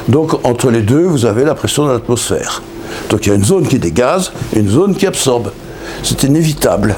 Donc 0.08 0.46
entre 0.46 0.70
les 0.70 0.82
deux, 0.82 1.02
vous 1.02 1.26
avez 1.26 1.44
la 1.44 1.54
pression 1.56 1.86
de 1.86 1.92
l'atmosphère. 1.92 2.62
Donc 3.10 3.26
il 3.26 3.30
y 3.30 3.32
a 3.32 3.34
une 3.34 3.44
zone 3.44 3.66
qui 3.66 3.78
dégaze 3.78 4.32
une 4.54 4.68
zone 4.68 4.94
qui 4.94 5.06
absorbe. 5.06 5.50
C'est 6.02 6.22
inévitable. 6.24 6.96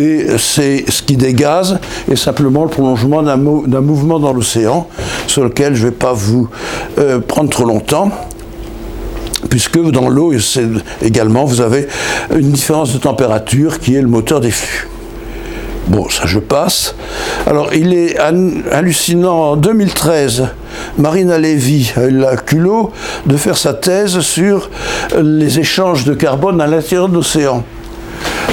Et 0.00 0.26
c'est 0.38 0.84
ce 0.88 1.02
qui 1.02 1.16
dégaze 1.16 1.78
est 2.10 2.16
simplement 2.16 2.64
le 2.64 2.70
prolongement 2.70 3.22
d'un 3.22 3.80
mouvement 3.80 4.20
dans 4.20 4.32
l'océan 4.32 4.88
sur 5.26 5.44
lequel 5.44 5.74
je 5.74 5.84
ne 5.84 5.90
vais 5.90 5.96
pas 5.96 6.12
vous 6.12 6.48
euh, 6.98 7.18
prendre 7.18 7.50
trop 7.50 7.64
longtemps 7.64 8.10
puisque 9.50 9.80
dans 9.90 10.08
l'eau 10.08 10.32
également 11.02 11.44
vous 11.44 11.60
avez 11.60 11.88
une 12.34 12.50
différence 12.50 12.92
de 12.92 12.98
température 12.98 13.78
qui 13.78 13.94
est 13.94 14.02
le 14.02 14.08
moteur 14.08 14.40
des 14.40 14.50
flux. 14.50 14.88
Bon, 15.88 16.08
ça 16.10 16.26
je 16.26 16.38
passe. 16.38 16.94
Alors 17.46 17.72
il 17.72 17.94
est 17.94 18.16
hallucinant 18.18 19.52
en 19.52 19.56
2013 19.56 20.48
Marina 20.98 21.38
Levy 21.38 21.92
a 21.96 22.36
culot 22.36 22.92
de 23.26 23.36
faire 23.36 23.56
sa 23.56 23.74
thèse 23.74 24.20
sur 24.20 24.70
les 25.20 25.58
échanges 25.58 26.04
de 26.04 26.14
carbone 26.14 26.60
à 26.60 26.66
l'intérieur 26.66 27.08
de 27.08 27.14
l'océan. 27.14 27.64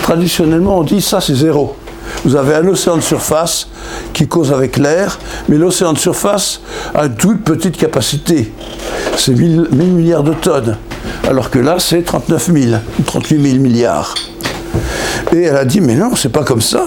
Traditionnellement, 0.04 0.80
on 0.80 0.84
dit 0.84 1.02
ça 1.02 1.22
c'est 1.22 1.36
zéro. 1.36 1.76
Vous 2.24 2.36
avez 2.36 2.56
un 2.56 2.68
océan 2.68 2.96
de 2.98 3.02
surface 3.02 3.68
qui 4.14 4.28
cause 4.28 4.52
avec 4.52 4.78
l'air, 4.78 5.20
mais 5.48 5.58
l'océan 5.58 5.94
de 5.94 5.98
surface 5.98 6.62
a 6.94 7.06
une 7.06 7.16
toute 7.16 7.44
petite 7.44 7.78
capacité. 7.78 8.52
C'est 9.18 9.34
1000, 9.34 9.68
1000 9.72 9.88
milliards 9.90 10.24
de 10.24 10.34
tonnes. 10.34 10.78
Alors 11.28 11.50
que 11.50 11.60
là, 11.60 11.78
c'est 11.80 12.04
39 12.04 12.52
000, 12.54 12.76
38 13.06 13.42
000 13.42 13.62
milliards. 13.62 14.14
Et 15.34 15.44
elle 15.44 15.56
a 15.58 15.66
dit, 15.66 15.82
mais 15.82 15.96
non, 15.96 16.16
c'est 16.16 16.30
pas 16.30 16.44
comme 16.44 16.62
ça. 16.62 16.86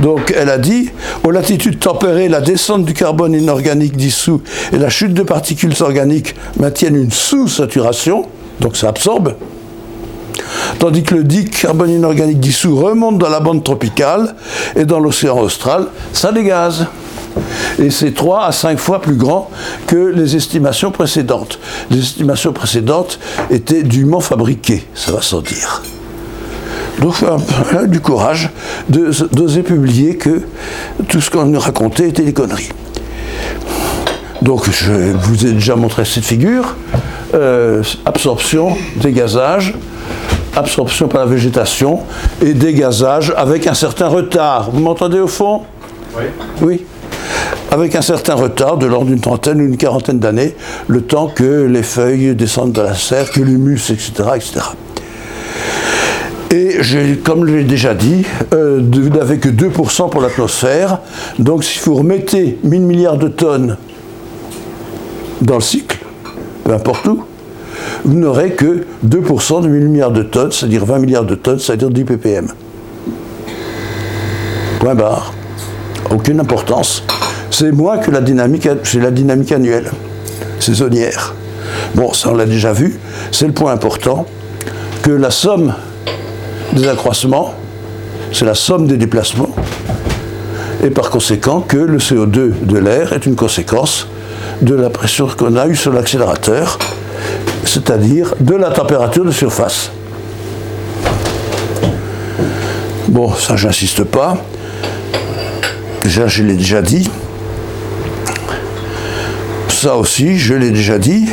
Donc 0.00 0.34
elle 0.36 0.48
a 0.48 0.58
dit, 0.58 0.90
aux 1.24 1.30
latitudes 1.30 1.78
tempérées, 1.78 2.28
la 2.28 2.40
descente 2.40 2.84
du 2.84 2.94
carbone 2.94 3.34
inorganique 3.34 3.96
dissous 3.96 4.40
et 4.72 4.78
la 4.78 4.88
chute 4.88 5.14
de 5.14 5.22
particules 5.22 5.74
organiques 5.80 6.34
maintiennent 6.58 6.96
une 6.96 7.10
sous-saturation, 7.10 8.24
donc 8.60 8.76
ça 8.76 8.88
absorbe, 8.88 9.34
tandis 10.78 11.02
que 11.02 11.14
le 11.14 11.24
carbone 11.44 11.90
inorganique 11.90 12.40
dissous 12.40 12.76
remonte 12.76 13.18
dans 13.18 13.28
la 13.28 13.40
bande 13.40 13.62
tropicale 13.62 14.34
et 14.74 14.84
dans 14.84 15.00
l'océan 15.00 15.38
austral, 15.38 15.86
ça 16.12 16.32
dégaze. 16.32 16.86
Et 17.78 17.90
c'est 17.90 18.12
3 18.12 18.46
à 18.46 18.52
5 18.52 18.78
fois 18.78 19.00
plus 19.00 19.14
grand 19.14 19.50
que 19.86 19.96
les 19.96 20.34
estimations 20.34 20.90
précédentes. 20.90 21.60
Les 21.90 22.00
estimations 22.00 22.52
précédentes 22.52 23.20
étaient 23.50 23.84
dûment 23.84 24.20
fabriquées, 24.20 24.84
ça 24.94 25.12
va 25.12 25.22
sans 25.22 25.40
dire. 25.40 25.82
Donc 27.00 27.14
elle 27.70 27.78
a 27.78 27.82
eu 27.84 27.88
du 27.88 28.00
courage 28.00 28.50
d'oser 28.88 29.62
publier 29.62 30.16
que 30.16 30.42
tout 31.08 31.20
ce 31.20 31.30
qu'on 31.30 31.46
nous 31.46 31.60
racontait 31.60 32.08
était 32.08 32.22
des 32.22 32.32
conneries. 32.32 32.70
Donc 34.42 34.70
je 34.70 34.92
vous 34.92 35.46
ai 35.46 35.52
déjà 35.52 35.76
montré 35.76 36.04
cette 36.04 36.24
figure. 36.24 36.76
Euh, 37.34 37.82
absorption, 38.06 38.76
dégazage, 38.96 39.74
absorption 40.56 41.08
par 41.08 41.20
la 41.20 41.26
végétation 41.26 42.00
et 42.42 42.54
dégazage 42.54 43.32
avec 43.36 43.66
un 43.66 43.74
certain 43.74 44.08
retard. 44.08 44.70
Vous 44.72 44.80
m'entendez 44.80 45.20
au 45.20 45.28
fond? 45.28 45.62
Oui. 46.16 46.24
Oui. 46.60 46.84
Avec 47.70 47.94
un 47.94 48.02
certain 48.02 48.34
retard 48.34 48.78
de 48.78 48.86
l'ordre 48.86 49.06
d'une 49.06 49.20
trentaine 49.20 49.60
ou 49.60 49.64
une 49.64 49.76
quarantaine 49.76 50.18
d'années, 50.18 50.56
le 50.88 51.02
temps 51.02 51.28
que 51.28 51.64
les 51.64 51.84
feuilles 51.84 52.34
descendent 52.34 52.72
de 52.72 52.80
la 52.80 52.94
serre, 52.94 53.30
que 53.30 53.40
l'humus, 53.40 53.90
etc., 53.90 54.10
etc. 54.34 54.60
Et 56.52 56.78
comme 57.24 57.46
je 57.46 57.54
l'ai 57.54 57.64
déjà 57.64 57.94
dit, 57.94 58.24
euh, 58.54 58.80
vous 58.82 59.08
n'avez 59.08 59.38
que 59.38 59.48
2% 59.48 60.10
pour 60.10 60.20
l'atmosphère. 60.20 60.98
Donc 61.38 61.62
si 61.62 61.78
vous 61.78 61.94
remettez 61.94 62.58
1000 62.64 62.80
milliards 62.80 63.18
de 63.18 63.28
tonnes 63.28 63.76
dans 65.42 65.56
le 65.56 65.60
cycle, 65.60 65.98
peu 66.64 66.72
importe 66.72 67.06
où, 67.06 67.22
vous 68.04 68.14
n'aurez 68.14 68.52
que 68.52 68.84
2% 69.06 69.62
de 69.62 69.68
1000 69.68 69.88
milliards 69.88 70.10
de 70.10 70.24
tonnes, 70.24 70.50
c'est-à-dire 70.50 70.84
20 70.84 70.98
milliards 70.98 71.24
de 71.24 71.36
tonnes, 71.36 71.60
c'est-à-dire 71.60 71.90
10 71.90 72.04
ppm. 72.04 72.48
Point 74.80 74.94
barre. 74.96 75.32
Aucune 76.10 76.40
importance. 76.40 77.04
C'est 77.52 77.70
moins 77.70 77.98
que 77.98 78.10
la 78.10 78.20
dynamique, 78.20 78.68
c'est 78.82 78.98
la 78.98 79.12
dynamique 79.12 79.52
annuelle, 79.52 79.90
saisonnière. 80.58 81.34
Bon, 81.94 82.12
ça 82.12 82.30
on 82.32 82.34
l'a 82.34 82.46
déjà 82.46 82.72
vu, 82.72 82.98
c'est 83.30 83.46
le 83.46 83.52
point 83.52 83.72
important, 83.72 84.26
que 85.02 85.12
la 85.12 85.30
somme 85.30 85.74
des 86.72 86.88
accroissements, 86.88 87.54
c'est 88.32 88.44
la 88.44 88.54
somme 88.54 88.86
des 88.86 88.96
déplacements, 88.96 89.54
et 90.82 90.90
par 90.90 91.10
conséquent 91.10 91.60
que 91.60 91.76
le 91.76 91.98
CO2 91.98 92.52
de 92.62 92.78
l'air 92.78 93.12
est 93.12 93.26
une 93.26 93.36
conséquence 93.36 94.06
de 94.62 94.74
la 94.74 94.90
pression 94.90 95.26
qu'on 95.26 95.56
a 95.56 95.66
eue 95.66 95.76
sur 95.76 95.92
l'accélérateur, 95.92 96.78
c'est-à-dire 97.64 98.34
de 98.40 98.54
la 98.54 98.70
température 98.70 99.24
de 99.24 99.30
surface. 99.30 99.90
Bon, 103.08 103.32
ça 103.34 103.56
j'insiste 103.56 104.04
pas. 104.04 104.36
Déjà, 106.04 106.28
je 106.28 106.42
l'ai 106.42 106.54
déjà 106.54 106.80
dit. 106.80 107.10
Ça 109.68 109.96
aussi, 109.96 110.38
je 110.38 110.54
l'ai 110.54 110.70
déjà 110.70 110.98
dit. 110.98 111.28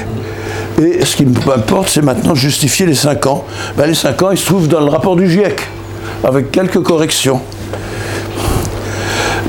Et 0.80 1.04
ce 1.04 1.16
qui 1.16 1.26
m'importe, 1.26 1.90
c'est 1.90 2.04
maintenant 2.04 2.36
justifier 2.36 2.86
les 2.86 2.94
5 2.94 3.26
ans. 3.26 3.46
Ben, 3.78 3.88
les 3.88 3.96
5 3.96 4.22
ans, 4.22 4.32
ils 4.32 4.38
se 4.38 4.46
trouvent 4.46 4.68
dans 4.68 4.80
le 4.80 4.90
rapport 4.90 5.16
du 5.16 5.30
GIEC, 5.30 5.60
avec 6.24 6.52
quelques 6.52 6.82
corrections. 6.84 7.42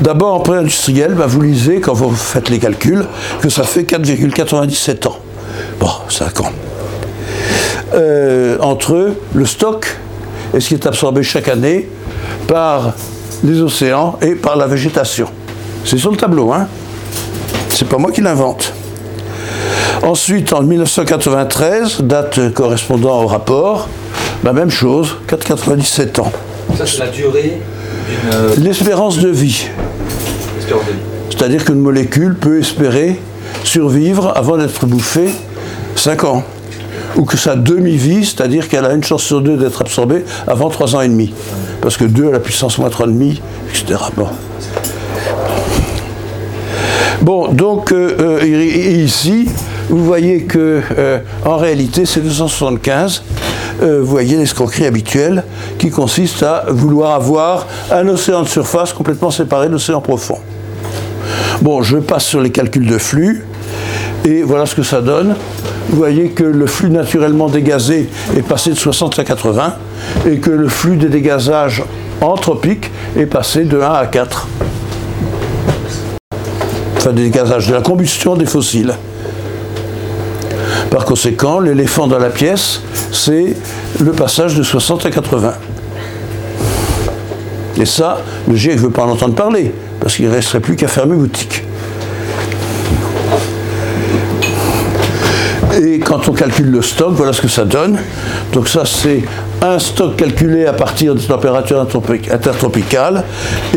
D'abord, 0.01 0.35
en 0.35 0.39
pré-industriel, 0.39 1.13
ben, 1.13 1.27
vous 1.27 1.41
lisez, 1.41 1.81
quand 1.81 1.93
vous 1.93 2.09
faites 2.15 2.49
les 2.49 2.57
calculs, 2.57 3.05
que 3.41 3.49
ça 3.49 3.63
fait 3.63 3.83
4,97 3.83 5.07
ans. 5.07 5.17
Bon, 5.79 5.91
5 6.07 6.41
ans. 6.41 6.51
Euh, 7.93 8.57
entre 8.59 9.13
le 9.33 9.45
stock 9.45 9.97
et 10.53 10.59
ce 10.59 10.67
qui 10.67 10.73
est 10.75 10.85
absorbé 10.85 11.23
chaque 11.23 11.47
année 11.47 11.89
par 12.47 12.93
les 13.43 13.61
océans 13.61 14.17
et 14.21 14.35
par 14.35 14.55
la 14.55 14.67
végétation. 14.67 15.27
C'est 15.85 15.97
sur 15.97 16.11
le 16.11 16.17
tableau, 16.17 16.51
hein 16.51 16.67
C'est 17.69 17.87
pas 17.87 17.97
moi 17.97 18.11
qui 18.11 18.21
l'invente. 18.21 18.73
Ensuite, 20.03 20.53
en 20.53 20.63
1993, 20.63 22.01
date 22.01 22.53
correspondant 22.53 23.21
au 23.21 23.27
rapport, 23.27 23.89
la 24.43 24.53
même 24.53 24.69
chose, 24.69 25.17
4,97 25.27 26.21
ans. 26.21 26.31
Ça, 26.77 26.85
c'est 26.85 26.99
la 26.99 27.07
durée 27.07 27.61
d'une 28.07 28.33
euh, 28.33 28.55
L'espérance 28.57 29.19
de 29.19 29.29
vie, 29.29 29.67
espérance 30.57 30.85
de 30.85 30.91
vie. 30.91 30.97
c'est-à-dire 31.29 31.65
qu'une 31.65 31.79
molécule 31.79 32.35
peut 32.35 32.59
espérer 32.59 33.19
survivre 33.63 34.31
avant 34.35 34.57
d'être 34.57 34.85
bouffée 34.85 35.29
5 35.95 36.23
ans. 36.23 36.43
Ou 37.15 37.25
que 37.25 37.37
sa 37.37 37.55
demi-vie, 37.55 38.25
c'est-à-dire 38.25 38.69
qu'elle 38.69 38.85
a 38.85 38.93
une 38.93 39.03
chance 39.03 39.23
sur 39.23 39.41
deux 39.41 39.57
d'être 39.57 39.81
absorbée 39.81 40.23
avant 40.47 40.69
3 40.69 40.95
ans 40.95 41.01
et 41.01 41.09
demi. 41.09 41.33
Parce 41.81 41.97
que 41.97 42.05
2 42.05 42.29
à 42.29 42.31
la 42.31 42.39
puissance 42.39 42.77
moins 42.77 42.89
3,5, 42.89 43.39
etc. 43.69 43.99
Bon. 44.15 44.27
Bon, 47.21 47.49
donc 47.49 47.91
euh, 47.91 48.39
euh, 48.41 48.45
ici, 48.45 49.49
vous 49.89 50.05
voyez 50.05 50.43
que 50.43 50.81
euh, 50.97 51.19
en 51.45 51.57
réalité, 51.57 52.05
c'est 52.05 52.21
275. 52.21 53.23
Euh, 53.81 53.99
vous 54.01 54.05
voyez 54.05 54.37
l'escroquerie 54.37 54.85
habituelle 54.85 55.43
qui 55.79 55.89
consiste 55.89 56.43
à 56.43 56.65
vouloir 56.69 57.13
avoir 57.13 57.65
un 57.91 58.07
océan 58.07 58.43
de 58.43 58.47
surface 58.47 58.93
complètement 58.93 59.31
séparé 59.31 59.67
de 59.67 59.73
l'océan 59.73 59.99
profond. 59.99 60.37
Bon, 61.61 61.81
je 61.81 61.97
passe 61.97 62.25
sur 62.25 62.41
les 62.41 62.51
calculs 62.51 62.85
de 62.85 62.97
flux 62.97 63.45
et 64.25 64.43
voilà 64.43 64.65
ce 64.65 64.75
que 64.75 64.83
ça 64.83 65.01
donne. 65.01 65.35
Vous 65.89 65.97
voyez 65.97 66.29
que 66.29 66.43
le 66.43 66.67
flux 66.67 66.91
naturellement 66.91 67.49
dégazé 67.49 68.09
est 68.37 68.41
passé 68.41 68.69
de 68.69 68.75
60 68.75 69.17
à 69.17 69.23
80 69.23 69.75
et 70.27 70.37
que 70.37 70.51
le 70.51 70.67
flux 70.67 70.97
des 70.97 71.09
dégazages 71.09 71.83
anthropiques 72.21 72.91
est 73.17 73.25
passé 73.25 73.63
de 73.63 73.79
1 73.79 73.91
à 73.91 74.05
4. 74.05 74.47
Enfin, 76.97 77.11
des 77.11 77.23
dégazages 77.23 77.67
de 77.67 77.73
la 77.73 77.81
combustion 77.81 78.35
des 78.35 78.45
fossiles. 78.45 78.93
Par 80.91 81.05
conséquent, 81.05 81.59
l'éléphant 81.59 82.07
dans 82.07 82.17
la 82.17 82.29
pièce, 82.29 82.81
c'est 83.11 83.55
le 83.99 84.11
passage 84.11 84.55
de 84.55 84.63
60 84.63 85.05
à 85.05 85.11
80. 85.11 85.53
Et 87.77 87.85
ça, 87.85 88.21
le 88.47 88.55
GIEC 88.55 88.75
ne 88.75 88.81
veut 88.81 88.89
pas 88.89 89.03
en 89.03 89.11
entendre 89.11 89.35
parler, 89.35 89.73
parce 89.99 90.15
qu'il 90.15 90.25
ne 90.25 90.31
resterait 90.31 90.59
plus 90.59 90.75
qu'à 90.75 90.87
fermer 90.87 91.15
boutique. 91.15 91.63
Et 95.81 95.99
quand 95.99 96.27
on 96.27 96.33
calcule 96.33 96.71
le 96.71 96.81
stock, 96.81 97.13
voilà 97.13 97.31
ce 97.31 97.41
que 97.41 97.47
ça 97.47 97.63
donne. 97.63 97.97
Donc 98.51 98.67
ça, 98.67 98.83
c'est 98.85 99.23
un 99.61 99.79
stock 99.79 100.17
calculé 100.17 100.65
à 100.65 100.73
partir 100.73 101.15
des 101.15 101.21
températures 101.23 101.81
intertropi- 101.83 102.31
intertropicales. 102.31 103.23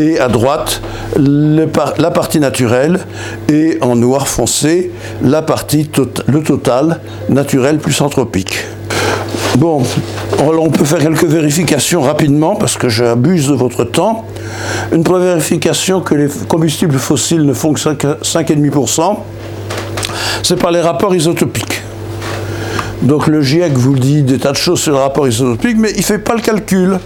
Et 0.01 0.19
à 0.19 0.29
droite, 0.29 0.83
la 1.17 2.11
partie 2.11 2.41
naturelle. 2.41 2.99
Et 3.49 3.79
en 3.83 3.95
noir 3.95 4.27
foncé, 4.27 4.91
la 5.23 5.43
partie, 5.43 5.89
le 6.27 6.43
total 6.43 7.01
naturel 7.29 7.79
plus 7.79 8.01
anthropique. 8.01 8.59
Bon, 9.59 9.83
on 10.41 10.71
peut 10.71 10.85
faire 10.85 10.99
quelques 10.99 11.25
vérifications 11.25 12.01
rapidement 12.03 12.57
parce 12.57 12.77
que 12.77 12.89
j'abuse 12.89 13.49
de 13.49 13.55
votre 13.55 13.85
temps. 13.85 14.25
Une 14.93 15.05
première 15.05 15.29
vérification 15.29 16.01
que 16.01 16.15
les 16.15 16.29
combustibles 16.49 16.99
fossiles 16.99 17.45
ne 17.45 17.53
font 17.53 17.75
que 17.75 17.81
5 17.81 18.03
5,5%, 18.23 19.19
c'est 20.43 20.57
par 20.57 20.71
les 20.71 20.81
rapports 20.81 21.15
isotopiques. 21.15 21.62
Donc 23.03 23.27
le 23.27 23.43
GIEC 23.43 23.73
vous 23.73 23.97
dit 23.97 24.23
des 24.23 24.39
tas 24.39 24.53
de 24.53 24.57
choses 24.57 24.81
sur 24.81 24.93
le 24.93 24.99
rapport 24.99 25.27
isotopique, 25.27 25.77
mais 25.77 25.91
il 25.93 25.99
ne 25.99 26.03
fait 26.03 26.19
pas 26.19 26.35
le 26.35 26.41
calcul. 26.41 26.99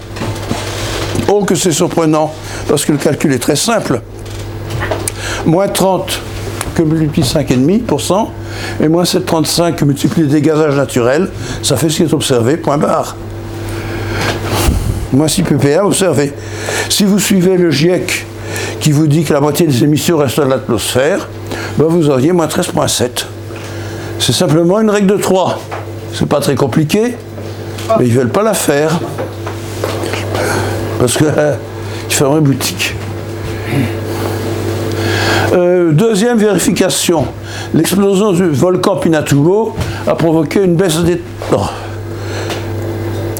Oh 1.27 1.43
que 1.43 1.55
c'est 1.55 1.71
surprenant, 1.71 2.31
parce 2.67 2.85
que 2.85 2.91
le 2.91 2.99
calcul 2.99 3.33
est 3.33 3.39
très 3.39 3.55
simple. 3.55 4.01
Moins 5.45 5.67
30 5.67 6.21
que 6.75 6.83
multiplie 6.83 7.23
5,5%, 7.23 8.27
et 8.81 8.87
moins 8.87 9.03
7,35 9.03 9.75
que 9.75 9.85
multiplie 9.85 10.23
les 10.23 10.29
dégazages 10.29 10.75
naturels, 10.75 11.29
ça 11.63 11.75
fait 11.75 11.89
ce 11.89 11.97
qui 11.97 12.03
est 12.03 12.13
observé, 12.13 12.57
point 12.57 12.77
barre. 12.77 13.15
Moins 15.11 15.27
6 15.27 15.43
ppm 15.43 15.87
observé. 15.87 16.31
Si 16.89 17.05
vous 17.05 17.17
suivez 17.17 17.57
le 17.57 17.71
GIEC 17.71 18.27
qui 18.81 18.91
vous 18.91 19.07
dit 19.07 19.23
que 19.23 19.33
la 19.33 19.41
moitié 19.41 19.65
des 19.65 19.83
émissions 19.83 20.17
restent 20.17 20.37
dans 20.37 20.45
l'atmosphère, 20.45 21.27
ben, 21.79 21.85
vous 21.85 22.09
auriez 22.11 22.33
moins 22.33 22.45
13,7. 22.45 23.25
C'est 24.19 24.33
simplement 24.33 24.79
une 24.79 24.91
règle 24.91 25.07
de 25.07 25.17
3. 25.17 25.59
C'est 26.13 26.27
pas 26.27 26.39
très 26.39 26.55
compliqué, 26.55 27.15
mais 27.99 28.05
ils 28.05 28.13
veulent 28.13 28.29
pas 28.29 28.43
la 28.43 28.53
faire. 28.53 28.99
Parce 30.99 31.15
que 31.17 31.25
euh, 31.25 31.53
ils 32.09 32.13
fermeraient 32.13 32.41
boutique. 32.41 32.95
Euh, 35.53 35.91
deuxième 35.91 36.37
vérification. 36.37 37.25
L'explosion 37.73 38.33
du 38.33 38.49
volcan 38.49 38.97
Pinatubo 38.97 39.75
a 40.05 40.15
provoqué 40.15 40.63
une 40.63 40.75
baisse 40.75 40.99
des, 40.99 41.21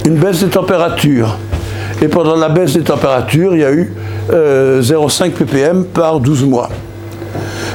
une 0.06 0.49
températures. 0.49 1.38
Et 2.02 2.07
pendant 2.07 2.35
la 2.35 2.49
baisse 2.49 2.73
des 2.73 2.84
températures, 2.84 3.56
il 3.56 3.61
y 3.61 3.65
a 3.65 3.72
eu 3.72 3.91
euh, 4.31 4.81
0,5 4.81 5.31
ppm 5.31 5.85
par 5.85 6.19
12 6.19 6.45
mois. 6.45 6.69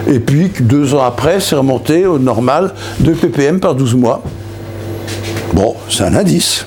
Et 0.09 0.19
puis, 0.19 0.51
deux 0.60 0.94
ans 0.94 1.02
après, 1.05 1.40
c'est 1.40 1.55
remonté 1.55 2.06
au 2.06 2.19
normal, 2.19 2.73
2 3.01 3.12
ppm 3.12 3.60
par 3.60 3.74
12 3.74 3.94
mois. 3.97 4.23
Bon, 5.52 5.74
c'est 5.90 6.04
un 6.04 6.14
indice. 6.14 6.66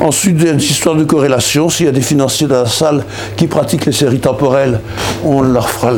Ensuite, 0.00 0.36
il 0.38 0.46
y 0.46 0.48
a 0.48 0.52
une 0.52 0.58
histoire 0.58 0.94
de 0.94 1.04
corrélation. 1.04 1.68
S'il 1.68 1.86
y 1.86 1.88
a 1.88 1.92
des 1.92 2.02
financiers 2.02 2.46
dans 2.46 2.62
la 2.62 2.68
salle 2.68 3.04
qui 3.36 3.46
pratiquent 3.46 3.86
les 3.86 3.92
séries 3.92 4.20
temporelles, 4.20 4.80
on 5.24 5.42
leur 5.42 5.70
fera 5.70 5.92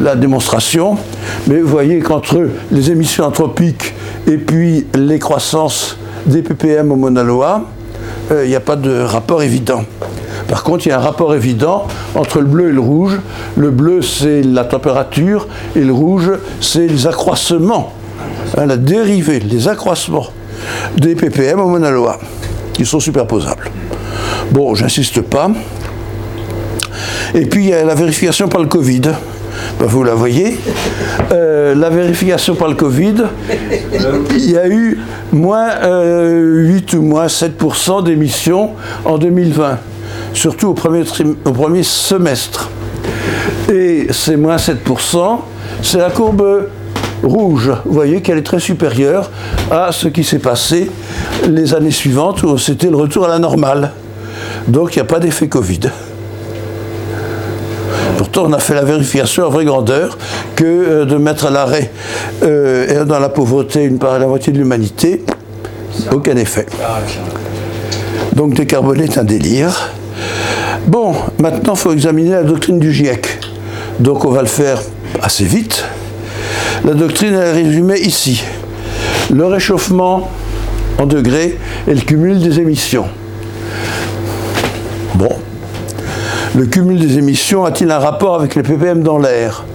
la 0.00 0.14
démonstration. 0.14 0.98
Mais 1.46 1.60
vous 1.60 1.68
voyez 1.68 1.98
qu'entre 2.00 2.48
les 2.70 2.90
émissions 2.90 3.24
anthropiques 3.24 3.94
et 4.26 4.36
puis 4.36 4.86
les 4.94 5.18
croissances 5.18 5.96
des 6.26 6.42
ppm 6.42 6.92
au 6.92 6.96
Mauna 6.96 7.22
Loa, 7.22 7.64
euh, 8.30 8.44
il 8.44 8.50
n'y 8.50 8.56
a 8.56 8.60
pas 8.60 8.76
de 8.76 9.00
rapport 9.00 9.42
évident. 9.42 9.84
Par 10.46 10.62
contre, 10.62 10.86
il 10.86 10.90
y 10.90 10.92
a 10.92 10.98
un 10.98 11.02
rapport 11.02 11.34
évident 11.34 11.86
entre 12.14 12.40
le 12.40 12.46
bleu 12.46 12.68
et 12.68 12.72
le 12.72 12.80
rouge. 12.80 13.18
Le 13.56 13.70
bleu, 13.70 14.02
c'est 14.02 14.42
la 14.42 14.64
température, 14.64 15.48
et 15.74 15.80
le 15.80 15.92
rouge, 15.92 16.30
c'est 16.60 16.86
les 16.86 17.06
accroissements, 17.06 17.92
hein, 18.56 18.66
la 18.66 18.76
dérivée, 18.76 19.40
les 19.40 19.68
accroissements 19.68 20.28
des 20.96 21.14
ppm 21.14 21.60
au 21.60 21.68
Mauna 21.68 21.90
Loa, 21.90 22.18
qui 22.72 22.84
sont 22.84 23.00
superposables. 23.00 23.70
Bon, 24.50 24.74
j'insiste 24.74 25.20
pas. 25.20 25.50
Et 27.34 27.46
puis, 27.46 27.64
il 27.64 27.70
y 27.70 27.74
a 27.74 27.84
la 27.84 27.94
vérification 27.94 28.48
par 28.48 28.60
le 28.60 28.66
Covid. 28.66 29.02
Ben, 29.78 29.86
vous 29.86 30.02
la 30.02 30.14
voyez. 30.14 30.58
Euh, 31.32 31.74
la 31.74 31.90
vérification 31.90 32.54
par 32.54 32.68
le 32.68 32.74
Covid, 32.74 33.24
il 34.34 34.50
y 34.50 34.56
a 34.56 34.68
eu 34.68 34.98
moins 35.32 35.70
euh, 35.82 36.64
8 36.66 36.94
ou 36.94 37.02
moins 37.02 37.26
7% 37.26 38.04
d'émissions 38.04 38.70
en 39.04 39.18
2020, 39.18 39.78
surtout 40.32 40.68
au 40.68 40.74
premier, 40.74 41.04
au 41.44 41.52
premier 41.52 41.82
semestre. 41.82 42.70
Et 43.70 44.06
ces 44.10 44.36
moins 44.36 44.56
7%, 44.56 45.38
c'est 45.82 45.98
la 45.98 46.10
courbe 46.10 46.68
rouge. 47.22 47.70
Vous 47.84 47.92
voyez 47.92 48.20
qu'elle 48.20 48.38
est 48.38 48.42
très 48.42 48.60
supérieure 48.60 49.30
à 49.70 49.92
ce 49.92 50.08
qui 50.08 50.24
s'est 50.24 50.38
passé 50.38 50.90
les 51.48 51.74
années 51.74 51.90
suivantes 51.90 52.42
où 52.42 52.58
c'était 52.58 52.90
le 52.90 52.96
retour 52.96 53.24
à 53.24 53.28
la 53.28 53.38
normale. 53.38 53.92
Donc 54.66 54.94
il 54.94 54.98
n'y 54.98 55.02
a 55.02 55.06
pas 55.06 55.18
d'effet 55.18 55.48
Covid. 55.48 55.80
Pourtant, 58.16 58.46
on 58.46 58.52
a 58.52 58.58
fait 58.58 58.74
la 58.74 58.84
vérification 58.84 59.46
à 59.46 59.48
vraie 59.48 59.64
grandeur 59.64 60.18
que 60.56 60.64
euh, 60.64 61.04
de 61.04 61.16
mettre 61.16 61.46
à 61.46 61.50
l'arrêt 61.50 61.90
euh, 62.42 63.04
dans 63.04 63.20
la 63.20 63.28
pauvreté 63.28 63.84
une 63.84 63.98
part 63.98 64.18
la 64.18 64.26
moitié 64.26 64.52
de 64.52 64.58
l'humanité, 64.58 65.24
aucun 66.12 66.36
effet. 66.36 66.66
Donc 68.34 68.54
décarboner 68.54 69.04
est 69.04 69.18
un 69.18 69.24
délire. 69.24 69.90
Bon, 70.86 71.14
maintenant, 71.38 71.74
il 71.74 71.78
faut 71.78 71.92
examiner 71.92 72.30
la 72.30 72.42
doctrine 72.42 72.78
du 72.78 72.92
GIEC. 72.92 73.38
Donc 74.00 74.24
on 74.24 74.30
va 74.30 74.42
le 74.42 74.48
faire 74.48 74.80
assez 75.22 75.44
vite. 75.44 75.84
La 76.88 76.94
doctrine 76.94 77.34
est 77.34 77.52
résumée 77.52 77.98
ici. 77.98 78.42
Le 79.30 79.44
réchauffement 79.44 80.30
en 80.98 81.04
degrés 81.04 81.58
et 81.86 81.92
le 81.92 82.00
cumul 82.00 82.40
des 82.40 82.60
émissions. 82.60 83.04
Bon, 85.14 85.28
le 86.54 86.64
cumul 86.64 86.98
des 86.98 87.18
émissions 87.18 87.66
a-t-il 87.66 87.90
un 87.90 87.98
rapport 87.98 88.36
avec 88.36 88.54
les 88.54 88.62
ppm 88.62 89.02
dans 89.02 89.18
l'air? 89.18 89.66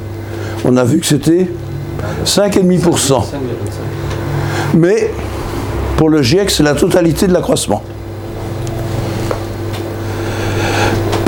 On 0.65 0.75
a 0.75 0.83
vu 0.83 0.99
que 1.01 1.05
c'était 1.05 1.47
5,5%. 2.25 3.25
Mais 4.73 5.11
pour 5.97 6.09
le 6.09 6.23
GIEC, 6.23 6.49
c'est 6.49 6.63
la 6.63 6.73
totalité 6.73 7.27
de 7.27 7.33
l'accroissement. 7.33 7.83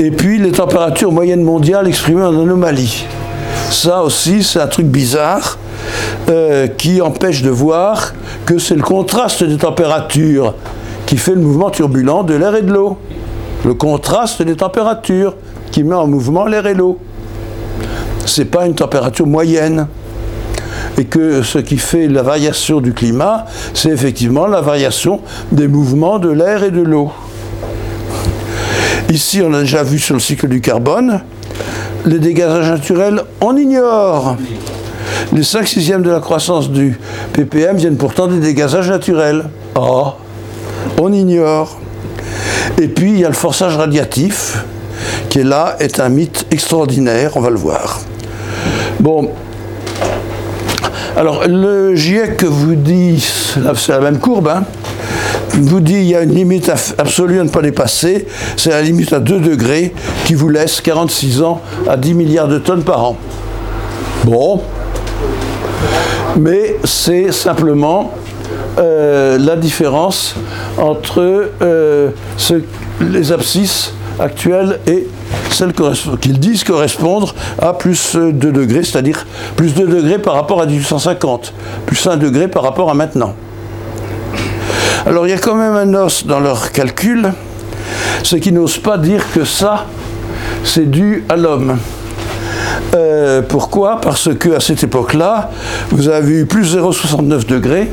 Et 0.00 0.10
puis 0.10 0.38
les 0.38 0.50
températures 0.50 1.12
moyennes 1.12 1.44
mondiales 1.44 1.86
exprimées 1.86 2.24
en 2.24 2.42
anomalie. 2.42 3.06
Ça 3.70 4.02
aussi, 4.02 4.42
c'est 4.42 4.58
un 4.58 4.66
truc 4.66 4.86
bizarre 4.86 5.58
euh, 6.28 6.66
qui 6.66 7.00
empêche 7.00 7.42
de 7.42 7.50
voir 7.50 8.12
que 8.46 8.58
c'est 8.58 8.74
le 8.74 8.82
contraste 8.82 9.44
des 9.44 9.58
températures 9.58 10.54
qui 11.06 11.16
fait 11.16 11.34
le 11.34 11.40
mouvement 11.40 11.70
turbulent 11.70 12.24
de 12.24 12.34
l'air 12.34 12.56
et 12.56 12.62
de 12.62 12.72
l'eau. 12.72 12.98
Le 13.64 13.74
contraste 13.74 14.42
des 14.42 14.56
températures 14.56 15.36
qui 15.70 15.84
met 15.84 15.94
en 15.94 16.06
mouvement 16.06 16.46
l'air 16.46 16.66
et 16.66 16.74
l'eau. 16.74 16.98
Ce 18.24 18.40
n'est 18.40 18.46
pas 18.46 18.66
une 18.66 18.74
température 18.74 19.26
moyenne. 19.26 19.86
Et 20.98 21.04
que 21.04 21.42
ce 21.42 21.58
qui 21.58 21.78
fait 21.78 22.08
la 22.08 22.22
variation 22.22 22.80
du 22.80 22.92
climat, 22.92 23.44
c'est 23.74 23.90
effectivement 23.90 24.46
la 24.46 24.62
variation 24.62 25.20
des 25.52 25.68
mouvements 25.68 26.18
de 26.18 26.30
l'air 26.30 26.64
et 26.64 26.70
de 26.70 26.82
l'eau. 26.82 27.12
Ici, 29.10 29.42
on 29.44 29.52
a 29.52 29.60
déjà 29.60 29.82
vu 29.82 29.98
sur 29.98 30.14
le 30.14 30.20
cycle 30.20 30.48
du 30.48 30.60
carbone, 30.60 31.20
les 32.04 32.18
dégazages 32.18 32.70
naturels, 32.70 33.22
on 33.40 33.56
ignore. 33.56 34.36
Les 35.32 35.42
5 35.42 35.66
sixièmes 35.66 36.02
de 36.02 36.10
la 36.10 36.20
croissance 36.20 36.70
du 36.70 36.98
ppm 37.32 37.76
viennent 37.76 37.96
pourtant 37.96 38.26
des 38.26 38.38
dégazages 38.38 38.88
naturels. 38.88 39.44
Oh, 39.74 40.12
on 40.98 41.12
ignore. 41.12 41.78
Et 42.80 42.88
puis, 42.88 43.10
il 43.10 43.20
y 43.20 43.24
a 43.24 43.28
le 43.28 43.34
forçage 43.34 43.76
radiatif, 43.76 44.64
qui 45.28 45.40
est 45.40 45.44
là, 45.44 45.76
est 45.80 46.00
un 46.00 46.08
mythe 46.08 46.46
extraordinaire, 46.50 47.32
on 47.36 47.40
va 47.40 47.50
le 47.50 47.56
voir. 47.56 48.00
Bon. 49.00 49.30
Alors, 51.16 51.46
le 51.46 51.94
GIEC 51.94 52.44
vous 52.44 52.74
dit, 52.74 53.24
c'est 53.74 53.92
la 53.92 54.00
même 54.00 54.18
courbe, 54.18 54.48
hein, 54.48 54.64
vous 55.54 55.80
dit 55.80 55.94
il 55.94 56.04
y 56.04 56.14
a 56.14 56.22
une 56.22 56.34
limite 56.34 56.70
absolue 56.98 57.40
à 57.40 57.44
ne 57.44 57.48
pas 57.48 57.62
dépasser, 57.62 58.26
c'est 58.56 58.70
la 58.70 58.82
limite 58.82 59.12
à 59.12 59.20
2 59.20 59.40
degrés 59.40 59.94
qui 60.26 60.34
vous 60.34 60.48
laisse 60.48 60.80
46 60.80 61.42
ans 61.42 61.62
à 61.88 61.96
10 61.96 62.14
milliards 62.14 62.48
de 62.48 62.58
tonnes 62.58 62.82
par 62.82 63.02
an. 63.02 63.16
Bon, 64.24 64.60
mais 66.38 66.76
c'est 66.84 67.32
simplement 67.32 68.12
euh, 68.78 69.38
la 69.38 69.56
différence 69.56 70.34
entre 70.78 71.50
euh, 71.62 72.10
les 73.00 73.32
abscisses 73.32 73.92
actuelles 74.18 74.80
et 74.86 75.06
celles 75.50 75.72
qu'ils 76.20 76.38
disent 76.38 76.64
correspondre 76.64 77.34
à 77.60 77.72
plus 77.72 78.16
2 78.16 78.32
degrés, 78.32 78.82
c'est-à-dire 78.82 79.26
plus 79.56 79.74
2 79.74 79.86
degrés 79.86 80.18
par 80.18 80.34
rapport 80.34 80.60
à 80.60 80.66
1850, 80.66 81.52
plus 81.86 82.06
1 82.06 82.16
degré 82.16 82.48
par 82.48 82.62
rapport 82.62 82.90
à 82.90 82.94
maintenant. 82.94 83.34
Alors 85.06 85.26
il 85.26 85.30
y 85.30 85.34
a 85.34 85.38
quand 85.38 85.54
même 85.54 85.74
un 85.74 85.94
os 85.94 86.26
dans 86.26 86.40
leur 86.40 86.72
calcul, 86.72 87.32
c'est 88.22 88.40
qu'ils 88.40 88.54
n'osent 88.54 88.78
pas 88.78 88.98
dire 88.98 89.24
que 89.32 89.44
ça, 89.44 89.86
c'est 90.64 90.90
dû 90.90 91.24
à 91.28 91.36
l'homme. 91.36 91.78
Euh, 92.94 93.42
pourquoi? 93.42 94.00
Parce 94.00 94.30
qu'à 94.36 94.60
cette 94.60 94.82
époque-là, 94.84 95.50
vous 95.90 96.08
avez 96.08 96.40
eu 96.40 96.46
plus 96.46 96.76
0,69 96.76 97.46
degrés 97.46 97.90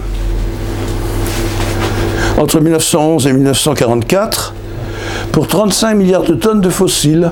entre 2.38 2.60
1911 2.60 3.28
et 3.28 3.34
1944 3.34 4.54
pour 5.32 5.48
35 5.48 5.96
milliards 5.96 6.24
de 6.24 6.36
tonnes 6.36 6.62
de 6.62 6.70
fossiles 6.70 7.32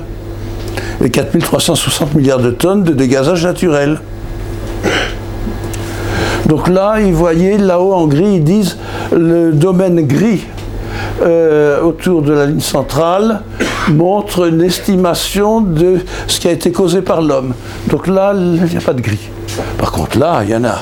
et 1.02 1.10
4360 1.10 2.14
milliards 2.14 2.40
de 2.40 2.50
tonnes 2.50 2.84
de 2.84 2.92
dégazage 2.92 3.44
naturel. 3.44 4.00
Donc 6.46 6.68
là, 6.68 6.98
vous 7.00 7.14
voyez, 7.14 7.58
là-haut 7.58 7.94
en 7.94 8.06
gris, 8.06 8.34
ils 8.36 8.44
disent 8.44 8.76
le 9.12 9.52
domaine 9.52 10.06
gris 10.06 10.44
euh, 11.20 11.82
autour 11.82 12.22
de 12.22 12.32
la 12.32 12.46
ligne 12.46 12.60
centrale 12.60 13.42
montre 13.88 14.48
une 14.48 14.62
estimation 14.62 15.60
de 15.60 15.98
ce 16.26 16.40
qui 16.40 16.48
a 16.48 16.52
été 16.52 16.72
causé 16.72 17.02
par 17.02 17.20
l'homme. 17.20 17.54
Donc 17.88 18.06
là, 18.06 18.32
il 18.34 18.62
n'y 18.62 18.76
a 18.76 18.80
pas 18.80 18.94
de 18.94 19.00
gris. 19.00 19.28
Par 19.78 19.92
contre, 19.92 20.18
là, 20.18 20.40
il 20.44 20.50
y 20.50 20.56
en 20.56 20.64
a. 20.64 20.78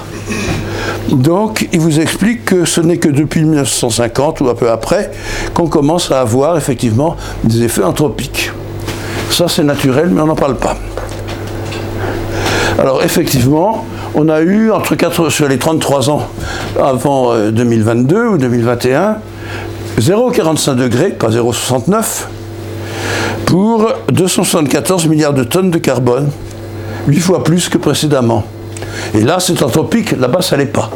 Donc, 1.11 1.69
il 1.73 1.81
vous 1.81 1.99
explique 1.99 2.45
que 2.45 2.65
ce 2.65 2.81
n'est 2.81 2.99
que 2.99 3.09
depuis 3.09 3.43
1950 3.43 4.41
ou 4.41 4.49
un 4.49 4.55
peu 4.55 4.71
après 4.71 5.11
qu'on 5.55 5.67
commence 5.67 6.11
à 6.13 6.21
avoir 6.21 6.57
effectivement 6.57 7.17
des 7.43 7.65
effets 7.65 7.83
anthropiques. 7.83 8.53
Ça, 9.31 9.49
c'est 9.49 9.65
naturel, 9.65 10.11
mais 10.11 10.21
on 10.21 10.27
n'en 10.27 10.37
parle 10.37 10.57
pas. 10.57 10.77
Alors, 12.79 13.03
effectivement, 13.03 13.85
on 14.15 14.29
a 14.29 14.41
eu 14.41 14.71
entre 14.71 14.95
4, 14.95 15.31
sur 15.31 15.49
les 15.49 15.59
33 15.59 16.11
ans 16.11 16.23
avant 16.81 17.33
euh, 17.33 17.51
2022 17.51 18.27
ou 18.27 18.39
2021, 18.39 19.17
0,45 19.99 20.77
degrés, 20.77 21.11
pas 21.11 21.29
0,69, 21.29 22.27
pour 23.47 23.93
274 24.13 25.07
milliards 25.07 25.35
de 25.35 25.45
tonnes 25.45 25.71
de 25.71 25.79
carbone. 25.79 26.31
huit 27.09 27.21
fois 27.21 27.43
plus 27.43 27.69
que 27.69 27.79
précédemment. 27.79 28.45
Et 29.15 29.23
là, 29.23 29.39
c'est 29.41 29.63
anthropique, 29.63 30.13
là-bas, 30.19 30.43
ça 30.43 30.57
l'est 30.57 30.67
pas. 30.67 30.91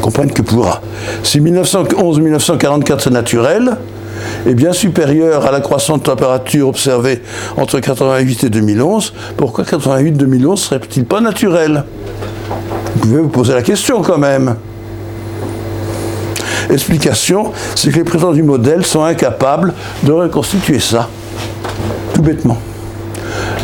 Comprendre 0.00 0.32
que 0.32 0.42
pourra. 0.42 0.80
Si 1.22 1.40
1911-1944 1.40 3.00
c'est 3.00 3.10
naturel, 3.10 3.76
est 4.46 4.54
bien 4.54 4.72
supérieur 4.72 5.46
à 5.46 5.50
la 5.50 5.60
croissance 5.60 5.98
de 5.98 6.04
température 6.04 6.68
observée 6.68 7.22
entre 7.56 7.80
88 7.80 8.44
et 8.44 8.50
2011, 8.50 9.12
pourquoi 9.36 9.64
88-2011 9.64 10.56
serait-il 10.56 11.04
pas 11.04 11.20
naturel? 11.20 11.84
Vous 12.94 13.00
pouvez 13.00 13.20
vous 13.20 13.28
poser 13.28 13.54
la 13.54 13.62
question 13.62 14.02
quand 14.02 14.18
même. 14.18 14.56
Explication, 16.70 17.52
c'est 17.74 17.90
que 17.90 17.96
les 17.96 18.04
prétendus 18.04 18.42
modèles 18.42 18.84
sont 18.84 19.02
incapables 19.02 19.74
de 20.02 20.12
reconstituer 20.12 20.78
ça, 20.78 21.08
tout 22.14 22.22
bêtement. 22.22 22.58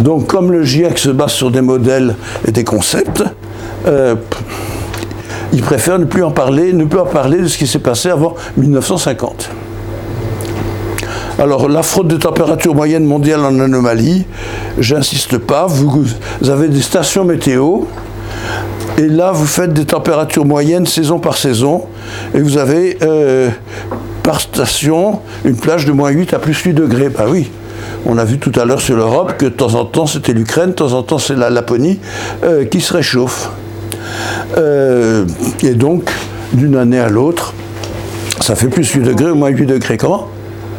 Donc, 0.00 0.26
comme 0.26 0.52
le 0.52 0.62
GIEC 0.64 0.98
se 0.98 1.10
base 1.10 1.32
sur 1.32 1.50
des 1.50 1.60
modèles 1.62 2.16
et 2.46 2.52
des 2.52 2.64
concepts, 2.64 3.22
euh, 3.86 4.14
il 5.52 5.62
préfère 5.62 5.98
ne 5.98 6.04
plus 6.04 6.22
en 6.22 6.30
parler, 6.30 6.72
ne 6.72 6.84
plus 6.84 6.98
en 6.98 7.06
parler 7.06 7.38
de 7.38 7.46
ce 7.46 7.56
qui 7.56 7.66
s'est 7.66 7.78
passé 7.78 8.10
avant 8.10 8.34
1950. 8.56 9.50
Alors, 11.38 11.68
la 11.68 11.82
fraude 11.82 12.08
de 12.08 12.16
température 12.16 12.74
moyenne 12.74 13.04
mondiale 13.04 13.40
en 13.40 13.60
anomalie, 13.60 14.24
j'insiste 14.78 15.38
pas, 15.38 15.66
vous, 15.66 16.06
avez 16.48 16.68
des 16.68 16.80
stations 16.80 17.24
météo, 17.24 17.80
et 18.98 19.08
là, 19.08 19.32
vous 19.32 19.46
faites 19.46 19.72
des 19.72 19.84
températures 19.84 20.46
moyennes 20.46 20.86
saison 20.86 21.18
par 21.18 21.36
saison, 21.36 21.84
et 22.34 22.40
vous 22.40 22.56
avez 22.56 22.98
euh, 23.02 23.50
par 24.22 24.40
station 24.40 25.20
une 25.44 25.56
plage 25.56 25.84
de 25.84 25.92
moins 25.92 26.10
8 26.10 26.32
à 26.34 26.38
plus 26.38 26.54
8 26.54 26.72
degrés. 26.72 27.10
Bah 27.10 27.26
oui, 27.28 27.50
on 28.06 28.16
a 28.16 28.24
vu 28.24 28.38
tout 28.38 28.52
à 28.58 28.64
l'heure 28.64 28.80
sur 28.80 28.96
l'Europe 28.96 29.34
que 29.36 29.46
de 29.46 29.50
temps 29.50 29.74
en 29.74 29.84
temps 29.84 30.06
c'était 30.06 30.32
l'Ukraine, 30.32 30.70
de 30.70 30.74
temps 30.74 30.92
en 30.94 31.02
temps 31.02 31.18
c'est 31.18 31.36
la 31.36 31.50
Laponie 31.50 32.00
euh, 32.42 32.64
qui 32.64 32.80
se 32.80 32.94
réchauffe. 32.94 33.50
Euh, 34.56 35.26
et 35.62 35.74
donc, 35.74 36.10
d'une 36.52 36.76
année 36.76 36.98
à 36.98 37.08
l'autre, 37.08 37.52
ça 38.40 38.54
fait 38.54 38.68
plus 38.68 38.90
8 38.90 39.02
degrés 39.02 39.30
ou 39.30 39.34
moins 39.34 39.50
8 39.50 39.66
degrés. 39.66 39.98
Comment? 39.98 40.28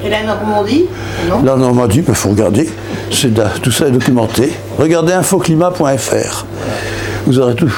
Et 0.04 0.10
la 0.10 0.24
Normandie? 0.24 0.86
Non 1.30 1.44
La 1.44 1.56
Normandie, 1.56 2.04
il 2.08 2.16
faut 2.16 2.30
regarder. 2.30 2.68
tout 3.62 3.72
ça 3.72 3.88
est 3.88 3.92
documenté. 3.92 4.54
Regardez 4.80 5.14
infoclimat.fr. 5.14 6.46
Vous 7.26 7.40
aurez 7.40 7.56
tout. 7.56 7.74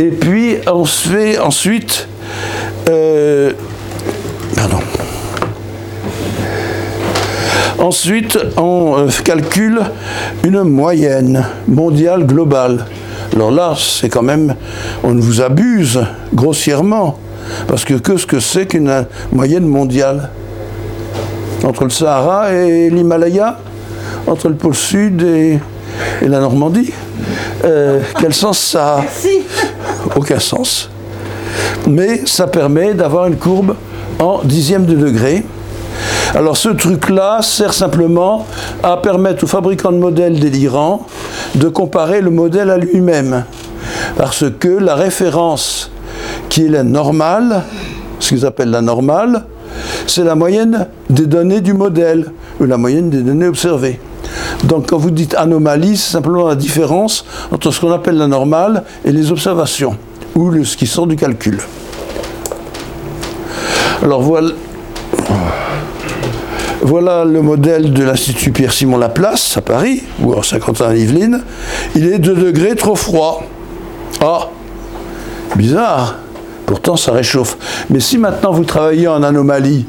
Et 0.00 0.08
puis, 0.08 0.56
on 0.66 0.86
se 0.86 1.08
fait 1.10 1.38
ensuite. 1.38 2.08
Euh, 2.88 3.52
pardon. 4.56 4.78
Ensuite, 7.78 8.38
on 8.56 8.94
euh, 8.96 9.08
calcule 9.22 9.82
une 10.42 10.62
moyenne 10.62 11.44
mondiale 11.68 12.24
globale. 12.24 12.86
Alors 13.34 13.50
là, 13.50 13.74
c'est 13.76 14.08
quand 14.08 14.22
même, 14.22 14.54
on 15.04 15.14
vous 15.16 15.42
abuse 15.42 16.00
grossièrement, 16.32 17.18
parce 17.68 17.84
que 17.84 17.92
qu'est-ce 17.92 18.26
que 18.26 18.40
c'est 18.40 18.64
qu'une 18.64 19.04
moyenne 19.30 19.66
mondiale? 19.66 20.30
Entre 21.62 21.84
le 21.84 21.90
Sahara 21.90 22.54
et 22.54 22.88
l'Himalaya, 22.88 23.58
entre 24.26 24.48
le 24.48 24.54
pôle 24.54 24.74
sud 24.74 25.22
et, 25.24 25.58
la 26.22 26.40
Normandie? 26.40 26.90
Euh, 27.64 28.00
quel 28.18 28.32
sens 28.32 28.58
ça 28.58 28.96
a? 28.96 29.04
Aucun 30.16 30.38
sens. 30.38 30.90
Mais 31.86 32.26
ça 32.26 32.46
permet 32.46 32.94
d'avoir 32.94 33.26
une 33.26 33.36
courbe 33.36 33.74
en 34.18 34.40
dixième 34.44 34.86
de 34.86 34.94
degré. 34.94 35.44
Alors 36.34 36.56
ce 36.56 36.68
truc-là 36.68 37.40
sert 37.42 37.72
simplement 37.72 38.46
à 38.82 38.96
permettre 38.96 39.44
aux 39.44 39.48
fabricants 39.48 39.92
de 39.92 39.98
modèles 39.98 40.38
délirants 40.38 41.06
de 41.54 41.68
comparer 41.68 42.20
le 42.20 42.30
modèle 42.30 42.70
à 42.70 42.78
lui-même. 42.78 43.44
Parce 44.16 44.44
que 44.58 44.68
la 44.68 44.94
référence 44.94 45.90
qui 46.48 46.66
est 46.66 46.68
la 46.68 46.84
normale, 46.84 47.62
ce 48.18 48.30
qu'ils 48.30 48.46
appellent 48.46 48.70
la 48.70 48.82
normale, 48.82 49.44
c'est 50.06 50.24
la 50.24 50.34
moyenne 50.34 50.86
des 51.08 51.26
données 51.26 51.60
du 51.60 51.72
modèle, 51.72 52.26
ou 52.60 52.64
la 52.64 52.76
moyenne 52.76 53.10
des 53.10 53.22
données 53.22 53.46
observées. 53.46 53.98
Donc 54.64 54.90
quand 54.90 54.98
vous 54.98 55.10
dites 55.10 55.34
anomalie, 55.34 55.96
c'est 55.96 56.12
simplement 56.12 56.48
la 56.48 56.54
différence 56.54 57.24
entre 57.50 57.70
ce 57.70 57.80
qu'on 57.80 57.92
appelle 57.92 58.16
la 58.16 58.26
normale 58.26 58.84
et 59.04 59.12
les 59.12 59.32
observations, 59.32 59.96
ou 60.34 60.64
ce 60.64 60.76
qui 60.76 60.86
sort 60.86 61.06
du 61.06 61.16
calcul. 61.16 61.58
Alors 64.02 64.22
voilà, 64.22 64.54
le 67.24 67.42
modèle 67.42 67.92
de 67.92 68.02
l'Institut 68.02 68.50
Pierre-Simon 68.50 68.96
Laplace 68.96 69.56
à 69.56 69.60
Paris, 69.60 70.02
ou 70.22 70.34
en 70.34 70.42
Saint-Quentin-Yvelines. 70.42 71.42
Il 71.94 72.06
est 72.06 72.18
2 72.18 72.34
degrés 72.34 72.76
trop 72.76 72.96
froid. 72.96 73.42
Ah, 74.22 74.48
bizarre. 75.56 76.16
Pourtant, 76.66 76.96
ça 76.96 77.12
réchauffe. 77.12 77.58
Mais 77.90 78.00
si 78.00 78.16
maintenant 78.16 78.52
vous 78.52 78.64
travaillez 78.64 79.08
en 79.08 79.22
anomalie, 79.22 79.84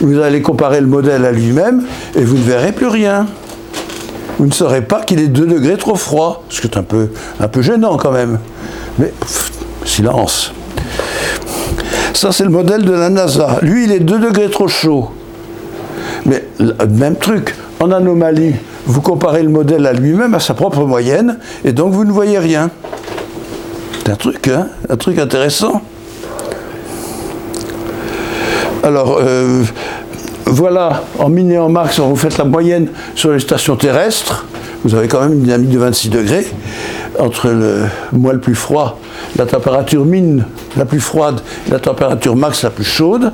vous 0.00 0.20
allez 0.20 0.42
comparer 0.42 0.80
le 0.80 0.86
modèle 0.86 1.24
à 1.24 1.32
lui-même 1.32 1.84
et 2.16 2.24
vous 2.24 2.36
ne 2.36 2.42
verrez 2.42 2.72
plus 2.72 2.86
rien. 2.86 3.26
Vous 4.38 4.46
ne 4.46 4.52
saurez 4.52 4.82
pas 4.82 5.02
qu'il 5.02 5.20
est 5.20 5.28
2 5.28 5.46
degrés 5.46 5.76
trop 5.76 5.94
froid, 5.94 6.44
ce 6.48 6.60
qui 6.60 6.66
est 6.66 6.76
un 6.76 6.82
peu, 6.82 7.10
un 7.40 7.48
peu 7.48 7.62
gênant 7.62 7.96
quand 7.96 8.12
même. 8.12 8.38
Mais 8.98 9.12
silence. 9.84 10.52
Ça, 12.12 12.32
c'est 12.32 12.44
le 12.44 12.50
modèle 12.50 12.84
de 12.84 12.92
la 12.92 13.10
NASA. 13.10 13.58
Lui, 13.62 13.84
il 13.84 13.92
est 13.92 14.00
2 14.00 14.18
degrés 14.18 14.50
trop 14.50 14.68
chaud. 14.68 15.10
Mais 16.26 16.44
même 16.88 17.16
truc, 17.16 17.54
en 17.80 17.90
anomalie, 17.90 18.54
vous 18.86 19.00
comparez 19.00 19.42
le 19.42 19.48
modèle 19.48 19.86
à 19.86 19.92
lui-même, 19.92 20.34
à 20.34 20.40
sa 20.40 20.54
propre 20.54 20.84
moyenne, 20.84 21.38
et 21.64 21.72
donc 21.72 21.92
vous 21.92 22.04
ne 22.04 22.12
voyez 22.12 22.38
rien. 22.38 22.70
C'est 24.04 24.12
un 24.12 24.16
truc, 24.16 24.48
hein 24.48 24.68
Un 24.88 24.96
truc 24.96 25.18
intéressant. 25.18 25.82
Alors, 28.82 29.18
euh, 29.20 29.64
voilà, 30.54 31.02
en 31.18 31.30
min 31.30 31.48
et 31.50 31.58
en 31.58 31.68
max, 31.68 31.98
vous 31.98 32.14
faites 32.14 32.38
la 32.38 32.44
moyenne 32.44 32.86
sur 33.16 33.32
les 33.32 33.40
stations 33.40 33.74
terrestres. 33.74 34.46
Vous 34.84 34.94
avez 34.94 35.08
quand 35.08 35.20
même 35.20 35.32
une 35.32 35.42
dynamique 35.42 35.70
de 35.70 35.78
26 35.78 36.10
degrés. 36.10 36.46
Entre 37.18 37.48
le 37.48 37.82
mois 38.12 38.32
le 38.32 38.38
plus 38.38 38.54
froid, 38.54 39.00
la 39.36 39.46
température 39.46 40.04
mine 40.04 40.44
la 40.76 40.84
plus 40.84 41.00
froide 41.00 41.40
et 41.66 41.72
la 41.72 41.80
température 41.80 42.36
max 42.36 42.62
la 42.62 42.70
plus 42.70 42.84
chaude. 42.84 43.32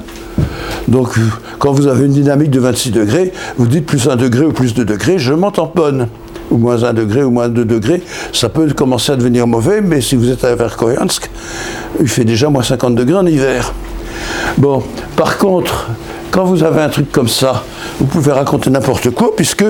Donc, 0.88 1.18
quand 1.58 1.72
vous 1.72 1.88
avez 1.88 2.06
une 2.06 2.12
dynamique 2.12 2.50
de 2.50 2.60
26 2.60 2.90
degrés, 2.90 3.32
vous 3.58 3.66
dites 3.66 3.84
plus 3.84 4.08
1 4.08 4.16
degré 4.16 4.46
ou 4.46 4.52
plus 4.52 4.72
2 4.72 4.86
degrés, 4.86 5.18
je 5.18 5.34
m'en 5.34 5.50
tamponne. 5.50 6.08
Ou 6.50 6.56
moins 6.56 6.84
1 6.84 6.94
degré 6.94 7.22
ou 7.22 7.30
moins 7.30 7.50
2 7.50 7.66
degrés, 7.66 8.02
ça 8.32 8.48
peut 8.48 8.66
commencer 8.72 9.12
à 9.12 9.16
devenir 9.16 9.46
mauvais, 9.46 9.82
mais 9.82 10.00
si 10.00 10.16
vous 10.16 10.30
êtes 10.30 10.42
à 10.44 10.54
Verkhoyansk, 10.54 11.30
il 12.00 12.08
fait 12.08 12.24
déjà 12.24 12.48
moins 12.48 12.62
50 12.62 12.94
degrés 12.94 13.18
en 13.18 13.26
hiver. 13.26 13.72
Bon, 14.56 14.82
par 15.16 15.38
contre, 15.38 15.90
quand 16.30 16.44
vous 16.44 16.62
avez 16.62 16.80
un 16.80 16.88
truc 16.88 17.10
comme 17.10 17.28
ça, 17.28 17.64
vous 17.98 18.06
pouvez 18.06 18.32
raconter 18.32 18.70
n'importe 18.70 19.10
quoi 19.10 19.34
puisque 19.34 19.64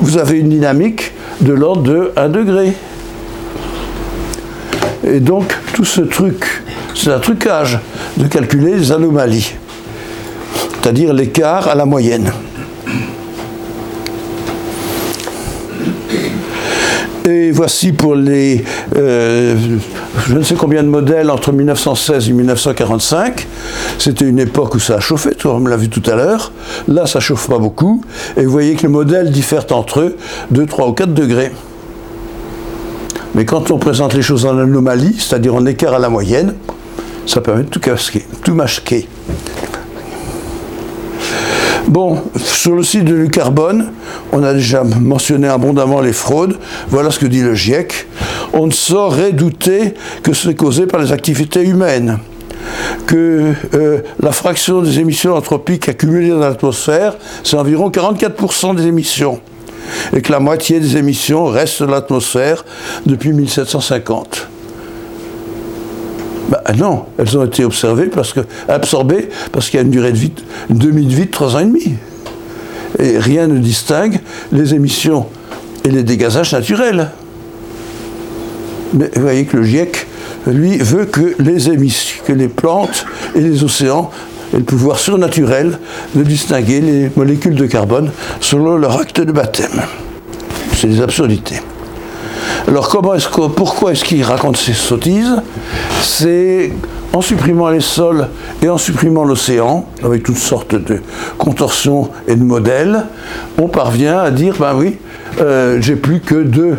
vous 0.00 0.18
avez 0.18 0.38
une 0.38 0.48
dynamique 0.48 1.12
de 1.40 1.52
l'ordre 1.52 1.82
de 1.82 2.12
1 2.16 2.28
degré. 2.28 2.72
Et 5.06 5.20
donc, 5.20 5.54
tout 5.74 5.84
ce 5.84 6.00
truc, 6.00 6.62
c'est 6.94 7.12
un 7.12 7.18
trucage 7.18 7.78
de 8.16 8.26
calculer 8.26 8.74
les 8.74 8.92
anomalies, 8.92 9.52
c'est-à-dire 10.82 11.12
l'écart 11.12 11.68
à 11.68 11.74
la 11.74 11.84
moyenne. 11.84 12.32
Et 17.28 17.50
voici 17.50 17.92
pour 17.92 18.14
les, 18.14 18.64
euh, 18.96 19.56
je 20.28 20.34
ne 20.34 20.42
sais 20.42 20.54
combien 20.54 20.82
de 20.82 20.88
modèles 20.88 21.30
entre 21.30 21.52
1916 21.52 22.28
et 22.28 22.32
1945. 22.32 23.46
C'était 23.98 24.24
une 24.24 24.38
époque 24.38 24.74
où 24.74 24.78
ça 24.78 24.96
a 24.96 25.00
chauffé, 25.00 25.30
on 25.44 25.60
me 25.60 25.70
l'a 25.70 25.76
vu 25.76 25.88
tout 25.88 26.02
à 26.10 26.16
l'heure. 26.16 26.52
Là, 26.88 27.06
ça 27.06 27.20
chauffe 27.20 27.48
pas 27.48 27.58
beaucoup. 27.58 28.02
Et 28.36 28.44
vous 28.44 28.50
voyez 28.50 28.74
que 28.74 28.82
les 28.82 28.88
modèles 28.88 29.30
diffèrent 29.30 29.66
entre 29.70 30.00
eux 30.00 30.16
de 30.50 30.64
3 30.64 30.88
ou 30.88 30.92
4 30.92 31.14
degrés. 31.14 31.52
Mais 33.34 33.44
quand 33.44 33.70
on 33.70 33.78
présente 33.78 34.14
les 34.14 34.22
choses 34.22 34.46
en 34.46 34.58
anomalie, 34.58 35.16
c'est-à-dire 35.18 35.54
en 35.54 35.66
écart 35.66 35.94
à 35.94 35.98
la 35.98 36.08
moyenne, 36.08 36.54
ça 37.26 37.40
permet 37.40 37.64
de 37.64 37.68
tout 37.68 37.80
casquer, 37.80 38.24
tout 38.42 38.54
masquer. 38.54 39.08
Bon, 41.88 42.20
sur 42.36 42.74
le 42.74 42.82
site 42.82 43.04
de 43.04 43.14
l'Ucarbone, 43.14 43.92
on 44.32 44.42
a 44.42 44.54
déjà 44.54 44.82
mentionné 44.82 45.46
abondamment 45.46 46.00
les 46.00 46.12
fraudes. 46.12 46.58
Voilà 46.88 47.10
ce 47.10 47.18
que 47.20 47.26
dit 47.26 47.42
le 47.42 47.54
GIEC. 47.54 48.06
On 48.58 48.66
ne 48.66 48.72
saurait 48.72 49.32
douter 49.32 49.94
que 50.22 50.32
c'est 50.32 50.54
causé 50.54 50.86
par 50.86 51.00
les 51.00 51.12
activités 51.12 51.62
humaines 51.62 52.18
que 53.06 53.52
euh, 53.74 53.98
la 54.20 54.32
fraction 54.32 54.82
des 54.82 54.98
émissions 54.98 55.34
anthropiques 55.34 55.88
accumulées 55.88 56.30
dans 56.30 56.38
l'atmosphère, 56.38 57.14
c'est 57.44 57.56
environ 57.56 57.90
44% 57.90 58.74
des 58.74 58.86
émissions, 58.86 59.40
et 60.12 60.22
que 60.22 60.32
la 60.32 60.40
moitié 60.40 60.80
des 60.80 60.96
émissions 60.96 61.46
restent 61.46 61.82
dans 61.82 61.92
l'atmosphère 61.92 62.64
depuis 63.04 63.32
1750. 63.32 64.48
Ben 66.48 66.60
non, 66.76 67.04
elles 67.18 67.36
ont 67.36 67.44
été 67.44 67.64
observées 67.64 68.06
parce 68.06 68.32
que, 68.32 68.40
absorbées 68.68 69.28
parce 69.50 69.68
qu'il 69.68 69.78
y 69.78 69.82
a 69.82 69.84
une 69.84 69.90
durée 69.90 70.12
de 70.12 70.18
vie, 70.18 70.32
une 70.70 70.78
demi 70.78 71.04
de 71.04 71.14
vie 71.14 71.26
de 71.26 71.30
3 71.30 71.56
ans 71.56 71.60
et 71.60 71.64
demi. 71.64 71.94
Et 73.00 73.18
rien 73.18 73.48
ne 73.48 73.58
distingue 73.58 74.20
les 74.52 74.74
émissions 74.74 75.26
et 75.84 75.90
les 75.90 76.04
dégazages 76.04 76.52
naturels. 76.52 77.10
Mais 78.96 79.10
vous 79.14 79.22
voyez 79.22 79.44
que 79.44 79.58
le 79.58 79.62
GIEC, 79.62 80.06
lui, 80.46 80.78
veut 80.78 81.04
que 81.04 81.34
les 81.38 81.68
émissions, 81.68 82.22
que 82.26 82.32
les 82.32 82.48
plantes 82.48 83.04
et 83.34 83.40
les 83.40 83.62
océans 83.62 84.10
aient 84.54 84.58
le 84.58 84.64
pouvoir 84.64 84.98
surnaturel 84.98 85.78
de 86.14 86.22
distinguer 86.22 86.80
les 86.80 87.10
molécules 87.14 87.54
de 87.54 87.66
carbone 87.66 88.10
selon 88.40 88.76
leur 88.76 88.98
acte 88.98 89.20
de 89.20 89.32
baptême. 89.32 89.82
C'est 90.74 90.88
des 90.88 91.02
absurdités. 91.02 91.60
Alors 92.68 92.88
comment 92.88 93.14
est-ce 93.14 93.28
que, 93.28 93.48
pourquoi 93.48 93.92
est-ce 93.92 94.04
qu'il 94.04 94.22
raconte 94.24 94.56
ces 94.56 94.72
sottises? 94.72 95.42
C'est 96.02 96.72
en 97.12 97.20
supprimant 97.20 97.70
les 97.70 97.80
sols 97.80 98.28
et 98.62 98.68
en 98.68 98.78
supprimant 98.78 99.24
l'océan, 99.24 99.86
avec 100.02 100.22
toutes 100.22 100.38
sortes 100.38 100.74
de 100.74 101.00
contorsions 101.38 102.10
et 102.26 102.34
de 102.34 102.42
modèles, 102.42 103.04
on 103.58 103.68
parvient 103.68 104.18
à 104.18 104.30
dire, 104.30 104.56
ben 104.58 104.74
oui, 104.74 104.96
euh, 105.40 105.78
j'ai 105.80 105.96
plus 105.96 106.20
que 106.20 106.34
deux 106.34 106.76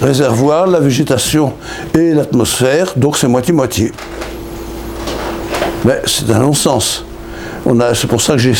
réservoirs, 0.00 0.66
la 0.66 0.80
végétation 0.80 1.52
et 1.94 2.12
l'atmosphère, 2.12 2.92
donc 2.96 3.16
c'est 3.16 3.28
moitié-moitié. 3.28 3.92
Mais 5.84 6.00
c'est 6.06 6.30
un 6.30 6.40
non-sens. 6.40 7.04
C'est 7.94 8.08
pour 8.08 8.20
ça 8.20 8.34
que 8.34 8.38
j'ai 8.38 8.54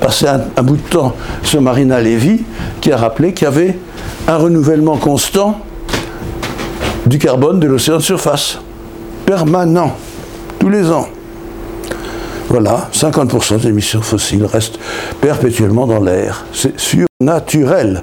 passé 0.00 0.26
un, 0.26 0.40
un, 0.56 0.62
bout 0.62 0.76
de 0.76 0.88
temps 0.88 1.14
sur 1.42 1.60
Marina 1.60 2.00
Levy, 2.00 2.44
qui 2.80 2.92
a 2.92 2.96
rappelé 2.96 3.32
qu'il 3.32 3.44
y 3.44 3.48
avait 3.48 3.78
un 4.26 4.36
renouvellement 4.36 4.96
constant 4.96 5.60
du 7.06 7.18
carbone 7.18 7.60
de 7.60 7.66
l'océan 7.66 7.96
de 7.96 8.02
surface, 8.02 8.58
permanent, 9.26 9.94
tous 10.58 10.68
les 10.68 10.90
ans. 10.90 11.08
Voilà, 12.48 12.88
50% 12.94 13.60
des 13.60 13.68
émissions 13.68 14.00
fossiles 14.00 14.46
restent 14.46 14.78
perpétuellement 15.20 15.86
dans 15.86 16.00
l'air. 16.00 16.46
C'est 16.52 16.78
surnaturel. 16.80 18.02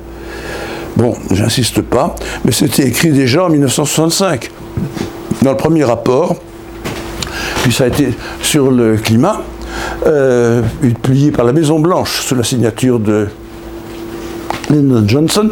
Bon, 0.95 1.13
j'insiste 1.30 1.81
pas, 1.81 2.15
mais 2.45 2.53
c'était 2.53 2.88
écrit 2.88 3.11
déjà 3.11 3.45
en 3.45 3.49
1965, 3.49 4.49
dans 5.41 5.51
le 5.51 5.57
premier 5.57 5.84
rapport, 5.84 6.38
puis 7.63 7.73
ça 7.73 7.84
a 7.84 7.88
été 7.88 8.09
sur 8.41 8.72
le 8.72 8.95
climat, 8.95 9.41
euh, 10.07 10.61
publié 11.03 11.31
par 11.31 11.45
la 11.45 11.51
Maison 11.51 11.80
Blanche 11.80 12.22
sous 12.22 12.35
la 12.35 12.43
signature 12.43 12.99
de 12.99 13.27
Lyndon 14.69 15.03
Johnson. 15.05 15.49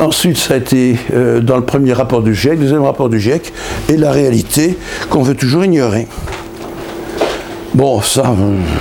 Ensuite, 0.00 0.38
ça 0.38 0.54
a 0.54 0.56
été 0.56 0.96
euh, 1.12 1.40
dans 1.40 1.56
le 1.56 1.64
premier 1.64 1.92
rapport 1.92 2.22
du 2.22 2.34
GIEC, 2.34 2.58
deuxième 2.58 2.82
rapport 2.82 3.08
du 3.08 3.20
GIEC, 3.20 3.52
et 3.88 3.96
la 3.96 4.10
réalité 4.10 4.76
qu'on 5.08 5.22
veut 5.22 5.36
toujours 5.36 5.64
ignorer. 5.64 6.08
Bon, 7.74 8.00
ça, 8.02 8.34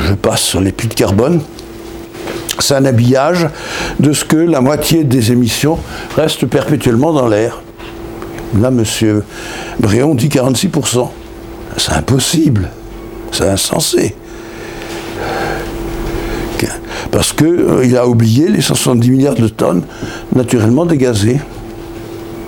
je 0.07 0.13
passe 0.15 0.41
sur 0.41 0.59
les 0.59 0.71
puits 0.71 0.87
de 0.87 0.93
carbone. 0.95 1.41
C'est 2.59 2.75
un 2.75 2.85
habillage 2.85 3.47
de 3.99 4.13
ce 4.13 4.25
que 4.25 4.37
la 4.37 4.61
moitié 4.61 5.03
des 5.03 5.31
émissions 5.31 5.77
restent 6.15 6.45
perpétuellement 6.45 7.13
dans 7.13 7.27
l'air. 7.27 7.61
Là, 8.59 8.69
M. 8.69 9.23
Bréon 9.79 10.15
dit 10.15 10.27
46%. 10.27 11.09
C'est 11.77 11.93
impossible. 11.93 12.69
C'est 13.31 13.49
insensé 13.49 14.15
parce 17.13 17.31
qu'il 17.31 17.47
euh, 17.47 18.01
a 18.01 18.07
oublié 18.07 18.49
les 18.49 18.61
170 18.61 19.11
milliards 19.11 19.35
de 19.35 19.47
tonnes 19.47 19.83
naturellement 20.35 20.85
dégazées, 20.85 21.39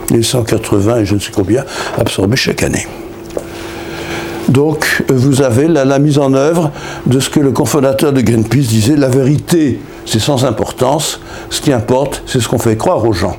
les 0.09 0.23
180 0.23 0.97
et 0.97 1.05
je 1.05 1.13
ne 1.13 1.19
sais 1.19 1.31
combien 1.33 1.63
absorbés 1.99 2.35
chaque 2.35 2.63
année. 2.63 2.87
Donc 4.49 5.03
vous 5.07 5.43
avez 5.43 5.67
la, 5.67 5.99
mise 5.99 6.17
en 6.17 6.33
œuvre 6.33 6.71
de 7.05 7.19
ce 7.19 7.29
que 7.29 7.39
le 7.39 7.51
cofondateur 7.51 8.11
de 8.11 8.21
Greenpeace 8.21 8.67
disait, 8.67 8.95
la 8.95 9.09
vérité 9.09 9.79
c'est 10.05 10.19
sans 10.19 10.45
importance, 10.45 11.19
ce 11.49 11.61
qui 11.61 11.71
importe 11.71 12.23
c'est 12.25 12.39
ce 12.39 12.47
qu'on 12.47 12.59
fait 12.59 12.77
croire 12.77 13.03
aux 13.05 13.13
gens. 13.13 13.37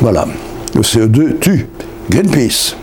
Voilà, 0.00 0.26
le 0.74 0.82
CO2 0.82 1.38
tue 1.38 1.68
Greenpeace. 2.10 2.76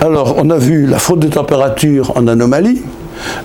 Alors, 0.00 0.34
on 0.38 0.50
a 0.50 0.58
vu 0.58 0.86
la 0.86 0.98
fraude 0.98 1.20
des 1.20 1.30
températures 1.30 2.16
en 2.16 2.26
anomalie, 2.26 2.82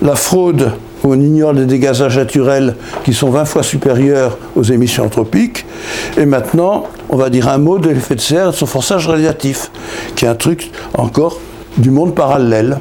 la 0.02 0.16
fraude 0.16 0.72
où 1.04 1.12
on 1.12 1.20
ignore 1.20 1.52
les 1.52 1.64
dégazages 1.64 2.18
naturels 2.18 2.74
qui 3.04 3.14
sont 3.14 3.30
20 3.30 3.44
fois 3.44 3.62
supérieurs 3.62 4.36
aux 4.56 4.62
émissions 4.62 5.04
anthropiques, 5.04 5.64
et 6.18 6.26
maintenant, 6.26 6.84
on 7.08 7.16
va 7.16 7.30
dire 7.30 7.48
un 7.48 7.58
mot 7.58 7.78
de 7.78 7.88
l'effet 7.88 8.16
de 8.16 8.20
serre 8.20 8.50
de 8.50 8.56
son 8.56 8.66
forçage 8.66 9.06
radiatif, 9.06 9.70
qui 10.16 10.24
est 10.24 10.28
un 10.28 10.34
truc 10.34 10.70
encore 10.94 11.38
du 11.78 11.90
monde 11.90 12.14
parallèle. 12.14 12.78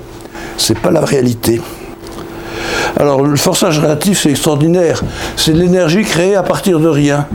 C'est 0.60 0.77
pas 0.77 0.91
la 0.91 1.02
réalité. 1.02 1.61
Alors, 2.98 3.23
le 3.23 3.36
forçage 3.38 3.80
radiatif, 3.80 4.22
c'est 4.22 4.31
extraordinaire. 4.31 5.02
C'est 5.38 5.53
l'énergie 5.53 6.03
créée 6.03 6.36
à 6.36 6.44
partir 6.44 6.80
de 6.80 6.88
rien, 6.88 7.26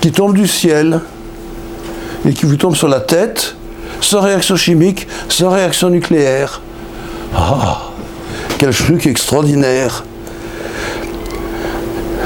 qui 0.00 0.10
tombe 0.10 0.34
du 0.34 0.48
ciel 0.48 1.00
et 2.28 2.32
qui 2.32 2.46
vous 2.46 2.56
tombe 2.56 2.74
sur 2.74 2.88
la 2.88 3.00
tête 3.00 3.54
sans 4.00 4.20
réaction 4.20 4.56
chimique, 4.56 5.06
sans 5.28 5.50
réaction 5.50 5.88
nucléaire. 5.88 6.60
Ah, 7.34 7.90
quel 8.58 8.74
truc 8.74 9.06
extraordinaire. 9.06 10.04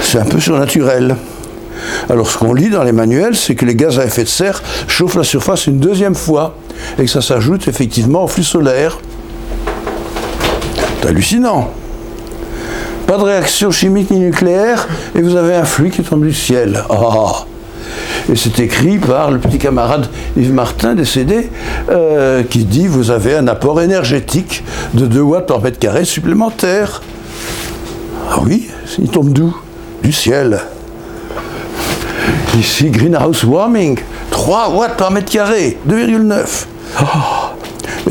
C'est 0.00 0.18
un 0.18 0.24
peu 0.24 0.40
surnaturel. 0.40 1.16
Alors 2.08 2.30
ce 2.30 2.38
qu'on 2.38 2.54
lit 2.54 2.70
dans 2.70 2.84
les 2.84 2.92
manuels, 2.92 3.36
c'est 3.36 3.54
que 3.54 3.66
les 3.66 3.74
gaz 3.74 3.98
à 3.98 4.06
effet 4.06 4.24
de 4.24 4.28
serre 4.28 4.62
chauffent 4.88 5.16
la 5.16 5.24
surface 5.24 5.66
une 5.66 5.78
deuxième 5.78 6.14
fois 6.14 6.56
et 6.98 7.04
que 7.04 7.10
ça 7.10 7.20
s'ajoute 7.20 7.68
effectivement 7.68 8.24
au 8.24 8.28
flux 8.28 8.44
solaire. 8.44 8.98
Hallucinant. 11.06 11.70
Pas 13.06 13.18
de 13.18 13.24
réaction 13.24 13.70
chimique 13.70 14.10
ni 14.10 14.20
nucléaire 14.20 14.88
et 15.14 15.22
vous 15.22 15.36
avez 15.36 15.54
un 15.54 15.64
flux 15.64 15.90
qui 15.90 16.02
tombe 16.02 16.24
du 16.24 16.32
ciel. 16.32 16.82
Ah 16.88 17.44
et 18.30 18.36
c'est 18.36 18.60
écrit 18.60 18.98
par 18.98 19.30
le 19.30 19.38
petit 19.38 19.58
camarade 19.58 20.06
Yves 20.36 20.52
Martin, 20.52 20.94
décédé, 20.94 21.50
euh, 21.90 22.42
qui 22.44 22.64
dit 22.64 22.86
Vous 22.86 23.10
avez 23.10 23.34
un 23.34 23.48
apport 23.48 23.80
énergétique 23.80 24.62
de 24.94 25.06
2 25.06 25.20
watts 25.20 25.46
par 25.46 25.60
mètre 25.60 25.78
carré 25.78 26.04
supplémentaire. 26.04 27.02
Ah 28.30 28.36
oui, 28.44 28.68
il 28.98 29.08
tombe 29.08 29.32
d'où? 29.32 29.56
Du 30.02 30.12
ciel. 30.12 30.60
Ici, 32.56 32.90
greenhouse 32.90 33.44
warming, 33.44 33.98
3 34.30 34.70
watts 34.70 34.96
par 34.96 35.10
mètre 35.10 35.30
carré, 35.30 35.76
2,9. 35.88 36.66
Mais 37.00 37.06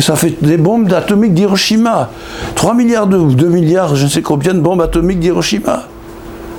ça 0.02 0.16
fait 0.16 0.36
des 0.42 0.58
bombes 0.58 0.92
atomiques 0.94 1.34
d'Hiroshima. 1.34 2.12
3 2.56 2.74
milliards 2.74 3.08
de, 3.08 3.18
ou 3.18 3.34
2 3.34 3.48
milliards, 3.48 3.96
je 3.96 4.06
ne 4.06 4.10
sais 4.10 4.22
combien 4.22 4.54
de 4.54 4.60
bombes 4.60 4.82
atomiques 4.82 5.20
d'Hiroshima. 5.20 5.88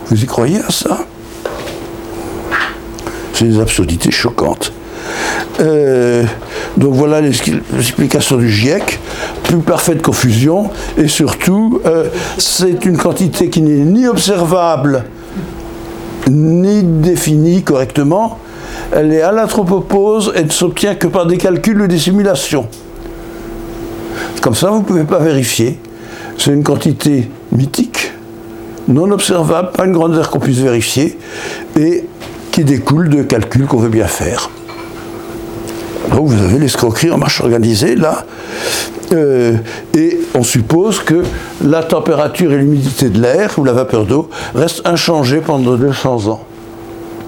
Vous 0.06 0.23
y 0.23 0.27
croyez 0.27 0.59
à 0.60 0.70
ça? 0.70 0.98
C'est 3.32 3.47
des 3.47 3.60
absurdités 3.60 4.10
choquantes. 4.10 4.73
Euh, 5.60 6.24
donc 6.77 6.94
voilà 6.94 7.20
l'explication 7.20 8.36
du 8.36 8.51
GIEC, 8.51 8.98
plus 9.44 9.59
parfaite 9.59 10.02
confusion, 10.02 10.70
et 10.97 11.09
surtout, 11.09 11.81
euh, 11.86 12.06
c'est 12.39 12.85
une 12.85 12.97
quantité 12.97 13.51
qui 13.51 13.62
n'est 13.62 13.85
ni 13.85 14.06
observable, 14.06 15.05
ni 16.31 16.82
définie 16.82 17.62
correctement, 17.62 18.39
elle 18.94 19.12
est 19.12 19.23
à 19.23 19.32
l'anthropopause 19.32 20.32
et 20.36 20.44
ne 20.44 20.51
s'obtient 20.51 20.94
que 20.94 21.06
par 21.06 21.27
des 21.27 21.39
calculs 21.39 21.81
ou 21.81 21.86
des 21.86 21.98
simulations. 21.98 22.66
Comme 24.40 24.54
ça, 24.54 24.70
vous 24.70 24.78
ne 24.78 24.84
pouvez 24.84 25.04
pas 25.04 25.18
vérifier. 25.18 25.78
C'est 26.38 26.52
une 26.52 26.64
quantité 26.64 27.30
mythique, 27.52 28.12
non 28.88 29.10
observable, 29.10 29.70
pas 29.72 29.84
une 29.84 29.92
grande 29.92 30.20
qu'on 30.26 30.38
puisse 30.40 30.59
vérifier, 30.59 31.18
et 31.78 32.04
qui 32.50 32.64
découle 32.64 33.09
de 33.09 33.22
calculs 33.22 33.66
qu'on 33.66 33.78
veut 33.78 33.88
bien 33.88 34.06
faire. 34.06 34.50
Donc 36.10 36.28
vous 36.28 36.42
avez 36.42 36.59
l'escroquerie 36.59 37.10
en 37.10 37.18
marche 37.18 37.40
organisée 37.40 37.94
là, 37.94 38.24
euh, 39.12 39.56
et 39.94 40.20
on 40.34 40.42
suppose 40.42 41.00
que 41.00 41.22
la 41.62 41.82
température 41.82 42.52
et 42.52 42.59
l'humidité 42.59 43.09
de 43.09 43.20
l'air 43.20 43.59
ou 43.59 43.64
la 43.64 43.72
vapeur 43.72 44.04
d'eau 44.04 44.28
restent 44.54 44.86
inchangées 44.86 45.40
pendant 45.40 45.76
200 45.76 46.28
ans. 46.28 46.44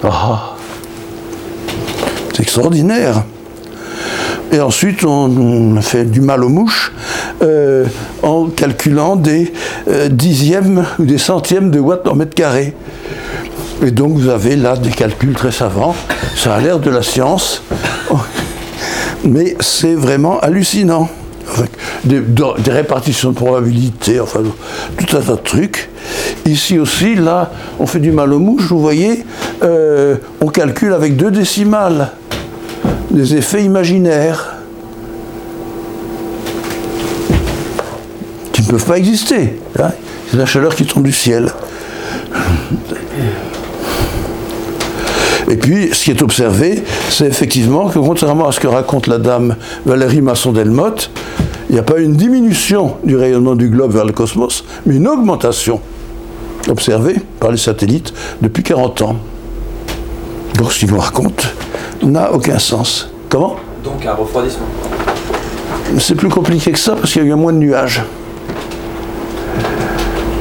Ah, 0.03 0.55
c'est 2.33 2.43
extraordinaire. 2.43 3.23
Et 4.51 4.59
ensuite, 4.59 5.03
on, 5.03 5.81
fait 5.81 6.05
du 6.05 6.21
mal 6.21 6.43
aux 6.43 6.49
mouches 6.49 6.93
euh, 7.41 7.85
en 8.23 8.45
calculant 8.45 9.15
des 9.15 9.51
euh, 9.87 10.07
dixièmes 10.09 10.85
ou 10.99 11.05
des 11.05 11.17
centièmes 11.17 11.71
de 11.71 11.79
watts 11.79 12.03
par 12.03 12.15
mètre 12.15 12.33
carré. 12.33 12.73
Et 13.85 13.91
donc 13.91 14.13
vous 14.13 14.29
avez 14.29 14.55
là 14.55 14.77
des 14.77 14.91
calculs 14.91 15.33
très 15.33 15.51
savants. 15.51 15.95
Ça 16.35 16.55
a 16.55 16.61
l'air 16.61 16.79
de 16.79 16.89
la 16.89 17.01
science, 17.01 17.61
mais 19.25 19.55
c'est 19.59 19.95
vraiment 19.95 20.39
hallucinant. 20.39 21.09
Avec 21.57 21.71
des, 22.03 22.71
répartitions 22.71 23.29
de 23.29 23.35
probabilité, 23.35 24.19
enfin 24.19 24.41
tout 24.97 25.17
un 25.17 25.21
tas 25.21 25.33
de 25.33 25.41
trucs. 25.41 25.89
Ici 26.45 26.79
aussi, 26.79 27.15
là, 27.15 27.51
on 27.79 27.85
fait 27.85 27.99
du 27.99 28.11
mal 28.11 28.33
aux 28.33 28.39
mouches, 28.39 28.67
vous 28.67 28.79
voyez, 28.79 29.25
euh, 29.63 30.15
on 30.41 30.47
calcule 30.47 30.93
avec 30.93 31.15
deux 31.15 31.31
décimales, 31.31 32.11
des 33.15 33.33
effets 33.35 33.63
imaginaires 33.63 34.55
qui 38.51 38.61
ne 38.61 38.67
peuvent 38.67 38.85
pas 38.85 38.97
exister. 38.97 39.57
Hein. 39.79 39.91
C'est 40.29 40.37
la 40.37 40.45
chaleur 40.45 40.75
qui 40.75 40.85
tombe 40.85 41.03
du 41.03 41.13
ciel. 41.13 41.49
Et 45.49 45.55
puis, 45.55 45.93
ce 45.93 46.03
qui 46.03 46.11
est 46.11 46.21
observé, 46.21 46.83
c'est 47.09 47.27
effectivement 47.27 47.87
que, 47.87 47.99
contrairement 47.99 48.49
à 48.49 48.51
ce 48.51 48.59
que 48.59 48.67
raconte 48.67 49.07
la 49.07 49.17
dame 49.17 49.55
Valérie 49.85 50.21
Masson-Delmotte, 50.21 51.09
il 51.69 51.73
n'y 51.73 51.79
a 51.79 51.83
pas 51.83 51.99
une 51.99 52.13
diminution 52.13 52.97
du 53.03 53.15
rayonnement 53.15 53.55
du 53.55 53.69
globe 53.69 53.93
vers 53.93 54.05
le 54.05 54.11
cosmos, 54.11 54.65
mais 54.85 54.95
une 54.95 55.07
augmentation 55.07 55.79
observée 56.67 57.15
par 57.39 57.51
les 57.51 57.57
satellites 57.57 58.13
depuis 58.41 58.63
40 58.63 59.01
ans. 59.03 59.15
Donc, 60.57 60.73
ce 60.73 60.79
qu'il 60.79 60.89
nous 60.89 60.99
raconte 60.99 61.47
n'a 62.03 62.31
aucun 62.31 62.59
sens. 62.59 63.09
Comment? 63.29 63.55
Donc 63.83 64.05
un 64.05 64.13
refroidissement. 64.13 64.65
C'est 65.99 66.15
plus 66.15 66.29
compliqué 66.29 66.71
que 66.71 66.79
ça 66.79 66.95
parce 66.95 67.11
qu'il 67.11 67.23
y 67.23 67.25
a 67.25 67.29
eu 67.29 67.35
moins 67.35 67.53
de 67.53 67.59
nuages. 67.59 68.03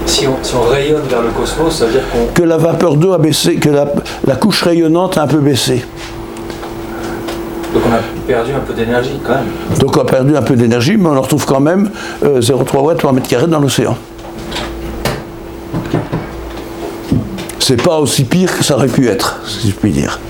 Si 0.07 0.27
on, 0.27 0.37
si 0.43 0.55
on 0.55 0.63
rayonne 0.63 1.03
vers 1.09 1.23
le 1.23 1.31
cosmos, 1.31 1.75
ça 1.75 1.87
veut 1.87 1.93
dire 1.93 2.03
qu'on. 2.11 2.33
Que 2.33 2.43
la 2.43 2.57
vapeur 2.57 2.97
d'eau 2.97 3.13
a 3.13 3.19
baissé, 3.19 3.57
que 3.57 3.69
la, 3.69 3.87
la 4.27 4.37
couche 4.37 4.63
rayonnante 4.63 5.19
a 5.19 5.23
un 5.23 5.27
peu 5.27 5.39
baissé. 5.39 5.85
Donc 7.73 7.83
on 7.89 7.93
a 7.93 7.99
perdu 8.27 8.53
un 8.53 8.61
peu 8.61 8.73
d'énergie 8.73 9.19
quand 9.27 9.35
même. 9.35 9.79
Donc 9.81 9.97
on 9.97 10.01
a 10.01 10.05
perdu 10.05 10.37
un 10.37 10.43
peu 10.43 10.55
d'énergie, 10.55 10.97
mais 10.97 11.09
on 11.09 11.17
en 11.17 11.21
retrouve 11.21 11.45
quand 11.45 11.61
même 11.61 11.91
euh, 12.23 12.41
0,3 12.41 12.81
watts 12.83 13.03
par 13.03 13.13
mètre 13.13 13.29
carré 13.29 13.49
dans 13.49 13.59
l'océan. 13.59 13.97
C'est 17.59 17.83
pas 17.83 17.99
aussi 17.99 18.25
pire 18.25 18.57
que 18.57 18.63
ça 18.63 18.77
aurait 18.77 18.89
pu 18.89 19.09
être, 19.09 19.41
si 19.47 19.71
je 19.71 19.75
puis 19.75 19.91
dire. 19.91 20.21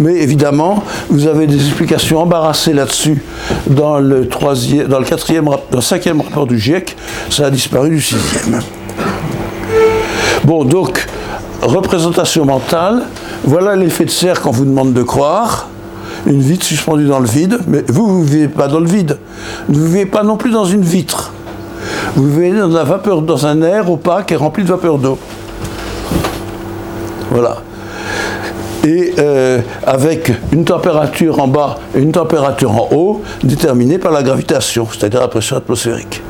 Mais 0.00 0.14
évidemment, 0.14 0.82
vous 1.08 1.26
avez 1.26 1.46
des 1.46 1.66
explications 1.66 2.20
embarrassées 2.20 2.72
là-dessus 2.72 3.22
dans 3.68 3.98
le 3.98 4.28
troisième, 4.28 4.88
dans 4.88 4.98
le 4.98 5.04
quatrième, 5.04 5.44
dans 5.44 5.58
le 5.72 5.80
cinquième 5.80 6.20
rapport 6.20 6.46
du 6.46 6.58
GIEC, 6.58 6.96
ça 7.30 7.46
a 7.46 7.50
disparu 7.50 7.90
du 7.90 8.00
sixième. 8.00 8.60
Bon, 10.44 10.64
donc, 10.64 11.06
représentation 11.62 12.44
mentale, 12.44 13.04
voilà 13.44 13.76
l'effet 13.76 14.04
de 14.04 14.10
serre 14.10 14.40
qu'on 14.40 14.50
vous 14.50 14.64
demande 14.64 14.92
de 14.92 15.02
croire. 15.02 15.68
Une 16.26 16.40
vitre 16.40 16.64
suspendue 16.64 17.06
dans 17.06 17.18
le 17.18 17.26
vide, 17.28 17.58
mais 17.66 17.84
vous, 17.88 18.06
vous 18.06 18.20
ne 18.20 18.24
vivez 18.24 18.48
pas 18.48 18.66
dans 18.66 18.80
le 18.80 18.86
vide. 18.86 19.18
Vous 19.68 19.78
ne 19.78 19.86
vivez 19.86 20.06
pas 20.06 20.22
non 20.22 20.36
plus 20.36 20.50
dans 20.50 20.64
une 20.64 20.82
vitre. 20.82 21.32
Vous 22.16 22.28
vivez 22.30 22.52
dans 22.58 22.68
la 22.68 22.84
vapeur, 22.84 23.22
dans 23.22 23.46
un 23.46 23.60
air 23.62 23.90
opaque 23.90 24.32
et 24.32 24.36
rempli 24.36 24.64
de 24.64 24.68
vapeur 24.68 24.98
d'eau. 24.98 25.18
Voilà. 27.30 27.58
Et 28.84 29.14
euh, 29.18 29.60
avec 29.86 30.30
une 30.52 30.64
température 30.64 31.40
en 31.40 31.48
bas 31.48 31.78
et 31.96 32.00
une 32.00 32.12
température 32.12 32.70
en 32.70 32.88
haut 32.92 33.22
déterminée 33.42 33.98
par 33.98 34.12
la 34.12 34.22
gravitation, 34.22 34.86
c'est-à-dire 34.90 35.20
la 35.20 35.28
pression 35.28 35.56
atmosphérique. 35.56 36.22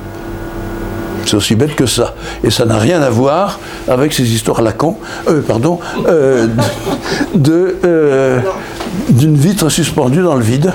C'est 1.27 1.37
aussi 1.37 1.55
bête 1.55 1.75
que 1.75 1.87
ça. 1.87 2.15
Et 2.43 2.51
ça 2.51 2.65
n'a 2.65 2.79
rien 2.79 3.01
à 3.03 3.11
voir 3.11 3.59
avec 3.89 4.13
ces 4.13 4.33
histoires 4.35 4.61
à 4.61 4.63
la 4.63 4.73
con, 4.73 4.97
euh, 5.29 5.41
pardon, 5.41 5.81
euh, 6.07 6.47
d'une 9.09 9.37
vitre 9.37 9.69
suspendue 9.69 10.23
dans 10.23 10.35
le 10.37 10.45
vide, 10.45 10.73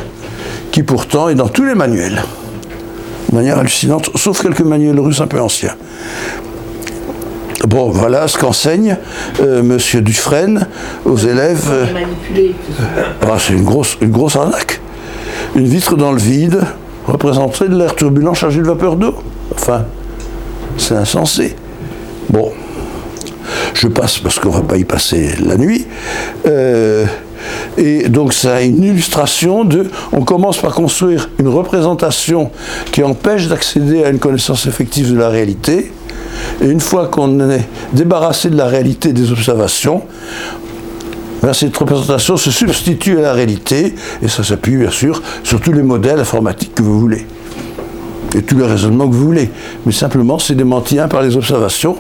qui 0.72 0.84
pourtant 0.84 1.30
est 1.30 1.35
dans 1.35 1.47
tous 1.47 1.65
les 1.65 1.76
manuels. 1.76 2.23
De 3.30 3.35
manière 3.35 3.60
hallucinante, 3.60 4.10
sauf 4.15 4.41
quelques 4.41 4.61
manuels 4.61 4.99
russes 4.99 5.22
un 5.22 5.27
peu 5.27 5.39
anciens. 5.39 5.76
Bon, 7.70 7.91
voilà 7.91 8.28
ce 8.28 8.36
qu'enseigne 8.36 8.98
euh, 9.41 9.62
Monsieur 9.62 10.02
Dufresne 10.02 10.66
aux 11.06 11.18
élèves. 11.18 11.68
euh, 11.72 11.86
C'est 11.86 11.94
manipulé. 11.94 12.56
ah, 13.22 13.36
c'est 13.38 13.54
une 13.54 13.64
grosse, 13.64 13.96
une 14.02 14.10
grosse 14.10 14.36
arnaque. 14.38 14.82
Une 15.56 15.68
vitre 15.68 15.96
dans 15.96 16.12
le 16.12 16.18
vide 16.18 16.62
représenterait 17.06 17.70
de 17.70 17.78
l'air 17.78 17.94
turbulent 17.94 18.34
chargé 18.34 18.62
de 18.62 18.66
vapeur 18.66 18.96
d'eau. 18.96 19.14
Enfin, 19.54 19.86
c'est 20.78 20.96
insensé. 20.96 21.56
Bon, 22.32 22.52
je 23.76 23.88
passe 23.88 24.18
parce 24.18 24.40
qu'on 24.40 24.50
ne 24.50 24.56
va 24.56 24.62
pas 24.62 24.78
y 24.78 24.84
passer 24.84 25.36
la 25.40 25.56
nuit. 25.56 25.86
Euh, 26.48 27.06
et 27.78 28.10
donc 28.10 28.34
a 28.46 28.64
une 28.64 28.84
illustration 28.84 29.64
de... 29.64 29.86
On 30.12 30.22
commence 30.22 30.58
par 30.58 30.74
construire 30.74 31.30
une 31.38 31.48
représentation 31.48 32.50
qui 32.91 33.04
empêche 33.04 33.48
d'accéder 33.48 34.04
à 34.04 34.10
une 34.10 34.18
connaissance 34.18 34.66
effective 34.66 35.14
de 35.14 35.20
la 35.20 35.30
réalité. 35.30 35.91
Et 36.62 36.68
une 36.68 36.80
fois 36.80 37.08
qu'on 37.08 37.50
est 37.50 37.68
débarrassé 37.94 38.50
de 38.50 38.58
la 38.58 38.66
réalité 38.66 39.14
des 39.14 39.32
observations, 39.32 40.04
ben, 41.42 41.54
cette 41.54 41.76
représentation 41.78 42.36
se 42.36 42.52
substitue 42.52 43.18
à 43.18 43.22
la 43.22 43.34
réalité, 43.34 43.96
et 44.22 44.28
ça 44.28 44.44
s'appuie 44.44 44.76
bien 44.76 44.92
sûr 44.92 45.22
sur 45.44 45.62
tous 45.62 45.72
les 45.72 45.84
modèles 45.84 46.20
informatiques 46.20 46.76
que 46.76 46.84
vous 46.84 47.00
voulez, 47.00 47.26
et 48.36 48.42
tous 48.42 48.58
les 48.58 48.66
raisonnements 48.66 49.08
que 49.08 49.14
vous 49.14 49.26
voulez. 49.26 49.50
Mais 49.86 49.94
simplement, 49.94 50.38
c'est 50.38 50.56
démenti 50.56 50.98
par 51.10 51.22
les 51.22 51.38
observations. 51.38 51.96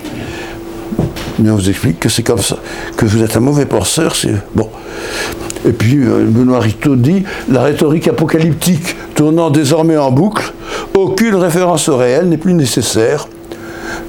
Mais 1.39 1.49
on 1.49 1.55
vous 1.55 1.69
explique 1.69 2.01
que 2.01 2.09
c'est 2.09 2.23
comme 2.23 2.41
ça, 2.41 2.57
que 2.97 3.05
vous 3.05 3.23
êtes 3.23 3.37
un 3.37 3.39
mauvais 3.39 3.65
penseur, 3.65 4.13
c'est 4.13 4.33
bon. 4.53 4.67
Et 5.65 5.71
puis 5.71 5.97
euh, 5.97 6.25
Benoît 6.25 6.59
Ritaud 6.59 6.95
dit 6.95 7.23
la 7.49 7.63
rhétorique 7.63 8.07
apocalyptique 8.07 8.95
tournant 9.15 9.49
désormais 9.49 9.97
en 9.97 10.11
boucle, 10.11 10.53
aucune 10.93 11.35
référence 11.35 11.87
au 11.89 11.97
réel 11.97 12.27
n'est 12.27 12.37
plus 12.37 12.53
nécessaire. 12.53 13.27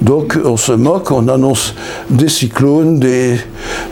Donc 0.01 0.37
on 0.43 0.57
se 0.57 0.71
moque, 0.71 1.11
on 1.11 1.27
annonce 1.27 1.75
des 2.09 2.29
cyclones, 2.29 2.99
des, 2.99 3.37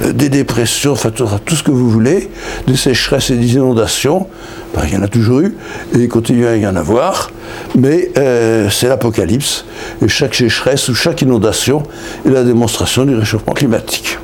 euh, 0.01 0.13
des 0.13 0.29
dépressions, 0.29 0.93
enfin 0.93 1.11
tout, 1.11 1.55
ce 1.55 1.63
que 1.63 1.71
vous 1.71 1.89
voulez, 1.89 2.29
des 2.67 2.75
sécheresses 2.75 3.29
et 3.29 3.35
des 3.35 3.53
inondations. 3.53 4.27
Ben, 4.75 4.81
il 4.87 4.93
y 4.93 4.97
en 4.97 5.03
a 5.03 5.07
toujours 5.07 5.39
eu 5.39 5.55
et 5.95 5.99
il 5.99 6.09
continue 6.09 6.45
à 6.45 6.55
y 6.55 6.67
en 6.67 6.75
avoir, 6.75 7.31
mais 7.75 8.11
euh, 8.17 8.69
c'est 8.69 8.87
l'apocalypse. 8.87 9.65
Et 10.03 10.07
chaque 10.07 10.35
sécheresse 10.35 10.89
ou 10.89 10.95
chaque 10.95 11.21
inondation 11.21 11.83
est 12.25 12.29
la 12.29 12.43
démonstration 12.43 13.05
du 13.05 13.15
réchauffement 13.15 13.53
climatique. 13.53 14.17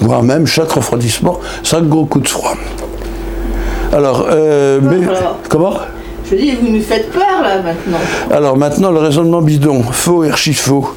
Voire 0.00 0.22
même 0.22 0.46
chaque 0.46 0.70
refroidissement, 0.70 1.40
chaque 1.62 1.88
gros 1.88 2.06
coup 2.06 2.20
de 2.20 2.28
froid. 2.28 2.56
Alors, 3.92 4.26
euh, 4.30 4.80
mais, 4.82 4.98
comment? 5.48 5.74
Je 6.30 6.36
dis, 6.36 6.52
vous 6.60 6.68
nous 6.68 6.82
faites 6.82 7.10
peur 7.10 7.42
là 7.42 7.62
maintenant. 7.62 7.98
alors 8.30 8.56
maintenant, 8.56 8.90
le 8.90 8.98
raisonnement 8.98 9.40
bidon, 9.40 9.82
faux 9.82 10.24
et 10.24 10.30
archi-faux. 10.30 10.94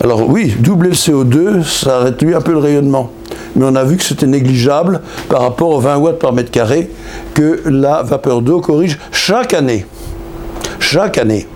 Alors 0.00 0.28
oui, 0.28 0.54
doubler 0.58 0.90
le 0.90 0.94
CO2, 0.94 1.64
ça 1.64 1.98
réduit 1.98 2.34
un 2.34 2.40
peu 2.40 2.52
le 2.52 2.58
rayonnement. 2.58 3.10
Mais 3.56 3.64
on 3.66 3.74
a 3.74 3.84
vu 3.84 3.96
que 3.96 4.04
c'était 4.04 4.26
négligeable 4.26 5.00
par 5.28 5.42
rapport 5.42 5.70
aux 5.70 5.80
20 5.80 5.96
watts 5.96 6.18
par 6.18 6.32
mètre 6.32 6.50
carré 6.50 6.90
que 7.34 7.62
la 7.66 8.02
vapeur 8.02 8.40
d'eau 8.40 8.60
corrige 8.60 8.98
chaque 9.10 9.52
année. 9.52 9.84
Chaque 10.78 11.18
année. 11.18 11.46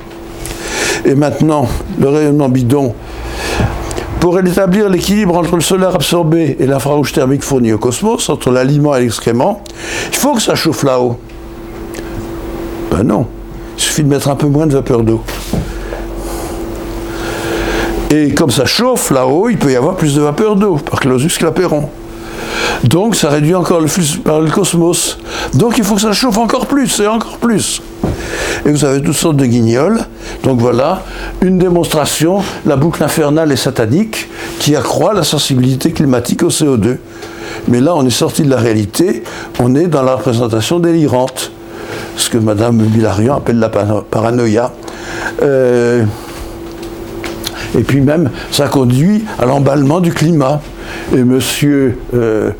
Et 1.05 1.15
maintenant, 1.15 1.69
le 2.01 2.09
rayonnement 2.09 2.49
bidon, 2.49 2.93
pour 4.21 4.39
établir 4.41 4.89
l'équilibre 4.89 5.37
entre 5.37 5.55
le 5.55 5.63
solaire 5.63 5.95
absorbé 5.95 6.57
et 6.59 6.67
l'infrarouge 6.67 7.13
thermique 7.13 7.45
fourni 7.45 7.73
au 7.73 7.79
cosmos, 7.79 8.29
entre 8.29 8.51
l'aliment 8.51 8.97
et 8.97 9.01
l'excrément, 9.03 9.63
il 10.09 10.17
faut 10.17 10.35
que 10.35 10.43
ça 10.43 10.57
chauffe 10.57 10.83
là-haut. 10.83 11.17
Ben 12.91 13.03
non, 13.03 13.27
il 13.77 13.83
suffit 13.83 14.03
de 14.03 14.09
mettre 14.09 14.29
un 14.29 14.37
peu 14.37 14.47
moins 14.47 14.67
de 14.67 14.73
vapeur 14.73 15.03
d'eau. 15.03 15.23
Et 18.11 18.33
comme 18.33 18.51
ça 18.51 18.67
chauffe 18.67 19.11
là-haut, 19.11 19.49
il 19.49 19.59
peut 19.59 19.73
y 19.73 19.77
avoir 19.77 19.97
plus 19.97 20.15
de 20.15 20.21
vapeur 20.21 20.57
d'eau 20.57 20.77
par 20.77 21.01
Clausius 21.01 21.39
Clapeyron. 21.39 21.89
Donc 22.85 23.17
ça 23.17 23.29
réduit 23.31 23.55
encore 23.55 23.81
le 23.81 23.89
flux 23.89 24.19
par 24.23 24.41
le 24.41 24.51
cosmos. 24.51 25.19
Donc 25.55 25.79
il 25.79 25.85
faut 25.85 25.97
que 25.97 26.01
ça 26.01 26.13
chauffe 26.13 26.39
encore 26.39 26.67
plus 26.67 27.01
et 27.01 27.07
encore 27.07 27.39
plus. 27.39 27.83
Et 28.65 28.71
vous 28.71 28.85
avez 28.85 29.03
toutes 29.03 29.17
sortes 29.17 29.37
de 29.37 29.47
guignols. 29.47 30.01
Donc 30.45 30.61
voilà, 30.61 31.03
une 31.41 31.59
démonstration, 31.59 32.43
la 32.65 32.77
boucle 32.77 33.03
infernale 33.03 33.51
et 33.51 33.57
satanique, 33.57 34.29
qui 34.59 34.77
accroît 34.77 35.13
la 35.13 35.25
sensibilité 35.25 35.93
climatique 35.93 36.43
au 36.43 36.49
CO2. 36.49 36.99
Mais 37.69 37.81
là, 37.81 37.95
on 37.97 38.07
est 38.07 38.11
sorti 38.11 38.43
de 38.43 38.51
la 38.51 38.59
réalité, 38.59 39.25
on 39.59 39.75
est 39.75 39.89
dans 39.89 40.03
la 40.03 40.15
représentation 40.15 40.79
délirante, 40.79 41.51
ce 42.17 42.31
que 42.31 42.39
Madame 42.39 42.79
Bilarian 42.79 43.37
appelle 43.37 43.59
la 43.59 43.69
para- 43.69 44.05
paranoïa. 44.11 44.73
Euh, 45.43 46.05
et 47.79 47.83
puis 47.83 48.01
même, 48.01 48.31
ça 48.51 48.69
conduit 48.69 49.25
à 49.39 49.45
l'emballement 49.47 50.01
du 50.01 50.13
climat. 50.13 50.61
Et 51.15 51.23
monsieur, 51.23 51.99
euh, 52.15 52.51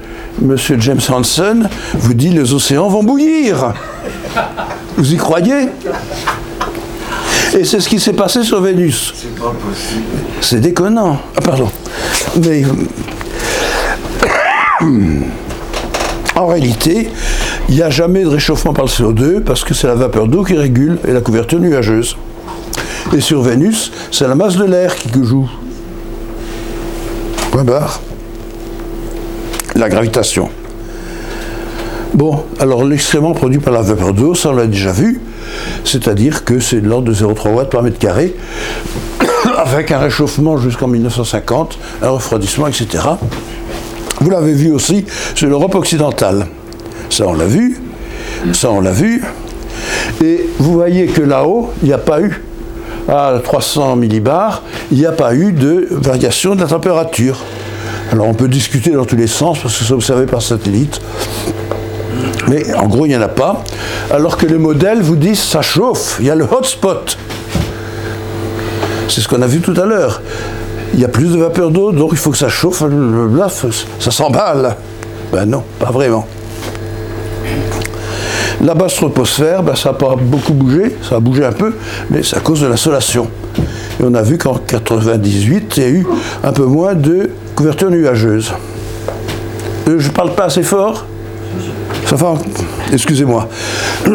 monsieur 0.43 0.77
James 0.81 1.01
Hansen 1.09 1.69
vous 1.95 2.15
dit 2.15 2.29
les 2.31 2.53
océans 2.53 2.89
vont 2.89 3.03
bouillir. 3.03 3.73
Vous 4.97 5.13
y 5.13 5.17
croyez? 5.17 5.69
Et 7.57 7.65
c'est 7.65 7.81
ce 7.81 7.89
qui 7.89 7.99
s'est 7.99 8.13
passé 8.13 8.43
sur 8.43 8.61
Vénus. 8.61 9.15
C'est 9.17 9.35
pas 9.35 9.47
possible. 9.53 10.03
C'est 10.43 10.61
déconnant. 10.61 11.19
Ah, 11.37 11.41
pardon. 11.41 11.71
Mais 12.45 12.63
en 16.37 16.47
réalité, 16.47 17.11
il 17.69 17.75
n'y 17.75 17.83
a 17.83 17.91
jamais 17.91 18.23
de 18.23 18.29
réchauffement 18.29 18.73
par 18.73 18.85
le 18.85 18.91
CO2 18.91 19.41
parce 19.41 19.65
que 19.65 19.75
c'est 19.75 19.87
la 19.87 19.95
vapeur 19.95 20.29
d'eau 20.29 20.45
qui 20.45 20.55
régule 20.57 20.99
et 21.07 21.13
la 21.13 21.21
couverture 21.21 21.59
nuageuse. 21.59 22.17
Et 23.15 23.21
sur 23.21 23.43
Vénus, 23.43 23.93
c'est 24.11 24.27
la 24.27 24.35
masse 24.35 24.57
de 24.57 24.65
l'air 24.65 24.95
qui 24.95 25.11
joue. 25.23 25.49
Point 27.51 27.65
barre. 27.65 28.01
La 29.75 29.89
gravitation. 29.89 30.49
Bon, 32.15 32.45
alors 32.61 32.85
l'excrément 32.85 33.33
produit 33.33 33.59
par 33.59 33.73
la 33.73 33.83
vapeur 33.83 34.15
d'eau, 34.15 34.35
ça 34.35 34.51
on 34.51 34.53
l'a 34.53 34.67
déjà 34.67 34.93
vu, 34.93 35.21
c'est-à-dire 35.85 36.45
que 36.45 36.61
c'est 36.61 36.81
de 36.81 36.89
l'ordre 36.89 37.09
de 37.09 37.15
0,3 37.15 37.53
watts 37.53 37.71
par 37.71 37.83
mètre 37.83 37.99
carré. 37.99 38.35
avec 39.59 39.91
un 39.91 39.99
réchauffement 39.99 40.57
jusqu'en 40.57 40.87
1950, 40.87 41.79
un 42.03 42.11
refroidissement, 42.11 42.67
etc. 42.67 43.05
Vous 44.21 44.31
l'avez 44.31 44.53
vu 44.53 44.73
aussi 44.73 45.05
sur 45.35 45.49
l'Europe 45.49 45.75
occidentale. 45.75 46.47
Ça, 47.11 47.27
on 47.27 47.35
l'a 47.35 47.47
vu. 47.47 47.79
Ça, 48.53 48.71
on 48.71 48.81
l'a 48.81 48.93
vu. 48.93 49.23
Et 50.23 50.49
vous 50.59 50.73
voyez 50.73 51.07
que 51.07 51.23
là-haut, 51.23 51.73
il 51.83 51.89
n'y 51.89 51.95
a 51.95 51.99
pas 51.99 52.21
eu, 52.21 52.43
à 53.09 53.39
300 53.43 53.97
millibars, 53.97 54.63
il 54.91 54.99
n'y 54.99 55.07
a 55.07 55.13
pas 55.13 55.35
eu 55.35 55.53
de 55.53 55.89
variation 55.91 56.55
de 56.55 56.61
la 56.61 56.67
température. 56.67 57.39
Alors 58.13 58.27
on 58.29 58.35
peut 58.35 58.49
discuter 58.49 58.91
dans 58.91 59.05
tous 59.05 59.17
les 59.17 59.27
sens, 59.27 59.59
parce 59.59 59.79
que 59.79 59.95
vous 59.95 60.01
savez 60.01 60.27
par 60.27 60.43
satellite. 60.43 61.01
Mais 62.49 62.73
en 62.75 62.87
gros, 62.87 63.07
il 63.07 63.11
n'y 63.11 63.17
en 63.17 63.23
a 63.23 63.29
pas. 63.29 63.65
Alors 64.11 64.37
que 64.37 64.47
les 64.47 64.59
modèles 64.59 65.03
vous 65.03 65.17
disent 65.17 65.41
ça 65.41 65.63
chauffe, 65.63 66.17
il 66.21 66.27
y 66.27 66.31
a 66.31 66.35
le 66.35 66.45
hotspot. 66.45 67.19
C'est 69.09 69.21
ce 69.21 69.29
qu'on 69.29 69.43
a 69.43 69.47
vu 69.47 69.61
tout 69.61 69.75
à 69.81 69.85
l'heure. 69.85 70.21
Il 70.95 71.01
y 71.01 71.05
a 71.05 71.09
plus 71.09 71.33
de 71.33 71.39
vapeur 71.39 71.71
d'eau, 71.71 71.93
donc 71.93 72.11
il 72.13 72.19
faut 72.19 72.31
que 72.31 72.39
ça 72.39 72.49
chauffe, 72.49 72.83
là, 72.83 73.49
ça 73.99 74.11
s'emballe. 74.11 74.77
Ben 75.33 75.45
non, 75.45 75.63
pas 75.79 75.91
vraiment. 75.91 76.27
La 78.67 78.75
basse 78.75 78.97
troposphère, 78.97 79.63
ben 79.63 79.77
ça 79.77 79.91
n'a 79.91 79.95
pas 79.95 80.17
beaucoup 80.21 80.53
bougé, 80.53 80.97
ça 81.09 81.15
a 81.17 81.21
bougé 81.21 81.45
un 81.45 81.53
peu, 81.53 81.73
mais 82.11 82.25
c'est 82.25 82.37
à 82.37 82.41
cause 82.41 82.63
de 82.63 82.67
l'insolation. 82.67 83.29
Et 83.57 84.03
on 84.03 84.13
a 84.13 84.23
vu 84.23 84.39
qu'en 84.39 84.57
98, 84.57 85.77
il 85.77 85.83
y 85.85 85.87
a 85.87 85.89
eu 85.89 86.05
un 86.43 86.51
peu 86.51 86.65
moins 86.65 86.95
de 86.95 87.31
couverture 87.55 87.91
nuageuse. 87.91 88.53
Euh, 89.87 90.01
je 90.01 90.09
ne 90.09 90.13
parle 90.13 90.35
pas 90.35 90.47
assez 90.47 90.65
fort? 90.65 91.07
Enfin, 92.13 92.35
excusez-moi. 92.93 93.49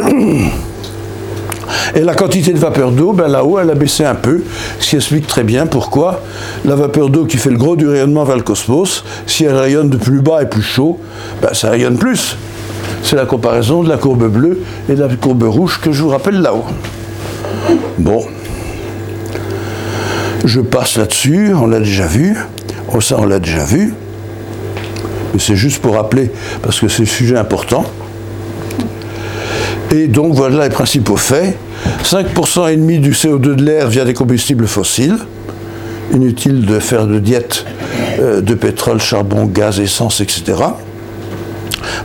Et 1.95 2.01
la 2.01 2.13
quantité 2.13 2.51
de 2.51 2.59
vapeur 2.59 2.91
d'eau, 2.91 3.13
ben 3.13 3.29
là-haut, 3.29 3.57
elle 3.57 3.69
a 3.69 3.75
baissé 3.75 4.03
un 4.03 4.15
peu, 4.15 4.43
ce 4.79 4.89
qui 4.89 4.97
explique 4.97 5.27
très 5.27 5.43
bien 5.45 5.65
pourquoi 5.65 6.19
la 6.65 6.75
vapeur 6.75 7.09
d'eau 7.09 7.23
qui 7.23 7.37
fait 7.37 7.51
le 7.51 7.57
gros 7.57 7.77
du 7.77 7.87
rayonnement 7.87 8.25
vers 8.25 8.35
le 8.35 8.43
cosmos, 8.43 9.05
si 9.27 9.45
elle 9.45 9.55
rayonne 9.55 9.89
de 9.89 9.95
plus 9.95 10.19
bas 10.19 10.41
et 10.41 10.45
plus 10.45 10.61
chaud, 10.61 10.99
ben 11.41 11.53
ça 11.53 11.69
rayonne 11.69 11.97
plus. 11.97 12.35
C'est 13.03 13.15
la 13.15 13.25
comparaison 13.25 13.83
de 13.83 13.89
la 13.89 13.97
courbe 13.97 14.27
bleue 14.27 14.61
et 14.89 14.93
de 14.93 15.01
la 15.01 15.15
courbe 15.15 15.43
rouge 15.43 15.79
que 15.81 15.91
je 15.91 16.03
vous 16.03 16.09
rappelle 16.09 16.41
là-haut. 16.41 16.65
Bon. 17.97 18.25
Je 20.45 20.59
passe 20.59 20.97
là-dessus, 20.97 21.51
on 21.53 21.67
l'a 21.67 21.79
déjà 21.79 22.07
vu. 22.07 22.37
Oh, 22.93 23.01
ça, 23.01 23.17
on 23.19 23.25
l'a 23.25 23.39
déjà 23.39 23.63
vu. 23.63 23.93
Mais 25.33 25.39
c'est 25.39 25.55
juste 25.55 25.81
pour 25.81 25.95
rappeler, 25.95 26.31
parce 26.61 26.79
que 26.79 26.87
c'est 26.87 27.03
un 27.03 27.05
sujet 27.05 27.37
important. 27.37 27.85
Et 29.91 30.07
donc 30.07 30.33
voilà 30.33 30.63
les 30.63 30.73
principaux 30.73 31.17
faits. 31.17 31.57
5% 32.03 32.71
et 32.71 32.75
demi 32.75 32.99
du 32.99 33.11
CO2 33.11 33.55
de 33.55 33.63
l'air 33.63 33.87
via 33.87 34.05
des 34.05 34.13
combustibles 34.13 34.67
fossiles. 34.67 35.17
Inutile 36.13 36.65
de 36.65 36.79
faire 36.79 37.07
de 37.07 37.19
diète 37.19 37.65
euh, 38.19 38.41
de 38.41 38.53
pétrole, 38.53 38.99
charbon, 38.99 39.45
gaz, 39.45 39.79
essence, 39.79 40.21
etc. 40.21 40.53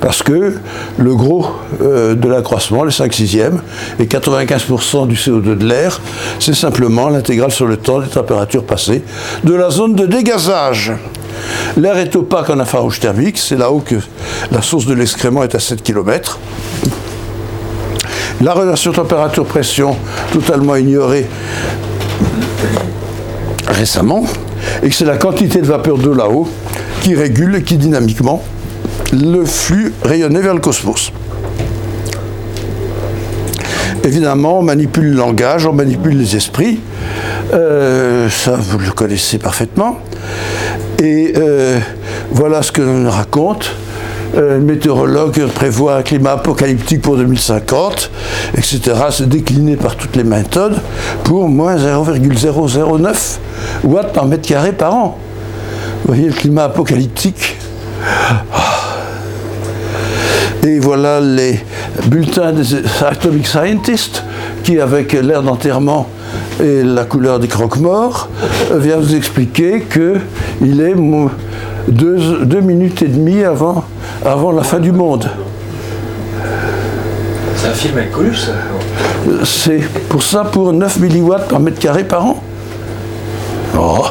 Parce 0.01 0.23
que 0.23 0.55
le 0.99 1.15
gros 1.15 1.47
euh, 1.83 2.15
de 2.15 2.29
l'accroissement, 2.29 2.85
les 2.85 2.91
5 2.91 3.13
sixièmes, 3.13 3.61
et 3.99 4.05
95% 4.05 5.07
du 5.07 5.15
CO2 5.15 5.57
de 5.57 5.65
l'air, 5.67 6.01
c'est 6.39 6.55
simplement 6.55 7.09
l'intégrale 7.09 7.51
sur 7.51 7.67
le 7.67 7.77
temps 7.77 8.01
des 8.01 8.09
températures 8.09 8.65
passées 8.65 9.03
de 9.45 9.55
la 9.55 9.71
zone 9.71 9.95
de 9.95 10.07
dégazage. 10.07 10.93
L'air 11.77 11.99
est 11.99 12.15
opaque 12.17 12.51
en 12.51 12.59
infrarouge 12.59 13.01
thermique, 13.01 13.39
c'est 13.39 13.57
là-haut 13.57 13.81
que 13.85 13.97
la 14.51 14.63
source 14.63 14.87
de 14.87 14.95
l'excrément 14.95 15.43
est 15.43 15.55
à 15.55 15.59
7 15.59 15.83
km. 15.83 16.39
La 18.43 18.53
relation 18.53 18.93
température-pression, 18.93 19.97
totalement 20.33 20.77
ignorée 20.77 21.27
récemment, 23.69 24.25
et 24.83 24.89
que 24.89 24.95
c'est 24.95 25.05
la 25.05 25.17
quantité 25.17 25.61
de 25.61 25.67
vapeur 25.67 25.99
d'eau 25.99 26.15
là-haut 26.15 26.49
qui 27.03 27.15
régule 27.15 27.57
et 27.57 27.63
qui 27.63 27.77
dynamiquement 27.77 28.43
le 29.13 29.45
flux 29.45 29.93
rayonné 30.03 30.41
vers 30.41 30.55
le 30.55 30.61
cosmos. 30.61 31.13
Évidemment, 34.05 34.61
on 34.61 34.63
manipule 34.63 35.11
le 35.11 35.17
langage, 35.17 35.67
on 35.67 35.73
manipule 35.73 36.17
les 36.17 36.37
esprits. 36.37 36.79
Euh, 37.53 38.29
ça, 38.31 38.57
vous 38.57 38.79
le 38.79 38.91
connaissez 38.93 39.39
parfaitement. 39.39 39.99
Et 41.03 41.33
euh, 41.37 41.79
voilà 42.31 42.63
ce 42.63 42.73
que 42.73 42.83
l'on 42.83 43.11
raconte. 43.11 43.73
Euh, 44.37 44.59
le 44.59 44.65
météorologue 44.65 45.47
prévoit 45.49 45.97
un 45.97 46.03
climat 46.03 46.33
apocalyptique 46.33 47.03
pour 47.03 47.17
2050, 47.17 48.11
etc. 48.57 48.81
C'est 49.11 49.29
décliné 49.29 49.77
par 49.77 49.97
toutes 49.97 50.15
les 50.17 50.25
méthodes 50.25 50.79
pour 51.25 51.49
moins 51.49 51.77
0,009 51.77 53.41
watts 53.85 54.13
par 54.13 54.27
mètre 54.27 54.47
carré 54.47 54.73
par 54.73 54.95
an. 54.95 55.19
Vous 56.05 56.15
voyez 56.15 56.29
le 56.29 56.35
climat 56.35 56.65
apocalyptique 56.65 57.57
et 60.67 60.81
voilà 60.81 61.21
les 61.21 61.61
bulletins 62.07 62.53
des 62.53 62.65
Atomic 63.05 63.47
Scientists 63.47 64.25
qui, 64.65 64.81
avec 64.81 65.13
l'air 65.13 65.43
d'enterrement 65.43 66.09
et 66.61 66.83
la 66.83 67.05
couleur 67.05 67.39
des 67.39 67.47
croque-morts, 67.47 68.29
vient 68.75 68.97
vous 68.97 69.15
expliquer 69.15 69.83
qu'il 69.83 70.81
est 70.81 70.95
deux, 71.89 72.61
minutes 72.61 73.03
et 73.03 73.09
demie 73.09 73.45
avant, 73.45 73.85
avant 74.25 74.51
la 74.51 74.65
fin 74.65 74.81
du 74.81 74.91
monde. 74.91 75.31
C'est 77.55 77.69
un 77.69 77.73
film 77.73 77.99
inconnu, 77.99 78.35
ça 78.35 78.53
C'est 79.45 79.83
pour 80.09 80.23
ça 80.23 80.45
pour 80.45 80.73
9 80.73 80.99
milliwatts 80.99 81.49
par 81.49 81.61
mètre 81.61 81.79
carré 81.79 82.03
par 82.03 82.27
an. 82.27 82.43
Oh. 83.79 84.07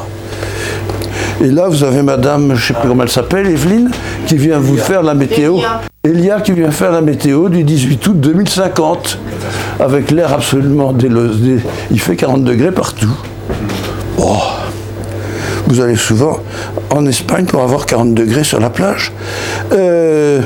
Et 1.41 1.47
là, 1.47 1.67
vous 1.67 1.83
avez 1.83 2.01
madame, 2.01 2.49
je 2.49 2.53
ne 2.53 2.59
sais 2.59 2.73
plus 2.73 2.87
comment 2.87 3.03
elle 3.03 3.09
s'appelle, 3.09 3.47
Evelyne, 3.47 3.91
qui 4.25 4.37
vient 4.37 4.57
vous 4.57 4.77
faire 4.77 5.03
la 5.03 5.13
météo. 5.13 5.57
Elia 6.05 6.39
qui 6.39 6.51
vient 6.51 6.69
faire 6.69 6.91
la 6.91 7.01
météo 7.01 7.49
du 7.49 7.63
18 7.63 8.07
août 8.07 8.19
2050, 8.19 9.17
avec 9.79 10.11
l'air 10.11 10.33
absolument 10.33 10.93
délosé. 10.93 11.57
Il 11.89 11.99
fait 11.99 12.15
40 12.15 12.43
degrés 12.43 12.71
partout. 12.71 13.17
Oh. 14.19 14.37
Vous 15.65 15.81
allez 15.81 15.95
souvent 15.95 16.37
en 16.91 17.07
Espagne 17.07 17.45
pour 17.45 17.63
avoir 17.63 17.87
40 17.87 18.13
degrés 18.13 18.43
sur 18.43 18.59
la 18.59 18.69
plage. 18.69 19.13
Euh, 19.71 20.41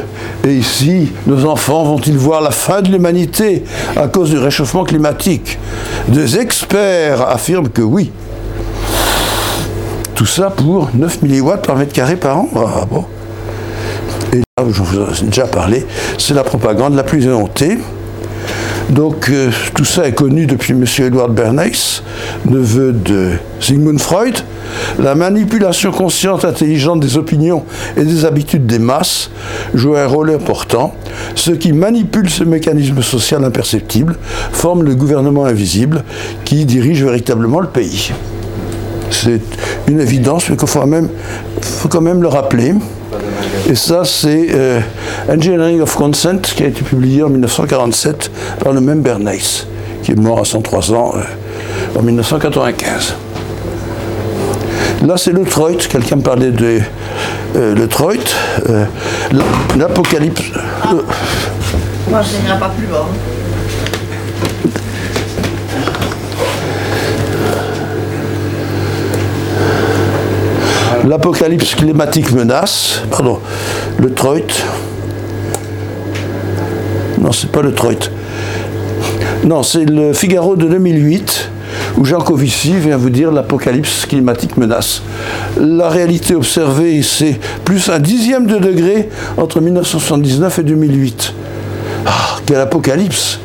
et 0.47 0.53
ici, 0.53 1.11
nos 1.27 1.45
enfants 1.45 1.83
vont-ils 1.83 2.17
voir 2.17 2.41
la 2.41 2.51
fin 2.51 2.81
de 2.81 2.89
l'humanité 2.89 3.65
à 3.97 4.07
cause 4.07 4.29
du 4.29 4.37
réchauffement 4.37 4.85
climatique? 4.85 5.59
Des 6.07 6.37
experts 6.37 7.21
affirment 7.21 7.67
que 7.67 7.81
oui. 7.81 8.11
Tout 10.15 10.25
ça 10.25 10.51
pour 10.51 10.89
9 10.93 11.21
milliwatts 11.21 11.67
par 11.67 11.75
mètre 11.75 11.91
carré 11.91 12.15
par 12.15 12.37
an 12.37 12.49
ah, 12.55 12.85
bon. 12.89 13.03
Et 14.33 14.37
là, 14.37 14.65
je 14.69 14.81
vous 14.81 14.99
en 14.99 15.11
ai 15.11 15.27
déjà 15.27 15.47
parlé, 15.47 15.85
c'est 16.17 16.33
la 16.33 16.43
propagande 16.43 16.95
la 16.95 17.03
plus 17.03 17.25
éhontée. 17.25 17.79
Donc 18.89 19.29
euh, 19.29 19.51
tout 19.75 19.85
ça 19.85 20.07
est 20.07 20.13
connu 20.13 20.47
depuis 20.47 20.73
M. 20.73 20.83
Edward 20.99 21.31
Bernays, 21.33 22.01
neveu 22.45 22.91
de 22.91 23.33
Sigmund 23.59 23.99
Freud. 23.99 24.35
La 24.97 25.15
manipulation 25.15 25.91
consciente, 25.91 26.45
intelligente 26.45 26.99
des 26.99 27.17
opinions 27.17 27.63
et 27.97 28.03
des 28.03 28.25
habitudes 28.25 28.65
des 28.65 28.79
masses 28.79 29.29
joue 29.73 29.95
un 29.95 30.07
rôle 30.07 30.31
important. 30.31 30.93
Ceux 31.35 31.55
qui 31.55 31.71
manipulent 31.71 32.29
ce 32.29 32.43
mécanisme 32.43 33.01
social 33.01 33.43
imperceptible 33.43 34.17
forment 34.51 34.83
le 34.83 34.95
gouvernement 34.95 35.45
invisible 35.45 36.03
qui 36.45 36.65
dirige 36.65 37.03
véritablement 37.03 37.59
le 37.59 37.67
pays. 37.67 38.11
C'est 39.11 39.41
une 39.87 39.99
évidence, 39.99 40.49
mais 40.49 40.55
qu'il 40.55 40.67
faut 40.67 41.89
quand 41.89 42.01
même 42.01 42.21
le 42.21 42.27
rappeler. 42.27 42.73
Et 43.69 43.75
ça, 43.75 44.03
c'est 44.03 44.47
euh, 44.51 44.79
Engineering 45.31 45.81
of 45.81 45.95
Consent, 45.95 46.41
qui 46.41 46.63
a 46.63 46.65
été 46.65 46.81
publié 46.81 47.21
en 47.21 47.29
1947 47.29 48.31
par 48.63 48.73
le 48.73 48.81
même 48.81 49.01
Bernays, 49.01 49.67
qui 50.01 50.13
est 50.13 50.19
mort 50.19 50.39
à 50.39 50.45
103 50.45 50.91
ans 50.91 51.13
euh, 51.15 51.99
en 51.99 52.01
1995. 52.01 53.13
Là, 55.05 55.17
c'est 55.17 55.33
le 55.33 55.43
Troit. 55.43 55.73
Quelqu'un 55.87 56.17
parlait 56.17 56.49
de 56.49 56.79
euh, 57.55 57.75
le 57.75 57.87
Troit. 57.87 58.13
L'apocalypse. 59.77 60.41
Moi, 62.09 62.21
je 62.23 62.41
n'irai 62.41 62.57
pas 62.57 62.69
plus 62.69 62.87
bas. 62.87 63.05
L'apocalypse 71.07 71.75
climatique 71.75 72.31
menace, 72.31 73.01
pardon, 73.09 73.39
le 73.99 74.13
Troit. 74.13 74.35
Non, 77.19 77.31
c'est 77.31 77.51
pas 77.51 77.61
le 77.61 77.73
Troit. 77.73 77.93
Non, 79.45 79.63
c'est 79.63 79.85
le 79.85 80.13
Figaro 80.13 80.55
de 80.55 80.67
2008 80.67 81.51
où 81.97 82.05
Jean 82.05 82.19
Covici 82.19 82.73
vient 82.73 82.97
vous 82.97 83.09
dire 83.09 83.31
l'apocalypse 83.31 84.05
climatique 84.05 84.57
menace. 84.57 85.01
La 85.59 85.89
réalité 85.89 86.35
observée, 86.35 87.01
c'est 87.01 87.39
plus 87.63 87.89
un 87.89 87.99
dixième 87.99 88.45
de 88.45 88.57
degré 88.57 89.09
entre 89.37 89.61
1979 89.61 90.59
et 90.59 90.63
2008. 90.63 91.33
Ah, 92.05 92.37
quel 92.45 92.57
apocalypse 92.57 93.39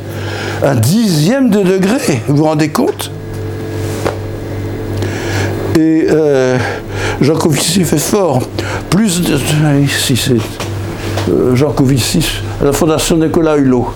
Un 0.62 0.74
dixième 0.74 1.50
de 1.50 1.62
degré, 1.62 2.22
vous 2.28 2.36
vous 2.36 2.44
rendez 2.44 2.68
compte? 2.68 3.10
Et 5.76 6.06
euh, 6.10 6.56
Jean 7.20 7.34
Covici 7.34 7.84
fait 7.84 7.98
fort. 7.98 8.42
Plus 8.90 9.22
de. 9.22 9.38
Ici, 9.82 10.16
c'est 10.16 11.32
euh, 11.32 11.54
Jean 11.54 11.72
Covici, 11.72 12.24
à 12.60 12.64
la 12.64 12.72
Fondation 12.72 13.16
Nicolas 13.16 13.56
Hulot. 13.56 13.88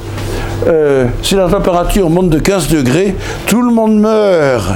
Euh, 0.67 1.07
si 1.23 1.35
la 1.35 1.49
température 1.49 2.11
monte 2.11 2.31
de 2.31 2.39
15 2.39 2.69
degrés, 2.69 3.15
tout 3.47 3.63
le 3.63 3.73
monde 3.73 3.99
meurt. 4.01 4.67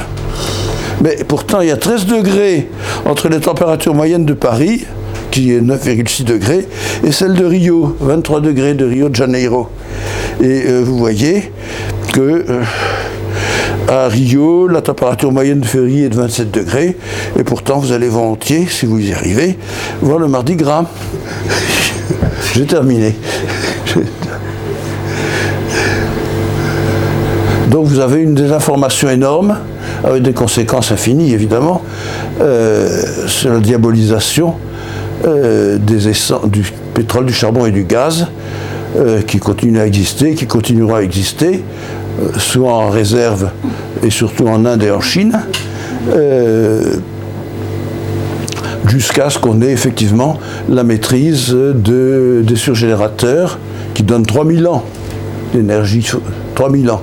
Mais 1.03 1.19
pourtant, 1.27 1.61
il 1.61 1.69
y 1.69 1.73
a 1.73 1.77
13 1.77 2.07
degrés 2.07 2.69
entre 3.05 3.29
les 3.29 3.41
températures 3.41 3.95
moyennes 3.95 4.25
de 4.25 4.35
Paris, 4.35 4.85
qui 5.31 5.53
est 5.53 5.61
9,6 5.61 6.25
degrés, 6.25 6.69
et 7.05 7.11
celle 7.11 7.35
de 7.35 7.45
Rio, 7.45 7.97
23 8.01 8.41
degrés 8.41 8.75
de 8.75 8.85
Rio 8.85 9.09
de 9.09 9.17
Janeiro. 9.17 9.69
Et 10.41 10.65
euh, 10.67 10.83
vous 10.85 10.99
voyez 10.99 11.51
que 12.13 12.21
euh, 12.21 12.63
à 13.89 14.09
Rio, 14.09 14.69
la 14.69 14.81
température 14.81 15.33
moyenne 15.33 15.61
de 15.61 15.67
février 15.67 16.07
est 16.07 16.09
de 16.09 16.17
27 16.17 16.51
degrés, 16.51 16.97
et 17.39 17.45
pourtant 17.45 17.79
vous 17.79 17.93
allez 17.93 18.09
volontiers, 18.09 18.67
si 18.69 18.87
vous 18.87 18.99
y 18.99 19.13
arrivez, 19.13 19.59
voir 20.01 20.19
le 20.19 20.29
mardi 20.29 20.57
gras. 20.57 20.85
J'ai 22.55 22.67
terminé. 22.67 23.15
Donc 27.71 27.87
vous 27.87 28.01
avez 28.01 28.21
une 28.21 28.35
désinformation 28.35 29.09
énorme, 29.09 29.57
avec 30.05 30.23
des 30.23 30.35
conséquences 30.35 30.93
infinies 30.93 31.33
évidemment, 31.33 31.83
euh, 32.41 33.03
sur 33.27 33.53
la 33.53 33.61
diabolisation 33.61 34.55
euh, 35.25 35.79
du 35.79 36.65
pétrole, 36.95 37.27
du 37.27 37.33
charbon 37.33 37.65
et 37.65 37.71
du 37.71 37.85
gaz, 37.85 38.27
euh, 38.97 39.23
qui 39.23 39.39
continuent 39.39 39.81
à 39.81 39.87
exister, 39.87 40.35
qui 40.35 40.47
continueront 40.47 40.97
à 40.97 41.03
exister, 41.03 41.65
soit 42.39 42.73
en 42.73 42.89
réserve 42.91 43.51
et 44.03 44.11
surtout 44.11 44.47
en 44.47 44.65
Inde 44.65 44.83
et 44.83 44.91
en 44.91 45.01
Chine, 45.01 45.41
euh, 46.15 46.97
jusqu'à 48.87 49.31
ce 49.31 49.39
qu'on 49.39 49.61
ait 49.63 49.71
effectivement 49.73 50.39
la 50.69 50.85
maîtrise 50.85 51.51
de- 51.51 52.43
des 52.47 52.57
surgénérateurs 52.57 53.59
qui 53.95 54.03
donnent 54.03 54.27
3000 54.27 54.67
ans 54.67 54.85
d'énergie, 55.55 56.07
3000 56.55 56.91
ans, 56.91 57.03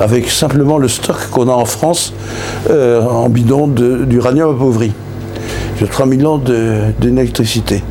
avec 0.00 0.28
simplement 0.30 0.78
le 0.78 0.88
stock 0.88 1.16
qu'on 1.30 1.48
a 1.48 1.52
en 1.52 1.64
France 1.64 2.12
euh, 2.70 3.02
en 3.02 3.28
bidon 3.28 3.68
d'uranium 3.68 4.54
appauvri. 4.54 4.92
J'ai 5.78 5.86
3000 5.86 6.26
ans 6.26 6.40
d'électricité. 7.00 7.82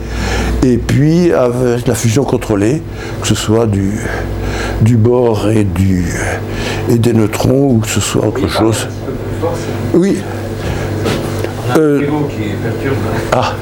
Et 0.64 0.78
puis 0.78 1.34
avec 1.34 1.86
la 1.88 1.96
fusion 1.96 2.24
contrôlée, 2.24 2.82
que 3.22 3.28
ce 3.28 3.36
soit 3.36 3.66
du, 3.66 4.00
du 4.82 4.98
bore 4.98 5.50
et, 5.50 5.64
du, 5.64 6.14
et 6.90 6.98
des 6.98 7.14
neutrons, 7.14 7.76
ou 7.76 7.78
que 7.80 7.88
ce 7.88 8.00
soit 8.00 8.26
autre 8.26 8.48
chose. 8.48 8.88
Oui. 9.94 10.18
Euh, 11.78 12.02
ah, 13.32 13.54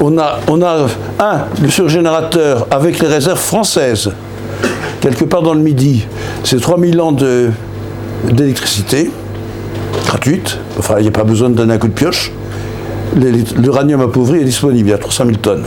on 0.00 0.16
a, 0.16 0.38
on 0.48 0.62
a 0.62 0.86
un, 1.18 1.40
le 1.60 1.68
surgénérateur 1.68 2.66
avec 2.70 3.00
les 3.00 3.08
réserves 3.08 3.40
françaises, 3.40 4.10
quelque 5.00 5.24
part 5.24 5.42
dans 5.42 5.54
le 5.54 5.60
Midi. 5.60 6.06
C'est 6.44 6.60
3000 6.60 7.00
ans 7.00 7.16
d'électricité 8.24 9.10
gratuite. 10.06 10.58
Enfin, 10.78 10.94
il 10.98 11.02
n'y 11.02 11.08
a 11.08 11.12
pas 11.12 11.24
besoin 11.24 11.50
de 11.50 11.54
donner 11.54 11.74
un 11.74 11.78
coup 11.78 11.88
de 11.88 11.92
pioche. 11.92 12.32
L'uranium 13.56 14.00
appauvri 14.00 14.40
est 14.40 14.44
disponible, 14.44 14.88
il 14.88 14.90
y 14.90 14.94
a 14.94 14.98
300 14.98 15.24
000 15.26 15.36
tonnes. 15.38 15.64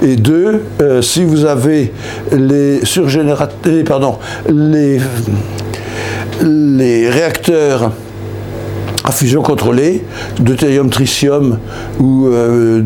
Et 0.00 0.16
deux, 0.16 0.62
euh, 0.80 1.02
si 1.02 1.24
vous 1.24 1.44
avez 1.44 1.92
les 2.32 2.84
surgénérateurs, 2.84 3.84
pardon, 3.84 4.18
les, 4.48 4.98
les 6.40 7.08
réacteurs 7.10 7.92
à 9.04 9.10
fusion 9.10 9.42
contrôlée, 9.42 10.04
deutérium 10.38 10.88
tritium 10.88 11.58
ou 11.98 12.26
euh, 12.26 12.82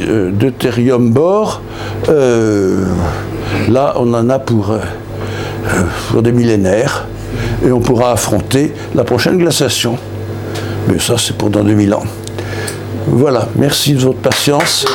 euh, 0.00 0.30
deutérium 0.30 1.10
bore, 1.10 1.60
euh, 2.08 2.84
là 3.68 3.94
on 3.96 4.12
en 4.14 4.30
a 4.30 4.38
pour, 4.38 4.74
pour 6.10 6.22
des 6.22 6.32
millénaires 6.32 7.06
et 7.64 7.70
on 7.70 7.80
pourra 7.80 8.12
affronter 8.12 8.72
la 8.94 9.04
prochaine 9.04 9.36
glaciation. 9.36 9.98
Mais 10.88 10.98
ça 10.98 11.16
c'est 11.18 11.36
pour 11.36 11.50
dans 11.50 11.64
2000 11.64 11.94
ans. 11.94 12.04
Voilà, 13.06 13.48
merci 13.56 13.94
de 13.94 14.00
votre 14.00 14.18
patience. 14.18 14.86